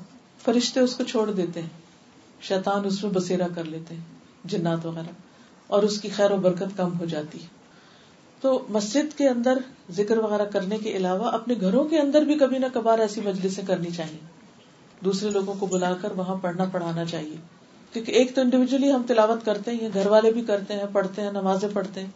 فرشتے 0.44 0.80
اس 0.80 0.96
کو 0.96 1.04
چھوڑ 1.04 1.30
دیتے 1.30 1.62
ہیں۔ 1.62 1.68
شیطان 2.40 2.84
اس 2.84 3.02
میں 3.02 3.12
بسیرا 3.12 3.46
کر 3.54 3.64
لیتے 3.64 3.94
ہیں، 3.94 4.02
جنات 4.44 4.86
وغیرہ۔ 4.86 5.10
اور 5.66 5.82
اس 5.82 6.00
کی 6.00 6.08
خیر 6.08 6.30
و 6.30 6.36
برکت 6.36 6.76
کم 6.76 6.98
ہو 6.98 7.04
جاتی 7.04 7.42
ہے۔ 7.42 7.46
تو 8.40 8.66
مسجد 8.68 9.18
کے 9.18 9.28
اندر 9.28 9.58
ذکر 9.90 10.18
وغیرہ 10.18 10.44
کرنے 10.44 10.78
کے 10.78 10.92
علاوہ 10.92 11.24
اپنے 11.24 11.54
گھروں 11.60 11.84
کے 11.84 11.98
اندر 11.98 12.22
بھی 12.22 12.38
کبھی 12.38 12.58
نہ 12.58 12.66
کبھار 12.74 12.98
ایسی 12.98 13.20
مجلسیں 13.20 13.64
کرنی 13.66 13.90
چاہیے۔ 13.90 14.37
دوسرے 15.04 15.30
لوگوں 15.30 15.54
کو 15.54 15.66
بلا 15.66 15.94
کر 15.94 16.12
وہاں 16.12 16.36
پڑھنا 16.36 16.64
پڑھانا 16.64 17.04
چاہیے۔ 17.04 17.36
کیونکہ 17.92 18.12
ایک 18.12 18.34
تو 18.34 18.40
انڈیویجلی 18.40 18.92
ہم 18.92 19.02
تلاوت 19.06 19.44
کرتے 19.44 19.70
ہیں 19.70 19.88
گھر 19.94 20.06
والے 20.06 20.32
بھی 20.32 20.42
کرتے 20.42 20.74
ہیں، 20.74 20.84
پڑھتے 20.92 21.22
ہیں، 21.22 21.32
نمازیں 21.32 21.68
پڑھتے 21.72 22.00
ہیں۔ 22.00 22.06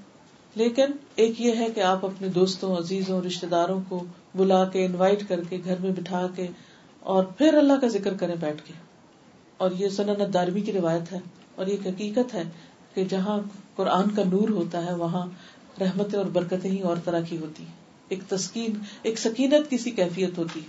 لیکن 0.54 0.84
ایک 1.14 1.40
یہ 1.40 1.52
ہے 1.56 1.66
کہ 1.74 1.80
آپ 1.80 2.04
اپنے 2.04 2.28
دوستوں، 2.28 2.76
عزیزوں 2.76 3.22
رشتے 3.22 3.46
داروں 3.46 3.80
کو 3.88 4.04
بلا 4.34 4.64
کے 4.64 4.86
انوائٹ 4.86 5.28
کر 5.28 5.40
کے 5.48 5.58
گھر 5.64 5.74
میں 5.80 5.90
بٹھا 5.90 6.26
کے 6.36 6.46
اور 7.00 7.24
پھر 7.24 7.54
اللہ 7.54 7.72
کا 7.80 7.88
ذکر 7.88 8.14
کریں 8.14 8.34
بیٹھ 8.40 8.62
کے۔ 8.64 8.72
اور 9.56 9.70
یہ 9.70 9.88
سنت 9.88 10.34
دارمی 10.34 10.60
کی 10.60 10.72
روایت 10.72 11.12
ہے 11.12 11.18
اور 11.54 11.66
یہ 11.66 11.76
حقیقت 11.86 12.34
ہے 12.34 12.42
کہ 12.94 13.04
جہاں 13.04 13.38
قرآن 13.76 14.14
کا 14.14 14.22
نور 14.32 14.48
ہوتا 14.48 14.86
ہے، 14.86 14.94
وہاں 14.94 15.26
رحمتیں 15.80 16.18
اور 16.18 16.26
برکتیں 16.26 16.70
ہی 16.70 16.80
اور 16.80 16.96
طرح 17.04 17.20
کی 17.20 17.38
ہوتی 17.38 17.64
ایک 18.08 18.20
تسکین، 18.28 18.72
ایک 19.02 19.18
سکینت 19.18 19.70
کی 19.70 19.78
سی 19.78 19.90
کیفیت 19.90 20.38
ہوتی 20.38 20.60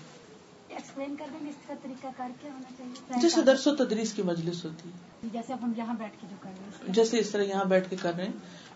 ایکسپلین 0.76 1.16
کر 1.16 1.26
دیں 1.34 1.50
اس 1.50 1.56
کا 1.68 1.74
طریقہ 1.84 2.08
کار 2.18 2.30
کیا 2.42 2.52
ہونا 2.54 2.70
چاہیے 2.78 3.22
جیسے 3.22 3.42
درس 3.42 3.68
و 3.68 3.76
تدریس 3.76 4.14
کی 4.14 4.22
مجلس 4.22 4.66
ہوتی 4.66 4.90
ہے۔ 4.90 5.28
جیسے 5.34 5.54
اب 5.54 5.60
ہم 5.64 5.72
یہاں 5.78 5.94
بیٹھ 5.94 6.22
کے 6.22 6.28
جو 6.30 6.36
کر 6.40 6.50
رہے 6.60 6.66
ہیں 6.66 6.94
جیسے 6.94 7.20
اس 7.20 7.30
طرح 7.30 7.44
یہاں 7.44 7.66
بیٹھ 7.66 7.90
کے 7.90 7.96
کر 7.96 8.14
رہے 8.16 8.26
ہیں۔ 8.26 8.32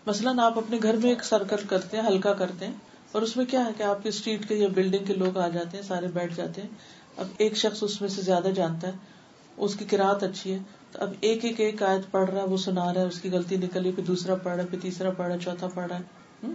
مثلاً 0.06 0.38
آپ 0.38 0.58
اپنے 0.58 0.78
گھر 0.82 0.96
میں 0.96 1.10
ایک 1.10 1.24
سرکل 1.24 1.66
کرتے 1.68 1.96
ہیں 1.96 2.04
ہلکا 2.06 2.32
کرتے 2.32 2.66
ہیں 2.66 2.72
اور 3.12 3.22
اس 3.22 3.36
میں 3.36 3.44
کیا 3.44 3.64
ہے 3.64 3.70
کہ 3.76 3.82
آپ 3.82 4.02
کے 4.02 4.08
اسٹریٹ 4.08 4.48
کے 4.48 4.54
یا 4.54 4.68
بلڈنگ 4.74 5.04
کے 5.04 5.14
لوگ 5.14 5.38
آ 5.38 5.48
جاتے 5.48 5.76
ہیں 5.76 5.84
سارے 5.84 6.08
بیٹھ 6.08 6.34
جاتے 6.36 6.60
ہیں۔ 6.60 6.68
اب 7.16 7.26
ایک 7.38 7.56
شخص 7.56 7.82
اس 7.82 8.00
میں 8.00 8.08
سے 8.08 8.22
زیادہ 8.22 8.48
جانتا 8.48 8.88
ہے 8.88 8.92
اس 9.56 9.76
کی 9.76 9.84
کراط 9.84 10.22
اچھی 10.22 10.52
ہے 10.52 10.58
تو 10.92 10.98
اب 11.02 11.12
ایک 11.20 11.44
ایک 11.44 11.60
ایک 11.60 11.82
آیت 11.82 12.10
پڑھ 12.10 12.30
رہا 12.30 12.40
ہے 12.40 12.46
وہ 12.46 12.56
سنا 12.56 12.94
رہا 12.94 13.00
ہے 13.00 13.06
اس 13.06 13.20
کی 13.20 13.30
غلطی 13.30 13.56
نکلی 13.56 13.92
پھر 13.92 14.04
دوسرا 14.04 14.34
پڑھ 14.34 14.54
رہا 14.54 14.62
ہے 14.62 14.68
پھر 14.68 14.78
تیسرا 14.82 15.10
پڑھ 15.10 15.26
رہا 15.26 15.34
ہے 15.34 15.40
چوتھا 15.40 15.68
پڑھ 15.74 15.86
رہا 15.86 15.98
ہے۔ 15.98 16.48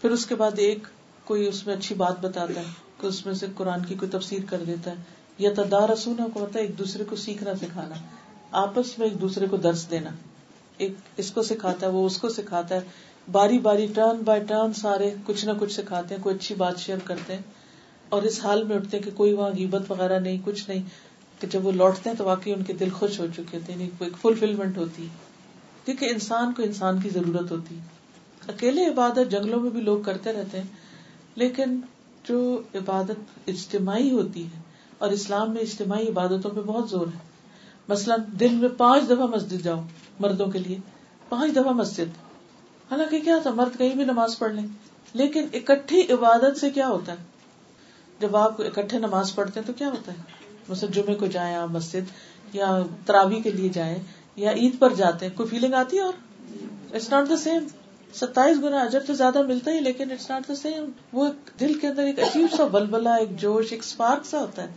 پھر 0.00 0.10
اس 0.10 0.26
کے 0.26 0.34
بعد 0.34 0.50
ایک 0.56 0.86
کوئی 1.24 1.48
اس 1.48 1.66
میں 1.66 1.74
اچھی 1.74 1.94
بات 1.94 2.20
بتاتا 2.20 2.60
ہے۔ 2.60 2.89
کہ 3.00 3.06
اس 3.06 3.26
میں 3.26 3.34
سے 3.34 3.46
قرآن 3.56 3.84
کی 3.84 3.94
کوئی 3.94 4.10
تفسیر 4.10 4.38
کر 4.48 4.64
دیتا 4.66 4.90
ہے۔ 4.90 4.96
یا 5.38 5.50
تدار 5.56 5.88
رسونا 5.88 6.26
کو 6.34 6.40
ہوتا 6.40 6.58
ہے، 6.58 6.64
ایک 6.64 6.78
دوسرے 6.78 7.04
کو 7.04 7.16
سیکھنا، 7.16 7.54
سکھانا۔ 7.54 7.94
آپس 8.50 8.98
میں 8.98 9.08
ایک 9.08 9.20
دوسرے 9.20 9.46
کو 9.50 9.56
درس 9.56 9.90
دینا۔ 9.90 10.10
ایک 10.78 10.92
اس 11.16 11.30
کو 11.30 11.42
سکھاتا 11.42 11.86
ہے، 11.86 11.92
وہ 11.92 12.06
اس 12.06 12.18
کو 12.18 12.28
سکھاتا 12.28 12.74
ہے۔ 12.74 12.80
باری 13.32 13.58
باری، 13.58 13.86
ٹرن 13.86 14.22
بائی 14.24 14.40
ٹرن 14.44 14.72
سارے 14.72 15.14
کچھ 15.26 15.44
نہ 15.46 15.50
کچھ 15.60 15.72
سکھاتے 15.72 16.14
ہیں، 16.14 16.22
کوئی 16.22 16.34
اچھی 16.34 16.54
بات 16.54 16.78
شیئر 16.78 16.98
کرتے 17.04 17.34
ہیں۔ 17.34 17.42
اور 18.08 18.22
اس 18.22 18.44
حال 18.44 18.64
میں 18.64 18.76
اٹھتے 18.76 18.96
ہیں 18.96 19.04
کہ 19.04 19.10
کوئی 19.14 19.32
وہاں 19.32 19.50
غیبت 19.50 19.90
وغیرہ 19.90 20.18
نہیں، 20.20 20.38
کچھ 20.44 20.70
نہیں۔ 20.70 20.82
کہ 21.40 21.46
جب 21.46 21.66
وہ 21.66 21.72
لوٹتے 21.72 22.10
ہیں 22.10 22.16
تو 22.16 22.24
واقعی 22.24 22.52
ان 22.52 22.64
کے 22.64 22.72
دل 22.72 22.90
خوش 22.90 23.20
ہو 23.20 23.26
چکے 23.36 23.56
ہوتے 23.56 23.72
ہیں 23.72 23.80
یعنی 23.80 24.10
فلفلمنٹ 24.22 24.76
ہوتی۔ 24.76 25.02
ہے 25.02 25.08
کیونکہ 25.84 26.04
انسان 26.04 26.52
کو 26.52 26.62
انسان 26.62 27.00
کی 27.00 27.10
ضرورت 27.10 27.50
ہوتی۔ 27.50 27.78
اکیلے 28.48 28.86
عبادت 28.86 29.30
جنگلوں 29.30 29.60
میں 29.60 29.70
بھی 29.70 29.80
لوگ 29.80 30.02
کرتے 30.02 30.32
رہتے 30.32 30.58
ہیں، 30.58 30.66
لیکن 31.34 31.80
جو 32.28 32.60
عبادت 32.74 33.48
اجتماعی 33.48 34.10
ہوتی 34.10 34.44
ہے، 34.44 34.60
اور 34.98 35.10
اسلام 35.10 35.52
میں 35.52 35.62
اجتماعی 35.62 36.08
عبادتوں 36.08 36.50
پہ 36.50 36.60
بہت 36.60 36.90
زور 36.90 37.06
ہے۔ 37.06 37.18
مثلاً 37.88 38.20
دن 38.40 38.54
میں 38.54 38.68
پانچ 38.68 39.04
دفعہ 39.04 39.26
مسجد 39.26 39.64
جاؤ، 39.64 39.80
مردوں 40.20 40.46
کے 40.46 40.58
لیے۔ 40.58 40.78
پانچ 41.28 41.52
دفعہ 41.56 41.72
مسجد۔ 41.72 42.18
حالانکہ 42.90 43.20
کیا 43.20 43.38
تھا، 43.42 43.50
مرد 43.50 43.78
کہیں 43.78 43.94
بھی 43.94 44.04
نماز 44.04 44.38
پڑھ 44.38 44.52
لیں۔ 44.52 44.66
لیکن 45.14 45.46
اکٹھی 45.54 46.02
عبادت 46.12 46.60
سے 46.60 46.70
کیا 46.70 46.88
ہوتا 46.88 47.12
ہے؟ 47.12 47.16
جب 48.20 48.36
آپ 48.36 48.60
اکٹھے 48.60 48.98
نماز 48.98 49.34
پڑھتے 49.34 49.60
ہیں 49.60 49.66
تو 49.66 49.72
کیا 49.72 49.88
ہوتا 49.88 50.12
ہے؟ 50.12 50.22
مثلا 50.68 50.90
جمعے 50.90 51.14
کو 51.14 51.26
جائیں 51.26 51.56
آپ 51.56 51.68
مسجد، 51.68 52.10
یا 52.52 52.78
تراوی 53.06 53.40
کے 53.40 53.50
لیے 53.50 53.68
جائیں، 53.68 53.98
یا 54.36 54.52
عید 54.52 54.78
پر 54.78 54.94
جاتے 54.94 55.26
ہیں، 55.26 55.36
کوئی 55.36 55.48
فیلنگ 55.48 55.74
آتی 55.74 55.96
ہے 55.96 56.02
اور؟ 56.02 56.12
اٹس 56.94 57.10
ناٹ 57.10 57.28
دا 57.28 57.36
سیم 57.36 57.64
ستائیس 58.14 58.58
گنا 58.62 58.80
اجر 58.80 59.00
تو 59.00 59.14
زیادہ 59.14 59.42
ملتا 59.42 59.70
ہی، 59.70 59.80
لیکن 59.80 60.12
اٹس 60.12 60.30
ناٹ 60.30 60.48
دا 60.48 60.54
سیم 60.54 60.90
وہ 61.12 61.28
دل 61.60 61.74
کے 61.74 61.88
اندر 61.88 62.02
ایک 62.02 62.18
عجیب 62.18 62.46
سا 62.56 62.64
بلبلا، 62.64 63.14
ایک 63.14 63.36
جوش، 63.36 63.66
ایک 63.70 63.80
اسپارک 63.80 64.26
سا 64.26 64.40
ہوتا 64.40 64.62
ہے۔ 64.62 64.68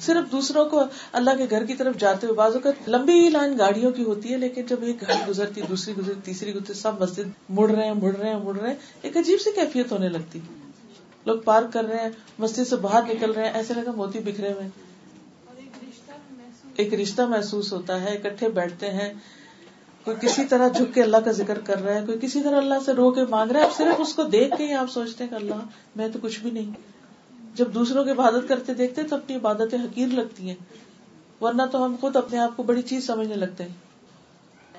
صرف 0.00 0.32
دوسروں 0.32 0.64
کو 0.64 0.82
اللہ 1.12 1.30
کے 1.38 1.46
گھر 1.50 1.64
کی 1.64 1.74
طرف 1.74 1.96
جاتے 1.96 2.26
ہوئے 2.26 2.36
بازو 2.36 2.58
کا 2.58 2.70
لمبی 2.88 3.28
لائن 3.28 3.58
گاڑیوں 3.58 3.92
کی 3.92 4.02
ہوتی 4.02 4.32
ہے، 4.32 4.38
لیکن 4.38 4.62
جب 4.66 4.76
ایک 4.82 5.02
گاڑی 5.02 5.22
گزرتی، 5.28 5.60
دوسری 5.68 5.94
گزرتی، 5.98 6.20
تیسری 6.24 6.54
گزرتی، 6.54 6.74
سب 6.74 7.02
مسجد 7.02 7.30
مڑ 7.48 7.70
رہے 7.70 7.84
ہیں، 7.84 7.94
مڑ 7.94 8.14
رہے 8.16 8.28
ہیں، 8.28 8.38
مڑ 8.38 8.56
رہے 8.56 8.68
ہیں۔ 8.68 8.76
ایک 9.02 9.16
عجیب 9.16 9.40
سی 9.40 9.50
کیفیت 9.54 9.92
ہونے 9.92 10.08
لگتی۔ 10.08 10.38
لوگ 11.26 11.38
پارک 11.38 11.72
کر 11.72 11.84
رہے 11.84 12.02
ہیں، 12.02 12.10
مسجد 12.38 12.68
سے 12.68 12.76
باہر 12.76 13.02
نکل 13.14 13.32
رہے 13.32 13.44
ہیں، 13.44 13.52
ایسے 13.52 13.74
لگا 13.74 13.92
موتی 13.92 14.18
بکھرے 14.18 14.52
ہوئے۔ 14.52 14.68
ایک 16.76 16.94
رشتہ 16.94 17.22
محسوس 17.22 17.72
ہوتا 17.72 18.00
ہے 18.00 18.16
اکٹھے 18.16 18.48
بیٹھتے 18.48 18.90
ہیں۔ 18.90 19.14
کوئی 20.06 20.16
کسی 20.20 20.44
طرح 20.44 20.68
جھک 20.68 20.94
کے 20.94 21.02
اللہ 21.02 21.16
کا 21.16 21.30
ذکر 21.30 21.58
کر 21.58 21.82
رہا 21.82 21.94
ہے، 21.94 22.06
کوئی 22.06 22.18
کسی 22.22 22.42
طرح 22.42 22.56
اللہ 22.56 22.74
سے 22.84 22.92
رو 22.92 23.10
کے 23.10 23.20
مانگ 23.30 23.50
رہا 23.50 23.60
ہے 23.60 23.66
صرف 23.76 24.00
اس 24.00 24.14
کو 24.14 24.22
دیکھ 24.22 24.56
کے 24.58 24.66
ہی 24.66 24.72
آپ 24.72 24.90
سوچتے 24.90 25.24
ہیں 25.24 25.30
کہ 25.30 25.34
اللہ، 25.34 25.54
میں 25.96 26.08
تو 26.08 26.18
کچھ 26.22 26.40
بھی 26.40 26.50
نہیں۔ 26.50 26.70
جب 27.54 27.74
دوسروں 27.74 28.04
کی 28.04 28.10
عبادت 28.10 28.48
کرتے 28.48 28.74
دیکھتے 28.74 29.02
تو 29.02 29.16
اپنی 29.16 29.36
عبادتیں 29.36 29.78
حقیر 29.78 30.06
لگتی 30.06 30.48
ہیں، 30.48 30.54
ورنہ 31.40 31.62
تو 31.72 31.84
ہم 31.84 31.96
خود 32.00 32.16
اپنے 32.16 32.38
آپ 32.38 32.56
کو 32.56 32.62
بڑی 32.62 32.82
چیز 32.82 33.06
سمجھنے 33.06 33.34
لگتے 33.34 33.64
ہیں۔ 33.64 33.72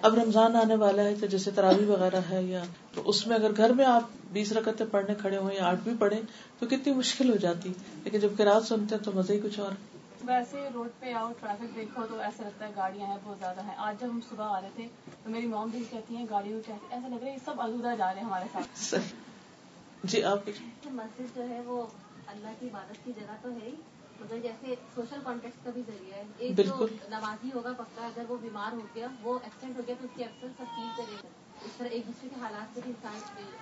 اب 0.01 0.15
رمضان 0.15 0.55
آنے 0.55 0.75
والا 0.75 1.03
ہے 1.03 1.15
تو 1.19 1.25
جیسے 1.25 1.51
تراوی 1.51 1.85
وغیرہ 1.85 2.19
ہے، 2.29 2.43
یا 2.43 2.63
تو 2.93 3.01
اس 3.05 3.27
میں 3.27 3.35
اگر 3.35 3.51
گھر 3.57 3.73
میں 3.73 3.85
آپ 3.85 4.03
بیس 4.31 4.51
رکعتیں 4.51 4.85
پڑھنے 4.91 5.13
کھڑے 5.15 5.37
ہوئے 5.37 5.55
یا 5.55 5.65
آٹھ 5.65 5.79
بھی 5.83 5.91
پڑھے 5.99 6.21
تو 6.59 6.65
کتنی 6.65 6.93
مشکل 6.93 7.29
ہو 7.29 7.35
جاتی۔ 7.35 7.73
لیکن 8.03 8.19
جب 8.19 8.29
کراط 8.37 8.67
سنتے 8.67 8.95
ہیں 8.95 9.03
تو 9.03 9.11
مزے 9.15 9.33
ہی 9.33 9.39
کچھ 9.39 9.59
اور۔ 9.59 9.96
ویسے 10.27 10.67
روڈ 10.73 10.89
پہ 10.99 11.13
آؤ 11.13 11.31
ٹریفک 11.39 11.75
دیکھو 11.75 12.05
تو 12.09 12.19
ایسا 12.19 12.43
لگتا 12.43 12.67
ہے 12.67 12.71
گاڑیاں 12.75 13.07
ہیں 13.07 13.17
بہت 13.23 13.39
زیادہ 13.39 13.61
ہیں۔ 13.61 13.75
آج 13.77 13.99
جب 13.99 14.09
ہم 14.09 14.19
صبح 14.29 14.55
آ 14.55 14.61
رہے 14.61 14.69
تھے 14.75 14.87
تو 15.23 15.29
میری 15.29 15.47
موم 15.47 15.69
بھی 15.69 15.83
کہتی 15.89 16.15
ہیں 16.15 16.25
گاڑیوں 16.29 16.61
کہتے 16.65 16.95
ایسا 16.95 17.07
لگ 17.07 17.15
رہا 17.15 17.27
ہے 17.27 17.33
یہ 17.33 17.45
سب 17.45 17.61
آلودہ 17.61 17.95
جا 17.97 18.13
رہے 18.13 18.21
ہیں 18.21 18.27
ہمارے 18.27 18.45
ساتھ۔ 18.51 19.05
جی 20.03 20.23
آپ 20.23 20.49
مسجد 20.85 21.35
جو 21.35 21.49
ہے 21.49 21.61
وہ 21.65 21.85
اللہ 22.27 22.59
کی 22.59 22.67
عبادت 22.67 23.05
کی 23.05 23.11
جگہ 23.15 23.35
تو 23.41 23.51
ہے 23.51 23.65
ہی 23.65 23.75
مگر 24.19 24.39
جیسے 24.43 24.75
سوشل 24.95 25.19
کانٹیکٹ 25.23 25.63
کا 25.63 25.71
بھی 25.73 25.81
ذریعہ 25.87 26.17
ہے۔ 26.17 26.23
ایک 26.37 26.57
جو 26.57 26.85
نمازی 27.09 27.49
ہوگا 27.53 27.71
پکا 27.77 28.05
اگر 28.05 28.23
وہ 28.29 28.37
بیمار 28.41 28.73
ہو 28.73 28.85
گیا 28.95 29.07
وہ 29.21 29.39
ایکسیڈنٹ 29.43 29.77
ہو 29.77 29.81
گیا 29.87 29.95
تو 29.99 30.05
اس 30.05 30.15
کی 30.15 30.23
اکثر 30.23 30.47
سب 30.57 30.75
فیل 30.75 30.89
کرے 30.97 31.15
گا۔ 31.23 31.27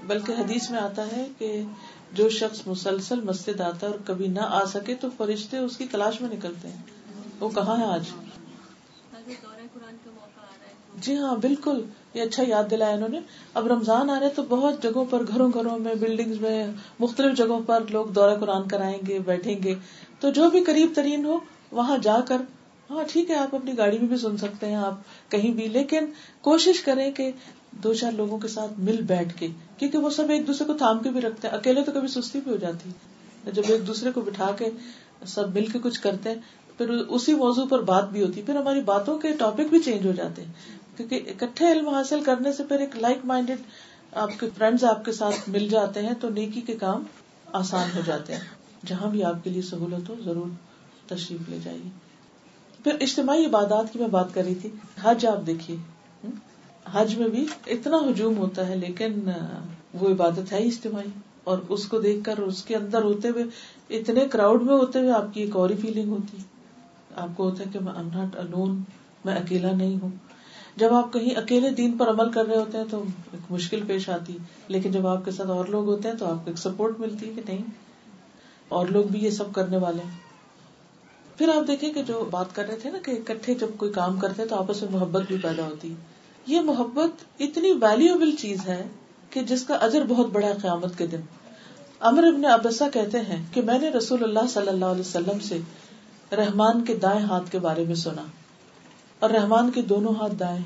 بلکہ 0.07 0.31
حدیث 0.31 0.71
میں 0.71 0.79
آتا 0.79 1.07
ہے 1.07 1.27
کہ 1.37 1.61
جو 2.13 2.29
شخص 2.29 2.67
مسلسل 2.67 3.21
مسجد 3.21 3.61
آتا 3.61 3.87
ہے 3.87 3.91
اور 3.91 3.99
کبھی 4.05 4.27
نہ 4.27 4.39
آ 4.39 4.65
سکے 4.65 4.95
تو 4.95 5.07
فرشتے 5.17 5.57
اس 5.57 5.77
کی 5.77 5.85
تلاش 5.91 6.21
میں 6.21 6.29
نکلتے 6.33 6.67
ہیں۔ 6.67 6.83
وہ 7.39 7.49
کہاں 7.49 7.77
ہے 7.77 7.85
آج؟ 7.85 8.03
جی 10.95 11.17
ہاں 11.17 11.35
بالکل۔ 11.35 11.81
یہ 12.13 12.21
اچھا 12.21 12.43
یاد 12.47 12.63
دلایا 12.71 12.93
انہوں 12.93 13.09
نے۔ 13.09 13.19
اب 13.53 13.67
رمضان 13.67 14.09
آ 14.09 14.19
رہا 14.19 14.25
ہے 14.25 14.31
تو 14.31 14.43
بہت 14.43 14.83
جگہوں 14.83 15.05
پر 15.09 15.27
گھروں 15.27 15.51
گھروں 15.53 15.77
میں 15.77 15.95
بلڈنگز 15.95 16.41
میں 16.41 16.67
مختلف 16.99 17.37
جگہوں 17.37 17.59
پر 17.65 17.83
لوگ 17.89 18.05
دورہ 18.05 18.39
قرآن 18.39 18.67
کرائیں 18.67 18.97
گے 19.07 19.19
بیٹھیں 19.19 19.63
گے۔ 19.63 19.75
تو 20.19 20.31
جو 20.31 20.49
بھی 20.49 20.63
قریب 20.63 20.91
ترین 20.95 21.25
ہو 21.25 21.39
وہاں 21.71 21.97
جا 21.97 22.19
کر 22.27 22.41
ہاں 22.89 23.03
ٹھیک 23.11 23.29
ہے 23.29 23.35
آپ 23.35 23.55
اپنی 23.55 23.77
گاڑی 23.77 23.99
میں 23.99 24.07
بھی 24.07 24.17
سن 24.17 24.37
سکتے 24.37 24.65
ہیں 24.65 24.75
آپ 24.75 24.93
کہیں 25.31 25.53
بھی۔ 25.53 25.67
لیکن 25.67 26.05
کوشش 26.41 26.81
کریں 26.81 27.11
کہ 27.11 27.31
دو 27.84 27.93
چار 27.93 28.11
لوگوں 28.11 28.38
کے 28.38 28.47
ساتھ 28.47 28.73
مل 28.78 29.01
بیٹھ 29.01 29.38
کے، 29.38 29.47
کیونکہ 29.78 29.97
وہ 29.97 30.09
سب 30.09 30.30
ایک 30.30 30.47
دوسرے 30.47 30.67
کو 30.67 30.73
تھام 30.73 30.99
کے 30.99 31.09
بھی 31.09 31.21
رکھتے 31.21 31.47
ہیں۔ 31.47 31.55
اکیلے 31.55 31.84
تو 31.84 31.91
کبھی 31.91 32.07
سستی 32.07 32.39
بھی 32.39 32.51
ہو 32.51 32.55
جاتی۔ 32.55 32.89
ہے 33.45 33.51
جب 33.51 33.61
ایک 33.67 33.88
دوسرے 33.88 34.11
کو 34.11 34.21
بٹھا 34.21 34.51
کے 34.57 34.69
سب 35.26 35.55
مل 35.55 35.65
کے 35.65 35.80
کچھ 35.84 36.01
کرتے 36.01 36.30
ہیں، 36.30 36.38
پھر 36.78 36.89
اسی 36.89 37.34
موضوع 37.34 37.65
پر 37.65 37.82
بات 37.82 38.09
بھی 38.09 38.23
ہوتی 38.23 38.41
ہے 38.41 38.45
پھر 38.45 38.55
ہماری 38.55 38.82
باتوں 38.82 39.19
کے 39.19 39.32
ٹاپک 39.39 39.61
بھی 39.69 39.80
چینج 39.80 40.07
ہو 40.07 40.11
جاتے 40.11 40.41
ہیں۔ 40.41 40.51
کیونکہ 40.97 41.21
اکٹھے 41.28 41.71
علم 41.71 41.88
حاصل 41.88 42.23
کرنے 42.23 42.53
سے 42.53 42.63
پھر 42.63 42.80
ایک 42.80 42.97
لائک 42.97 43.17
مائنڈیڈ 43.23 43.57
آپ 44.11 44.30
کے 44.39 44.47
فرینڈز 44.57 44.84
آپ 44.84 45.05
کے 45.05 45.11
ساتھ 45.11 45.49
مل 45.49 45.67
جاتے 45.67 46.01
ہیں، 46.01 46.13
تو 46.21 46.30
نیکی 46.30 46.61
کے 46.61 46.76
کام 46.76 47.03
آسان 47.53 47.89
ہو 47.95 48.01
جاتے 48.05 48.34
ہیں۔ 48.34 48.41
جہاں 48.86 49.09
بھی 49.09 49.23
آپ 49.23 49.43
کے 49.43 49.49
لیے 49.49 49.61
سہولت 49.61 50.09
ہو 50.09 50.15
ضرور 50.26 50.47
تشریف 51.07 51.49
لے 51.49 51.59
جائیے۔ 51.63 51.89
پھر 52.84 52.95
اجتماعی 52.99 53.45
عبادات 53.45 53.93
کی 53.93 53.99
میں 53.99 54.07
بات 54.07 54.34
کر 54.34 54.43
رہی 54.43 54.55
تھی، 54.55 54.69
حج 55.01 55.26
آپ 55.26 55.47
دیکھیے۔ 55.47 55.94
حج 56.86 57.15
میں 57.17 57.27
بھی 57.27 57.45
اتنا 57.67 57.97
ہجوم 58.09 58.38
ہوتا 58.38 58.67
ہے، 58.67 58.75
لیکن 58.75 59.29
وہ 59.93 60.09
عبادت 60.09 60.51
ہے 60.51 60.59
ہی 60.59 60.67
اجتماعی، 60.67 61.07
اور 61.43 61.57
اس 61.69 61.88
کو 61.88 61.99
دیکھ 61.99 62.23
کر 62.23 62.38
اس 62.39 62.63
کے 62.63 62.75
اندر 62.75 63.03
ہوتے 63.03 63.29
ہوئے، 63.29 63.43
اتنے 63.89 64.27
کراؤڈ 64.27 64.63
میں 64.63 64.73
ہوتے 64.73 64.99
ہوئے 64.99 65.11
آپ 65.11 65.33
کی 65.33 65.41
ایک 65.41 65.55
اور 65.55 65.69
ہی 65.69 65.75
فیلنگ 65.75 66.11
ہوتی۔ 66.11 66.38
آپ 67.15 67.36
کو 67.38 67.49
ہوتا 67.49 67.63
ہے 67.63 67.69
کہ 67.73 67.79
میں 67.79 67.93
ناٹ 68.05 68.36
الون 68.36 68.81
میں 69.25 69.36
اکیلا 69.36 69.71
نہیں 69.73 69.95
ہوں۔ 70.01 70.09
جب 70.77 70.93
آپ 70.93 71.11
کہیں 71.13 71.36
اکیلے 71.36 71.69
دین 71.69 71.97
پر 71.97 72.09
عمل 72.09 72.31
کر 72.31 72.45
رہے 72.45 72.57
ہوتے 72.57 72.77
ہیں 72.77 72.86
تو 72.89 73.03
ایک 73.33 73.51
مشکل 73.51 73.86
پیش 73.88 74.09
آتی۔ 74.09 74.38
لیکن 74.67 74.91
جب 74.91 75.07
آپ 75.07 75.25
کے 75.25 75.31
ساتھ 75.31 75.49
اور 75.49 75.65
لوگ 75.65 75.86
ہوتے 75.86 76.09
ہیں 76.09 76.15
تو 76.15 76.25
آپ 76.25 76.43
کو 76.45 76.51
ایک 76.51 76.59
سپورٹ 76.59 76.99
ملتی 76.99 77.27
ہے 77.27 77.33
کہ 77.36 77.41
نہیں، 77.47 77.61
اور 78.67 78.88
لوگ 78.88 79.05
بھی 79.05 79.19
یہ 79.19 79.29
سب 79.29 79.53
کرنے 79.53 79.77
والے 79.77 80.03
ہیں۔ 80.03 80.17
پھر 81.38 81.49
آپ 81.49 81.67
دیکھیں 81.67 81.91
کہ 81.93 82.01
جو 82.03 82.23
بات 82.31 82.55
کر 82.55 82.67
رہے 82.67 82.75
تھے 82.75 82.89
نا 82.89 82.97
کہ 83.05 83.11
اکٹھے 83.11 83.53
جب 83.55 83.69
کوئی 83.77 83.91
کام 83.93 84.19
کرتے 84.19 84.41
ہیں 84.41 84.49
تو 84.49 84.55
آپس 84.55 84.81
میں 84.81 84.91
محبت 84.91 85.23
بھی 85.27 85.38
پیدا 85.41 85.65
ہوتی۔ 85.65 85.89
ہے 85.89 86.13
یہ 86.47 86.61
محبت 86.61 87.41
اتنی 87.41 87.71
ویلوبل 87.71 88.35
چیز 88.35 88.67
ہے 88.67 88.87
کہ 89.29 89.41
جس 89.41 89.63
کا 89.63 89.75
اجر 89.75 90.05
بہت 90.07 90.27
بڑا 90.27 90.47
قیامت 90.61 90.97
کے 90.97 91.07
دن۔ 91.07 91.19
امر 91.99 92.23
ابن 92.23 92.45
ابسا 92.45 92.89
کہتے 92.89 93.19
ہیں 93.19 93.45
کہ 93.51 93.61
میں 93.61 93.79
نے 93.79 93.89
رسول 93.89 94.23
اللہ 94.23 94.47
صلی 94.49 94.67
اللہ 94.67 94.85
علیہ 94.85 95.01
وسلم 95.01 95.39
سے 95.39 95.59
رحمان 96.31 96.85
کے 96.85 96.95
دائیں 96.95 97.21
ہاتھ 97.21 97.51
کے 97.51 97.59
بارے 97.59 97.83
میں 97.83 97.95
سنا 97.95 98.21
اور 99.19 99.29
رحمان 99.29 99.71
کے 99.71 99.81
دونوں 99.81 100.13
ہاتھ 100.19 100.35
دائیں۔ 100.39 100.61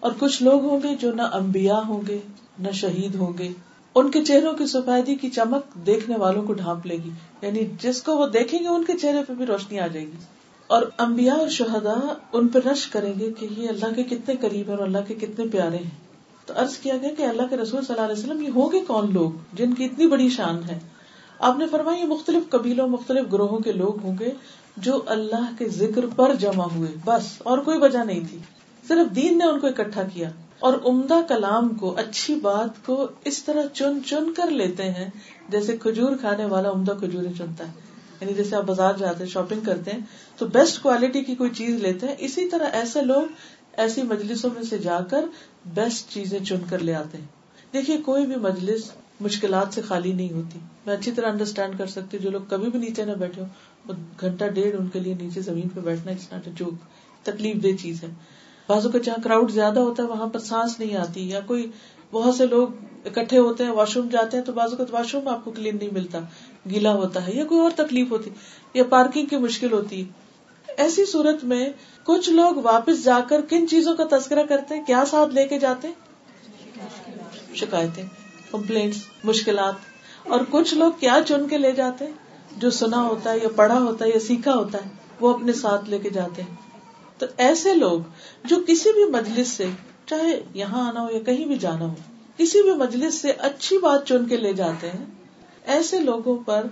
اور 0.00 0.12
کچھ 0.18 0.42
لوگ 0.42 0.64
ہوں 0.64 0.80
گے 0.82 0.96
جو 0.96 1.12
نہ 1.12 1.22
امبیا 1.22 1.80
ہوں 1.88 2.02
گے، 2.08 2.18
نہ 2.58 2.70
شہید 2.70 3.14
ہوں 3.14 3.38
گے۔ 3.38 3.48
ان 3.94 4.10
کے 4.10 4.24
چہروں 4.24 4.52
کی 4.52 4.66
سفیدی 4.66 5.14
کی 5.14 5.30
چمک 5.30 5.86
دیکھنے 5.86 6.16
والوں 6.16 6.42
کو 6.42 6.52
ڈھانپ 6.52 6.86
لے 6.86 6.96
گی۔ 7.04 7.10
یعنی 7.42 7.60
جس 7.80 8.02
کو 8.02 8.16
وہ 8.16 8.26
دیکھیں 8.26 8.60
گے، 8.60 8.68
ان 8.68 8.84
کے 8.84 8.92
چہرے 8.96 9.22
پہ 9.28 9.32
بھی 9.32 9.46
روشنی 9.46 9.80
آ 9.80 9.86
جائے 9.86 10.06
گی۔ 10.06 10.37
اور 10.68 10.82
امبیا 10.98 11.34
اور 11.34 11.48
شہدا 11.48 12.12
ان 12.32 12.48
پہ 12.48 12.58
رش 12.72 12.86
کریں 12.86 13.12
گے 13.20 13.32
کہ 13.38 13.48
یہ 13.56 13.68
اللہ 13.68 13.94
کے 13.96 14.02
کتنے 14.02 14.34
قریب 14.40 14.70
اور 14.70 14.78
اللہ 14.78 14.98
کے 15.08 15.14
کتنے 15.14 15.46
پیارے 15.46 15.76
ہیں۔ 15.76 16.08
تو 16.46 16.54
ارض 16.56 16.76
کیا 16.76 16.96
گیا 16.96 17.10
کہ 17.16 17.22
اللہ 17.22 17.42
کے 17.50 17.56
رسول 17.56 17.84
صلی 17.84 17.98
اللہ 17.98 18.12
علیہ 18.12 18.24
وسلم 18.24 18.42
یہ 18.42 18.48
ہوں 18.48 18.72
گے 18.72 18.80
کون 18.80 19.12
لوگ 19.12 19.30
جن 19.52 19.74
کی 19.74 19.84
اتنی 19.84 20.06
بڑی 20.06 20.28
شان 20.28 20.64
ہے؟ 20.64 20.78
آپ 21.38 21.58
نے 21.58 21.66
فرمایا 21.66 22.00
یہ 22.00 22.06
مختلف 22.06 22.50
قبیلوں، 22.50 22.88
مختلف 22.88 23.32
گروہوں 23.32 23.58
کے 23.58 23.72
لوگ 23.72 24.04
ہوں 24.04 24.16
گے 24.20 24.30
جو 24.76 25.02
اللہ 25.06 25.50
کے 25.58 25.68
ذکر 25.68 26.06
پر 26.16 26.34
جمع 26.34 26.64
ہوئے۔ 26.64 26.96
بس، 27.04 27.26
اور 27.38 27.58
کوئی 27.58 27.78
وجہ 27.78 27.98
نہیں 27.98 28.20
تھی۔ 28.30 28.38
صرف 28.88 29.16
دین 29.16 29.38
نے 29.38 29.44
ان 29.44 29.60
کو 29.60 29.66
اکٹھا 29.66 30.02
کیا۔ 30.02 30.30
اور 30.58 30.74
عمدہ 30.84 31.20
کلام 31.28 31.68
کو، 31.68 31.94
اچھی 31.96 32.34
بات 32.34 32.86
کو 32.86 33.06
اس 33.24 33.44
طرح 33.44 33.62
چن 33.74 33.98
چن 34.06 34.32
کر 34.32 34.50
لیتے 34.50 34.82
ہیں 34.82 35.10
جیسے 35.48 35.76
کھجور 35.76 36.16
کھانے 36.20 36.44
والا 36.44 36.70
عمدہ 36.70 36.92
کھجور 37.00 37.22
چنتا 37.38 37.68
ہے۔ 37.68 37.87
یعنی 38.20 38.34
جیسے 38.34 38.56
آپ 38.56 38.62
بازار 38.62 38.94
جاتے 38.98 39.24
ہیں 39.24 39.30
شاپنگ 39.30 39.60
کرتے 39.60 39.90
ہیں، 39.90 39.98
تو 40.36 40.46
بیسٹ 40.46 40.82
کوالٹی 40.82 41.24
کی 41.24 41.34
کوئی 41.34 41.50
چیز 41.50 41.70
لیتے 41.70 42.06
ہیں، 42.06 42.14
اسی 42.18 42.48
طرح 42.48 42.66
ایسے 42.72 43.02
لوگ، 43.02 43.22
ایسی 43.72 44.02
مجلسوں 44.02 44.50
میں 44.54 44.62
سے 44.62 44.78
جا 44.78 45.00
کر 45.10 45.24
بیسٹ 45.74 46.10
چیزیں 46.10 46.38
چن 46.38 46.56
کر 46.70 46.78
لے 46.78 46.94
آتے 46.94 47.18
ہیں۔ 47.18 47.26
دیکھیے، 47.72 47.96
کوئی 47.96 48.26
بھی 48.26 48.36
مجلس 48.36 48.90
مشکلات 49.20 49.74
سے 49.74 49.82
خالی 49.82 50.12
نہیں 50.12 50.32
ہوتی۔ 50.32 50.58
میں 50.86 50.96
اچھی 50.96 51.12
طرح 51.12 51.30
انڈرسٹینڈ 51.30 51.78
کر 51.78 51.86
سکتی 51.86 52.16
ہوں، 52.16 52.24
جو 52.24 52.30
لوگ 52.30 52.40
کبھی 52.48 52.70
بھی 52.70 52.78
نیچے 52.78 53.04
نہ 53.04 53.12
بیٹھے 53.12 53.42
ہو 53.42 53.92
گھنٹہ 54.20 54.44
ڈیڑھ 54.44 54.76
ان 54.80 54.88
کے 54.88 55.00
لیے 55.00 55.14
نیچے 55.20 55.40
زمین 55.40 55.68
پہ 55.68 55.80
بیٹھنا 55.80 56.12
اٹس 56.12 56.32
ناٹ 56.32 56.48
جوک 56.54 56.74
تکلیف 57.22 57.62
دہ 57.62 57.82
چیز 57.82 58.02
ہے۔ 58.02 58.08
بازو 58.66 58.90
کا 58.90 58.98
جہاں 58.98 59.22
کراؤڈ 59.24 59.50
زیادہ 59.50 59.80
ہوتا 59.80 60.02
ہے، 60.02 60.08
وہاں 60.08 60.26
پر 60.26 60.38
سانس 60.38 60.80
نہیں 60.80 60.96
آتی، 60.96 61.28
یا 61.28 61.40
کوئی 61.40 61.70
بہت 62.12 62.34
سے 62.34 62.46
لوگ 62.46 62.68
اکٹھے 63.04 63.38
ہوتے 63.38 63.64
ہیں 63.64 63.70
واش 63.70 63.96
روم 63.96 64.08
جاتے 64.08 64.36
ہیں، 64.36 64.44
تو 64.44 64.52
بازو 64.52 64.76
کا 64.76 64.84
واش 64.90 65.14
روم 65.14 65.28
آپ 65.28 65.44
کو 65.44 65.50
کلین 65.50 65.76
نہیں 65.76 65.88
ملتا۔ 65.92 66.18
گیلا 66.70 66.92
ہوتا 66.92 67.26
ہے 67.26 67.32
یا 67.32 67.44
کوئی 67.44 67.60
اور 67.60 67.70
تکلیف 67.76 68.10
ہوتی 68.10 68.30
یا 68.74 68.84
پارکنگ 68.84 69.26
کی 69.26 69.36
مشکل 69.36 69.72
ہوتی 69.72 70.04
ایسی 70.76 71.04
صورت 71.04 71.44
میں 71.44 71.68
کچھ 72.04 72.30
لوگ 72.30 72.56
واپس 72.56 73.04
جا 73.04 73.20
کر 73.28 73.40
کن 73.40 73.68
چیزوں 73.68 73.96
کا 73.96 74.04
تذکرہ 74.10 74.42
کرتے 74.42 74.74
ہیں؟ 74.74 74.84
کیا 74.84 75.04
ساتھ 75.10 75.34
لے 75.34 75.48
کے 75.48 75.58
جاتے 75.58 75.88
شکایتیں 77.54 78.02
کمپلینٹس 78.50 78.98
مشکلات 79.24 79.74
اور 80.28 80.40
کچھ 80.50 80.74
لوگ 80.74 80.92
کیا 81.00 81.18
چن 81.28 81.48
کے 81.48 81.58
لے 81.58 81.72
جاتے 81.72 82.06
ہیں؟ 82.06 82.12
جو 82.56 82.70
سنا 82.70 83.02
ہوتا 83.02 83.32
ہے 83.32 83.38
یا 83.38 83.48
پڑھا 83.56 83.80
ہوتا 83.80 84.04
ہے 84.04 84.10
یا 84.10 84.20
سیکھا 84.20 84.54
ہوتا 84.54 84.78
ہے، 84.78 84.88
وہ 85.20 85.34
اپنے 85.34 85.52
ساتھ 85.52 85.90
لے 85.90 85.98
کے 85.98 86.10
جاتے 86.10 86.42
ہیں۔ 86.42 86.54
تو 87.18 87.26
ایسے 87.36 87.74
لوگ 87.74 88.00
جو 88.44 88.56
کسی 88.66 88.92
بھی 88.92 89.04
مجلس 89.04 89.48
سے، 89.48 89.66
چاہے 90.06 90.42
یہاں 90.54 90.88
آنا 90.88 91.00
ہو 91.00 91.08
یا 91.10 91.20
کہیں 91.20 91.46
بھی 91.46 91.56
جانا 91.56 91.84
ہو، 91.84 91.94
کسی 92.36 92.62
بھی 92.62 92.70
مجلس 92.70 93.14
سے 93.14 93.30
اچھی 93.30 93.78
بات 93.78 94.08
چن 94.08 94.28
کے 94.28 94.36
لے 94.36 94.52
جاتے 94.52 94.90
ہیں 94.90 95.06
ایسے 95.68 95.98
لوگوں 95.98 96.36
پر 96.44 96.66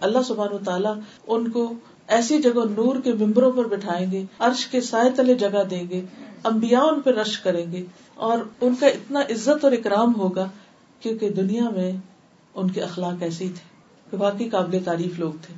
اللہ 0.00 0.22
سبحان 0.26 0.52
و 0.52 0.58
تعالیٰ 0.58 0.94
ان 1.26 1.50
کو 1.50 1.72
ایسی 2.08 2.38
جگہ 2.42 2.64
نور 2.70 2.96
کے 3.00 3.12
ممبروں 3.12 3.52
پر 3.52 3.66
بٹھائیں 3.66 4.10
گے، 4.12 4.24
عرش 4.38 4.66
کے 4.66 4.80
سائے 4.80 5.10
تلے 5.10 5.34
جگہ 5.34 5.62
دیں 5.70 5.82
گے 5.90 6.00
امبیا 6.44 6.80
ان 6.80 7.00
پہ 7.00 7.10
رش 7.10 7.38
کریں 7.38 7.72
گے 7.72 7.84
اور 8.14 8.38
ان 8.60 8.74
کا 8.74 8.86
اتنا 8.86 9.20
عزت 9.20 9.64
اور 9.64 9.72
اکرام 9.72 10.14
ہوگا 10.14 10.48
کیونکہ 11.00 11.30
دنیا 11.30 11.68
میں 11.70 11.92
ان 12.54 12.70
کے 12.70 12.82
اخلاق 12.82 13.22
ایسے 13.22 13.44
تھے، 13.44 13.70
کہ 14.10 14.16
واقعی 14.16 14.48
قابل 14.48 14.78
تعریف 14.84 15.18
لوگ 15.18 15.32
تھے۔ 15.42 15.54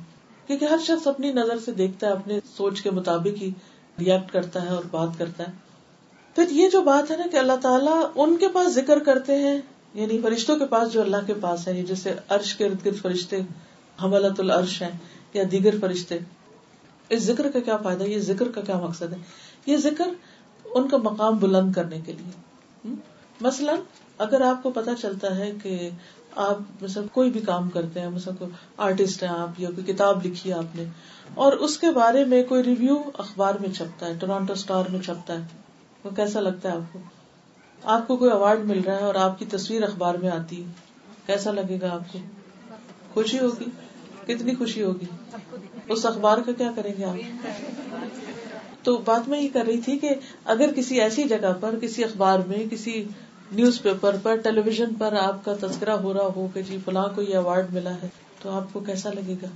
کیونکہ 0.47 0.65
ہر 0.65 0.77
شخص 0.83 1.07
اپنی 1.07 1.31
نظر 1.31 1.59
سے 1.59 1.71
دیکھتا 1.71 2.07
ہے 2.07 2.11
اپنے 2.11 2.39
سوچ 2.57 2.81
کے 2.81 2.91
مطابق 2.91 3.41
ہی 3.41 3.51
ریئیکٹ 3.99 4.31
کرتا 4.31 4.63
ہے 4.63 4.69
اور 4.69 4.83
بات 4.91 5.09
کرتا 5.17 5.43
ہے۔ 5.47 5.51
پھر 6.35 6.51
یہ 6.51 6.69
جو 6.69 6.81
بات 6.81 7.11
ہے 7.11 7.17
نا 7.17 7.23
کہ 7.31 7.37
اللہ 7.37 7.55
تعالیٰ 7.61 8.01
ان 8.15 8.37
کے 8.37 8.47
پاس 8.47 8.73
ذکر 8.73 8.99
کرتے 8.99 9.35
ہیں 9.35 9.59
یعنی 9.95 10.19
فرشتوں 10.21 10.57
کے 10.59 10.65
پاس 10.65 10.91
جو 10.93 11.01
اللہ 11.01 11.25
کے 11.27 11.33
پاس 11.41 11.67
ہے 11.67 11.81
جیسے 11.83 12.13
عرش 12.29 12.53
کے 12.55 12.65
ارد 12.65 12.85
گرد 12.85 13.01
فرشتے، 13.01 13.39
حملت 14.03 14.39
العرش 14.39 14.81
ہیں 14.81 14.91
یا 15.33 15.43
دیگر 15.51 15.79
فرشتے۔ 15.81 16.17
اس 17.09 17.23
ذکر 17.23 17.51
کا 17.51 17.59
کیا 17.59 17.77
فائدہ؟ 17.77 18.03
یہ 18.03 18.19
ذکر 18.19 18.51
کا 18.51 18.61
کیا 18.61 18.79
مقصد 18.79 19.13
ہے؟ 19.13 19.17
یہ 19.65 19.77
ذکر 19.77 20.07
ان 20.65 20.87
کا 20.89 20.97
مقام 20.97 21.37
بلند 21.37 21.73
کرنے 21.73 21.99
کے 22.05 22.11
لیے۔ 22.11 22.93
مثلاً 23.41 23.79
اگر 24.17 24.41
آپ 24.41 24.63
کو 24.63 24.69
پتا 24.71 24.95
چلتا 24.95 25.35
ہے 25.37 25.51
کہ 25.63 25.89
آپ 26.35 26.83
مثلا 26.83 27.03
کوئی 27.11 27.29
بھی 27.29 27.41
کام 27.41 27.69
کرتے 27.69 27.99
ہیں، 27.99 28.09
مثلا 28.09 28.33
کوئی 28.39 28.51
آرٹسٹ 28.77 29.23
ہیں 29.23 29.29
آپ 29.29 29.59
یا 29.59 29.69
کوئی 29.69 29.93
کتاب 29.93 30.25
لکھی 30.25 30.49
ہے 30.49 30.55
آپ 30.55 30.75
نے، 30.75 30.85
اور 31.33 31.53
اس 31.53 31.77
کے 31.77 31.91
بارے 31.91 32.23
میں 32.25 32.43
کوئی 32.43 32.63
ریویو 32.63 32.97
اخبار 33.13 33.55
میں 33.55 33.69
چھپتا 33.69 34.05
ہے، 34.05 34.13
ٹورانٹو 34.19 34.53
اسٹار 34.53 34.89
میں 34.89 35.01
چھپتا 35.01 35.33
ہے، 35.33 35.45
وہ 36.03 36.09
کیسا 36.15 36.39
لگتا 36.39 36.71
ہے 36.71 36.75
آپ 36.75 36.93
کو؟ 36.93 36.99
آپ 37.85 38.07
کو 38.07 38.15
کوئی 38.17 38.31
اوارڈ 38.31 38.59
مل 38.65 38.81
رہا 38.85 38.95
ہے 38.95 39.03
اور 39.03 39.15
آپ 39.15 39.39
کی 39.39 39.45
تصویر 39.45 39.83
اخبار 39.83 40.15
میں 40.15 40.29
آتی 40.29 40.63
ہے؟ 40.63 40.67
کیسا 41.25 41.51
لگے 41.51 41.77
گا 41.81 41.93
آپ 41.93 42.13
کو؟ 42.13 42.19
خوشی 43.13 43.39
ہوگی؟ 43.39 43.65
کتنی 44.25 44.55
خوشی 44.55 44.83
ہوگی؟ 44.83 45.05
اس 45.87 46.05
اخبار 46.05 46.37
کا 46.45 46.51
کیا 46.51 46.71
کریں 46.75 46.93
گے 46.97 47.05
آپ؟ 47.05 47.15
تو 48.83 48.97
بات 48.97 49.27
میں 49.27 49.41
یہ 49.41 49.49
کر 49.53 49.63
رہی 49.65 49.81
تھی 49.81 49.97
کہ 49.99 50.09
اگر 50.45 50.73
کسی 50.75 51.01
ایسی 51.01 51.23
جگہ 51.23 51.53
پر، 51.59 51.75
کسی 51.81 52.03
اخبار 52.03 52.39
میں، 52.39 52.63
کسی 52.71 53.03
نیوز 53.51 53.81
پیپر 53.81 54.15
پر 54.23 54.35
ٹیلی 54.35 54.61
ویژن 54.61 54.93
پر 54.93 55.13
آپ 55.13 55.45
کا 55.45 55.53
تذکرہ 55.61 55.91
ہو 55.91 56.13
رہا 56.13 56.29
ہو 56.35 56.47
کہ 56.53 56.61
جی 56.61 56.77
فلاں 56.85 57.07
کو 57.15 57.21
یہ 57.21 57.35
اوارڈ 57.35 57.73
ملا 57.73 57.93
ہے، 57.93 58.07
تو 58.41 58.49
آپ 58.49 58.73
کو 58.73 58.79
کیسا 58.79 59.09
لگے 59.09 59.35
گا؟ 59.43 59.47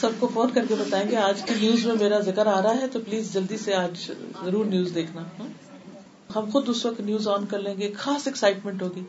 سب 0.00 0.10
کو 0.18 0.28
فون 0.34 0.50
کر 0.50 0.66
کے 0.68 0.74
بتائیں 0.74 1.10
گے 1.10 1.16
آج 1.16 1.42
کی 1.42 1.54
نیوز 1.60 1.86
میں 1.86 1.94
میرا 2.00 2.20
ذکر 2.20 2.46
آ 2.46 2.62
رہا 2.62 2.76
ہے، 2.80 2.88
تو 2.88 3.00
پلیز 3.00 3.32
جلدی 3.32 3.56
سے 3.56 3.74
آج 3.74 4.10
ضرور 4.44 4.64
نیوز 4.64 4.94
دیکھنا 4.94 5.22
ہاں؟ 5.40 5.67
ہم 6.36 6.44
خود 6.52 6.68
اس 6.68 6.86
وقت 6.86 7.00
نیوز 7.00 7.28
آن 7.28 7.46
کر 7.46 7.58
لیں 7.58 7.74
گے، 7.78 7.92
خاص 7.92 8.26
ایکسائٹمنٹ 8.26 8.82
ہوگی۔ 8.82 9.02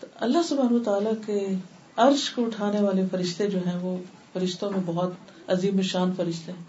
تو 0.00 0.06
اللہ 0.14 0.38
سبحانہ 0.48 0.82
تعالیٰ 0.84 1.12
کے 1.26 1.48
عرش 1.96 2.30
کو 2.30 2.46
اٹھانے 2.46 2.80
والے 2.80 3.02
فرشتے 3.10 3.46
جو 3.46 3.58
ہیں، 3.66 3.78
وہ 3.80 3.96
فرشتوں 4.32 4.70
میں 4.70 4.80
بہت 4.86 5.12
عظیم 5.46 5.82
شان 5.82 6.12
فرشتے 6.16 6.52
ہیں۔ 6.52 6.64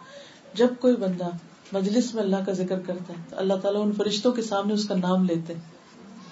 جب 0.54 0.68
کوئی 0.80 0.96
بندہ 0.96 1.30
مجلس 1.72 2.14
میں 2.14 2.24
اللہ 2.24 2.36
کا 2.46 2.52
ذکر 2.52 2.80
کرتا 2.80 3.14
ہے، 3.14 3.24
تو 3.30 3.36
اللہ 3.38 3.54
تعالیٰ 3.54 3.82
ان 3.86 3.92
فرشتوں 3.92 4.32
کے 4.32 4.42
سامنے 4.42 4.74
اس 4.74 4.88
کا 4.88 4.96
نام 4.96 5.24
لیتے 5.24 5.54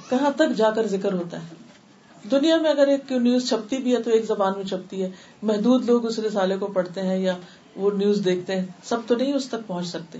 کہاں 0.09 0.31
تک 0.35 0.57
جا 0.57 0.71
کر 0.71 0.87
ذکر 0.87 1.13
ہوتا 1.13 1.37
ہے؟ 1.37 1.55
دنیا 2.31 2.57
میں 2.57 2.69
اگر 2.69 2.87
ایک 2.87 3.11
نیوز 3.11 3.49
چھپتی 3.49 3.77
بھی 3.77 3.95
ہے، 3.95 4.01
تو 4.01 4.09
ایک 4.09 4.25
زبان 4.25 4.53
میں 4.55 4.65
چھپتی 4.65 5.03
ہے۔ 5.03 5.09
محدود 5.41 5.85
لوگ 5.85 6.05
اس 6.05 6.19
رسالے 6.19 6.57
کو 6.57 6.67
پڑھتے 6.67 7.01
ہیں 7.01 7.17
یا 7.17 7.33
وہ 7.75 7.91
نیوز 7.91 8.21
دیکھتے 8.25 8.55
ہیں، 8.55 8.65
سب 8.83 8.97
تو 9.07 9.15
نہیں 9.15 9.33
اس 9.33 9.47
تک 9.47 9.67
پہنچ 9.67 9.87
سکتے۔ 9.87 10.19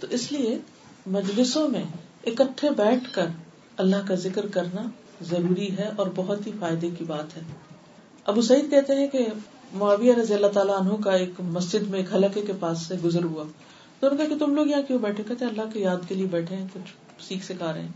تو 0.00 0.06
اس 0.10 0.32
لیے 0.32 0.58
مجلسوں 1.06 1.68
میں 1.68 1.84
اکٹھے 2.26 2.70
بیٹھ 2.70 3.14
کر 3.14 3.26
اللہ 3.76 3.96
کا 4.08 4.14
ذکر 4.14 4.46
کرنا 4.46 4.82
ضروری 5.20 5.78
ہے 5.78 5.90
اور 5.96 6.06
بہت 6.14 6.46
ہی 6.46 6.52
فائدے 6.60 6.90
کی 6.98 7.04
بات 7.04 7.36
ہے۔ 7.36 7.42
ابو 8.24 8.42
سعید 8.42 8.70
کہتے 8.70 8.94
ہیں 8.94 9.08
کہ 9.08 9.26
معاویہ 9.72 10.14
رضی 10.14 10.34
اللہ 10.34 10.46
تعالیٰ 10.46 10.80
عنہ 10.80 11.02
کا 11.02 11.10
ایک 11.10 11.30
مسجد 11.38 11.82
میں 11.82 11.98
ایک 11.98 12.14
حلقے 12.14 12.42
کے 12.42 12.52
پاس 12.60 12.78
سے 12.80 12.94
گزر 13.04 13.24
ہوا۔ 13.24 13.44
تو 14.00 14.06
انہوں 14.06 14.18
نے 14.18 14.28
کہا 14.28 14.38
کہ 14.38 14.46
تم 14.46 14.54
لوگ 14.54 14.66
یہاں 14.66 14.82
کیوں 14.82 14.98
بیٹھے؟ 14.98 15.22
کہتے 15.28 15.44
اللہ 15.44 15.62
کی 15.72 15.80
یاد 15.80 16.08
کے 16.08 16.14
لیے 16.14 16.26
بیٹھے 16.26 16.56
ہیں، 16.56 16.66
کچھ 16.74 17.22
سیکھ 17.22 17.44
سکھا 17.44 17.72
رہے 17.72 17.80
ہیں۔ 17.80 17.88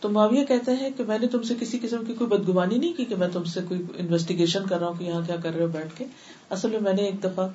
تو 0.00 0.08
معاویہ 0.08 0.44
کہتے 0.44 0.72
ہیں 0.72 0.90
کہ 0.96 1.04
میں 1.04 1.18
نے 1.18 1.26
تم 1.26 1.42
سے 1.42 1.54
کسی 1.60 1.78
قسم 1.82 2.04
کی 2.04 2.12
کوئی 2.12 2.30
بدگمانی 2.30 2.78
نہیں 2.78 2.92
کی 2.92 3.04
کہ 3.04 3.16
میں 3.16 3.28
تم 3.32 3.44
سے 3.44 3.60
کوئی 3.68 3.82
انویسٹیگیشن 3.96 4.66
کر 4.66 4.78
رہا 4.78 4.86
ہوں 4.86 4.94
کہ 4.98 5.04
یہاں 5.04 5.20
کیا 5.26 5.36
کر 5.42 5.54
رہے 5.54 5.62
ہو 5.62 5.68
بیٹھ 5.68 5.98
کے۔ 5.98 6.04
اصل 6.50 6.70
میں 6.70 6.80
میں 6.80 6.92
نے 6.92 7.02
ایک 7.02 7.24
دفعہ 7.24 7.48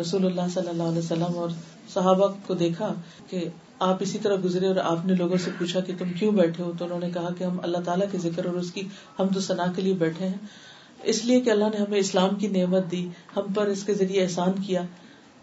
رسول 0.00 0.26
اللہ 0.26 0.48
صلی 0.54 0.68
اللہ 0.68 0.82
علیہ 0.82 0.98
وسلم 0.98 1.38
اور 1.38 1.50
صحابہ 1.94 2.26
کو 2.46 2.54
دیکھا 2.54 2.92
کہ 3.28 3.48
آپ 3.78 3.96
اسی 4.00 4.18
طرح 4.18 4.36
گزرے 4.44 4.66
اور 4.66 4.76
آپ 4.76 5.06
نے 5.06 5.14
لوگوں 5.14 5.36
سے 5.36 5.50
پوچھا 5.58 5.80
کہ 5.80 5.92
تم 5.98 6.12
کیوں 6.18 6.32
بیٹھے 6.32 6.64
ہو؟ 6.64 6.72
تو 6.78 6.84
انہوں 6.84 7.00
نے 7.00 7.10
کہا 7.10 7.28
کہ 7.38 7.44
ہم 7.44 7.56
اللہ 7.62 7.78
تعالیٰ 7.78 8.06
کے 8.12 8.18
ذکر 8.18 8.46
اور 8.46 8.54
اس 8.54 8.72
کی 8.72 8.88
ہم 9.18 9.26
تو 9.28 9.40
ثنا 9.40 9.64
کے 9.76 9.82
لیے 9.82 9.94
بیٹھے 9.94 10.26
ہیں۔ 10.26 10.36
اس 11.02 11.24
لیے 11.24 11.40
کہ 11.40 11.50
اللہ 11.50 11.64
نے 11.64 11.76
ہمیں 11.76 11.98
اسلام 11.98 12.34
کی 12.34 12.48
نعمت 12.48 12.90
دی، 12.90 13.08
ہم 13.36 13.52
پر 13.54 13.66
اس 13.66 13.84
کے 13.84 13.94
ذریعے 13.94 14.22
احسان 14.22 14.52
کیا۔ 14.66 14.82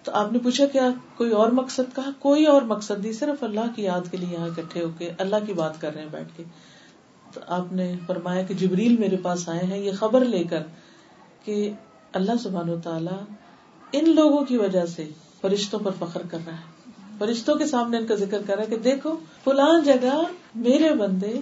تو 0.04 0.12
آپ 0.12 0.32
نے 0.32 0.40
پوچھا 0.40 0.66
کیا 0.66 0.90
کوئی 1.18 1.32
اور 1.32 1.52
مقصد؟ 1.52 1.96
کہا، 1.96 2.10
کوئی 2.20 2.46
اور 2.46 2.62
مقصد 2.62 3.02
نہیں، 3.02 3.14
صرف 3.14 3.44
اللہ 3.44 3.76
کی 3.76 3.84
یاد 3.84 4.12
کے 4.12 4.18
لیے 4.18 4.30
یہاں 4.32 4.48
اکٹھے 4.48 4.82
ہو 4.82 4.90
کے 4.98 5.12
اللہ 5.18 5.36
کی 5.48 5.54
بات 5.54 5.82
کر 5.82 5.94
رہے 5.94 6.02
ہیں 6.02 6.10
بیٹھ 6.12 6.28
کے۔ 6.38 6.44
تو 7.34 7.42
آپ 7.48 7.74
نے 7.74 7.96
فرمایا 8.08 8.44
کہ 8.44 8.54
جبریل 8.54 8.98
میرے 8.98 9.18
پاس 9.18 9.50
آئے 9.50 9.66
ہیں، 9.66 9.78
یہ 9.78 9.92
خبر 9.92 10.26
لے 10.26 10.44
کر 10.44 10.64
کہ 11.46 11.72
اللہ 12.14 12.32
سبحان 12.44 12.70
و 12.70 12.80
تعالی 12.80 13.34
ان 13.92 14.16
لوگوں 14.16 14.46
کی 14.46 14.58
وجہ 14.58 14.86
سے 14.86 15.10
فرشتوں 15.42 15.80
پر 15.80 15.92
فخر 16.00 16.22
کر 16.32 16.38
رہا 16.46 16.54
ہے۔ 16.54 16.75
فرشتوں 17.20 17.56
کے 17.56 17.66
سامنے 17.66 17.98
ان 17.98 18.06
کا 18.06 18.16
ذکر 18.16 18.42
کر 18.48 18.56
رہا 18.56 18.64
ہے 18.64 18.68
کہ 18.68 18.78
دیکھو، 18.78 19.16
فلان 19.44 19.84
جگہ 19.84 20.24
میرے 20.56 20.94
بندے 20.96 21.40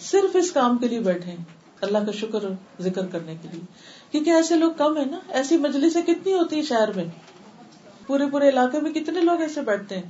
صرف 0.00 0.36
اس 0.36 0.52
کام 0.52 0.78
کے 0.78 0.88
لیے 0.88 1.00
بیٹھے 1.00 1.36
اللہ 1.80 1.98
کا 1.98 2.12
شکر 2.12 2.38
ذکر 2.80 3.06
کرنے 3.06 3.34
کے 3.42 3.48
لیے۔ 3.52 3.60
کیونکہ 4.10 4.30
ایسے 4.30 4.56
لوگ 4.56 4.72
کم 4.76 4.96
ہے 4.96 5.04
نا، 5.04 5.18
ایسی 5.28 5.56
مجلس 5.56 5.96
کتنی 6.06 6.32
ہوتی 6.32 6.56
ہے 6.56 6.62
شہر 6.62 6.92
میں؟ 6.96 7.04
پورے 8.06 8.26
پورے 8.26 8.48
علاقے 8.48 8.80
میں 8.80 8.92
کتنے 8.92 9.20
لوگ 9.20 9.40
ایسے 9.40 9.60
بیٹھتے 9.60 9.94
ہیں؟ 9.94 10.02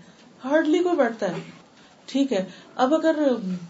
ہارڈلی 0.45 0.79
کوئی 0.79 0.97
بیٹھتا 0.97 1.27
ہے۔ 1.27 1.41
ٹھیک 2.07 2.33
ہے، 2.33 2.45
اب 2.75 2.95
اگر 2.95 3.19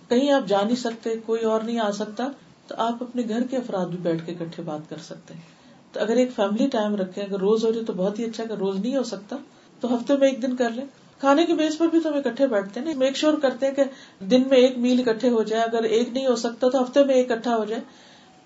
کہیں 0.08 0.32
آپ 0.32 0.48
جا 0.48 0.62
نہیں 0.62 0.76
سکتے، 0.76 1.10
کوئی 1.26 1.42
اور 1.42 1.60
نہیں 1.60 1.78
آ 1.78 1.90
سکتا، 1.90 2.28
تو 2.66 2.74
آپ 2.78 3.02
اپنے 3.02 3.22
گھر 3.28 3.42
کے 3.42 3.56
افراد 3.56 3.86
بھی 3.86 3.98
بیٹھ 3.98 4.26
کے 4.26 4.34
کٹھے 4.34 4.62
بات 4.62 4.90
کر 4.90 4.96
سکتے 4.96 5.34
ہیں۔ 5.34 5.40
تو 5.92 6.00
اگر 6.00 6.16
ایک 6.16 6.30
فیملی 6.36 6.66
ٹائم 6.66 6.96
رکھے 6.96 7.22
اگر 7.22 7.38
روز 7.38 7.64
ہو 7.64 7.72
جائے 7.72 7.84
تو 7.84 7.92
بہت 7.92 8.18
ہی 8.18 8.24
اچھا 8.24 8.44
اگر 8.44 8.58
روز 8.58 8.78
نہیں 8.78 8.96
ہو 8.96 9.02
سکتا، 9.02 9.36
تو 9.80 9.94
ہفتے 9.94 10.16
میں 10.16 10.28
ایک 10.28 10.42
دن 10.42 10.56
کر 10.56 10.70
لیں۔ 10.70 10.84
کھانے 11.22 11.46
کے 11.46 11.54
بیس 11.54 11.78
پر 11.78 11.86
بھی 11.86 12.00
تو 12.00 12.08
ہم 12.08 12.14
اکٹھے 12.14 12.46
بیٹھتے 12.46 12.80
ہیں 12.80 12.94
میک 12.94 13.16
شیور 13.16 13.34
کرتے 13.34 13.66
ہیں 13.66 13.74
کہ 13.74 13.82
دن 14.24 14.42
میں 14.50 14.58
ایک 14.58 14.78
میل 14.78 15.08
اکٹھے 15.08 15.28
ہو 15.28 15.42
جائے۔ 15.42 15.62
اگر 15.62 15.82
ایک 15.82 16.08
نہیں 16.08 16.26
ہو 16.26 16.36
سکتا 16.36 16.68
تو 16.68 16.82
ہفتے 16.82 17.04
میں 17.04 17.14
ایک 17.14 17.32
اکٹھا 17.32 17.56
ہو 17.56 17.64
جائے۔ 17.64 17.82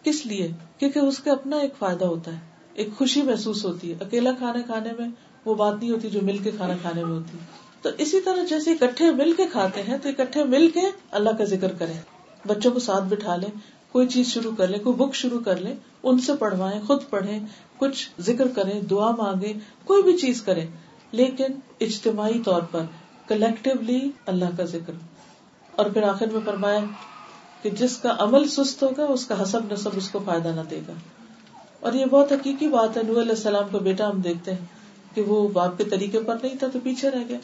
کس 0.02 0.26
لیے؟ 0.26 0.48
کیونکہ 0.78 0.98
اس 0.98 1.18
کا 1.18 1.32
اپنا 1.32 1.56
ایک 1.56 1.74
فائدہ 1.78 2.04
ہوتا 2.04 2.32
ہے۔ 2.32 2.38
ایک 2.74 2.88
خوشی 2.98 3.22
محسوس 3.22 3.64
ہوتی 3.64 3.92
ہے۔ 3.92 3.96
اکیلا 4.00 4.30
کھانا 4.38 4.60
کھانے 4.66 4.90
میں 4.98 5.08
وہ 5.44 5.54
بات 5.54 5.74
نہیں 5.80 5.90
ہوتی 5.90 6.10
جو 6.10 6.20
مل 6.22 6.38
کے 6.38 6.50
کھانا 6.56 6.74
کھانے 6.82 7.04
میں 7.04 7.16
ہوتی۔ 7.16 7.38
تو 7.82 7.88
اسی 7.98 8.20
طرح 8.20 8.44
جیسے 8.44 8.72
اکٹھے 8.72 9.10
مل 9.10 9.32
کے 9.32 9.46
کھاتے 9.52 9.82
ہیں 9.82 9.98
تو 10.02 10.08
اکٹھے 10.08 10.44
مل 10.44 10.70
کے 10.70 10.80
اللہ 11.10 11.30
کا 11.38 11.44
ذکر 11.44 11.72
کریں۔ 11.72 12.00
بچوں 12.46 12.70
کو 12.70 12.78
ساتھ 12.78 13.04
بٹھا 13.04 13.36
لیں، 13.36 13.50
کوئی 13.92 14.06
چیز 14.06 14.26
شروع 14.26 14.52
کر 14.58 14.68
لیں، 14.68 14.78
کوئی 14.78 14.96
بک 14.96 15.14
شروع 15.14 15.40
کر 15.40 15.56
لیں، 15.56 15.74
ان 16.02 16.18
سے 16.18 16.32
پڑھوائیں، 16.34 16.80
خود 16.86 17.02
پڑھیں، 17.10 17.40
کچھ 17.78 18.10
ذکر 18.20 18.48
کریں، 18.48 18.80
دعا 18.80 19.10
مانگے 19.10 19.52
کوئی 19.84 20.02
بھی 20.02 20.16
چیز 20.16 20.42
کریں۔ 20.42 20.66
لیکن 21.16 21.44
اجتماعی 21.80 22.40
طور 22.44 22.62
پر 22.70 22.80
کلیکٹولی 23.28 24.10
اللہ 24.26 24.44
کا 24.56 24.64
ذکر۔ 24.64 24.92
اور 25.76 25.86
پھر 25.86 26.02
آخر 26.02 26.26
میں 26.26 26.40
فرمایا 26.44 26.78
کہ 27.62 27.70
جس 27.70 27.96
کا 27.96 28.14
عمل 28.18 28.48
سست 28.48 28.82
ہوگا، 28.82 29.04
اس 29.04 29.26
کا 29.26 29.42
حسب 29.42 29.72
نصب 29.72 29.90
اس 29.96 30.10
کو 30.10 30.18
فائدہ 30.24 30.48
نہ 30.48 30.60
دے 30.70 30.80
گا۔ 30.88 30.92
اور 31.80 31.92
یہ 31.92 32.04
بہت 32.04 32.32
حقیقی 32.32 32.68
بات 32.68 32.96
ہے۔ 32.96 33.02
نور 33.02 33.22
علیہ 33.22 33.30
السلام 33.30 33.64
کا 33.72 33.78
بیٹا 33.78 34.08
ہم 34.08 34.20
دیکھتے 34.20 34.50
ہیں 34.50 34.64
کہ 35.14 35.22
وہ 35.22 35.48
باپ 35.48 35.78
کے 35.78 35.84
طریقے 35.84 36.20
پر 36.20 36.36
نہیں 36.42 36.56
تھا 36.58 36.66
تو 36.72 36.78
پیچھے 36.82 37.10
رہ 37.10 37.24
گیا۔ 37.28 37.38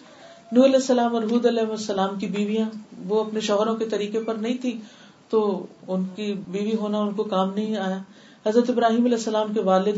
نور 0.53 0.65
علیہ 0.65 0.75
السلام 0.75 1.15
اور 1.15 1.23
حود 1.23 1.47
علیہ 1.47 1.63
السلام 1.63 2.19
کی 2.19 2.27
بیویاں، 2.27 2.69
وہ 3.09 3.25
اپنے 3.25 3.41
شوہروں 3.41 3.77
کے 3.77 3.89
طریقے 3.89 4.23
پر 4.23 4.35
نہیں 4.35 4.59
تھی 4.59 4.81
تو 5.29 5.67
ان 5.89 6.05
کی 6.05 6.35
بیوی 6.49 6.75
ہونا 6.75 6.99
ان 6.99 7.15
کو 7.15 7.25
کام 7.25 7.55
نہیں 7.55 7.77
آیا۔ 7.77 7.99
حضرت 8.47 8.71
ابراہیم 8.71 9.05
علیہ 9.05 9.17
السلام 9.17 9.53
کے 9.53 9.61
والد، 9.61 9.97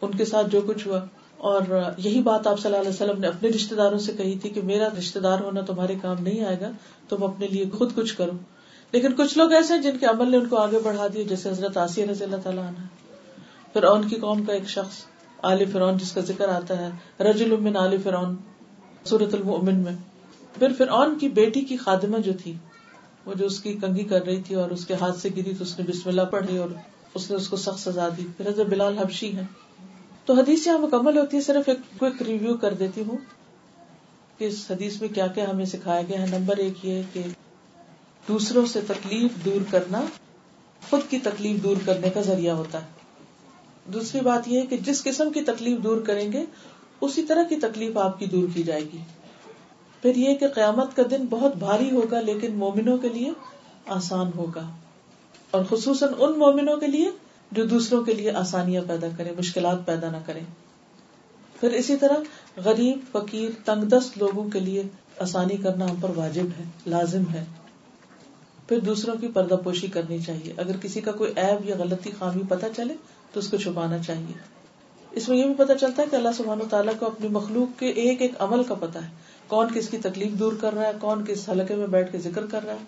ان 0.00 0.10
کے 0.10 0.24
ساتھ 0.24 0.46
جو 0.46 0.60
کچھ 0.66 0.88
ہوا 0.88 1.00
اور 1.40 1.62
یہی 1.96 2.22
بات 2.22 2.46
آپ 2.46 2.60
صلی 2.60 2.74
اللہ 2.74 2.80
علیہ 2.80 2.90
وسلم 2.90 3.20
نے 3.20 3.26
اپنے 3.26 3.48
رشتے 3.48 3.74
داروں 3.74 3.98
سے 3.98 4.12
کہی 4.12 4.38
تھی 4.38 4.50
کہ 4.50 4.62
میرا 4.62 4.88
رشتے 4.98 5.20
دار 5.20 5.40
ہونا 5.40 5.60
تمہارے 5.60 5.94
کام 6.02 6.16
نہیں 6.22 6.44
آئے 6.44 6.60
گا، 6.60 6.70
تم 7.08 7.24
اپنے 7.24 7.48
لیے 7.48 7.64
خود 7.78 7.94
کچھ 7.94 8.16
کرو۔ 8.16 8.30
لیکن 8.92 9.12
کچھ 9.16 9.38
لوگ 9.38 9.52
ایسے 9.52 9.78
جن 9.78 9.98
کے 9.98 10.06
عمل 10.06 10.30
نے 10.30 10.36
ان 10.36 10.48
کو 10.48 10.56
آگے 10.56 10.78
بڑھا 10.84 11.06
دیا، 11.06 11.22
جیسے 11.22 11.50
حضرت 11.50 11.76
آسیہ 11.76 12.06
رضی 12.06 12.24
اللہ 12.24 12.36
تعالیٰ 12.42 12.66
عنہ۔ 12.66 12.86
پھر 13.72 13.82
ان 13.82 14.08
کی 14.08 14.16
قوم 14.16 14.44
کا 14.44 14.52
ایک 14.52 14.68
شخص 14.68 14.96
علی 15.42 15.64
فرون 15.64 15.96
جس 15.96 16.12
کا 16.12 16.20
ذکر 16.20 16.48
آتا 16.48 16.78
ہے 16.78 17.22
رج 17.22 17.42
المن 17.42 17.76
علی 17.76 17.96
فرون 17.96 18.36
سورت 19.04 19.34
المؤمن 19.34 19.78
میں۔ 19.78 19.92
پھر 20.58 20.72
فرعون 20.78 21.18
کی 21.18 21.28
بیٹی 21.28 21.60
کی 21.60 21.76
خادمہ 21.76 22.18
جو 22.18 22.32
تھی، 22.42 22.54
وہ 23.26 23.34
جو 23.34 23.46
اس 23.46 23.60
کی 23.60 23.72
کنگھی 23.72 24.04
کر 24.04 24.24
رہی 24.24 24.42
تھی 24.42 24.54
اور 24.54 24.70
اس 24.70 24.86
کے 24.86 24.94
ہاتھ 24.94 25.18
سے 25.18 25.28
گری 25.36 25.54
تو 25.54 25.64
اس 25.64 25.78
نے 25.78 25.84
بسم 25.88 26.08
اللہ 26.08 26.22
پڑھی 26.22 26.56
اور 26.56 26.68
اس 27.14 27.30
نے 27.30 27.36
اس 27.36 27.48
کو 27.48 27.56
سخت 27.56 27.80
سزا 27.80 28.08
دی۔ 28.16 28.26
پھر 28.36 28.48
حضرت 28.48 28.66
بلال 28.66 28.98
حبشی 28.98 29.36
ہے 29.36 29.42
تو 30.24 30.34
حدیث 30.34 30.66
یہاں 30.66 30.78
مکمل 30.78 31.18
ہوتی 31.18 31.36
ہے، 31.36 31.42
صرف 31.42 31.68
ایک 31.68 31.78
کوئک 31.98 32.22
ریویو 32.22 32.56
کر 32.56 32.74
دیتی 32.74 33.02
ہوں 33.08 33.18
کہ 34.38 34.44
اس 34.44 34.66
حدیث 34.70 35.00
میں 35.00 35.08
کیا 35.08 35.26
کیا 35.26 35.50
ہمیں 35.50 35.64
سکھایا 35.64 36.02
گیا 36.02 36.22
ہے۔ 36.22 36.38
نمبر 36.38 36.56
ایک 36.56 36.84
یہ 36.84 37.02
کہ 37.12 37.22
دوسروں 38.28 38.66
سے 38.66 38.80
تکلیف 38.80 39.44
دور 39.44 39.60
کرنا 39.70 40.02
خود 40.90 41.00
کی 41.10 41.18
تکلیف 41.18 41.62
دور 41.62 41.76
کرنے 41.84 42.10
کا 42.10 42.20
ذریعہ 42.20 42.54
ہوتا 42.54 42.82
ہے۔ 42.82 42.86
دوسری 43.92 44.20
بات 44.20 44.48
یہ 44.48 44.60
ہے 44.60 44.66
کہ 44.66 44.76
جس 44.76 45.02
قسم 45.02 45.32
کی 45.32 45.40
تکلیف 45.40 45.78
دور 45.78 46.00
کریں 46.00 46.32
گے، 46.32 46.44
اسی 47.00 47.22
طرح 47.22 47.42
کی 47.42 47.56
تکلیف 47.56 47.96
آپ 47.96 48.18
کی 48.18 48.26
دور 48.26 48.48
کی 48.54 48.62
جائے 48.62 48.82
گی۔ 48.82 48.98
پھر 50.02 50.16
یہ 50.16 50.34
کہ 50.34 50.48
قیامت 50.48 50.96
کا 50.96 51.02
دن 51.10 51.26
بہت 51.30 51.56
بھاری 51.56 51.90
ہوگا، 51.90 52.20
لیکن 52.20 52.54
مومنوں 52.54 52.98
کے 52.98 53.08
لیے 53.08 53.30
آسان 53.86 54.30
ہوگا۔ 54.36 54.70
اور 55.50 55.64
خصوصاً 55.70 56.08
ان 56.18 56.38
مومنوں 56.38 56.76
کے 56.76 56.86
لیے 56.86 57.10
جو 57.50 57.66
دوسروں 57.66 58.04
کے 58.04 58.14
لیے 58.14 58.30
آسانیاں 58.30 58.82
پیدا 58.88 59.06
کرے 59.16 59.32
مشکلات 59.38 59.86
پیدا 59.86 60.10
نہ 60.10 60.16
کرے 60.26 60.40
پھر 61.60 61.72
اسی 61.72 61.96
طرح 61.96 62.14
غریب، 62.56 62.98
فقیر، 63.12 63.50
تنگ 63.64 63.84
دست 63.84 64.18
لوگوں 64.18 64.50
کے 64.50 64.60
لیے 64.60 64.82
آسانی 65.18 65.56
کرنا 65.56 65.90
ہم 65.90 65.96
پر 66.00 66.10
واجب 66.16 66.46
ہے، 66.58 66.64
لازم 66.86 67.22
ہے۔ 67.32 67.44
پھر 68.68 68.78
دوسروں 68.78 69.14
کی 69.16 69.28
پردہ 69.28 69.54
پوشی 69.54 69.86
کرنی 69.86 70.18
چاہیے۔ 70.18 70.52
اگر 70.56 70.76
کسی 70.76 71.00
کا 71.00 71.12
کوئی 71.12 71.32
ایب 71.36 71.68
یا 71.68 71.76
غلطی 71.78 72.10
خامی 72.18 72.42
پتہ 72.48 72.66
چلے 72.76 72.94
تو 73.32 73.40
اس 73.40 73.50
کو 73.50 73.56
چھپانا 73.56 73.98
چاہیے۔ 73.98 74.32
اس 75.10 75.28
میں 75.28 75.36
یہ 75.36 75.44
بھی 75.44 75.54
پتا 75.54 75.74
چلتا 75.74 76.02
ہے 76.02 76.06
کہ 76.10 76.16
اللہ 76.16 76.28
سبحانہ 76.36 76.62
تعالیٰ 76.70 76.92
کو 76.98 77.06
اپنی 77.06 77.28
مخلوق 77.28 77.78
کے 77.78 77.86
ایک 77.86 78.22
ایک 78.22 78.32
عمل 78.38 78.62
کا 78.62 78.74
پتا 78.74 79.04
ہے۔ 79.04 79.10
کون 79.46 79.66
کس 79.74 79.88
کی 79.88 79.98
تکلیف 79.98 80.32
دور 80.32 80.52
کر 80.60 80.74
رہا 80.74 80.86
ہے، 80.86 80.92
کون 81.00 81.24
کس 81.28 81.48
حلقے 81.48 81.74
میں 81.74 81.86
بیٹھ 81.86 82.12
کے 82.12 82.18
ذکر 82.18 82.46
کر 82.46 82.64
رہا 82.64 82.72
ہے، 82.72 82.84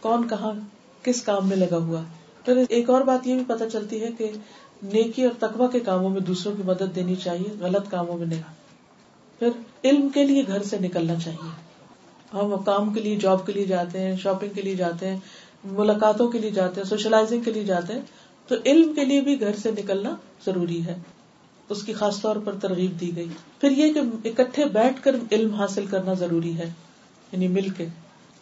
کون 0.00 0.28
کہاں 0.28 0.52
کس 1.02 1.22
کام 1.22 1.48
میں 1.48 1.56
لگا 1.56 1.76
ہوا 1.76 2.00
ہے۔ 2.00 2.21
پھر 2.44 2.62
ایک 2.68 2.90
اور 2.90 3.00
بات 3.00 3.26
یہ 3.26 3.34
بھی 3.34 3.44
پتا 3.46 3.70
چلتی 3.70 4.02
ہے 4.02 4.08
کہ 4.18 4.30
نیکی 4.82 5.24
اور 5.24 5.32
تقوا 5.38 5.66
کے 5.66 5.80
کاموں 5.80 6.10
میں 6.10 6.20
دوسروں 6.20 6.56
کی 6.56 6.62
مدد 6.62 6.96
دینی 6.96 7.14
چاہیے، 7.14 7.54
غلط 7.60 7.90
کاموں 7.90 8.18
میں 8.18 8.26
نہیں 8.26 8.42
پھر 9.38 9.48
علم 9.84 10.08
کے 10.08 10.24
لیے 10.24 10.42
گھر 10.46 10.62
سے 10.62 10.78
نکلنا 10.78 11.14
چاہیے۔ 11.14 11.48
ہم 12.34 12.62
کام 12.62 12.94
کے 12.94 13.00
لیے، 13.00 13.16
جاب 13.16 13.46
کے 13.46 13.52
لیے 13.52 13.64
جاتے 13.64 14.00
ہیں، 14.00 14.16
شاپنگ 14.16 14.48
کے 14.48 14.62
لیے 14.62 14.74
جاتے 14.74 15.08
ہیں، 15.08 15.16
ملاقاتوں 15.64 16.28
کے 16.28 16.38
لیے 16.38 16.50
جاتے 16.50 16.80
ہیں، 16.80 16.88
سوشلائزنگ 16.88 17.42
کے 17.42 17.50
لیے 17.50 17.64
جاتے 17.64 17.92
ہیں، 17.92 18.00
تو 18.48 18.54
علم 18.66 18.94
کے 18.94 19.04
لیے 19.04 19.20
بھی 19.20 19.40
گھر 19.40 19.56
سے 19.56 19.70
نکلنا 19.70 20.16
ضروری 20.46 20.86
ہے۔ 20.86 20.94
اس 21.68 21.82
کی 21.82 21.92
خاص 21.92 22.20
طور 22.20 22.36
پر 22.36 22.52
ترغیب 22.62 23.00
دی 23.00 23.16
گئی۔ 23.16 23.28
پھر 23.60 23.70
یہ 23.70 23.92
کہ 23.92 24.28
اکٹھے 24.28 24.64
بیٹھ 24.64 25.04
کر 25.04 25.16
علم 25.32 25.54
حاصل 25.54 25.86
کرنا 25.86 26.14
ضروری 26.14 26.58
ہے 26.58 26.72
یعنی 27.32 27.48
مل 27.48 27.68
کے۔ 27.68 27.86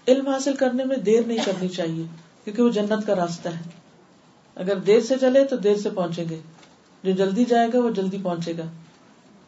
علم 0.08 0.28
حاصل 0.28 0.54
کرنے 0.54 0.84
میں 0.84 0.96
دیر 0.96 1.22
نہیں 1.26 1.38
کرنی 1.44 1.68
چاہیے، 1.68 2.04
کیونکہ 2.44 2.62
وہ 2.62 2.68
جنت 2.68 3.06
کا 3.06 3.14
راستہ 3.14 3.48
ہے۔ 3.48 3.79
اگر 4.54 4.76
دیر 4.76 5.00
سے 5.00 5.14
چلے 5.20 5.44
تو 5.44 5.56
دیر 5.56 5.76
سے 5.76 5.90
پہنچیں 5.90 6.24
گے۔ 6.30 6.40
جو 7.04 7.10
جلدی 7.10 7.44
جائے 7.44 7.68
گا 7.72 7.78
وہ 7.78 7.90
جلدی 7.90 8.18
پہنچے 8.22 8.52
گا۔ 8.58 8.62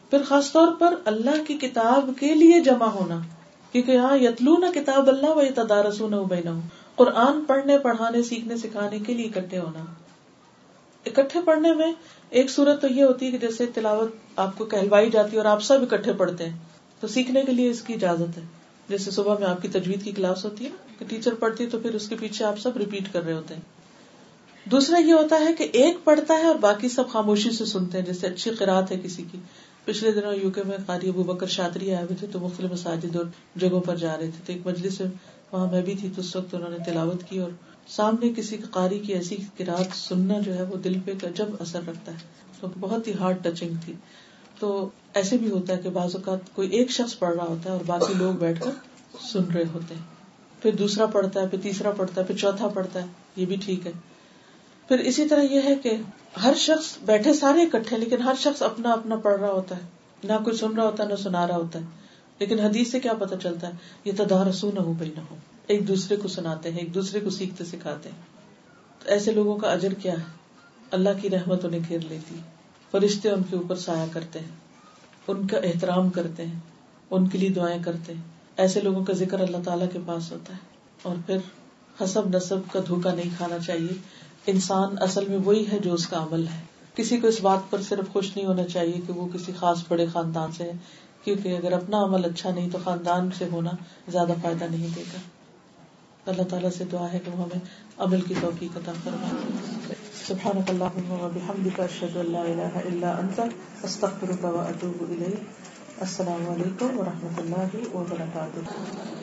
پھر 0.09 0.23
خاص 0.23 0.51
طور 0.51 0.67
پر 0.79 0.95
اللہ 1.05 1.43
کی 1.47 1.53
کتاب 1.53 2.09
کے 2.19 2.35
لیے 2.35 2.59
جمع 2.59 2.85
ہونا۔ 2.85 3.19
کیونکہ 3.71 3.91
یہاں 3.91 4.17
یتلو 4.17 4.53
نہ 4.57 4.65
کتاب 4.75 5.07
اللہ 5.07 5.29
و 5.29 5.41
تدارسو 5.55 6.09
نہ 6.09 6.15
قرآن 6.95 7.45
پڑھنے، 7.45 7.77
پڑھانے، 7.77 8.23
سیکھنے، 8.23 8.57
سکھانے 8.57 8.99
کے 8.99 9.13
لیے 9.13 9.25
اکٹھے 9.25 9.59
ہونا۔ 9.59 9.85
اکٹھے 11.05 11.39
پڑھنے 11.45 11.73
میں 11.73 11.93
ایک 12.29 12.49
صورت 12.49 12.81
تو 12.81 12.87
یہ 12.87 13.03
ہوتی 13.03 13.25
ہے 13.25 13.31
کہ 13.31 13.37
جیسے 13.37 13.65
تلاوت 13.65 14.11
آپ 14.35 14.57
کو 14.57 14.65
کہلوائی 14.65 15.09
جاتی 15.09 15.31
ہے 15.33 15.37
اور 15.37 15.45
آپ 15.45 15.63
سب 15.63 15.79
اکٹھے 15.81 16.13
پڑھتے 16.13 16.49
ہیں۔ 16.49 16.57
تو 16.99 17.07
سیکھنے 17.07 17.41
کے 17.41 17.51
لیے 17.51 17.69
اس 17.69 17.81
کی 17.81 17.93
اجازت 17.93 18.37
ہے۔ 18.37 18.43
جیسے 18.89 19.11
صبح 19.11 19.37
میں 19.39 19.47
آپ 19.47 19.61
کی 19.61 19.67
تجوید 19.67 20.03
کی 20.03 20.11
کلاس 20.11 20.45
ہوتی 20.45 20.65
ہے 20.65 20.69
کہ 20.99 21.05
ٹیچر 21.05 21.33
پڑھتی 21.33 21.63
ہے 21.63 21.69
تو 21.69 21.79
پھر 21.79 21.93
اس 21.93 22.09
کے 22.09 22.15
پیچھے 22.19 22.45
آپ 22.45 22.59
سب 22.59 22.77
ریپیٹ 22.77 23.13
کر 23.13 23.23
رہے 23.23 23.33
ہوتے 23.33 23.53
ہیں۔ 23.53 23.61
دوسرا 24.65 24.97
یہ 24.97 25.13
ہوتا 25.13 25.39
ہے 25.39 25.53
کہ 25.53 25.69
ایک 25.73 25.97
پڑھتا 26.03 26.33
ہے 26.33 26.43
اور 26.43 26.55
باقی 26.55 26.89
سب 26.89 27.09
خاموشی 27.09 27.51
سے 27.51 27.65
سنتے 27.65 27.97
ہیں، 27.97 28.05
جیسے 28.05 28.27
اچھی 28.27 28.51
قرآت 28.51 28.91
ہے 28.91 28.99
کسی 29.03 29.23
کی۔ 29.31 29.37
پچھلے 29.85 30.11
دنوں 30.11 30.33
یو 30.35 30.49
کے 30.51 30.63
میں 30.63 30.77
قاری 30.85 31.09
ابو 31.09 31.23
بکر 31.23 31.47
شادری 31.47 31.91
آئے 31.91 32.03
ہوئے 32.03 32.15
تھے 32.15 32.27
تو 32.31 32.39
مختلف 32.39 32.71
مساجد 32.71 33.15
اور 33.15 33.25
جگہوں 33.55 33.81
پر 33.81 33.95
جا 33.95 34.17
رہے 34.17 34.31
تھے۔ 34.31 34.39
تو 34.45 34.53
ایک 34.53 34.67
مجلس 34.67 34.97
سے 34.97 35.03
وہاں 35.51 35.71
میں 35.71 35.81
بھی 35.81 35.95
تھی، 35.95 36.09
تو 36.15 36.21
اس 36.21 36.35
وقت 36.35 36.55
انہوں 36.55 36.69
نے 36.69 36.77
تلاوت 36.85 37.23
کی 37.29 37.39
اور 37.39 37.51
سامنے 37.87 38.33
کسی 38.35 38.57
قاری 38.71 38.99
کی 38.99 39.13
ایسی 39.13 39.37
قرآت 39.57 39.95
سننا 39.95 40.39
جو 40.39 40.53
ہے 40.53 40.63
وہ 40.63 40.77
دل 40.77 40.99
پہ 41.05 41.11
جب 41.35 41.45
اثر 41.59 41.79
رکھتا 41.87 42.11
ہے۔ 42.11 42.17
تو 42.61 42.67
بہت 42.79 43.07
ہی 43.07 43.13
ہارڈ 43.13 43.43
ٹچنگ 43.43 43.69
تھی۔ 43.85 43.93
تو 44.59 44.89
ایسے 45.13 45.37
بھی 45.37 45.49
ہوتا 45.49 45.75
ہے 45.75 45.81
کہ 45.81 45.89
بعض 45.89 46.15
اوقات 46.15 46.39
کوئی 46.53 46.69
ایک 46.69 46.91
شخص 46.91 47.19
پڑھ 47.19 47.35
رہا 47.35 47.43
ہوتا 47.43 47.69
ہے 47.69 47.75
اور 47.75 47.85
باقی 47.85 48.13
لوگ 48.17 48.33
بیٹھ 48.33 48.61
کر 48.63 48.71
سن 49.31 49.43
رہے 49.53 49.63
ہوتے 49.73 49.95
ہیں۔ 49.95 50.01
پھر 50.61 50.75
دوسرا 50.75 51.05
پڑھتا 51.05 51.41
ہے، 51.41 51.47
پھر 51.47 51.59
تیسرا 51.63 51.91
پڑھتا 51.91 52.21
ہے، 52.21 52.25
پھر 52.25 52.35
چوتھا 52.35 52.67
پڑھتا 52.67 53.01
ہے، 53.01 53.05
یہ 53.35 53.45
بھی 53.45 53.55
ٹھیک 53.55 53.87
ہے۔ 53.87 53.91
پھر 54.87 54.99
اسی 54.99 55.27
طرح 55.27 55.41
یہ 55.41 55.61
ہے 55.63 55.75
کہ 55.75 55.93
ہر 56.43 56.53
شخص 56.57 56.97
بیٹھے 57.05 57.33
سارے 57.33 57.61
اکٹھے، 57.61 57.97
لیکن 57.97 58.21
ہر 58.21 58.33
شخص 58.39 58.61
اپنا 58.61 58.91
اپنا 58.91 59.15
پڑھ 59.15 59.39
رہا 59.39 59.51
ہوتا 59.51 59.75
ہے۔ 59.75 59.81
نہ 60.23 60.33
کوئی 60.43 60.57
سن 60.57 60.75
رہا 60.75 60.83
ہوتا 60.83 61.03
ہے، 61.03 61.09
نہ 61.09 61.15
سنا 61.15 61.47
رہا 61.47 61.55
ہوتا 61.55 61.79
ہے۔ 61.79 61.85
لیکن 62.39 62.59
حدیث 62.59 62.91
سے 62.91 62.99
کیا 62.99 63.13
پتا 63.13 63.37
چلتا 63.37 63.67
ہے؟ 63.67 63.71
یہ 64.05 64.11
تدارسو 64.17 64.71
نہ 64.73 64.79
ہو 64.79 64.93
بھائی 64.93 65.11
نہ 65.15 65.19
ہو 65.31 65.35
ایک 65.67 65.87
دوسرے 65.87 66.15
کو 66.15 66.27
سناتے 66.27 66.71
ہیں، 66.71 66.79
ایک 66.79 66.95
دوسرے 66.95 67.19
کو 67.19 67.29
سیکھتے 67.29 67.65
سکھاتے 67.65 68.09
ہیں۔ 68.09 68.21
تو 68.99 69.09
ایسے 69.09 69.31
لوگوں 69.31 69.57
کا 69.57 69.71
اجر 69.71 69.93
کیا 69.93 70.13
ہے؟ 70.13 70.23
اللہ 70.91 71.09
کی 71.21 71.29
رحمت 71.29 71.65
انہیں 71.65 71.81
گھیر 71.87 71.99
لیتی 71.99 72.35
فرشتے 72.91 73.29
ان 73.29 73.43
کے 73.49 73.55
اوپر 73.55 73.75
سایہ 73.75 74.05
کرتے 74.13 74.39
ہیں، 74.39 74.55
ان 75.27 75.47
کا 75.47 75.57
احترام 75.57 76.09
کرتے 76.09 76.45
ہیں، 76.45 76.59
ان 77.11 77.27
کے 77.27 77.37
لیے 77.37 77.49
دعائیں 77.49 77.83
کرتے 77.83 78.13
ہیں۔ 78.13 78.21
ایسے 78.57 78.81
لوگوں 78.81 79.05
کا 79.05 79.13
ذکر 79.13 79.39
اللہ 79.39 79.57
تعالیٰ 79.65 79.87
کے 79.93 79.99
پاس 80.05 80.31
ہوتا 80.31 80.53
ہے۔ 80.53 80.59
اور 81.01 81.15
پھر 81.25 81.37
حسب 82.03 82.35
نصب 82.35 82.73
کا 82.73 82.79
دھوکا 82.87 83.13
نہیں 83.13 83.29
کھانا 83.37 83.59
چاہیے۔ 83.59 84.22
انسان 84.47 84.95
اصل 85.01 85.27
میں 85.27 85.37
وہی 85.37 85.65
ہے 85.71 85.79
جو 85.79 85.93
اس 85.93 86.07
کا 86.07 86.17
عمل 86.17 86.47
ہے۔ 86.47 86.61
کسی 86.95 87.17
کو 87.17 87.27
اس 87.27 87.41
بات 87.41 87.59
پر 87.69 87.81
صرف 87.81 88.13
خوش 88.13 88.35
نہیں 88.35 88.45
ہونا 88.45 88.63
چاہیے 88.63 89.01
کہ 89.07 89.13
وہ 89.13 89.27
کسی 89.33 89.51
خاص 89.59 89.83
بڑے 89.87 90.05
خاندان 90.13 90.51
سے 90.51 90.63
ہے، 90.63 90.71
کیونکہ 91.23 91.57
اگر 91.57 91.71
اپنا 91.71 92.03
عمل 92.03 92.25
اچھا 92.25 92.51
نہیں 92.51 92.69
تو 92.69 92.77
خاندان 92.83 93.29
سے 93.37 93.45
ہونا 93.51 93.71
زیادہ 94.07 94.33
فائدہ 94.41 94.65
نہیں 94.71 94.87
دے 94.95 95.03
گا۔ 95.13 95.19
اللہ 96.25 96.43
تعالیٰ 96.43 96.71
سے 96.71 96.83
دعا 96.91 97.11
ہے 97.13 97.19
کہ 97.25 97.31
وہ 97.31 97.43
ہمیں 97.43 97.59
عمل 97.97 98.21
کی 98.21 98.33
توفیق 98.41 98.77
عطا 98.77 98.91
فرمائے۔ 99.03 99.95
سبحانك 100.27 100.69
اللهم 100.69 101.09
وبحمدك 101.23 101.79
اشهد 101.79 102.17
ان 102.17 102.29
لا 102.31 102.43
اله 102.51 102.83
الا 102.83 103.09
انت 103.17 103.39
استغفرك 103.83 104.53
واتوب 104.53 105.03
اليك 105.09 105.99
السلام 105.99 106.47
علیکم 106.49 106.99
و 106.99 107.03
رحمۃ 107.03 107.43
اللہ 107.43 107.77
وبرکاتہ 107.95 109.22